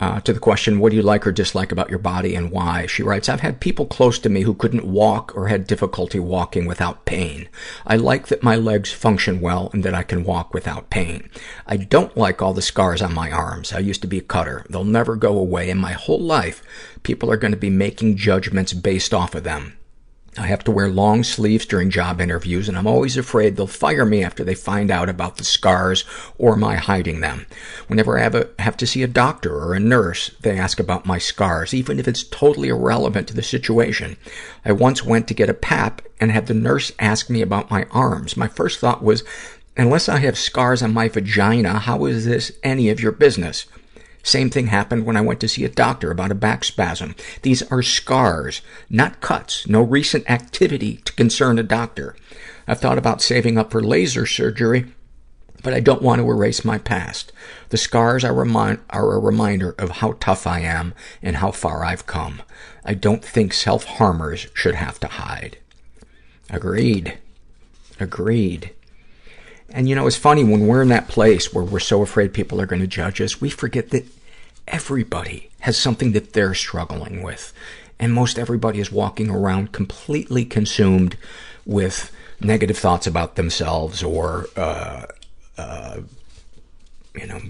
Uh, 0.00 0.20
to 0.20 0.32
the 0.32 0.38
question, 0.38 0.78
what 0.78 0.90
do 0.90 0.96
you 0.96 1.02
like 1.02 1.26
or 1.26 1.32
dislike 1.32 1.72
about 1.72 1.90
your 1.90 1.98
body 1.98 2.36
and 2.36 2.52
why? 2.52 2.86
She 2.86 3.02
writes, 3.02 3.28
I've 3.28 3.40
had 3.40 3.60
people 3.60 3.84
close 3.84 4.18
to 4.20 4.28
me 4.28 4.42
who 4.42 4.54
couldn't 4.54 4.84
walk 4.84 5.34
or 5.34 5.48
had 5.48 5.66
difficulty 5.66 6.20
walking 6.20 6.66
without 6.66 7.04
pain. 7.04 7.48
I 7.84 7.96
like 7.96 8.28
that 8.28 8.42
my 8.42 8.54
legs 8.54 8.92
function 8.92 9.40
well 9.40 9.70
and 9.72 9.82
that 9.84 9.94
I 9.94 10.04
can 10.04 10.22
walk 10.22 10.54
without 10.54 10.90
pain. 10.90 11.28
I 11.66 11.76
don't 11.76 12.16
like 12.16 12.40
all 12.40 12.54
the 12.54 12.62
scars 12.62 13.02
on 13.02 13.12
my 13.12 13.30
arms. 13.30 13.72
I 13.72 13.80
used 13.80 14.02
to 14.02 14.08
be 14.08 14.18
a 14.18 14.22
cutter. 14.22 14.64
They'll 14.70 14.84
never 14.84 15.16
go 15.16 15.36
away. 15.36 15.68
In 15.68 15.78
my 15.78 15.92
whole 15.92 16.20
life, 16.20 16.62
people 17.02 17.30
are 17.32 17.36
going 17.36 17.52
to 17.52 17.58
be 17.58 17.70
making 17.70 18.16
judgments 18.16 18.72
based 18.72 19.12
off 19.12 19.34
of 19.34 19.42
them. 19.42 19.77
I 20.36 20.46
have 20.46 20.62
to 20.64 20.70
wear 20.70 20.88
long 20.88 21.24
sleeves 21.24 21.64
during 21.64 21.90
job 21.90 22.20
interviews, 22.20 22.68
and 22.68 22.76
I'm 22.76 22.86
always 22.86 23.16
afraid 23.16 23.56
they'll 23.56 23.66
fire 23.66 24.04
me 24.04 24.22
after 24.22 24.44
they 24.44 24.54
find 24.54 24.90
out 24.90 25.08
about 25.08 25.36
the 25.36 25.44
scars 25.44 26.04
or 26.36 26.54
my 26.54 26.76
hiding 26.76 27.20
them. 27.20 27.46
Whenever 27.86 28.18
I 28.18 28.22
have, 28.22 28.34
a, 28.34 28.48
have 28.58 28.76
to 28.76 28.86
see 28.86 29.02
a 29.02 29.08
doctor 29.08 29.54
or 29.54 29.74
a 29.74 29.80
nurse, 29.80 30.30
they 30.40 30.58
ask 30.58 30.78
about 30.78 31.06
my 31.06 31.18
scars, 31.18 31.72
even 31.72 31.98
if 31.98 32.06
it's 32.06 32.22
totally 32.22 32.68
irrelevant 32.68 33.26
to 33.28 33.34
the 33.34 33.42
situation. 33.42 34.16
I 34.64 34.72
once 34.72 35.04
went 35.04 35.26
to 35.28 35.34
get 35.34 35.50
a 35.50 35.54
pap 35.54 36.02
and 36.20 36.30
had 36.30 36.46
the 36.46 36.54
nurse 36.54 36.92
ask 36.98 37.30
me 37.30 37.40
about 37.40 37.70
my 37.70 37.86
arms. 37.90 38.36
My 38.36 38.48
first 38.48 38.78
thought 38.80 39.02
was, 39.02 39.24
unless 39.76 40.08
I 40.08 40.18
have 40.18 40.36
scars 40.36 40.82
on 40.82 40.92
my 40.92 41.08
vagina, 41.08 41.78
how 41.78 42.04
is 42.04 42.26
this 42.26 42.52
any 42.62 42.90
of 42.90 43.00
your 43.00 43.12
business? 43.12 43.66
Same 44.22 44.50
thing 44.50 44.66
happened 44.66 45.06
when 45.06 45.16
I 45.16 45.22
went 45.22 45.40
to 45.40 45.48
see 45.48 45.64
a 45.64 45.68
doctor 45.68 46.10
about 46.10 46.30
a 46.30 46.34
back 46.34 46.64
spasm. 46.64 47.14
These 47.42 47.62
are 47.70 47.82
scars, 47.82 48.60
not 48.90 49.20
cuts, 49.20 49.66
no 49.66 49.80
recent 49.80 50.28
activity 50.30 50.96
to 51.04 51.12
concern 51.14 51.58
a 51.58 51.62
doctor. 51.62 52.14
I've 52.66 52.80
thought 52.80 52.98
about 52.98 53.22
saving 53.22 53.56
up 53.56 53.70
for 53.70 53.82
laser 53.82 54.26
surgery, 54.26 54.86
but 55.62 55.72
I 55.72 55.80
don't 55.80 56.02
want 56.02 56.20
to 56.20 56.30
erase 56.30 56.64
my 56.64 56.78
past. 56.78 57.32
The 57.70 57.76
scars 57.76 58.24
are, 58.24 58.36
are 58.90 59.14
a 59.14 59.18
reminder 59.18 59.74
of 59.78 59.90
how 59.90 60.16
tough 60.20 60.46
I 60.46 60.60
am 60.60 60.94
and 61.22 61.36
how 61.36 61.50
far 61.50 61.84
I've 61.84 62.06
come. 62.06 62.42
I 62.84 62.94
don't 62.94 63.24
think 63.24 63.52
self-harmers 63.52 64.48
should 64.54 64.74
have 64.74 65.00
to 65.00 65.08
hide. 65.08 65.58
Agreed. 66.50 67.18
Agreed. 67.98 68.74
And 69.70 69.88
you 69.88 69.94
know, 69.94 70.06
it's 70.06 70.16
funny 70.16 70.44
when 70.44 70.66
we're 70.66 70.82
in 70.82 70.88
that 70.88 71.08
place 71.08 71.52
where 71.52 71.64
we're 71.64 71.78
so 71.78 72.02
afraid 72.02 72.32
people 72.32 72.60
are 72.60 72.66
going 72.66 72.80
to 72.80 72.88
judge 72.88 73.20
us, 73.20 73.40
we 73.40 73.50
forget 73.50 73.90
that 73.90 74.06
everybody 74.66 75.50
has 75.60 75.76
something 75.76 76.12
that 76.12 76.32
they're 76.32 76.54
struggling 76.54 77.22
with. 77.22 77.52
And 77.98 78.12
most 78.12 78.38
everybody 78.38 78.80
is 78.80 78.92
walking 78.92 79.28
around 79.28 79.72
completely 79.72 80.44
consumed 80.44 81.16
with 81.66 82.12
negative 82.40 82.78
thoughts 82.78 83.06
about 83.06 83.36
themselves 83.36 84.02
or, 84.02 84.46
uh, 84.56 85.06
uh, 85.56 86.00
you 87.14 87.26
know, 87.26 87.40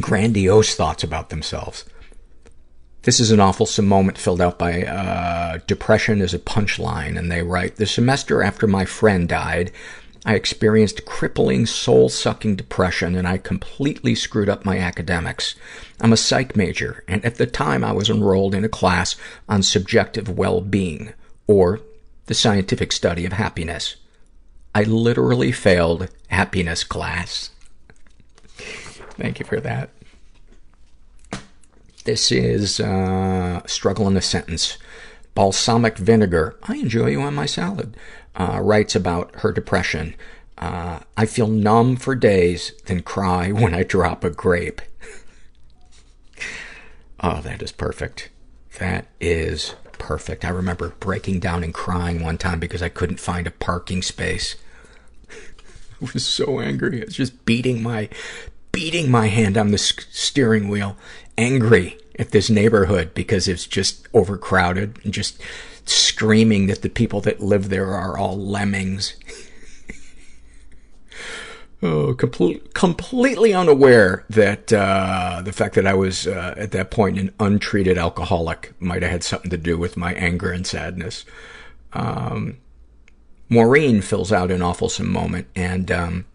grandiose 0.00 0.74
thoughts 0.74 1.04
about 1.04 1.30
themselves. 1.30 1.84
This 3.02 3.20
is 3.20 3.30
an 3.30 3.40
awful 3.40 3.66
moment 3.82 4.18
filled 4.18 4.40
out 4.40 4.58
by 4.58 4.82
uh, 4.82 5.58
Depression 5.66 6.20
is 6.20 6.34
a 6.34 6.38
Punchline, 6.38 7.16
and 7.16 7.30
they 7.30 7.42
write, 7.42 7.76
The 7.76 7.86
semester 7.86 8.42
after 8.42 8.66
my 8.66 8.84
friend 8.84 9.28
died, 9.28 9.70
I 10.28 10.34
experienced 10.34 11.06
crippling, 11.06 11.64
soul-sucking 11.64 12.56
depression, 12.56 13.14
and 13.14 13.26
I 13.26 13.38
completely 13.38 14.14
screwed 14.14 14.50
up 14.50 14.62
my 14.62 14.76
academics. 14.76 15.54
I'm 16.02 16.12
a 16.12 16.18
psych 16.18 16.54
major, 16.54 17.02
and 17.08 17.24
at 17.24 17.36
the 17.36 17.46
time 17.46 17.82
I 17.82 17.92
was 17.92 18.10
enrolled 18.10 18.54
in 18.54 18.62
a 18.62 18.68
class 18.68 19.16
on 19.48 19.62
subjective 19.62 20.28
well-being, 20.28 21.14
or 21.46 21.80
the 22.26 22.34
scientific 22.34 22.92
study 22.92 23.24
of 23.24 23.32
happiness. 23.32 23.96
I 24.74 24.82
literally 24.82 25.50
failed 25.50 26.10
happiness 26.26 26.84
class. 26.84 27.48
Thank 29.16 29.40
you 29.40 29.46
for 29.46 29.60
that. 29.60 29.88
This 32.04 32.30
is 32.30 32.80
uh, 32.80 33.62
Struggle 33.64 34.06
in 34.08 34.16
a 34.18 34.20
Sentence. 34.20 34.76
Balsamic 35.34 35.96
vinegar. 35.96 36.56
I 36.64 36.74
enjoy 36.76 37.06
you 37.06 37.22
on 37.22 37.34
my 37.34 37.46
salad 37.46 37.96
writes 38.36 38.94
about 38.94 39.34
her 39.36 39.52
depression. 39.52 40.14
Uh, 40.58 41.00
I 41.16 41.26
feel 41.26 41.46
numb 41.46 41.96
for 41.96 42.14
days, 42.14 42.72
then 42.86 43.02
cry 43.02 43.52
when 43.52 43.74
I 43.74 43.84
drop 43.84 44.24
a 44.24 44.30
grape. 44.30 44.82
oh, 47.20 47.40
that 47.42 47.62
is 47.62 47.72
perfect. 47.72 48.30
That 48.78 49.06
is 49.20 49.74
perfect. 49.92 50.44
I 50.44 50.50
remember 50.50 50.94
breaking 51.00 51.40
down 51.40 51.64
and 51.64 51.74
crying 51.74 52.22
one 52.22 52.38
time 52.38 52.60
because 52.60 52.82
I 52.82 52.88
couldn't 52.88 53.20
find 53.20 53.46
a 53.46 53.52
parking 53.52 54.02
space. 54.02 54.56
I 55.30 56.10
was 56.12 56.26
so 56.26 56.60
angry. 56.60 57.02
I 57.02 57.04
was 57.04 57.16
just 57.16 57.44
beating 57.44 57.82
my, 57.82 58.08
beating 58.72 59.10
my 59.10 59.26
hand 59.26 59.56
on 59.56 59.70
the 59.70 59.78
steering 59.78 60.68
wheel, 60.68 60.96
angry 61.36 61.98
at 62.18 62.30
this 62.30 62.50
neighborhood 62.50 63.14
because 63.14 63.46
it's 63.46 63.66
just 63.66 64.08
overcrowded 64.12 64.98
and 65.04 65.12
just 65.12 65.40
screaming 65.88 66.66
that 66.66 66.82
the 66.82 66.88
people 66.88 67.20
that 67.22 67.40
live 67.40 67.68
there 67.68 67.94
are 67.94 68.16
all 68.16 68.36
lemmings. 68.36 69.16
oh, 71.82 72.14
complete, 72.14 72.74
completely 72.74 73.52
unaware 73.54 74.24
that 74.30 74.72
uh, 74.72 75.42
the 75.44 75.52
fact 75.52 75.74
that 75.74 75.86
I 75.86 75.94
was 75.94 76.26
uh, 76.26 76.54
at 76.56 76.72
that 76.72 76.90
point 76.90 77.18
an 77.18 77.32
untreated 77.40 77.98
alcoholic 77.98 78.72
might 78.80 79.02
have 79.02 79.12
had 79.12 79.24
something 79.24 79.50
to 79.50 79.56
do 79.58 79.78
with 79.78 79.96
my 79.96 80.14
anger 80.14 80.50
and 80.50 80.66
sadness. 80.66 81.24
Um, 81.92 82.58
Maureen 83.48 84.02
fills 84.02 84.30
out 84.30 84.50
an 84.50 84.60
awful 84.60 84.90
moment, 85.04 85.46
and 85.56 85.90
um, 85.90 86.26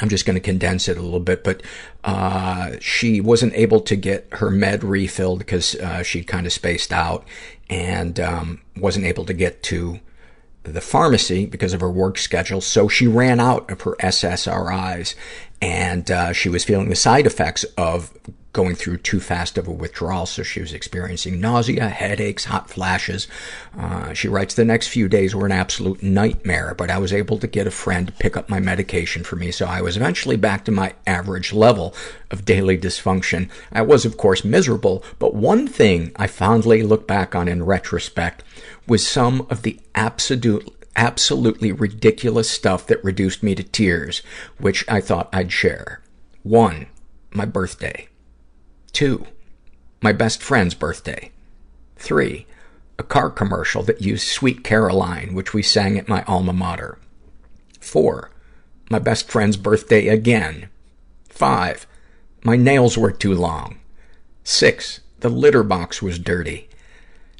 I'm 0.00 0.08
just 0.08 0.24
going 0.24 0.34
to 0.34 0.40
condense 0.40 0.88
it 0.88 0.96
a 0.96 1.02
little 1.02 1.20
bit, 1.20 1.44
but 1.44 1.62
uh, 2.04 2.72
she 2.80 3.20
wasn't 3.20 3.54
able 3.54 3.80
to 3.80 3.96
get 3.96 4.26
her 4.32 4.50
med 4.50 4.84
refilled 4.84 5.40
because 5.40 5.74
uh, 5.76 6.02
she'd 6.02 6.26
kind 6.26 6.46
of 6.46 6.52
spaced 6.52 6.92
out 6.92 7.24
and 7.70 8.18
um, 8.20 8.60
wasn't 8.76 9.04
able 9.04 9.24
to 9.24 9.32
get 9.32 9.62
to 9.64 10.00
the 10.62 10.80
pharmacy 10.80 11.46
because 11.46 11.72
of 11.72 11.80
her 11.80 11.90
work 11.90 12.18
schedule. 12.18 12.60
So 12.60 12.88
she 12.88 13.06
ran 13.06 13.40
out 13.40 13.70
of 13.70 13.82
her 13.82 13.96
SSRIs, 14.00 15.14
and 15.60 16.10
uh, 16.10 16.32
she 16.32 16.48
was 16.48 16.64
feeling 16.64 16.88
the 16.88 16.96
side 16.96 17.26
effects 17.26 17.64
of 17.76 18.12
going 18.52 18.74
through 18.74 18.96
too 18.96 19.20
fast 19.20 19.58
of 19.58 19.68
a 19.68 19.72
withdrawal, 19.72 20.26
so 20.26 20.42
she 20.42 20.60
was 20.60 20.72
experiencing 20.72 21.40
nausea, 21.40 21.88
headaches, 21.88 22.46
hot 22.46 22.70
flashes. 22.70 23.28
Uh, 23.78 24.12
she 24.14 24.26
writes, 24.26 24.54
the 24.54 24.64
next 24.64 24.88
few 24.88 25.08
days 25.08 25.34
were 25.34 25.46
an 25.46 25.52
absolute 25.52 26.02
nightmare, 26.02 26.74
but 26.76 26.90
I 26.90 26.98
was 26.98 27.12
able 27.12 27.38
to 27.38 27.46
get 27.46 27.66
a 27.66 27.70
friend 27.70 28.06
to 28.06 28.12
pick 28.14 28.36
up 28.36 28.48
my 28.48 28.58
medication 28.58 29.22
for 29.22 29.36
me, 29.36 29.50
so 29.50 29.66
I 29.66 29.82
was 29.82 29.96
eventually 29.96 30.36
back 30.36 30.64
to 30.64 30.72
my 30.72 30.94
average 31.06 31.52
level 31.52 31.94
of 32.30 32.44
daily 32.44 32.78
dysfunction. 32.78 33.50
I 33.70 33.82
was, 33.82 34.04
of 34.04 34.16
course, 34.16 34.44
miserable, 34.44 35.04
but 35.18 35.34
one 35.34 35.66
thing 35.66 36.12
I 36.16 36.26
fondly 36.26 36.82
look 36.82 37.06
back 37.06 37.34
on 37.34 37.48
in 37.48 37.64
retrospect 37.64 38.42
was 38.86 39.06
some 39.06 39.46
of 39.50 39.62
the 39.62 39.78
absolute 39.94 40.74
absolutely 40.96 41.70
ridiculous 41.70 42.50
stuff 42.50 42.84
that 42.88 43.02
reduced 43.04 43.40
me 43.40 43.54
to 43.54 43.62
tears, 43.62 44.20
which 44.58 44.84
I 44.88 45.00
thought 45.00 45.28
I'd 45.32 45.52
share. 45.52 46.02
One, 46.42 46.86
my 47.30 47.44
birthday. 47.44 48.07
Two, 48.98 49.28
my 50.02 50.10
best 50.10 50.42
friend's 50.42 50.74
birthday. 50.74 51.30
Three, 51.94 52.48
a 52.98 53.04
car 53.04 53.30
commercial 53.30 53.84
that 53.84 54.02
used 54.02 54.26
Sweet 54.26 54.64
Caroline, 54.64 55.34
which 55.34 55.54
we 55.54 55.62
sang 55.62 55.96
at 55.96 56.08
my 56.08 56.24
alma 56.24 56.52
mater. 56.52 56.98
Four, 57.78 58.32
my 58.90 58.98
best 58.98 59.30
friend's 59.30 59.56
birthday 59.56 60.08
again. 60.08 60.68
Five, 61.28 61.86
my 62.42 62.56
nails 62.56 62.98
were 62.98 63.12
too 63.12 63.34
long. 63.34 63.78
Six, 64.42 64.98
the 65.20 65.28
litter 65.28 65.62
box 65.62 66.02
was 66.02 66.18
dirty. 66.18 66.68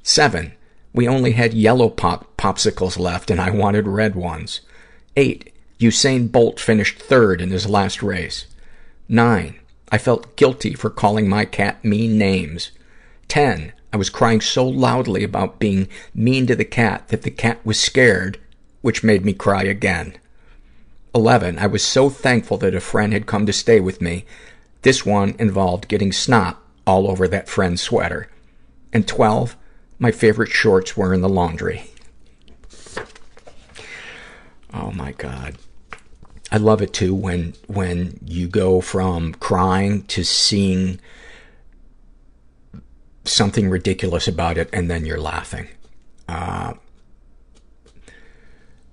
Seven, 0.05 0.53
we 0.93 1.09
only 1.09 1.33
had 1.33 1.55
yellow 1.55 1.89
pop 1.89 2.37
popsicles 2.37 3.01
left 3.01 3.33
and 3.33 3.41
I 3.41 3.51
wanted 3.51 3.89
red 3.89 4.15
ones. 4.15 4.61
Eight, 5.17 5.53
Usain 5.81 6.31
Bolt 6.31 6.61
finished 6.61 7.01
third 7.01 7.41
in 7.41 7.51
his 7.51 7.69
last 7.69 8.01
race. 8.01 8.47
Nine, 9.09 9.59
I 9.91 9.99
felt 9.99 10.37
guilty 10.37 10.75
for 10.75 10.91
calling 10.91 11.29
my 11.29 11.45
cat 11.45 11.85
mean 11.85 12.19
names. 12.19 12.71
Ten, 13.27 13.73
I 13.93 13.97
was 13.97 14.11
crying 14.11 14.41
so 14.41 14.67
loudly 14.67 15.25
about 15.25 15.59
being 15.59 15.89
mean 16.15 16.47
to 16.47 16.57
the 16.57 16.65
cat 16.65 17.09
that 17.09 17.23
the 17.23 17.31
cat 17.31 17.65
was 17.65 17.81
scared, 17.81 18.39
which 18.83 19.05
made 19.05 19.25
me 19.25 19.33
cry 19.33 19.63
again. 19.63 20.15
11, 21.15 21.59
I 21.59 21.67
was 21.67 21.83
so 21.83 22.11
thankful 22.11 22.59
that 22.59 22.75
a 22.75 22.81
friend 22.81 23.13
had 23.13 23.27
come 23.27 23.47
to 23.47 23.53
stay 23.53 23.81
with 23.81 24.01
me. 24.03 24.25
This 24.83 25.07
one 25.07 25.35
involved 25.39 25.89
getting 25.89 26.13
snot 26.13 26.63
all 26.87 27.11
over 27.11 27.27
that 27.29 27.49
friend's 27.49 27.83
sweater. 27.83 28.29
And 28.93 29.09
12, 29.09 29.57
my 29.99 30.11
favorite 30.11 30.51
shorts 30.51 30.97
were 30.97 31.15
in 31.15 31.23
the 31.23 31.29
laundry. 31.29 31.91
Oh 34.73 34.93
my 34.93 35.13
God. 35.13 35.57
I 36.51 36.57
love 36.57 36.81
it 36.81 36.93
too 36.93 37.15
when, 37.15 37.55
when 37.67 38.19
you 38.25 38.49
go 38.49 38.81
from 38.81 39.35
crying 39.35 40.05
to 40.05 40.25
seeing 40.25 40.99
something 43.25 43.69
ridiculous 43.69 44.27
about 44.27 44.57
it 44.57 44.71
and 44.73 44.91
then 44.91 45.05
you're 45.05 45.21
laughing. 45.21 45.69
Uh, 46.29 46.75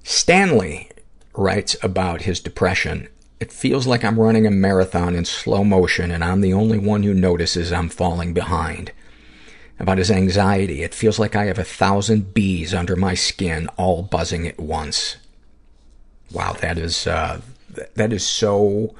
Stanley 0.03 0.90
writes 1.34 1.76
about 1.82 2.23
his 2.23 2.40
depression. 2.40 3.07
It 3.40 3.52
feels 3.52 3.88
like 3.88 4.03
I'm 4.03 4.19
running 4.19 4.45
a 4.45 4.52
marathon 4.52 5.15
in 5.15 5.26
slow 5.26 5.64
motion 5.64 6.11
and 6.11 6.23
I'm 6.23 6.41
the 6.41 6.53
only 6.53 6.77
one 6.77 7.03
who 7.03 7.14
notices 7.14 7.72
I'm 7.72 7.90
falling 7.90 8.34
behind. 8.34 8.91
About 9.80 9.98
his 9.98 10.11
anxiety, 10.11 10.84
it 10.84 10.94
feels 10.94 11.19
like 11.19 11.36
I 11.36 11.45
have 11.45 11.60
a 11.60 11.64
thousand 11.64 12.34
bees 12.34 12.73
under 12.73 12.95
my 12.95 13.14
skin 13.14 13.68
all 13.77 14.03
buzzing 14.03 14.48
at 14.48 14.60
once. 14.60 15.18
Wow, 16.31 16.53
that 16.53 16.77
is, 16.77 17.07
uh, 17.07 17.41
that 17.95 18.11
is 18.11 18.26
so, 18.26 18.95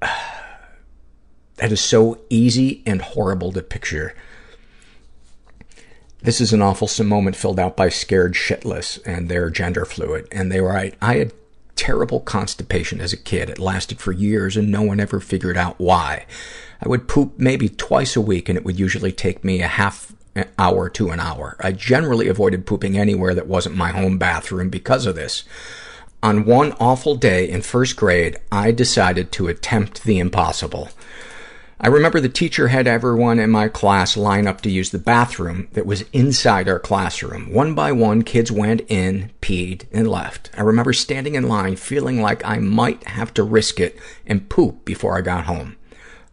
that 0.00 1.72
is 1.72 1.80
so 1.80 2.20
easy 2.28 2.82
and 2.86 3.02
horrible 3.02 3.52
to 3.52 3.62
picture. 3.62 4.14
This 6.22 6.40
is 6.40 6.52
an 6.52 6.62
awful 6.62 6.88
moment 7.04 7.36
filled 7.36 7.60
out 7.60 7.76
by 7.76 7.88
Scared 7.88 8.34
Shitless, 8.34 8.98
and 9.06 9.28
they're 9.28 9.50
gender 9.50 9.84
fluid. 9.84 10.26
And 10.32 10.50
they 10.50 10.60
write, 10.60 10.96
I 11.00 11.16
had 11.16 11.32
terrible 11.76 12.20
constipation 12.20 13.00
as 13.00 13.12
a 13.12 13.18
kid. 13.18 13.48
It 13.48 13.58
lasted 13.58 14.00
for 14.00 14.10
years, 14.10 14.56
and 14.56 14.70
no 14.70 14.82
one 14.82 14.98
ever 14.98 15.20
figured 15.20 15.56
out 15.56 15.78
why. 15.78 16.26
I 16.82 16.88
would 16.88 17.06
poop 17.06 17.38
maybe 17.38 17.68
twice 17.68 18.16
a 18.16 18.20
week, 18.20 18.48
and 18.48 18.58
it 18.58 18.64
would 18.64 18.78
usually 18.78 19.12
take 19.12 19.44
me 19.44 19.60
a 19.60 19.68
half 19.68 20.15
hour 20.58 20.88
to 20.90 21.10
an 21.10 21.20
hour. 21.20 21.56
I 21.60 21.72
generally 21.72 22.28
avoided 22.28 22.66
pooping 22.66 22.98
anywhere 22.98 23.34
that 23.34 23.46
wasn't 23.46 23.76
my 23.76 23.90
home 23.90 24.18
bathroom 24.18 24.68
because 24.68 25.06
of 25.06 25.14
this. 25.14 25.44
On 26.22 26.44
one 26.44 26.72
awful 26.80 27.14
day 27.14 27.48
in 27.48 27.62
first 27.62 27.96
grade, 27.96 28.38
I 28.50 28.72
decided 28.72 29.32
to 29.32 29.48
attempt 29.48 30.04
the 30.04 30.18
impossible. 30.18 30.88
I 31.78 31.88
remember 31.88 32.20
the 32.20 32.30
teacher 32.30 32.68
had 32.68 32.86
everyone 32.86 33.38
in 33.38 33.50
my 33.50 33.68
class 33.68 34.16
line 34.16 34.46
up 34.46 34.62
to 34.62 34.70
use 34.70 34.90
the 34.90 34.98
bathroom 34.98 35.68
that 35.72 35.84
was 35.84 36.06
inside 36.12 36.70
our 36.70 36.78
classroom. 36.78 37.52
One 37.52 37.74
by 37.74 37.92
one, 37.92 38.22
kids 38.22 38.50
went 38.50 38.80
in, 38.88 39.30
peed, 39.42 39.84
and 39.92 40.08
left. 40.08 40.50
I 40.56 40.62
remember 40.62 40.94
standing 40.94 41.34
in 41.34 41.48
line 41.48 41.76
feeling 41.76 42.22
like 42.22 42.42
I 42.46 42.58
might 42.58 43.04
have 43.04 43.34
to 43.34 43.42
risk 43.42 43.78
it 43.78 43.98
and 44.26 44.48
poop 44.48 44.86
before 44.86 45.18
I 45.18 45.20
got 45.20 45.44
home. 45.44 45.76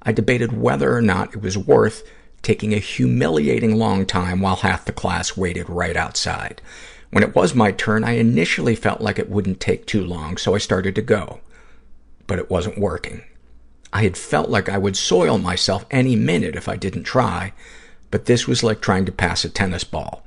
I 0.01 0.13
debated 0.13 0.53
whether 0.53 0.95
or 0.95 1.01
not 1.01 1.35
it 1.35 1.41
was 1.41 1.57
worth 1.57 2.09
taking 2.43 2.73
a 2.73 2.79
humiliating 2.79 3.75
long 3.75 4.05
time 4.05 4.41
while 4.41 4.57
half 4.57 4.85
the 4.85 4.91
class 4.91 5.35
waited 5.35 5.69
right 5.69 5.97
outside. 5.97 6.61
When 7.09 7.23
it 7.23 7.35
was 7.35 7.55
my 7.55 7.71
turn, 7.71 8.03
I 8.03 8.13
initially 8.13 8.75
felt 8.75 9.01
like 9.01 9.17
it 9.17 9.29
wouldn't 9.29 9.59
take 9.59 9.85
too 9.85 10.03
long, 10.03 10.37
so 10.37 10.53
I 10.53 10.57
started 10.57 10.93
to 10.95 11.01
go. 11.01 11.39
But 12.27 12.39
it 12.39 12.49
wasn't 12.49 12.77
working. 12.77 13.23
I 13.93 14.03
had 14.03 14.17
felt 14.17 14.49
like 14.49 14.67
I 14.67 14.77
would 14.77 14.97
soil 14.97 15.37
myself 15.37 15.85
any 15.91 16.15
minute 16.15 16.55
if 16.55 16.67
I 16.67 16.75
didn't 16.75 17.03
try, 17.03 17.53
but 18.11 18.25
this 18.25 18.47
was 18.47 18.63
like 18.63 18.81
trying 18.81 19.05
to 19.05 19.11
pass 19.11 19.45
a 19.45 19.49
tennis 19.49 19.83
ball. 19.83 20.23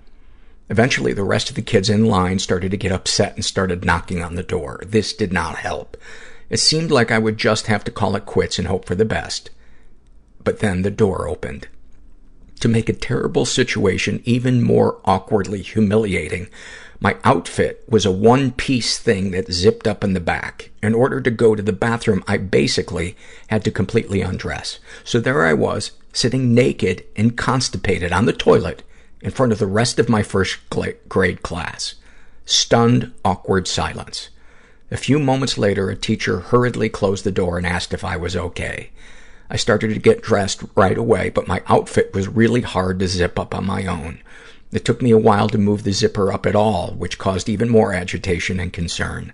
Eventually, 0.68 1.12
the 1.12 1.24
rest 1.24 1.48
of 1.48 1.56
the 1.56 1.62
kids 1.62 1.90
in 1.90 2.06
line 2.06 2.38
started 2.38 2.70
to 2.70 2.76
get 2.76 2.92
upset 2.92 3.34
and 3.34 3.44
started 3.44 3.84
knocking 3.84 4.22
on 4.22 4.34
the 4.34 4.42
door. 4.42 4.80
This 4.86 5.12
did 5.12 5.32
not 5.32 5.56
help. 5.56 5.96
It 6.48 6.58
seemed 6.58 6.90
like 6.90 7.10
I 7.10 7.18
would 7.18 7.36
just 7.36 7.66
have 7.66 7.84
to 7.84 7.90
call 7.90 8.16
it 8.16 8.26
quits 8.26 8.58
and 8.58 8.68
hope 8.68 8.84
for 8.84 8.94
the 8.94 9.04
best. 9.04 9.50
But 10.42 10.60
then 10.60 10.82
the 10.82 10.90
door 10.90 11.28
opened. 11.28 11.68
To 12.66 12.72
make 12.72 12.88
a 12.88 12.94
terrible 12.94 13.44
situation 13.44 14.20
even 14.24 14.60
more 14.60 14.98
awkwardly 15.04 15.62
humiliating, 15.62 16.48
my 16.98 17.16
outfit 17.22 17.84
was 17.88 18.04
a 18.04 18.10
one-piece 18.10 18.98
thing 18.98 19.30
that 19.30 19.52
zipped 19.52 19.86
up 19.86 20.02
in 20.02 20.14
the 20.14 20.20
back. 20.20 20.70
In 20.82 20.92
order 20.92 21.20
to 21.20 21.30
go 21.30 21.54
to 21.54 21.62
the 21.62 21.72
bathroom, 21.72 22.24
I 22.26 22.38
basically 22.38 23.16
had 23.46 23.62
to 23.66 23.70
completely 23.70 24.20
undress. 24.20 24.80
So 25.04 25.20
there 25.20 25.46
I 25.46 25.52
was, 25.52 25.92
sitting 26.12 26.54
naked 26.54 27.04
and 27.14 27.36
constipated 27.36 28.10
on 28.10 28.26
the 28.26 28.32
toilet 28.32 28.82
in 29.20 29.30
front 29.30 29.52
of 29.52 29.60
the 29.60 29.68
rest 29.68 30.00
of 30.00 30.08
my 30.08 30.24
first 30.24 30.58
grade 31.08 31.42
class. 31.44 31.94
Stunned, 32.46 33.12
awkward 33.24 33.68
silence. 33.68 34.30
A 34.90 34.96
few 34.96 35.20
moments 35.20 35.56
later, 35.56 35.88
a 35.88 35.94
teacher 35.94 36.40
hurriedly 36.40 36.88
closed 36.88 37.22
the 37.22 37.30
door 37.30 37.58
and 37.58 37.66
asked 37.66 37.94
if 37.94 38.02
I 38.02 38.16
was 38.16 38.34
okay. 38.34 38.90
I 39.48 39.56
started 39.56 39.94
to 39.94 40.00
get 40.00 40.22
dressed 40.22 40.62
right 40.74 40.98
away, 40.98 41.30
but 41.30 41.48
my 41.48 41.62
outfit 41.68 42.12
was 42.12 42.28
really 42.28 42.62
hard 42.62 42.98
to 42.98 43.08
zip 43.08 43.38
up 43.38 43.54
on 43.54 43.66
my 43.66 43.86
own. 43.86 44.20
It 44.72 44.84
took 44.84 45.00
me 45.00 45.10
a 45.10 45.18
while 45.18 45.48
to 45.48 45.58
move 45.58 45.84
the 45.84 45.92
zipper 45.92 46.32
up 46.32 46.46
at 46.46 46.56
all, 46.56 46.92
which 46.92 47.18
caused 47.18 47.48
even 47.48 47.68
more 47.68 47.92
agitation 47.92 48.58
and 48.58 48.72
concern. 48.72 49.32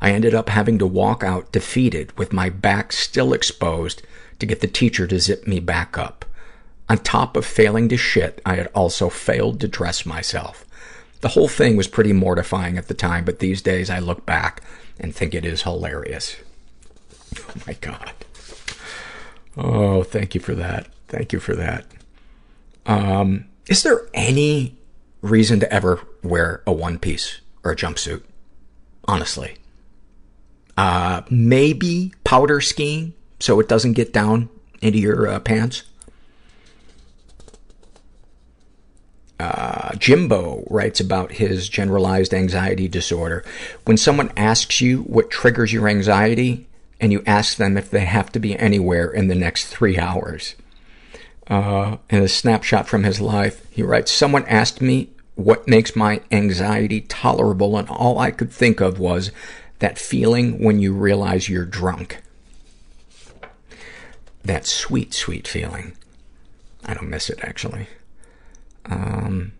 I 0.00 0.10
ended 0.10 0.34
up 0.34 0.48
having 0.48 0.78
to 0.80 0.86
walk 0.86 1.22
out 1.22 1.52
defeated 1.52 2.16
with 2.18 2.32
my 2.32 2.50
back 2.50 2.92
still 2.92 3.32
exposed 3.32 4.02
to 4.40 4.46
get 4.46 4.60
the 4.60 4.66
teacher 4.66 5.06
to 5.06 5.20
zip 5.20 5.46
me 5.46 5.60
back 5.60 5.96
up. 5.96 6.24
On 6.88 6.98
top 6.98 7.36
of 7.36 7.46
failing 7.46 7.88
to 7.88 7.96
shit, 7.96 8.42
I 8.44 8.56
had 8.56 8.66
also 8.74 9.08
failed 9.08 9.60
to 9.60 9.68
dress 9.68 10.04
myself. 10.04 10.66
The 11.20 11.28
whole 11.28 11.46
thing 11.46 11.76
was 11.76 11.86
pretty 11.86 12.12
mortifying 12.12 12.76
at 12.76 12.88
the 12.88 12.94
time, 12.94 13.24
but 13.24 13.38
these 13.38 13.62
days 13.62 13.88
I 13.88 14.00
look 14.00 14.26
back 14.26 14.60
and 14.98 15.14
think 15.14 15.34
it 15.34 15.44
is 15.44 15.62
hilarious. 15.62 16.36
Oh 17.48 17.54
my 17.66 17.72
God. 17.74 18.12
Oh, 19.56 20.02
thank 20.02 20.34
you 20.34 20.40
for 20.40 20.54
that. 20.54 20.88
Thank 21.08 21.32
you 21.32 21.40
for 21.40 21.54
that. 21.54 21.84
Um, 22.86 23.46
is 23.68 23.82
there 23.82 24.08
any 24.14 24.76
reason 25.20 25.60
to 25.60 25.72
ever 25.72 26.00
wear 26.22 26.62
a 26.66 26.72
one 26.72 26.98
piece 26.98 27.40
or 27.64 27.72
a 27.72 27.76
jumpsuit? 27.76 28.22
Honestly. 29.06 29.56
Uh, 30.76 31.22
maybe 31.30 32.12
powder 32.24 32.60
skiing 32.60 33.12
so 33.40 33.60
it 33.60 33.68
doesn't 33.68 33.92
get 33.92 34.12
down 34.12 34.48
into 34.80 34.98
your 34.98 35.28
uh, 35.28 35.38
pants. 35.40 35.82
Uh, 39.38 39.94
Jimbo 39.96 40.64
writes 40.70 41.00
about 41.00 41.32
his 41.32 41.68
generalized 41.68 42.32
anxiety 42.32 42.86
disorder. 42.86 43.44
When 43.84 43.96
someone 43.96 44.32
asks 44.36 44.80
you 44.80 44.98
what 45.02 45.30
triggers 45.30 45.72
your 45.72 45.88
anxiety, 45.88 46.68
and 47.02 47.10
you 47.10 47.22
ask 47.26 47.56
them 47.56 47.76
if 47.76 47.90
they 47.90 48.04
have 48.04 48.30
to 48.30 48.38
be 48.38 48.56
anywhere 48.56 49.10
in 49.10 49.26
the 49.26 49.34
next 49.34 49.66
three 49.66 49.98
hours. 49.98 50.54
Uh, 51.48 51.96
in 52.08 52.22
a 52.22 52.28
snapshot 52.28 52.86
from 52.86 53.02
his 53.02 53.20
life, 53.20 53.66
he 53.70 53.82
writes, 53.82 54.12
Someone 54.12 54.46
asked 54.46 54.80
me 54.80 55.10
what 55.34 55.66
makes 55.66 55.96
my 55.96 56.20
anxiety 56.30 57.00
tolerable, 57.00 57.76
and 57.76 57.88
all 57.88 58.20
I 58.20 58.30
could 58.30 58.52
think 58.52 58.80
of 58.80 59.00
was 59.00 59.32
that 59.80 59.98
feeling 59.98 60.62
when 60.62 60.78
you 60.78 60.94
realize 60.94 61.48
you're 61.48 61.64
drunk. 61.64 62.22
That 64.44 64.64
sweet, 64.64 65.12
sweet 65.12 65.48
feeling. 65.48 65.96
I 66.84 66.94
don't 66.94 67.10
miss 67.10 67.28
it, 67.28 67.40
actually. 67.42 67.88
Um, 68.86 69.52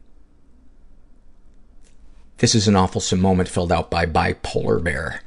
this 2.38 2.54
is 2.54 2.68
an 2.68 2.76
awful 2.76 3.02
moment 3.18 3.48
filled 3.48 3.72
out 3.72 3.90
by 3.90 4.06
Bipolar 4.06 4.82
Bear. 4.82 5.22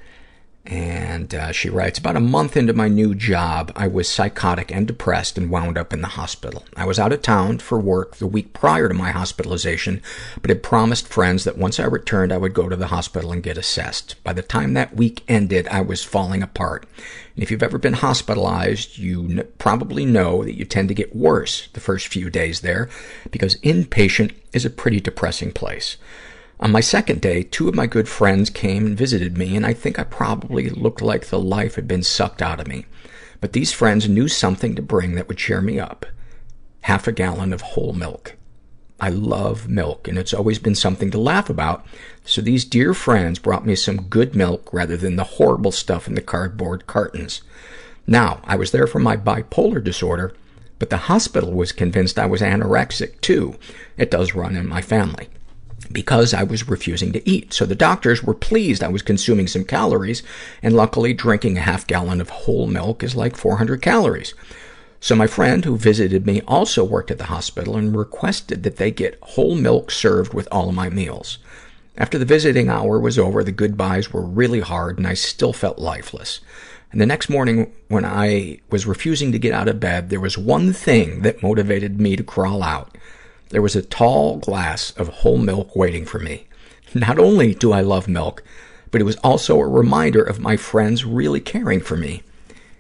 And 0.66 1.36
uh, 1.36 1.52
she 1.52 1.70
writes, 1.70 2.00
about 2.00 2.16
a 2.16 2.20
month 2.20 2.58
into 2.58 2.74
my 2.74 2.88
new 2.88 3.14
job, 3.14 3.72
I 3.76 3.88
was 3.88 4.10
psychotic 4.10 4.72
and 4.72 4.88
depressed 4.88 5.38
and 5.38 5.52
wound 5.52 5.78
up 5.78 5.94
in 5.94 6.02
the 6.02 6.08
hospital. 6.08 6.64
I 6.76 6.86
was 6.86 6.98
out 6.98 7.14
of 7.14 7.22
town 7.22 7.60
for 7.60 7.80
work 7.80 8.16
the 8.16 8.26
week 8.26 8.52
prior 8.54 8.88
to 8.88 8.94
my 8.96 9.12
hospitalization, 9.12 10.02
but 10.42 10.50
had 10.50 10.64
promised 10.64 11.08
friends 11.08 11.44
that 11.44 11.58
once 11.58 11.80
I 11.80 11.86
returned, 11.86 12.32
I 12.34 12.38
would 12.38 12.56
go 12.56 12.68
to 12.68 12.76
the 12.76 12.88
hospital 12.88 13.32
and 13.32 13.44
get 13.44 13.60
assessed. 13.60 14.16
By 14.24 14.34
the 14.34 14.42
time 14.42 14.74
that 14.74 14.96
week 14.96 15.24
ended, 15.28 15.68
I 15.68 15.82
was 15.82 16.04
falling 16.04 16.42
apart. 16.42 16.88
And 17.36 17.44
if 17.44 17.52
you've 17.52 17.62
ever 17.62 17.78
been 17.78 17.94
hospitalized, 17.94 18.98
you 18.98 19.24
n- 19.24 19.48
probably 19.60 20.04
know 20.06 20.44
that 20.44 20.58
you 20.58 20.66
tend 20.66 20.88
to 20.88 20.96
get 20.96 21.16
worse 21.16 21.68
the 21.74 21.80
first 21.80 22.08
few 22.08 22.32
days 22.32 22.62
there 22.62 22.90
because 23.30 23.60
inpatient 23.62 24.34
is 24.52 24.66
a 24.66 24.72
pretty 24.72 25.00
depressing 25.00 25.52
place. 25.52 25.98
On 26.60 26.72
my 26.72 26.80
second 26.80 27.20
day, 27.20 27.44
two 27.44 27.68
of 27.68 27.76
my 27.76 27.86
good 27.86 28.08
friends 28.08 28.50
came 28.50 28.86
and 28.86 28.98
visited 28.98 29.38
me, 29.38 29.56
and 29.58 29.66
I 29.66 29.74
think 29.74 30.00
I 30.00 30.04
probably 30.06 30.70
looked 30.70 31.02
like 31.02 31.28
the 31.28 31.40
life 31.40 31.76
had 31.76 31.88
been 31.88 32.04
sucked 32.04 32.42
out 32.42 32.62
of 32.62 32.68
me. 32.68 32.86
But 33.42 33.52
these 33.52 33.74
friends 33.74 34.08
knew 34.08 34.30
something 34.30 34.74
to 34.76 34.82
bring 34.82 35.16
that 35.16 35.28
would 35.28 35.38
cheer 35.38 35.60
me 35.60 35.80
up. 35.80 36.06
Half 36.82 37.08
a 37.08 37.12
gallon 37.12 37.52
of 37.52 37.62
whole 37.62 37.92
milk. 37.92 38.36
I 39.02 39.10
love 39.10 39.68
milk, 39.68 40.08
and 40.08 40.18
it's 40.18 40.34
always 40.34 40.58
been 40.58 40.76
something 40.76 41.12
to 41.12 41.18
laugh 41.18 41.50
about, 41.50 41.86
so 42.24 42.42
these 42.42 42.64
dear 42.64 42.94
friends 42.94 43.40
brought 43.40 43.66
me 43.66 43.76
some 43.76 44.04
good 44.04 44.34
milk 44.34 44.72
rather 44.72 44.96
than 44.96 45.18
the 45.18 45.26
horrible 45.26 45.74
stuff 45.74 46.08
in 46.08 46.16
the 46.16 46.22
cardboard 46.22 46.88
cartons. 46.88 47.42
Now, 48.08 48.40
I 48.46 48.56
was 48.56 48.72
there 48.72 48.88
for 48.88 49.00
my 49.00 49.18
bipolar 49.18 49.84
disorder, 49.84 50.34
but 50.80 50.90
the 50.90 50.98
hospital 50.98 51.52
was 51.52 51.74
convinced 51.74 52.18
I 52.18 52.26
was 52.28 52.40
anorexic, 52.40 53.20
too. 53.20 53.56
It 53.98 54.10
does 54.10 54.34
run 54.34 54.56
in 54.56 54.68
my 54.68 54.82
family. 54.82 55.28
Because 55.92 56.34
I 56.34 56.44
was 56.44 56.68
refusing 56.68 57.12
to 57.14 57.30
eat. 57.30 57.54
So 57.54 57.66
the 57.66 57.76
doctors 57.76 58.24
were 58.24 58.34
pleased 58.34 58.84
I 58.84 58.90
was 58.90 59.02
consuming 59.02 59.48
some 59.48 59.64
calories, 59.64 60.24
and 60.62 60.76
luckily 60.76 61.14
drinking 61.14 61.58
a 61.58 61.62
half 61.62 61.88
gallon 61.88 62.22
of 62.22 62.30
whole 62.30 62.68
milk 62.68 63.04
is 63.04 63.16
like 63.16 63.36
400 63.36 63.82
calories. 63.82 64.34
So 65.00 65.16
my 65.16 65.28
friend 65.28 65.64
who 65.66 65.78
visited 65.78 66.26
me 66.26 66.42
also 66.48 66.84
worked 66.84 67.12
at 67.12 67.18
the 67.18 67.26
hospital 67.26 67.78
and 67.78 67.96
requested 67.96 68.64
that 68.64 68.78
they 68.78 68.92
get 68.92 69.20
whole 69.22 69.56
milk 69.56 69.92
served 69.92 70.34
with 70.34 70.48
all 70.52 70.70
of 70.70 70.76
my 70.76 70.90
meals. 70.90 71.38
After 71.98 72.18
the 72.18 72.26
visiting 72.26 72.70
hour 72.70 73.00
was 73.00 73.20
over, 73.20 73.44
the 73.44 73.52
goodbyes 73.52 74.12
were 74.12 74.26
really 74.26 74.62
hard 74.62 74.98
and 74.98 75.08
I 75.08 75.14
still 75.14 75.54
felt 75.54 75.80
lifeless. 75.80 76.42
And 76.92 77.00
the 77.00 77.06
next 77.06 77.30
morning, 77.30 77.74
when 77.88 78.06
I 78.06 78.60
was 78.70 78.86
refusing 78.86 79.32
to 79.32 79.40
get 79.40 79.54
out 79.54 79.68
of 79.68 79.80
bed, 79.80 80.10
there 80.10 80.20
was 80.20 80.38
one 80.38 80.74
thing 80.74 81.22
that 81.22 81.44
motivated 81.44 82.00
me 82.00 82.16
to 82.16 82.24
crawl 82.24 82.64
out. 82.64 82.98
There 83.50 83.62
was 83.62 83.76
a 83.76 83.82
tall 83.82 84.38
glass 84.38 84.92
of 84.98 85.08
whole 85.08 85.38
milk 85.38 85.76
waiting 85.76 86.06
for 86.06 86.20
me. 86.20 86.48
Not 86.94 87.20
only 87.20 87.54
do 87.54 87.72
I 87.72 87.82
love 87.82 88.08
milk, 88.08 88.44
but 88.92 89.02
it 89.02 89.06
was 89.06 89.18
also 89.18 89.60
a 89.60 89.68
reminder 89.68 90.24
of 90.24 90.40
my 90.40 90.58
friends 90.58 91.06
really 91.06 91.42
caring 91.42 91.82
for 91.82 91.96
me. 91.98 92.24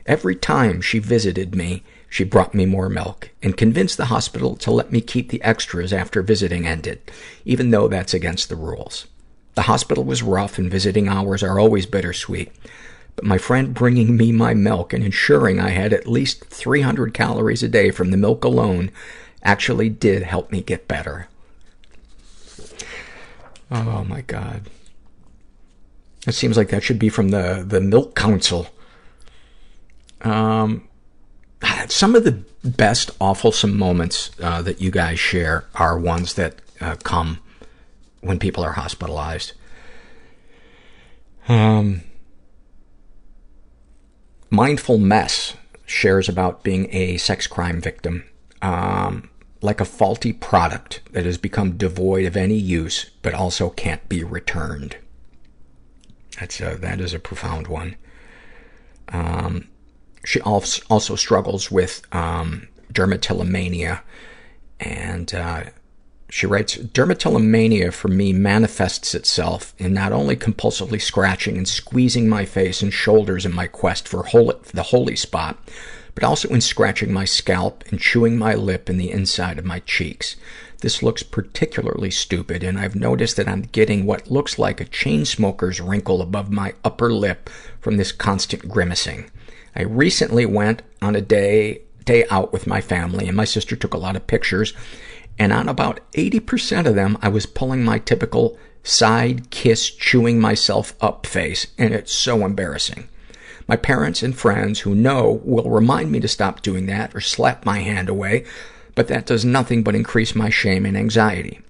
Every 0.06 0.36
time 0.36 0.82
she 0.82 1.00
visited 1.00 1.56
me, 1.56 1.84
she 2.10 2.24
brought 2.24 2.54
me 2.54 2.66
more 2.66 2.90
milk 2.90 3.32
and 3.44 3.58
convinced 3.58 3.98
the 3.98 4.06
hospital 4.06 4.56
to 4.58 4.72
let 4.72 4.92
me 4.92 5.02
keep 5.02 5.30
the 5.30 5.42
extras 5.44 5.92
after 5.92 6.22
visiting 6.22 6.66
ended, 6.66 7.02
even 7.44 7.72
though 7.72 7.88
that's 7.88 8.14
against 8.14 8.50
the 8.50 8.56
rules. 8.56 9.08
The 9.56 9.64
hospital 9.64 10.04
was 10.04 10.24
rough 10.24 10.58
and 10.58 10.72
visiting 10.72 11.08
hours 11.08 11.44
are 11.44 11.60
always 11.60 11.86
bittersweet. 11.86 12.52
But 13.16 13.26
my 13.26 13.38
friend 13.38 13.74
bringing 13.74 14.18
me 14.18 14.32
my 14.32 14.54
milk 14.54 14.94
and 14.94 15.04
ensuring 15.04 15.60
I 15.60 15.70
had 15.70 15.94
at 15.94 16.08
least 16.08 16.46
300 16.46 17.14
calories 17.14 17.64
a 17.64 17.68
day 17.68 17.92
from 17.92 18.12
the 18.12 18.18
milk 18.18 18.44
alone 18.44 18.92
actually 19.46 19.88
did 19.88 20.24
help 20.24 20.52
me 20.52 20.62
get 20.62 20.88
better. 20.88 21.28
Oh 23.72 24.04
my 24.04 24.22
God. 24.22 24.70
It 26.28 26.34
seems 26.34 26.58
like 26.58 26.70
that 26.70 26.84
should 26.84 27.00
be 27.00 27.10
from 27.10 27.30
the, 27.30 27.64
the 27.66 27.80
Milk 27.80 28.16
Council. 28.16 28.68
Um, 30.22 30.88
some 31.88 32.16
of 32.16 32.24
the 32.24 32.44
best 32.64 33.18
awfulsome 33.20 33.76
moments 33.76 34.32
uh, 34.42 34.62
that 34.64 34.82
you 34.82 34.92
guys 34.92 35.20
share 35.20 35.66
are 35.76 35.98
ones 35.98 36.34
that 36.34 36.56
uh, 36.82 36.96
come 37.04 37.40
when 38.22 38.40
people 38.40 38.64
are 38.64 38.74
hospitalized. 38.74 39.54
Um, 41.48 42.02
Mindful 44.50 44.98
Mess 44.98 45.56
shares 45.86 46.28
about 46.28 46.64
being 46.64 46.88
a 46.92 47.18
sex 47.18 47.46
crime 47.46 47.82
victim, 47.82 48.26
um, 48.62 49.30
like 49.66 49.82
a 49.82 49.86
faulty 49.86 50.32
product 50.32 51.02
that 51.12 51.26
has 51.26 51.38
become 51.38 51.78
devoid 51.78 52.26
of 52.26 52.38
any 52.38 52.56
use, 52.56 53.10
but 53.22 53.34
also 53.34 53.70
can't 53.70 54.08
be 54.08 54.24
returned. 54.24 54.98
That's 56.40 56.60
a, 56.62 56.76
that 56.76 57.02
is 57.02 57.14
a 57.14 57.20
profound 57.20 57.68
one. 57.68 57.96
Um, 59.10 59.68
she 60.24 60.42
also 60.42 61.16
struggles 61.16 61.70
with 61.70 62.02
um, 62.14 62.68
dermatillomania, 62.92 64.02
and 64.80 65.34
uh, 65.34 65.64
she 66.30 66.46
writes, 66.46 66.78
dermatillomania 66.78 67.94
for 67.94 68.08
me 68.08 68.34
manifests 68.34 69.14
itself 69.14 69.74
in 69.78 69.94
not 69.94 70.12
only 70.12 70.36
compulsively 70.36 71.02
scratching 71.02 71.58
and 71.58 71.68
squeezing 71.68 72.28
my 72.28 72.46
face 72.46 72.82
and 72.82 72.94
shoulders 72.94 73.46
in 73.46 73.54
my 73.54 73.68
quest 73.68 74.08
for 74.08 74.24
holy, 74.24 74.56
the 74.74 74.84
holy 74.84 75.16
spot, 75.16 75.58
but 76.16 76.24
also 76.24 76.48
in 76.50 76.62
scratching 76.62 77.12
my 77.14 77.26
scalp 77.26 77.84
and 77.92 78.00
chewing 78.00 78.38
my 78.38 78.56
lip 78.56 78.90
and 78.90 79.00
the 79.00 79.12
inside 79.12 79.60
of 79.60 79.66
my 79.66 79.80
cheeks. 79.82 80.38
This 80.82 81.04
looks 81.04 81.24
particularly 81.24 82.12
stupid, 82.12 82.64
and 82.64 82.80
I've 82.80 82.96
noticed 82.96 83.38
that 83.38 83.48
I'm 83.48 83.64
getting 83.64 84.06
what 84.06 84.32
looks 84.32 84.58
like 84.58 84.80
a 84.80 84.86
chain 84.86 85.26
smoker's 85.26 85.82
wrinkle 85.82 86.22
above 86.22 86.52
my 86.52 86.74
upper 86.84 87.12
lip 87.12 87.50
from 87.80 87.98
this 87.98 88.12
constant 88.12 88.70
grimacing. 88.70 89.30
I 89.76 89.84
recently 89.84 90.46
went 90.46 90.82
on 91.02 91.16
a 91.16 91.22
day, 91.22 91.82
day 92.06 92.26
out 92.30 92.54
with 92.54 92.68
my 92.68 92.82
family, 92.82 93.28
and 93.28 93.36
my 93.36 93.46
sister 93.46 93.76
took 93.76 93.94
a 93.94 93.98
lot 93.98 94.16
of 94.16 94.28
pictures, 94.28 94.74
and 95.38 95.52
on 95.52 95.68
about 95.68 96.00
80% 96.14 96.86
of 96.86 96.96
them, 96.96 97.18
I 97.22 97.28
was 97.30 97.46
pulling 97.46 97.84
my 97.84 98.00
typical 98.00 98.58
side 98.84 99.50
kiss, 99.50 99.90
chewing 99.90 100.40
myself 100.40 100.94
up 101.02 101.26
face, 101.26 101.68
and 101.78 101.94
it's 101.94 102.14
so 102.14 102.46
embarrassing. 102.46 103.10
My 103.68 103.76
parents 103.76 104.22
and 104.22 104.38
friends 104.38 104.82
who 104.82 104.94
know 104.94 105.42
will 105.44 105.70
remind 105.70 106.12
me 106.12 106.20
to 106.20 106.28
stop 106.28 106.62
doing 106.62 106.86
that 106.86 107.16
or 107.16 107.22
slap 107.22 107.66
my 107.66 107.80
hand 107.80 108.10
away, 108.10 108.46
but 108.94 109.08
that 109.08 109.26
does 109.26 109.44
nothing 109.44 109.84
but 109.84 109.96
increase 109.96 110.36
my 110.36 110.50
shame 110.50 110.86
and 110.86 110.96
anxiety. 110.96 111.62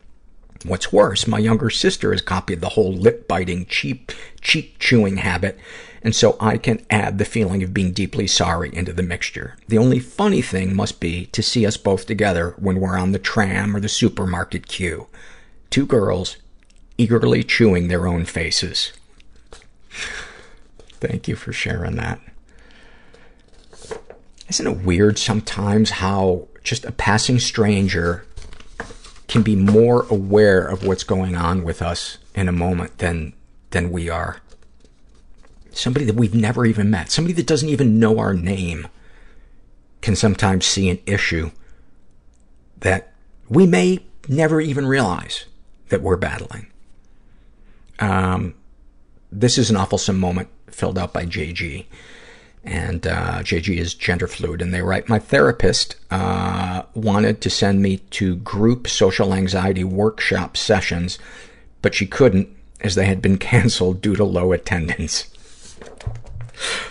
What's 0.65 0.91
worse, 0.91 1.27
my 1.27 1.39
younger 1.39 1.69
sister 1.69 2.11
has 2.11 2.21
copied 2.21 2.59
the 2.59 2.69
whole 2.69 2.93
lip-biting, 2.93 3.67
cheap, 3.67 4.11
cheek-chewing 4.41 5.17
habit, 5.17 5.59
and 6.01 6.15
so 6.15 6.37
I 6.39 6.57
can 6.57 6.85
add 6.89 7.17
the 7.17 7.25
feeling 7.25 7.63
of 7.63 7.73
being 7.73 7.91
deeply 7.91 8.27
sorry 8.27 8.75
into 8.75 8.91
the 8.91 9.03
mixture. 9.03 9.57
The 9.67 9.77
only 9.77 9.99
funny 9.99 10.41
thing 10.41 10.75
must 10.75 10.99
be 10.99 11.27
to 11.27 11.43
see 11.43 11.65
us 11.65 11.77
both 11.77 12.05
together 12.05 12.55
when 12.57 12.79
we're 12.79 12.97
on 12.97 13.11
the 13.11 13.19
tram 13.19 13.75
or 13.75 13.79
the 13.79 13.89
supermarket 13.89 14.67
queue. 14.67 15.07
Two 15.69 15.85
girls 15.85 16.37
eagerly 16.97 17.43
chewing 17.43 17.87
their 17.87 18.07
own 18.07 18.25
faces. 18.25 18.91
Thank 21.07 21.27
you 21.27 21.35
for 21.35 21.53
sharing 21.53 21.95
that. 21.95 22.19
Isn't 24.49 24.67
it 24.67 24.85
weird 24.85 25.17
sometimes 25.17 25.89
how 25.89 26.47
just 26.63 26.85
a 26.85 26.91
passing 26.91 27.39
stranger 27.39 28.25
can 29.27 29.41
be 29.41 29.55
more 29.55 30.05
aware 30.09 30.65
of 30.65 30.85
what's 30.85 31.03
going 31.03 31.35
on 31.35 31.63
with 31.63 31.81
us 31.81 32.19
in 32.35 32.47
a 32.47 32.51
moment 32.51 32.99
than, 32.99 33.33
than 33.71 33.91
we 33.91 34.09
are? 34.09 34.41
somebody 35.77 36.05
that 36.05 36.15
we've 36.15 36.33
never 36.33 36.65
even 36.65 36.89
met, 36.89 37.11
somebody 37.11 37.33
that 37.33 37.47
doesn't 37.47 37.69
even 37.69 37.99
know 37.99 38.19
our 38.19 38.33
name, 38.33 38.87
can 40.01 40.15
sometimes 40.15 40.65
see 40.65 40.89
an 40.89 40.99
issue 41.05 41.51
that 42.79 43.13
we 43.49 43.65
may 43.65 43.99
never 44.27 44.61
even 44.61 44.85
realize 44.85 45.45
that 45.89 46.01
we're 46.01 46.17
battling. 46.17 46.67
Um, 47.99 48.55
this 49.31 49.57
is 49.57 49.69
an 49.69 49.75
awfulsome 49.75 50.17
moment 50.17 50.49
filled 50.75 50.99
out 50.99 51.13
by 51.13 51.25
JG. 51.25 51.85
And 52.63 53.05
uh, 53.05 53.39
JG 53.43 53.77
is 53.77 53.93
gender 53.93 54.27
fluid, 54.27 54.61
and 54.61 54.73
they 54.73 54.81
write, 54.81 55.07
My 55.07 55.19
therapist 55.19 55.97
uh, 56.09 56.83
wanted 56.95 57.39
to 57.41 57.49
send 57.49 57.81
me 57.81 57.97
to 58.11 58.37
group 58.37 58.87
social 58.87 59.33
anxiety 59.33 59.83
workshop 59.83 60.57
sessions, 60.57 61.19
but 61.81 61.93
she 61.93 62.07
couldn't 62.07 62.49
as 62.81 62.95
they 62.95 63.05
had 63.05 63.21
been 63.21 63.37
canceled 63.51 64.01
due 64.01 64.15
to 64.15 64.23
low 64.23 64.51
attendance. 64.51 65.31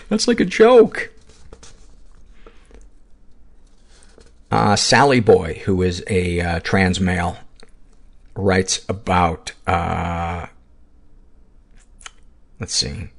That's 0.09 0.27
like 0.27 0.39
a 0.39 0.45
joke. 0.45 1.11
Uh, 4.51 4.75
Sally 4.75 5.19
Boy, 5.19 5.61
who 5.65 5.81
is 5.81 6.03
a 6.07 6.39
uh, 6.39 6.59
trans 6.61 7.01
male, 7.01 7.37
writes 8.35 8.85
about, 8.87 9.51
uh, 9.67 10.45
let's 12.59 12.73
see. 12.73 13.09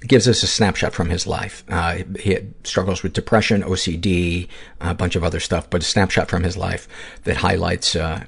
Gives 0.00 0.26
us 0.26 0.42
a 0.42 0.46
snapshot 0.46 0.92
from 0.94 1.10
his 1.10 1.26
life. 1.26 1.62
Uh, 1.68 1.98
he 2.18 2.38
struggles 2.64 3.02
with 3.02 3.12
depression, 3.12 3.62
OCD, 3.62 4.48
a 4.80 4.94
bunch 4.94 5.14
of 5.14 5.22
other 5.22 5.40
stuff, 5.40 5.68
but 5.68 5.82
a 5.82 5.86
snapshot 5.86 6.28
from 6.28 6.42
his 6.42 6.56
life 6.56 6.88
that 7.24 7.38
highlights 7.38 7.94
uh, 7.94 8.24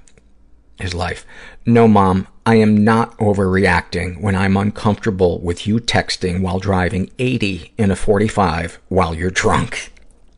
his 0.78 0.92
life. 0.94 1.24
No, 1.64 1.88
mom, 1.88 2.28
I 2.44 2.56
am 2.56 2.84
not 2.84 3.16
overreacting 3.18 4.20
when 4.20 4.34
I'm 4.34 4.56
uncomfortable 4.56 5.38
with 5.40 5.66
you 5.66 5.78
texting 5.78 6.42
while 6.42 6.58
driving 6.58 7.10
80 7.18 7.72
in 7.78 7.90
a 7.90 7.96
45 7.96 8.78
while 8.88 9.14
you're 9.14 9.30
drunk. 9.30 9.92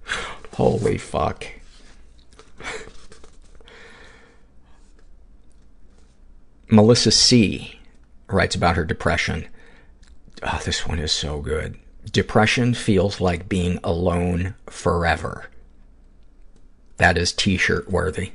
Holy 0.53 0.99
fuck. 0.99 1.47
Melissa 6.71 7.11
C. 7.11 7.81
writes 8.29 8.55
about 8.55 8.77
her 8.77 8.85
depression. 8.85 9.49
Oh, 10.45 10.61
this 10.65 10.87
one 10.87 10.99
is 10.99 11.13
so 11.13 11.41
good. 11.41 11.79
Depression 12.11 12.75
feels 12.75 13.21
like 13.21 13.49
being 13.49 13.79
alone 13.83 14.55
forever. 14.67 15.47
That 16.99 17.17
is 17.17 17.33
t-shirt 17.33 17.91
worthy. 17.91 18.33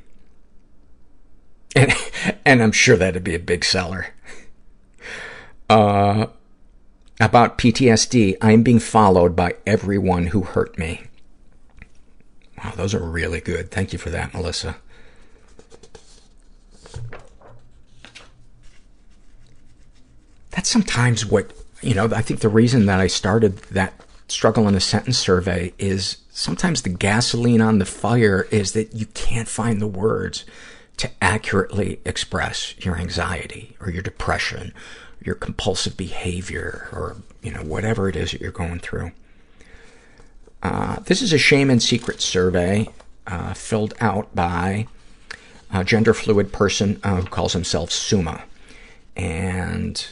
And, 1.76 1.92
and 2.44 2.62
I'm 2.62 2.72
sure 2.72 2.96
that'd 2.96 3.22
be 3.22 3.36
a 3.36 3.40
big 3.40 3.64
seller. 3.64 4.08
Uh, 5.68 6.26
about 7.20 7.58
PTSD, 7.58 8.36
I'm 8.42 8.64
being 8.64 8.80
followed 8.80 9.36
by 9.36 9.54
everyone 9.64 10.26
who 10.26 10.42
hurt 10.42 10.76
me. 10.78 11.02
Wow, 12.62 12.72
those 12.74 12.92
are 12.92 12.98
really 13.02 13.40
good. 13.40 13.70
Thank 13.70 13.92
you 13.92 13.98
for 13.98 14.10
that, 14.10 14.34
Melissa. 14.34 14.76
That's 20.50 20.68
sometimes 20.68 21.24
what, 21.24 21.52
you 21.82 21.94
know, 21.94 22.06
I 22.14 22.22
think 22.22 22.40
the 22.40 22.48
reason 22.48 22.86
that 22.86 23.00
I 23.00 23.06
started 23.06 23.58
that 23.70 23.94
struggle 24.28 24.68
in 24.68 24.74
a 24.74 24.80
sentence 24.80 25.18
survey 25.18 25.72
is 25.78 26.18
sometimes 26.30 26.82
the 26.82 26.88
gasoline 26.88 27.60
on 27.60 27.78
the 27.78 27.86
fire 27.86 28.46
is 28.50 28.72
that 28.72 28.94
you 28.94 29.06
can't 29.06 29.48
find 29.48 29.80
the 29.80 29.86
words 29.86 30.44
to 30.98 31.10
accurately 31.22 32.00
express 32.04 32.74
your 32.78 32.96
anxiety 32.96 33.76
or 33.80 33.90
your 33.90 34.02
depression, 34.02 34.72
your 35.22 35.34
compulsive 35.34 35.96
behavior, 35.96 36.88
or, 36.92 37.16
you 37.42 37.50
know, 37.50 37.62
whatever 37.62 38.08
it 38.08 38.16
is 38.16 38.32
that 38.32 38.40
you're 38.40 38.52
going 38.52 38.78
through. 38.78 39.10
Uh, 40.62 41.00
this 41.00 41.22
is 41.22 41.32
a 41.32 41.38
shame 41.38 41.70
and 41.70 41.82
secret 41.82 42.20
survey 42.20 42.86
uh, 43.26 43.54
filled 43.54 43.94
out 44.00 44.34
by 44.34 44.86
a 45.72 45.84
gender 45.84 46.12
fluid 46.12 46.52
person 46.52 47.00
uh, 47.02 47.16
who 47.16 47.26
calls 47.26 47.54
himself 47.54 47.90
Suma. 47.90 48.44
And 49.16 50.06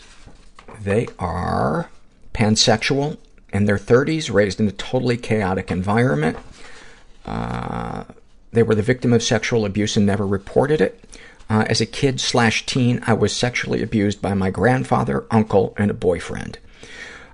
they 0.80 1.08
are 1.18 1.90
pansexual 2.34 3.16
in 3.52 3.64
their 3.64 3.78
30s, 3.78 4.32
raised 4.32 4.60
in 4.60 4.68
a 4.68 4.72
totally 4.72 5.16
chaotic 5.16 5.70
environment. 5.70 6.36
Uh, 7.24 8.04
they 8.52 8.62
were 8.62 8.74
the 8.74 8.82
victim 8.82 9.12
of 9.12 9.22
sexual 9.22 9.64
abuse 9.64 9.96
and 9.96 10.06
never 10.06 10.26
reported 10.26 10.80
it. 10.80 11.04
Uh, 11.50 11.64
as 11.68 11.80
a 11.80 11.86
kid 11.86 12.20
slash 12.20 12.66
teen, 12.66 13.02
I 13.06 13.14
was 13.14 13.34
sexually 13.34 13.82
abused 13.82 14.20
by 14.20 14.34
my 14.34 14.50
grandfather, 14.50 15.24
uncle, 15.30 15.74
and 15.78 15.90
a 15.90 15.94
boyfriend. 15.94 16.58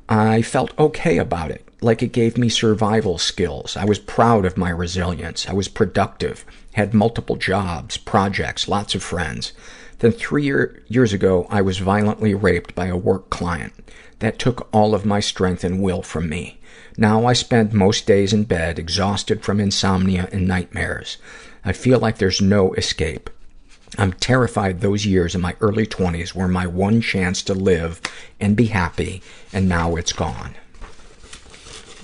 I 0.08 0.42
felt 0.42 0.78
okay 0.78 1.18
about 1.18 1.50
it, 1.50 1.66
like 1.80 2.02
it 2.02 2.12
gave 2.12 2.36
me 2.36 2.48
survival 2.48 3.18
skills. 3.18 3.76
I 3.76 3.84
was 3.84 3.98
proud 3.98 4.44
of 4.44 4.56
my 4.56 4.70
resilience. 4.70 5.48
I 5.48 5.52
was 5.52 5.66
productive, 5.66 6.44
had 6.72 6.94
multiple 6.94 7.36
jobs, 7.36 7.96
projects, 7.96 8.68
lots 8.68 8.94
of 8.94 9.02
friends. 9.02 9.52
Then 10.04 10.12
three 10.12 10.44
year, 10.44 10.82
years 10.86 11.14
ago, 11.14 11.46
I 11.48 11.62
was 11.62 11.78
violently 11.78 12.34
raped 12.34 12.74
by 12.74 12.88
a 12.88 12.96
work 12.96 13.30
client. 13.30 13.72
That 14.18 14.38
took 14.38 14.68
all 14.70 14.94
of 14.94 15.06
my 15.06 15.18
strength 15.18 15.64
and 15.64 15.80
will 15.80 16.02
from 16.02 16.28
me. 16.28 16.60
Now 16.98 17.24
I 17.24 17.32
spend 17.32 17.72
most 17.72 18.06
days 18.06 18.34
in 18.34 18.44
bed, 18.44 18.78
exhausted 18.78 19.42
from 19.42 19.60
insomnia 19.60 20.28
and 20.30 20.46
nightmares. 20.46 21.16
I 21.64 21.72
feel 21.72 22.00
like 22.00 22.18
there's 22.18 22.42
no 22.42 22.74
escape. 22.74 23.30
I'm 23.96 24.12
terrified 24.12 24.82
those 24.82 25.06
years 25.06 25.34
in 25.34 25.40
my 25.40 25.56
early 25.62 25.86
20s 25.86 26.34
were 26.34 26.48
my 26.48 26.66
one 26.66 27.00
chance 27.00 27.42
to 27.44 27.54
live 27.54 28.02
and 28.38 28.54
be 28.54 28.66
happy, 28.66 29.22
and 29.54 29.70
now 29.70 29.96
it's 29.96 30.12
gone. 30.12 30.54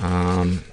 Um, 0.01 0.65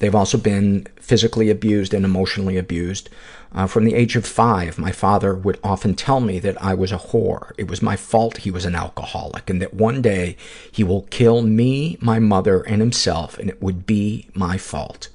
they've 0.00 0.14
also 0.14 0.36
been 0.36 0.86
physically 1.00 1.48
abused 1.48 1.94
and 1.94 2.04
emotionally 2.04 2.58
abused. 2.58 3.08
Uh, 3.52 3.66
from 3.66 3.84
the 3.84 3.94
age 3.94 4.14
of 4.14 4.24
five, 4.24 4.78
my 4.78 4.92
father 4.92 5.34
would 5.34 5.58
often 5.64 5.94
tell 5.94 6.20
me 6.20 6.38
that 6.38 6.60
I 6.62 6.74
was 6.74 6.92
a 6.92 6.98
whore. 6.98 7.52
It 7.58 7.68
was 7.68 7.82
my 7.82 7.96
fault 7.96 8.38
he 8.38 8.50
was 8.50 8.64
an 8.64 8.76
alcoholic, 8.76 9.50
and 9.50 9.60
that 9.60 9.74
one 9.74 10.00
day 10.00 10.36
he 10.70 10.84
will 10.84 11.02
kill 11.10 11.42
me, 11.42 11.98
my 12.00 12.20
mother, 12.20 12.62
and 12.62 12.80
himself, 12.80 13.38
and 13.38 13.50
it 13.50 13.60
would 13.60 13.86
be 13.86 14.28
my 14.34 14.56
fault. 14.56 15.08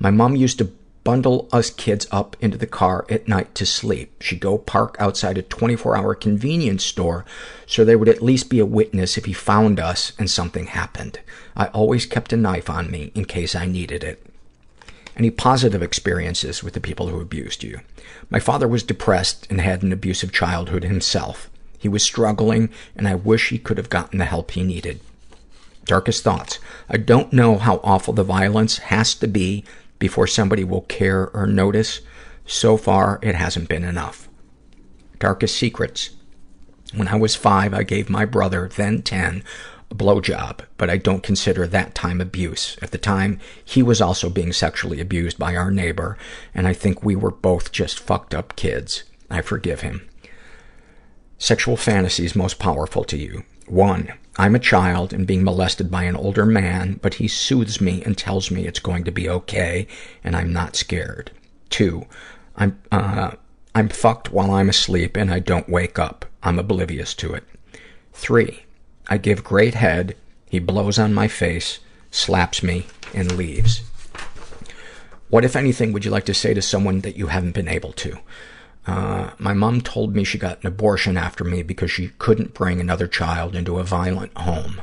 My 0.00 0.10
mom 0.10 0.34
used 0.34 0.58
to 0.58 0.72
bundle 1.08 1.48
us 1.52 1.70
kids 1.70 2.06
up 2.10 2.36
into 2.38 2.58
the 2.58 2.66
car 2.66 3.06
at 3.08 3.26
night 3.26 3.54
to 3.54 3.64
sleep. 3.64 4.20
She'd 4.20 4.40
go 4.40 4.58
park 4.58 4.94
outside 4.98 5.38
a 5.38 5.42
24-hour 5.42 6.14
convenience 6.16 6.84
store 6.84 7.24
so 7.66 7.82
there 7.82 7.96
would 7.96 8.10
at 8.10 8.20
least 8.20 8.50
be 8.50 8.58
a 8.58 8.66
witness 8.66 9.16
if 9.16 9.24
he 9.24 9.32
found 9.32 9.80
us 9.80 10.12
and 10.18 10.30
something 10.30 10.66
happened. 10.66 11.20
I 11.56 11.68
always 11.68 12.04
kept 12.04 12.34
a 12.34 12.36
knife 12.36 12.68
on 12.68 12.90
me 12.90 13.10
in 13.14 13.24
case 13.24 13.54
I 13.54 13.64
needed 13.64 14.04
it. 14.04 14.22
Any 15.18 15.30
positive 15.30 15.82
experiences 15.82 16.62
with 16.62 16.74
the 16.74 16.80
people 16.80 17.08
who 17.08 17.20
abused 17.20 17.64
you? 17.64 17.80
My 18.30 18.38
father 18.38 18.68
was 18.68 18.84
depressed 18.84 19.48
and 19.50 19.60
had 19.60 19.82
an 19.82 19.92
abusive 19.92 20.32
childhood 20.32 20.84
himself. 20.84 21.50
He 21.76 21.88
was 21.88 22.04
struggling, 22.04 22.70
and 22.94 23.08
I 23.08 23.16
wish 23.16 23.48
he 23.48 23.58
could 23.58 23.78
have 23.78 23.90
gotten 23.90 24.20
the 24.20 24.26
help 24.26 24.52
he 24.52 24.62
needed. 24.62 25.00
Darkest 25.84 26.22
thoughts. 26.22 26.60
I 26.88 26.98
don't 26.98 27.32
know 27.32 27.58
how 27.58 27.80
awful 27.82 28.14
the 28.14 28.22
violence 28.22 28.78
has 28.78 29.14
to 29.16 29.26
be 29.26 29.64
before 29.98 30.28
somebody 30.28 30.62
will 30.62 30.82
care 30.82 31.28
or 31.30 31.46
notice. 31.46 32.00
So 32.46 32.76
far, 32.76 33.18
it 33.20 33.34
hasn't 33.34 33.68
been 33.68 33.84
enough. 33.84 34.28
Darkest 35.18 35.56
secrets. 35.56 36.10
When 36.94 37.08
I 37.08 37.16
was 37.16 37.34
five, 37.34 37.74
I 37.74 37.82
gave 37.82 38.08
my 38.08 38.24
brother, 38.24 38.70
then 38.76 39.02
ten, 39.02 39.42
a 39.77 39.77
blowjob, 39.90 40.60
but 40.76 40.90
I 40.90 40.96
don't 40.96 41.22
consider 41.22 41.66
that 41.66 41.94
time 41.94 42.20
abuse. 42.20 42.76
At 42.82 42.90
the 42.90 42.98
time, 42.98 43.40
he 43.64 43.82
was 43.82 44.00
also 44.00 44.28
being 44.28 44.52
sexually 44.52 45.00
abused 45.00 45.38
by 45.38 45.56
our 45.56 45.70
neighbor, 45.70 46.16
and 46.54 46.68
I 46.68 46.72
think 46.72 47.02
we 47.02 47.16
were 47.16 47.30
both 47.30 47.72
just 47.72 47.98
fucked 47.98 48.34
up 48.34 48.56
kids. 48.56 49.04
I 49.30 49.42
forgive 49.42 49.80
him. 49.80 50.08
Sexual 51.38 51.76
fantasies 51.76 52.34
most 52.34 52.58
powerful 52.58 53.04
to 53.04 53.16
you. 53.16 53.44
One, 53.66 54.12
I'm 54.36 54.54
a 54.54 54.60
child 54.60 55.12
and 55.12 55.26
being 55.26 55.44
molested 55.44 55.90
by 55.90 56.04
an 56.04 56.16
older 56.16 56.46
man, 56.46 56.98
but 57.02 57.14
he 57.14 57.28
soothes 57.28 57.80
me 57.80 58.02
and 58.02 58.16
tells 58.16 58.50
me 58.50 58.66
it's 58.66 58.80
going 58.80 59.04
to 59.04 59.10
be 59.10 59.28
okay, 59.28 59.86
and 60.24 60.36
I'm 60.36 60.52
not 60.52 60.76
scared. 60.76 61.30
Two, 61.70 62.06
I'm, 62.56 62.80
uh, 62.90 63.32
I'm 63.74 63.88
fucked 63.88 64.32
while 64.32 64.50
I'm 64.50 64.68
asleep 64.68 65.16
and 65.16 65.30
I 65.30 65.38
don't 65.38 65.68
wake 65.68 65.98
up. 65.98 66.24
I'm 66.42 66.58
oblivious 66.58 67.14
to 67.14 67.34
it. 67.34 67.44
Three, 68.12 68.64
I 69.08 69.18
give 69.18 69.42
great 69.42 69.74
head, 69.74 70.16
he 70.50 70.58
blows 70.58 70.98
on 70.98 71.14
my 71.14 71.28
face, 71.28 71.78
slaps 72.10 72.62
me, 72.62 72.86
and 73.14 73.36
leaves. 73.36 73.82
What, 75.30 75.44
if 75.44 75.56
anything, 75.56 75.92
would 75.92 76.04
you 76.04 76.10
like 76.10 76.26
to 76.26 76.34
say 76.34 76.54
to 76.54 76.62
someone 76.62 77.00
that 77.00 77.16
you 77.16 77.28
haven't 77.28 77.52
been 77.52 77.68
able 77.68 77.92
to? 77.92 78.18
Uh, 78.86 79.30
my 79.38 79.52
mom 79.52 79.82
told 79.82 80.14
me 80.14 80.24
she 80.24 80.38
got 80.38 80.60
an 80.62 80.66
abortion 80.66 81.16
after 81.16 81.44
me 81.44 81.62
because 81.62 81.90
she 81.90 82.12
couldn't 82.18 82.54
bring 82.54 82.80
another 82.80 83.06
child 83.06 83.54
into 83.54 83.78
a 83.78 83.84
violent 83.84 84.36
home. 84.36 84.80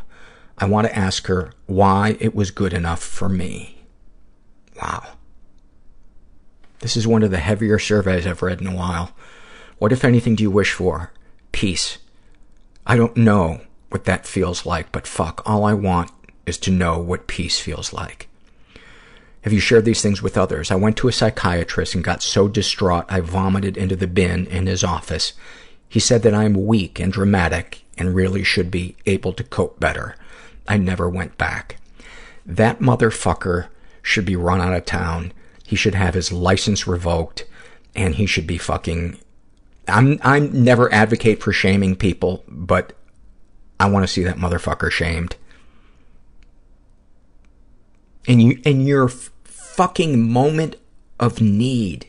I 0.58 0.66
want 0.66 0.88
to 0.88 0.96
ask 0.96 1.26
her 1.28 1.52
why 1.66 2.16
it 2.20 2.36
was 2.36 2.52
good 2.52 2.74
enough 2.74 3.02
for 3.02 3.28
me. 3.28 3.84
Wow. 4.82 5.14
This 6.80 6.96
is 6.96 7.08
one 7.08 7.24
of 7.24 7.32
the 7.32 7.38
heavier 7.38 7.80
surveys 7.80 8.28
I've 8.28 8.44
read 8.44 8.62
in 8.62 8.68
a 8.68 8.76
while. 8.76 9.12
What, 9.80 9.92
if 9.92 10.06
anything, 10.06 10.36
do 10.36 10.44
you 10.44 10.52
wish 10.52 10.72
for? 10.72 11.12
Peace. 11.52 11.98
I 12.86 12.96
don't 12.96 13.18
know 13.18 13.62
what 13.96 14.04
that 14.04 14.28
feels 14.28 14.66
like, 14.66 14.92
but 14.92 15.08
fuck, 15.08 15.42
all 15.46 15.64
I 15.64 15.74
want 15.74 16.12
is 16.46 16.58
to 16.58 16.70
know 16.70 17.00
what 17.00 17.28
peace 17.28 17.62
feels 17.62 17.94
like. 17.94 18.28
Have 19.44 19.54
you 19.54 19.62
shared 19.62 19.86
these 19.86 20.02
things 20.02 20.22
with 20.22 20.38
others? 20.38 20.70
I 20.70 20.76
went 20.76 20.98
to 20.98 21.08
a 21.08 21.14
psychiatrist 21.14 21.96
and 21.96 22.04
got 22.04 22.22
so 22.22 22.50
distraught 22.50 23.06
I 23.08 23.22
vomited 23.22 23.78
into 23.78 23.96
the 23.96 24.06
bin 24.06 24.48
in 24.48 24.68
his 24.68 24.84
office. 24.84 25.32
He 25.88 26.02
said 26.02 26.24
that 26.24 26.34
I 26.34 26.44
am 26.44 26.66
weak 26.66 27.00
and 27.00 27.14
dramatic 27.14 27.86
and 27.98 28.14
really 28.14 28.44
should 28.44 28.70
be 28.70 28.98
able 29.06 29.32
to 29.32 29.46
cope 29.46 29.80
better. 29.80 30.18
I 30.68 30.76
never 30.76 31.10
went 31.10 31.38
back. 31.38 31.78
That 32.46 32.80
motherfucker 32.80 33.68
should 34.02 34.26
be 34.26 34.36
run 34.36 34.60
out 34.60 34.74
of 34.74 34.84
town. 34.84 35.32
He 35.66 35.78
should 35.78 35.96
have 35.96 36.16
his 36.16 36.34
license 36.34 36.86
revoked 36.86 37.46
and 37.96 38.16
he 38.16 38.26
should 38.26 38.46
be 38.46 38.58
fucking 38.58 39.20
I'm 39.88 40.20
I'm 40.22 40.66
never 40.66 40.92
advocate 40.94 41.42
for 41.42 41.54
shaming 41.54 41.96
people, 41.96 42.44
but 42.50 42.92
I 43.80 43.90
want 43.90 44.04
to 44.04 44.12
see 44.12 44.24
that 44.24 44.38
motherfucker 44.38 44.92
shamed. 44.92 45.36
And 48.28 48.42
you 48.42 48.62
and 48.66 48.88
your 48.88 49.08
fucking 49.08 50.32
moment 50.32 50.78
of 51.20 51.42
need, 51.42 52.08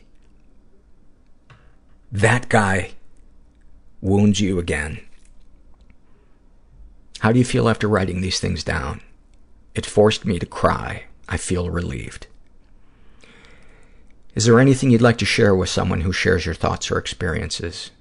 that 2.11 2.49
guy 2.49 2.91
wounds 4.01 4.39
you 4.39 4.57
again. 4.57 4.99
How 7.19 7.31
do 7.31 7.39
you 7.39 7.45
feel 7.45 7.67
after 7.67 7.87
writing 7.87 8.21
these 8.21 8.39
things 8.39 8.63
down? 8.63 9.01
It 9.75 9.85
forced 9.85 10.25
me 10.25 10.39
to 10.39 10.45
cry. 10.45 11.03
I 11.29 11.37
feel 11.37 11.69
relieved. 11.69 12.27
Is 14.33 14.45
there 14.45 14.59
anything 14.59 14.91
you'd 14.91 15.01
like 15.01 15.17
to 15.17 15.25
share 15.25 15.55
with 15.55 15.69
someone 15.69 16.01
who 16.01 16.13
shares 16.13 16.45
your 16.45 16.55
thoughts 16.55 16.89
or 16.91 16.97
experiences? 16.97 17.91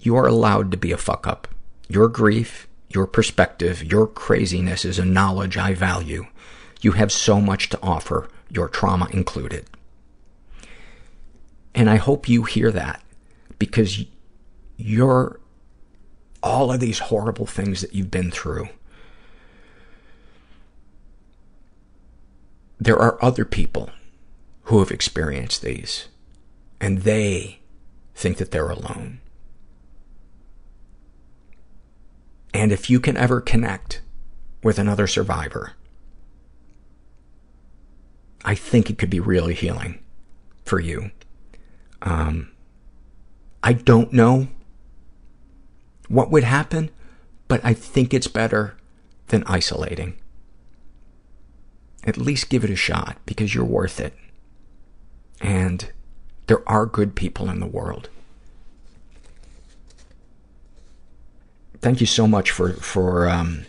You 0.00 0.16
are 0.16 0.26
allowed 0.26 0.70
to 0.72 0.76
be 0.76 0.92
a 0.92 0.96
fuck 0.96 1.26
up. 1.26 1.48
Your 1.88 2.08
grief, 2.08 2.66
your 2.88 3.06
perspective, 3.06 3.84
your 3.84 4.06
craziness 4.06 4.84
is 4.84 4.98
a 4.98 5.04
knowledge 5.04 5.56
I 5.56 5.74
value. 5.74 6.26
You 6.80 6.92
have 6.92 7.12
so 7.12 7.40
much 7.40 7.68
to 7.70 7.78
offer, 7.82 8.28
your 8.50 8.68
trauma 8.68 9.08
included. 9.12 9.66
And 11.74 11.90
I 11.90 11.96
hope 11.96 12.28
you 12.28 12.44
hear 12.44 12.70
that 12.72 13.02
because 13.58 14.04
you're 14.76 15.40
all 16.42 16.72
of 16.72 16.80
these 16.80 16.98
horrible 16.98 17.46
things 17.46 17.80
that 17.80 17.94
you've 17.94 18.10
been 18.10 18.30
through. 18.30 18.68
There 22.78 22.98
are 22.98 23.22
other 23.22 23.44
people 23.44 23.90
who 24.64 24.78
have 24.80 24.90
experienced 24.90 25.62
these, 25.62 26.08
and 26.80 26.98
they 26.98 27.60
think 28.14 28.36
that 28.36 28.50
they're 28.50 28.70
alone. 28.70 29.20
And 32.56 32.72
if 32.72 32.88
you 32.88 33.00
can 33.00 33.18
ever 33.18 33.42
connect 33.42 34.00
with 34.62 34.78
another 34.78 35.06
survivor, 35.06 35.74
I 38.46 38.54
think 38.54 38.88
it 38.88 38.96
could 38.96 39.10
be 39.10 39.20
really 39.20 39.52
healing 39.52 39.98
for 40.64 40.80
you. 40.80 41.10
Um, 42.00 42.50
I 43.62 43.74
don't 43.74 44.10
know 44.10 44.48
what 46.08 46.30
would 46.30 46.44
happen, 46.44 46.90
but 47.46 47.60
I 47.62 47.74
think 47.74 48.14
it's 48.14 48.26
better 48.26 48.78
than 49.26 49.44
isolating. 49.44 50.14
at 52.04 52.16
least 52.16 52.48
give 52.48 52.64
it 52.64 52.70
a 52.70 52.76
shot 52.76 53.18
because 53.26 53.54
you're 53.54 53.64
worth 53.64 54.00
it. 54.00 54.14
And 55.40 55.92
there 56.46 56.66
are 56.68 56.86
good 56.86 57.16
people 57.16 57.50
in 57.50 57.60
the 57.60 57.66
world. 57.66 58.08
Thank 61.80 62.00
you 62.00 62.06
so 62.06 62.26
much 62.26 62.50
for, 62.50 62.72
for, 62.74 63.28
um, 63.28 63.64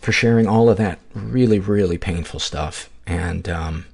for 0.00 0.12
sharing 0.12 0.46
all 0.46 0.68
of 0.68 0.76
that 0.76 0.98
really, 1.14 1.58
really 1.58 1.96
painful 1.98 2.40
stuff. 2.40 2.90
And, 3.06 3.48
um, 3.48 3.86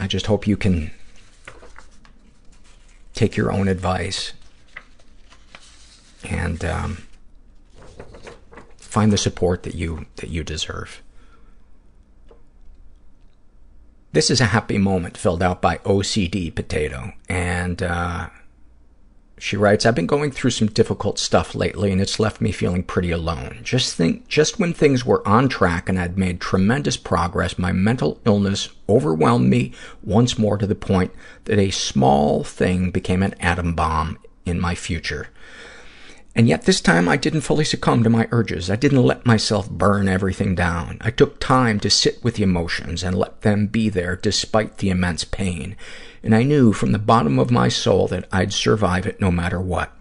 I 0.00 0.06
just 0.06 0.26
hope 0.26 0.46
you 0.46 0.56
can 0.56 0.90
take 3.14 3.36
your 3.36 3.52
own 3.52 3.68
advice 3.68 4.32
and 6.24 6.64
um, 6.64 7.04
find 8.76 9.12
the 9.12 9.18
support 9.18 9.62
that 9.62 9.74
you 9.74 10.06
that 10.16 10.30
you 10.30 10.42
deserve. 10.42 11.00
This 14.14 14.30
is 14.30 14.40
a 14.40 14.44
happy 14.44 14.78
moment 14.78 15.16
filled 15.16 15.42
out 15.42 15.60
by 15.60 15.78
OCD 15.78 16.54
Potato, 16.54 17.14
and 17.28 17.82
uh, 17.82 18.28
she 19.38 19.56
writes, 19.56 19.84
I've 19.84 19.96
been 19.96 20.06
going 20.06 20.30
through 20.30 20.52
some 20.52 20.68
difficult 20.68 21.18
stuff 21.18 21.56
lately 21.56 21.90
and 21.90 22.00
it's 22.00 22.20
left 22.20 22.40
me 22.40 22.52
feeling 22.52 22.84
pretty 22.84 23.10
alone. 23.10 23.58
Just 23.64 23.96
think, 23.96 24.28
just 24.28 24.60
when 24.60 24.72
things 24.72 25.04
were 25.04 25.26
on 25.26 25.48
track 25.48 25.88
and 25.88 25.98
I'd 25.98 26.16
made 26.16 26.40
tremendous 26.40 26.96
progress, 26.96 27.58
my 27.58 27.72
mental 27.72 28.20
illness 28.24 28.68
overwhelmed 28.88 29.50
me 29.50 29.72
once 30.04 30.38
more 30.38 30.58
to 30.58 30.66
the 30.68 30.76
point 30.76 31.10
that 31.46 31.58
a 31.58 31.72
small 31.72 32.44
thing 32.44 32.92
became 32.92 33.20
an 33.20 33.34
atom 33.40 33.74
bomb 33.74 34.20
in 34.46 34.60
my 34.60 34.76
future. 34.76 35.26
And 36.36 36.48
yet 36.48 36.62
this 36.62 36.80
time 36.80 37.08
I 37.08 37.16
didn't 37.16 37.42
fully 37.42 37.64
succumb 37.64 38.02
to 38.02 38.10
my 38.10 38.26
urges. 38.32 38.68
I 38.68 38.76
didn't 38.76 39.04
let 39.04 39.24
myself 39.24 39.70
burn 39.70 40.08
everything 40.08 40.56
down. 40.56 40.98
I 41.00 41.10
took 41.10 41.38
time 41.38 41.78
to 41.80 41.90
sit 41.90 42.22
with 42.24 42.34
the 42.34 42.42
emotions 42.42 43.04
and 43.04 43.16
let 43.16 43.42
them 43.42 43.68
be 43.68 43.88
there 43.88 44.16
despite 44.16 44.78
the 44.78 44.90
immense 44.90 45.24
pain. 45.24 45.76
And 46.24 46.34
I 46.34 46.42
knew 46.42 46.72
from 46.72 46.90
the 46.90 46.98
bottom 46.98 47.38
of 47.38 47.52
my 47.52 47.68
soul 47.68 48.08
that 48.08 48.26
I'd 48.32 48.52
survive 48.52 49.06
it 49.06 49.20
no 49.20 49.30
matter 49.30 49.60
what. 49.60 49.92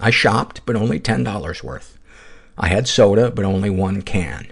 I 0.00 0.10
shopped, 0.10 0.60
but 0.64 0.76
only 0.76 1.00
$10 1.00 1.64
worth. 1.64 1.98
I 2.56 2.68
had 2.68 2.86
soda, 2.86 3.30
but 3.30 3.44
only 3.44 3.70
one 3.70 4.02
can. 4.02 4.46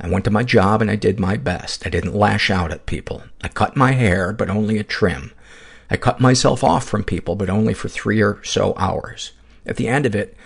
I 0.00 0.08
went 0.08 0.24
to 0.24 0.30
my 0.30 0.42
job 0.42 0.80
and 0.80 0.90
I 0.90 0.96
did 0.96 1.20
my 1.20 1.36
best. 1.36 1.86
I 1.86 1.90
didn't 1.90 2.14
lash 2.14 2.50
out 2.50 2.72
at 2.72 2.86
people. 2.86 3.24
I 3.42 3.48
cut 3.48 3.76
my 3.76 3.92
hair, 3.92 4.32
but 4.32 4.48
only 4.48 4.78
a 4.78 4.84
trim. 4.84 5.32
I 5.90 5.98
cut 5.98 6.20
myself 6.20 6.64
off 6.64 6.86
from 6.86 7.04
people, 7.04 7.34
but 7.36 7.50
only 7.50 7.74
for 7.74 7.88
three 7.88 8.22
or 8.22 8.42
so 8.42 8.72
hours. 8.78 9.32
At 9.70 9.76
the 9.76 9.88
end 9.88 10.04
of 10.04 10.16
it, 10.16 10.36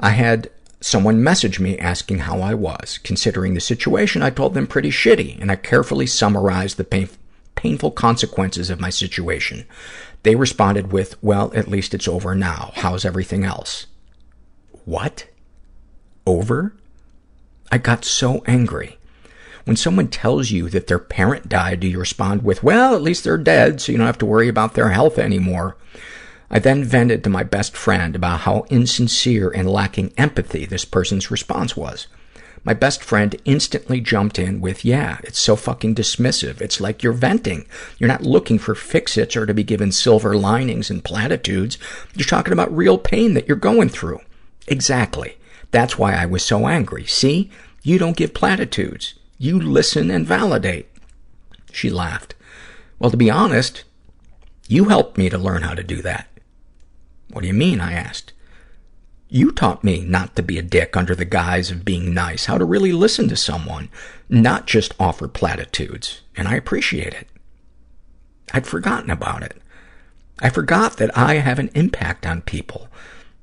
I 0.00 0.10
had 0.10 0.50
someone 0.80 1.22
message 1.22 1.60
me 1.60 1.78
asking 1.78 2.20
how 2.20 2.40
I 2.40 2.54
was. 2.54 2.98
Considering 3.04 3.54
the 3.54 3.60
situation, 3.60 4.22
I 4.22 4.30
told 4.30 4.54
them 4.54 4.66
pretty 4.66 4.90
shitty, 4.90 5.40
and 5.40 5.52
I 5.52 5.56
carefully 5.56 6.06
summarized 6.06 6.78
the 6.78 6.84
pain, 6.84 7.10
painful 7.54 7.92
consequences 7.92 8.70
of 8.70 8.80
my 8.80 8.90
situation. 8.90 9.66
They 10.22 10.34
responded 10.34 10.92
with, 10.92 11.22
well, 11.22 11.52
at 11.54 11.68
least 11.68 11.94
it's 11.94 12.08
over 12.08 12.34
now. 12.34 12.72
How's 12.74 13.04
everything 13.04 13.44
else? 13.44 13.86
What? 14.86 15.26
Over? 16.26 16.74
I 17.70 17.78
got 17.78 18.04
so 18.04 18.42
angry. 18.46 18.98
When 19.64 19.76
someone 19.76 20.08
tells 20.08 20.50
you 20.50 20.68
that 20.70 20.86
their 20.86 20.98
parent 20.98 21.48
died, 21.48 21.80
do 21.80 21.86
you 21.86 21.98
respond 21.98 22.42
with, 22.42 22.62
well, 22.62 22.94
at 22.94 23.02
least 23.02 23.24
they're 23.24 23.38
dead, 23.38 23.80
so 23.80 23.92
you 23.92 23.98
don't 23.98 24.06
have 24.06 24.18
to 24.18 24.26
worry 24.26 24.48
about 24.48 24.74
their 24.74 24.90
health 24.90 25.18
anymore? 25.18 25.76
I 26.54 26.60
then 26.60 26.84
vented 26.84 27.24
to 27.24 27.30
my 27.30 27.42
best 27.42 27.76
friend 27.76 28.14
about 28.14 28.42
how 28.42 28.64
insincere 28.70 29.50
and 29.50 29.68
lacking 29.68 30.12
empathy 30.16 30.64
this 30.64 30.84
person's 30.84 31.28
response 31.28 31.76
was. 31.76 32.06
My 32.62 32.74
best 32.74 33.02
friend 33.02 33.34
instantly 33.44 34.00
jumped 34.00 34.38
in 34.38 34.60
with, 34.60 34.84
yeah, 34.84 35.18
it's 35.24 35.40
so 35.40 35.56
fucking 35.56 35.96
dismissive. 35.96 36.60
It's 36.60 36.80
like 36.80 37.02
you're 37.02 37.12
venting. 37.12 37.66
You're 37.98 38.06
not 38.06 38.22
looking 38.22 38.60
for 38.60 38.76
fix-its 38.76 39.36
or 39.36 39.46
to 39.46 39.52
be 39.52 39.64
given 39.64 39.90
silver 39.90 40.36
linings 40.36 40.90
and 40.90 41.02
platitudes. 41.02 41.76
You're 42.14 42.24
talking 42.24 42.52
about 42.52 42.74
real 42.74 42.98
pain 42.98 43.34
that 43.34 43.48
you're 43.48 43.56
going 43.56 43.88
through. 43.88 44.20
Exactly. 44.68 45.36
That's 45.72 45.98
why 45.98 46.14
I 46.14 46.24
was 46.24 46.44
so 46.44 46.68
angry. 46.68 47.04
See? 47.04 47.50
You 47.82 47.98
don't 47.98 48.16
give 48.16 48.32
platitudes. 48.32 49.14
You 49.38 49.60
listen 49.60 50.08
and 50.08 50.24
validate. 50.24 50.88
She 51.72 51.90
laughed. 51.90 52.36
Well, 53.00 53.10
to 53.10 53.16
be 53.16 53.28
honest, 53.28 53.82
you 54.68 54.84
helped 54.84 55.18
me 55.18 55.28
to 55.28 55.36
learn 55.36 55.62
how 55.62 55.74
to 55.74 55.82
do 55.82 56.00
that. 56.02 56.28
What 57.34 57.40
do 57.40 57.48
you 57.48 57.54
mean? 57.54 57.80
I 57.80 57.94
asked. 57.94 58.32
You 59.28 59.50
taught 59.50 59.82
me 59.82 60.04
not 60.04 60.36
to 60.36 60.42
be 60.42 60.56
a 60.56 60.62
dick 60.62 60.96
under 60.96 61.16
the 61.16 61.24
guise 61.24 61.68
of 61.68 61.84
being 61.84 62.14
nice, 62.14 62.44
how 62.44 62.58
to 62.58 62.64
really 62.64 62.92
listen 62.92 63.28
to 63.28 63.36
someone, 63.36 63.88
not 64.28 64.68
just 64.68 64.94
offer 65.00 65.26
platitudes, 65.26 66.20
and 66.36 66.46
I 66.46 66.54
appreciate 66.54 67.12
it. 67.12 67.26
I'd 68.52 68.68
forgotten 68.68 69.10
about 69.10 69.42
it. 69.42 69.60
I 70.38 70.48
forgot 70.48 70.98
that 70.98 71.18
I 71.18 71.34
have 71.34 71.58
an 71.58 71.72
impact 71.74 72.24
on 72.24 72.42
people. 72.42 72.86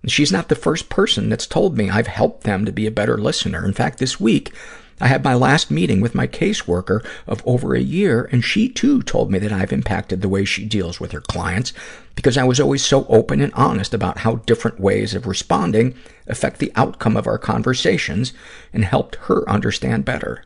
She's 0.07 0.31
not 0.31 0.47
the 0.47 0.55
first 0.55 0.87
person 0.87 1.27
that's 1.27 1.45
told 1.45 1.77
me 1.77 1.89
I've 1.89 2.07
helped 2.07 2.43
them 2.43 2.63
to 2.63 2.71
be 2.71 2.87
a 2.87 2.91
better 2.91 3.17
listener. 3.17 3.65
In 3.65 3.73
fact, 3.73 3.99
this 3.99 4.21
week, 4.21 4.53
I 5.01 5.07
had 5.07 5.23
my 5.23 5.33
last 5.33 5.71
meeting 5.71 5.99
with 5.99 6.13
my 6.13 6.27
caseworker 6.27 7.03
of 7.25 7.41
over 7.43 7.73
a 7.73 7.81
year, 7.81 8.29
and 8.31 8.45
she 8.45 8.69
too 8.69 9.01
told 9.01 9.31
me 9.31 9.39
that 9.39 9.51
I've 9.51 9.73
impacted 9.73 10.21
the 10.21 10.29
way 10.29 10.45
she 10.45 10.63
deals 10.63 10.99
with 10.99 11.11
her 11.11 11.21
clients 11.21 11.73
because 12.13 12.37
I 12.37 12.43
was 12.43 12.59
always 12.59 12.85
so 12.85 13.07
open 13.07 13.41
and 13.41 13.51
honest 13.55 13.95
about 13.95 14.19
how 14.19 14.35
different 14.35 14.79
ways 14.79 15.15
of 15.15 15.25
responding 15.25 15.95
affect 16.27 16.59
the 16.59 16.71
outcome 16.75 17.17
of 17.17 17.25
our 17.25 17.39
conversations 17.39 18.31
and 18.71 18.85
helped 18.85 19.15
her 19.15 19.49
understand 19.49 20.05
better. 20.05 20.45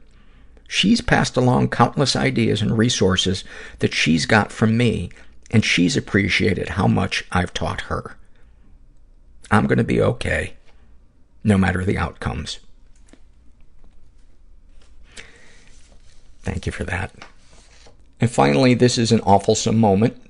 She's 0.69 1.02
passed 1.02 1.36
along 1.36 1.69
countless 1.69 2.15
ideas 2.15 2.61
and 2.61 2.77
resources 2.77 3.44
that 3.80 3.94
she's 3.94 4.26
got 4.26 4.53
from 4.53 4.77
me, 4.77 5.10
and 5.52 5.65
she's 5.65 5.98
appreciated 5.98 6.69
how 6.69 6.88
much 6.88 7.26
I've 7.30 7.53
taught 7.53 7.82
her. 7.82 8.15
I'm 9.52 9.68
going 9.68 9.80
to 9.80 9.84
be 9.84 10.02
okay, 10.02 10.53
no 11.44 11.57
matter 11.57 11.84
the 11.84 11.98
outcomes. 11.98 12.60
Thank 16.45 16.67
you 16.67 16.72
for 16.72 16.84
that. 16.84 17.11
And 18.22 18.30
finally, 18.30 18.76
this 18.76 18.99
is 18.99 19.11
an 19.11 19.19
awfulsome 19.22 19.77
moment, 19.77 20.22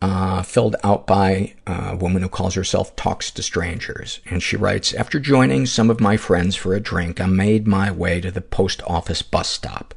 uh, 0.00 0.42
filled 0.42 0.76
out 0.84 1.08
by 1.08 1.54
a 1.66 1.96
woman 1.96 2.22
who 2.22 2.28
calls 2.28 2.54
herself 2.54 2.94
Talks 2.94 3.32
to 3.32 3.42
Strangers. 3.42 4.20
And 4.26 4.40
she 4.40 4.56
writes, 4.56 4.94
After 4.94 5.18
joining 5.18 5.66
some 5.66 5.90
of 5.90 6.00
my 6.00 6.16
friends 6.16 6.54
for 6.54 6.72
a 6.72 6.80
drink, 6.80 7.20
I 7.20 7.26
made 7.26 7.66
my 7.66 7.90
way 7.90 8.20
to 8.20 8.30
the 8.30 8.40
post 8.40 8.80
office 8.86 9.20
bus 9.20 9.48
stop. 9.48 9.92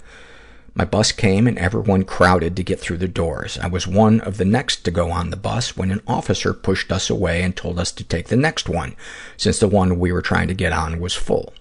My 0.74 0.86
bus 0.86 1.12
came 1.12 1.46
and 1.46 1.60
everyone 1.60 2.04
crowded 2.04 2.56
to 2.56 2.64
get 2.64 2.80
through 2.80 2.98
the 2.98 3.08
doors. 3.08 3.60
I 3.60 3.68
was 3.68 3.86
one 3.86 4.22
of 4.22 4.38
the 4.38 4.46
next 4.46 4.84
to 4.86 4.92
go 4.92 5.12
on 5.12 5.30
the 5.30 5.36
bus 5.38 5.78
when 5.78 5.92
an 5.92 6.02
officer 6.08 6.52
pushed 6.52 6.92
us 6.92 7.12
away 7.12 7.44
and 7.44 7.56
told 7.56 7.78
us 7.78 7.92
to 7.92 8.04
take 8.04 8.30
the 8.30 8.38
next 8.38 8.68
one, 8.68 8.96
since 9.38 9.60
the 9.60 9.68
one 9.68 10.00
we 10.00 10.12
were 10.12 10.22
trying 10.24 10.48
to 10.48 10.56
get 10.56 10.74
on 10.74 11.00
was 11.00 11.14
full. 11.14 11.54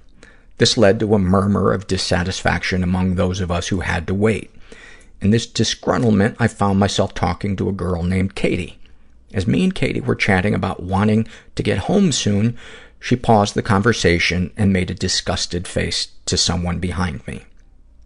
This 0.60 0.76
led 0.76 1.00
to 1.00 1.14
a 1.14 1.18
murmur 1.18 1.72
of 1.72 1.86
dissatisfaction 1.86 2.82
among 2.82 3.14
those 3.14 3.40
of 3.40 3.50
us 3.50 3.68
who 3.68 3.80
had 3.80 4.06
to 4.06 4.14
wait. 4.14 4.50
In 5.22 5.30
this 5.30 5.46
disgruntlement, 5.46 6.36
I 6.38 6.48
found 6.48 6.78
myself 6.78 7.14
talking 7.14 7.56
to 7.56 7.70
a 7.70 7.72
girl 7.72 8.02
named 8.02 8.34
Katie. 8.34 8.78
As 9.32 9.46
me 9.46 9.64
and 9.64 9.74
Katie 9.74 10.02
were 10.02 10.14
chatting 10.14 10.52
about 10.52 10.82
wanting 10.82 11.26
to 11.54 11.62
get 11.62 11.78
home 11.88 12.12
soon, 12.12 12.58
she 12.98 13.16
paused 13.16 13.54
the 13.54 13.62
conversation 13.62 14.52
and 14.54 14.70
made 14.70 14.90
a 14.90 14.94
disgusted 14.94 15.66
face 15.66 16.08
to 16.26 16.36
someone 16.36 16.78
behind 16.78 17.26
me. 17.26 17.46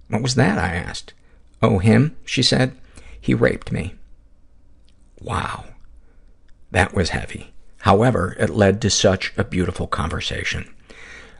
What 0.07 0.23
was 0.23 0.37
that? 0.37 0.57
I 0.57 0.77
asked. 0.77 1.13
Oh, 1.61 1.79
him? 1.81 2.17
She 2.25 2.45
said. 2.45 2.77
He 3.21 3.35
raped 3.35 3.73
me. 3.73 3.97
Wow. 5.21 5.65
That 6.71 6.95
was 6.95 7.09
heavy. 7.09 7.53
However, 7.79 8.37
it 8.39 8.51
led 8.51 8.81
to 8.83 8.91
such 8.91 9.33
a 9.37 9.43
beautiful 9.43 9.89
conversation. 9.89 10.73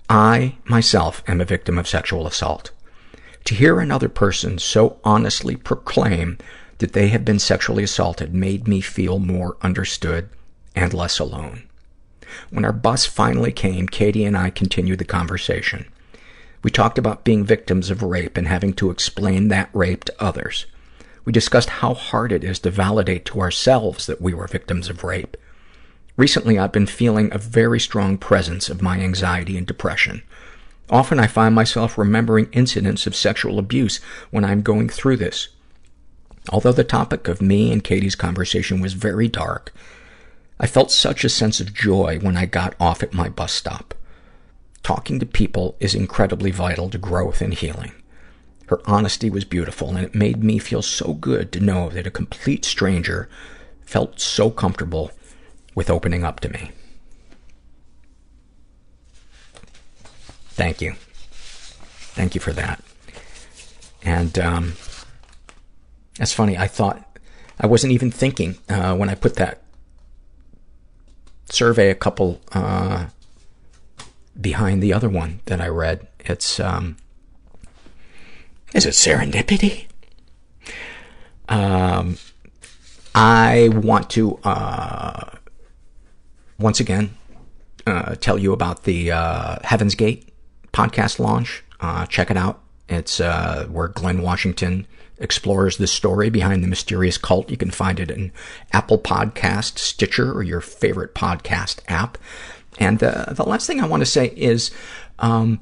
I, 0.09 0.57
myself, 0.65 1.23
am 1.27 1.41
a 1.41 1.47
victim 1.47 1.79
of 1.79 1.89
sexual 1.89 2.27
assault. 2.27 2.71
To 3.45 3.55
hear 3.55 3.79
another 3.81 4.09
person 4.09 4.59
so 4.59 4.99
honestly 5.05 5.57
proclaim 5.57 6.39
that 6.79 6.93
they 6.93 7.09
have 7.09 7.25
been 7.25 7.39
sexually 7.39 7.83
assaulted 7.83 8.35
made 8.35 8.67
me 8.67 8.81
feel 8.81 9.19
more 9.19 9.57
understood 9.63 10.29
and 10.75 10.93
less 10.93 11.19
alone. 11.19 11.65
When 12.51 12.65
our 12.65 12.73
bus 12.73 13.07
finally 13.07 13.53
came, 13.53 13.87
Katie 13.87 14.25
and 14.25 14.37
I 14.37 14.51
continued 14.51 14.99
the 14.99 15.05
conversation. 15.05 15.87
We 16.63 16.71
talked 16.71 16.99
about 16.99 17.25
being 17.25 17.45
victims 17.45 17.91
of 17.91 18.03
rape 18.03 18.37
and 18.37 18.49
having 18.49 18.73
to 18.75 18.91
explain 18.91 19.49
that 19.49 19.71
rape 19.73 20.05
to 20.05 20.23
others. 20.23 20.67
We 21.25 21.33
discussed 21.33 21.69
how 21.69 21.95
hard 21.95 22.33
it 22.33 22.45
is 22.45 22.59
to 22.61 22.71
validate 22.71 23.25
to 23.27 23.41
ourselves 23.41 24.07
that 24.07 24.21
we 24.21 24.35
were 24.35 24.47
victims 24.47 24.89
of 24.89 25.05
rape 25.05 25.37
Recently, 26.17 26.59
I've 26.59 26.71
been 26.71 26.87
feeling 26.87 27.29
a 27.33 27.39
very 27.39 27.81
strong 27.81 28.19
presence 28.19 28.69
of 28.69 28.81
my 28.81 29.01
anxiety 29.01 29.57
and 29.59 29.67
depression. 29.67 30.23
Often 30.89 31.19
I 31.19 31.27
find 31.27 31.55
myself 31.55 31.99
remembering 31.99 32.49
incidents 32.53 33.07
of 33.07 33.17
sexual 33.17 33.59
abuse 33.59 34.01
when 34.31 34.45
I'm 34.45 34.63
going 34.63 34.89
through 34.89 35.17
this. 35.17 35.49
Although 36.51 36.73
the 36.73 36.85
topic 36.85 37.27
of 37.27 37.43
me 37.43 37.73
and 37.73 37.83
Katie's 37.83 38.15
conversation 38.15 38.81
was 38.81 38.93
very 38.93 39.27
dark, 39.27 39.73
I 40.61 40.69
felt 40.69 40.93
such 40.93 41.25
a 41.25 41.29
sense 41.29 41.59
of 41.59 41.75
joy 41.75 42.19
when 42.21 42.37
I 42.37 42.47
got 42.47 42.77
off 42.79 43.03
at 43.03 43.15
my 43.15 43.29
bus 43.29 43.53
stop. 43.53 43.95
Talking 44.85 45.19
to 45.19 45.27
people 45.27 45.77
is 45.81 45.95
incredibly 45.95 46.53
vital 46.53 46.91
to 46.91 46.99
growth 46.99 47.41
and 47.41 47.55
healing. 47.55 47.93
Her 48.67 48.81
honesty 48.87 49.31
was 49.31 49.45
beautiful, 49.45 49.89
and 49.89 49.99
it 49.99 50.15
made 50.15 50.45
me 50.45 50.59
feel 50.59 50.83
so 50.83 51.15
good 51.15 51.51
to 51.53 51.61
know 51.61 51.89
that 51.89 52.07
a 52.07 52.11
complete 52.11 52.65
stranger 52.65 53.29
felt 53.83 54.21
so 54.21 54.51
comfortable 54.51 55.11
with 55.75 55.91
opening 55.91 56.25
up 56.25 56.41
to 56.41 56.49
me. 56.49 56.71
Thank 60.51 60.81
you. 60.81 60.95
Thank 62.15 62.35
you 62.35 62.41
for 62.41 62.53
that. 62.53 62.83
And 64.05 64.39
um, 64.39 64.75
that's 66.17 66.33
funny. 66.33 66.57
I 66.57 66.69
thought 66.69 67.19
I 67.59 67.67
wasn't 67.67 67.93
even 67.93 68.11
thinking 68.11 68.57
uh, 68.69 68.95
when 68.95 69.09
I 69.09 69.15
put 69.15 69.37
that 69.37 69.63
survey 71.47 71.91
a 71.91 71.95
couple 71.95 72.41
uh, 72.53 73.07
behind 74.41 74.83
the 74.83 74.93
other 74.93 75.09
one 75.09 75.41
that 75.47 75.61
I 75.61 75.69
read. 75.69 76.07
It's 76.21 76.61
um, 76.61 76.97
is 78.75 78.87
it 78.87 78.91
serendipity? 78.91 79.87
Um, 81.49 82.19
I 83.15 83.71
want 83.73 84.11
to 84.11 84.39
uh, 84.45 85.37
once 86.59 86.81
again 86.81 87.17
uh, 87.87 88.15
tell 88.17 88.39
you 88.39 88.53
about 88.53 88.85
the 88.85 89.13
uh, 89.13 89.59
Heaven's 89.63 89.95
Gate 89.95 90.33
podcast 90.73 91.19
launch. 91.19 91.63
Uh, 91.81 92.07
check 92.07 92.31
it 92.31 92.37
out. 92.37 92.63
It's 92.89 93.21
uh, 93.21 93.67
where 93.71 93.89
Glynn 93.89 94.23
Washington 94.23 94.87
explores 95.19 95.77
the 95.77 95.87
story 95.87 96.31
behind 96.31 96.63
the 96.63 96.69
mysterious 96.69 97.19
cult. 97.19 97.51
You 97.51 97.57
can 97.57 97.71
find 97.71 98.01
it 98.01 98.11
in 98.11 98.33
Apple 98.73 98.99
Podcast, 98.99 99.79
Stitcher, 99.79 100.33
or 100.33 100.43
your 100.43 100.61
favorite 100.61 101.15
podcast 101.15 101.81
app. 101.89 102.19
And 102.79 103.03
uh, 103.03 103.27
the 103.33 103.45
last 103.45 103.67
thing 103.67 103.81
I 103.81 103.87
want 103.87 104.01
to 104.01 104.07
say 104.07 104.27
is, 104.37 104.71
um, 105.21 105.61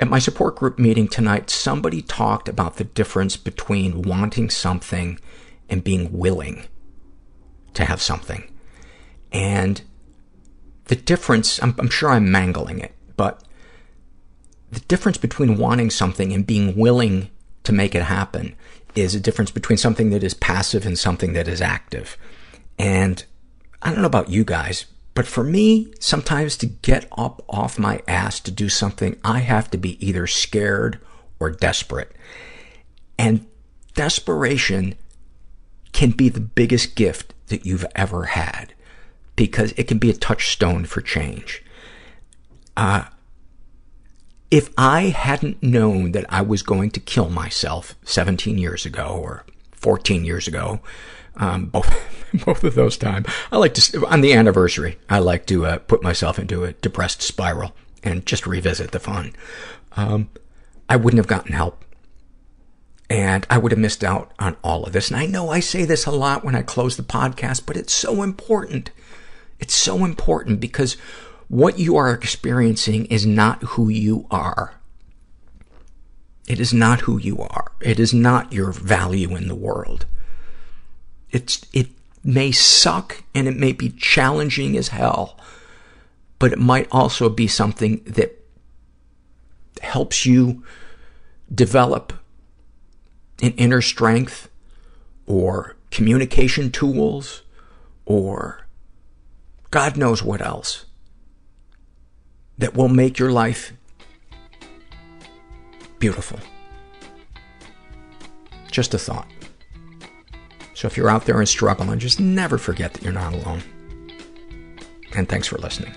at 0.00 0.08
my 0.08 0.18
support 0.18 0.56
group 0.56 0.78
meeting 0.78 1.08
tonight, 1.08 1.48
somebody 1.48 2.02
talked 2.02 2.48
about 2.48 2.76
the 2.76 2.84
difference 2.84 3.36
between 3.36 4.02
wanting 4.02 4.50
something 4.50 5.18
and 5.70 5.82
being 5.82 6.12
willing 6.12 6.64
to 7.74 7.84
have 7.84 8.02
something. 8.02 8.50
And 9.34 9.82
the 10.84 10.96
difference, 10.96 11.60
I'm, 11.62 11.74
I'm 11.78 11.90
sure 11.90 12.10
I'm 12.10 12.30
mangling 12.30 12.78
it, 12.78 12.94
but 13.16 13.42
the 14.70 14.80
difference 14.80 15.18
between 15.18 15.58
wanting 15.58 15.90
something 15.90 16.32
and 16.32 16.46
being 16.46 16.76
willing 16.76 17.30
to 17.64 17.72
make 17.72 17.94
it 17.94 18.04
happen 18.04 18.54
is 18.94 19.14
a 19.14 19.20
difference 19.20 19.50
between 19.50 19.76
something 19.76 20.10
that 20.10 20.22
is 20.22 20.34
passive 20.34 20.86
and 20.86 20.96
something 20.96 21.32
that 21.32 21.48
is 21.48 21.60
active. 21.60 22.16
And 22.78 23.24
I 23.82 23.90
don't 23.90 24.00
know 24.00 24.06
about 24.06 24.30
you 24.30 24.44
guys, 24.44 24.86
but 25.14 25.26
for 25.26 25.42
me, 25.42 25.92
sometimes 25.98 26.56
to 26.58 26.66
get 26.66 27.08
up 27.18 27.42
off 27.48 27.78
my 27.78 28.02
ass 28.06 28.38
to 28.40 28.52
do 28.52 28.68
something, 28.68 29.18
I 29.24 29.40
have 29.40 29.68
to 29.72 29.78
be 29.78 30.04
either 30.06 30.28
scared 30.28 31.00
or 31.40 31.50
desperate. 31.50 32.12
And 33.18 33.46
desperation 33.94 34.94
can 35.92 36.10
be 36.10 36.28
the 36.28 36.40
biggest 36.40 36.94
gift 36.94 37.34
that 37.48 37.66
you've 37.66 37.86
ever 37.96 38.26
had 38.26 38.73
because 39.36 39.72
it 39.76 39.88
can 39.88 39.98
be 39.98 40.10
a 40.10 40.14
touchstone 40.14 40.84
for 40.84 41.00
change. 41.00 41.62
Uh, 42.76 43.04
if 44.50 44.70
I 44.78 45.06
hadn't 45.06 45.62
known 45.62 46.12
that 46.12 46.26
I 46.28 46.42
was 46.42 46.62
going 46.62 46.90
to 46.90 47.00
kill 47.00 47.28
myself 47.28 47.96
17 48.04 48.58
years 48.58 48.86
ago 48.86 49.18
or 49.20 49.44
14 49.72 50.24
years 50.24 50.46
ago, 50.46 50.80
um, 51.36 51.66
both, 51.72 51.92
both 52.44 52.62
of 52.62 52.74
those 52.74 52.96
times, 52.96 53.26
I 53.50 53.56
like 53.56 53.74
to, 53.74 54.06
on 54.06 54.20
the 54.20 54.32
anniversary, 54.32 54.98
I 55.08 55.18
like 55.18 55.46
to 55.46 55.66
uh, 55.66 55.78
put 55.78 56.02
myself 56.02 56.38
into 56.38 56.64
a 56.64 56.72
depressed 56.74 57.22
spiral 57.22 57.74
and 58.02 58.26
just 58.26 58.46
revisit 58.46 58.92
the 58.92 59.00
fun. 59.00 59.32
Um, 59.96 60.28
I 60.88 60.96
wouldn't 60.96 61.18
have 61.18 61.26
gotten 61.26 61.52
help. 61.52 61.84
And 63.10 63.46
I 63.50 63.58
would 63.58 63.72
have 63.72 63.78
missed 63.78 64.02
out 64.02 64.32
on 64.38 64.56
all 64.64 64.84
of 64.84 64.92
this. 64.92 65.10
And 65.10 65.18
I 65.18 65.26
know 65.26 65.50
I 65.50 65.60
say 65.60 65.84
this 65.84 66.06
a 66.06 66.10
lot 66.10 66.44
when 66.44 66.54
I 66.54 66.62
close 66.62 66.96
the 66.96 67.02
podcast, 67.02 67.66
but 67.66 67.76
it's 67.76 67.92
so 67.92 68.22
important. 68.22 68.90
It's 69.64 69.74
so 69.74 70.04
important 70.04 70.60
because 70.60 70.98
what 71.48 71.78
you 71.78 71.96
are 71.96 72.12
experiencing 72.12 73.06
is 73.06 73.24
not 73.24 73.62
who 73.62 73.88
you 73.88 74.26
are. 74.30 74.74
It 76.46 76.60
is 76.60 76.74
not 76.74 77.00
who 77.00 77.16
you 77.16 77.38
are. 77.40 77.72
It 77.80 77.98
is 77.98 78.12
not 78.12 78.52
your 78.52 78.72
value 78.72 79.34
in 79.34 79.48
the 79.48 79.54
world. 79.54 80.04
It's, 81.30 81.64
it 81.72 81.86
may 82.22 82.52
suck 82.52 83.24
and 83.34 83.48
it 83.48 83.56
may 83.56 83.72
be 83.72 83.88
challenging 83.88 84.76
as 84.76 84.88
hell, 84.88 85.40
but 86.38 86.52
it 86.52 86.58
might 86.58 86.86
also 86.92 87.30
be 87.30 87.48
something 87.48 88.02
that 88.04 88.38
helps 89.80 90.26
you 90.26 90.62
develop 91.50 92.12
an 93.40 93.52
inner 93.52 93.80
strength 93.80 94.50
or 95.26 95.74
communication 95.90 96.70
tools 96.70 97.40
or 98.04 98.63
God 99.74 99.96
knows 99.96 100.22
what 100.22 100.40
else 100.40 100.84
that 102.58 102.76
will 102.76 102.86
make 102.86 103.18
your 103.18 103.32
life 103.32 103.72
beautiful. 105.98 106.38
Just 108.70 108.94
a 108.94 108.98
thought. 108.98 109.26
So 110.74 110.86
if 110.86 110.96
you're 110.96 111.10
out 111.10 111.24
there 111.24 111.40
and 111.40 111.48
struggling, 111.48 111.98
just 111.98 112.20
never 112.20 112.56
forget 112.56 112.92
that 112.92 113.02
you're 113.02 113.12
not 113.12 113.32
alone. 113.32 113.64
And 115.16 115.28
thanks 115.28 115.48
for 115.48 115.58
listening. 115.58 115.92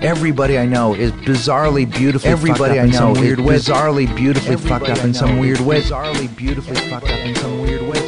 Everybody 0.00 0.56
I 0.56 0.64
know 0.64 0.94
is 0.94 1.12
bizarrely 1.12 1.84
beautifully 1.84 2.30
Everybody 2.30 2.80
I 2.80 2.86
know 2.86 3.12
is 3.12 3.18
weird 3.18 3.40
bizarrely 3.40 4.16
beautifully 4.16 4.52
Everybody 4.52 4.86
fucked 4.86 4.98
up 4.98 5.04
in 5.04 5.12
some 5.12 5.38
weird 5.38 5.60
way. 5.60 5.82
Bizarrely 5.82 6.34
beautifully 6.34 6.76
fucked 6.76 7.10
up 7.10 7.18
in 7.18 7.34
some 7.34 7.60
weird 7.60 7.82
way. 7.82 8.07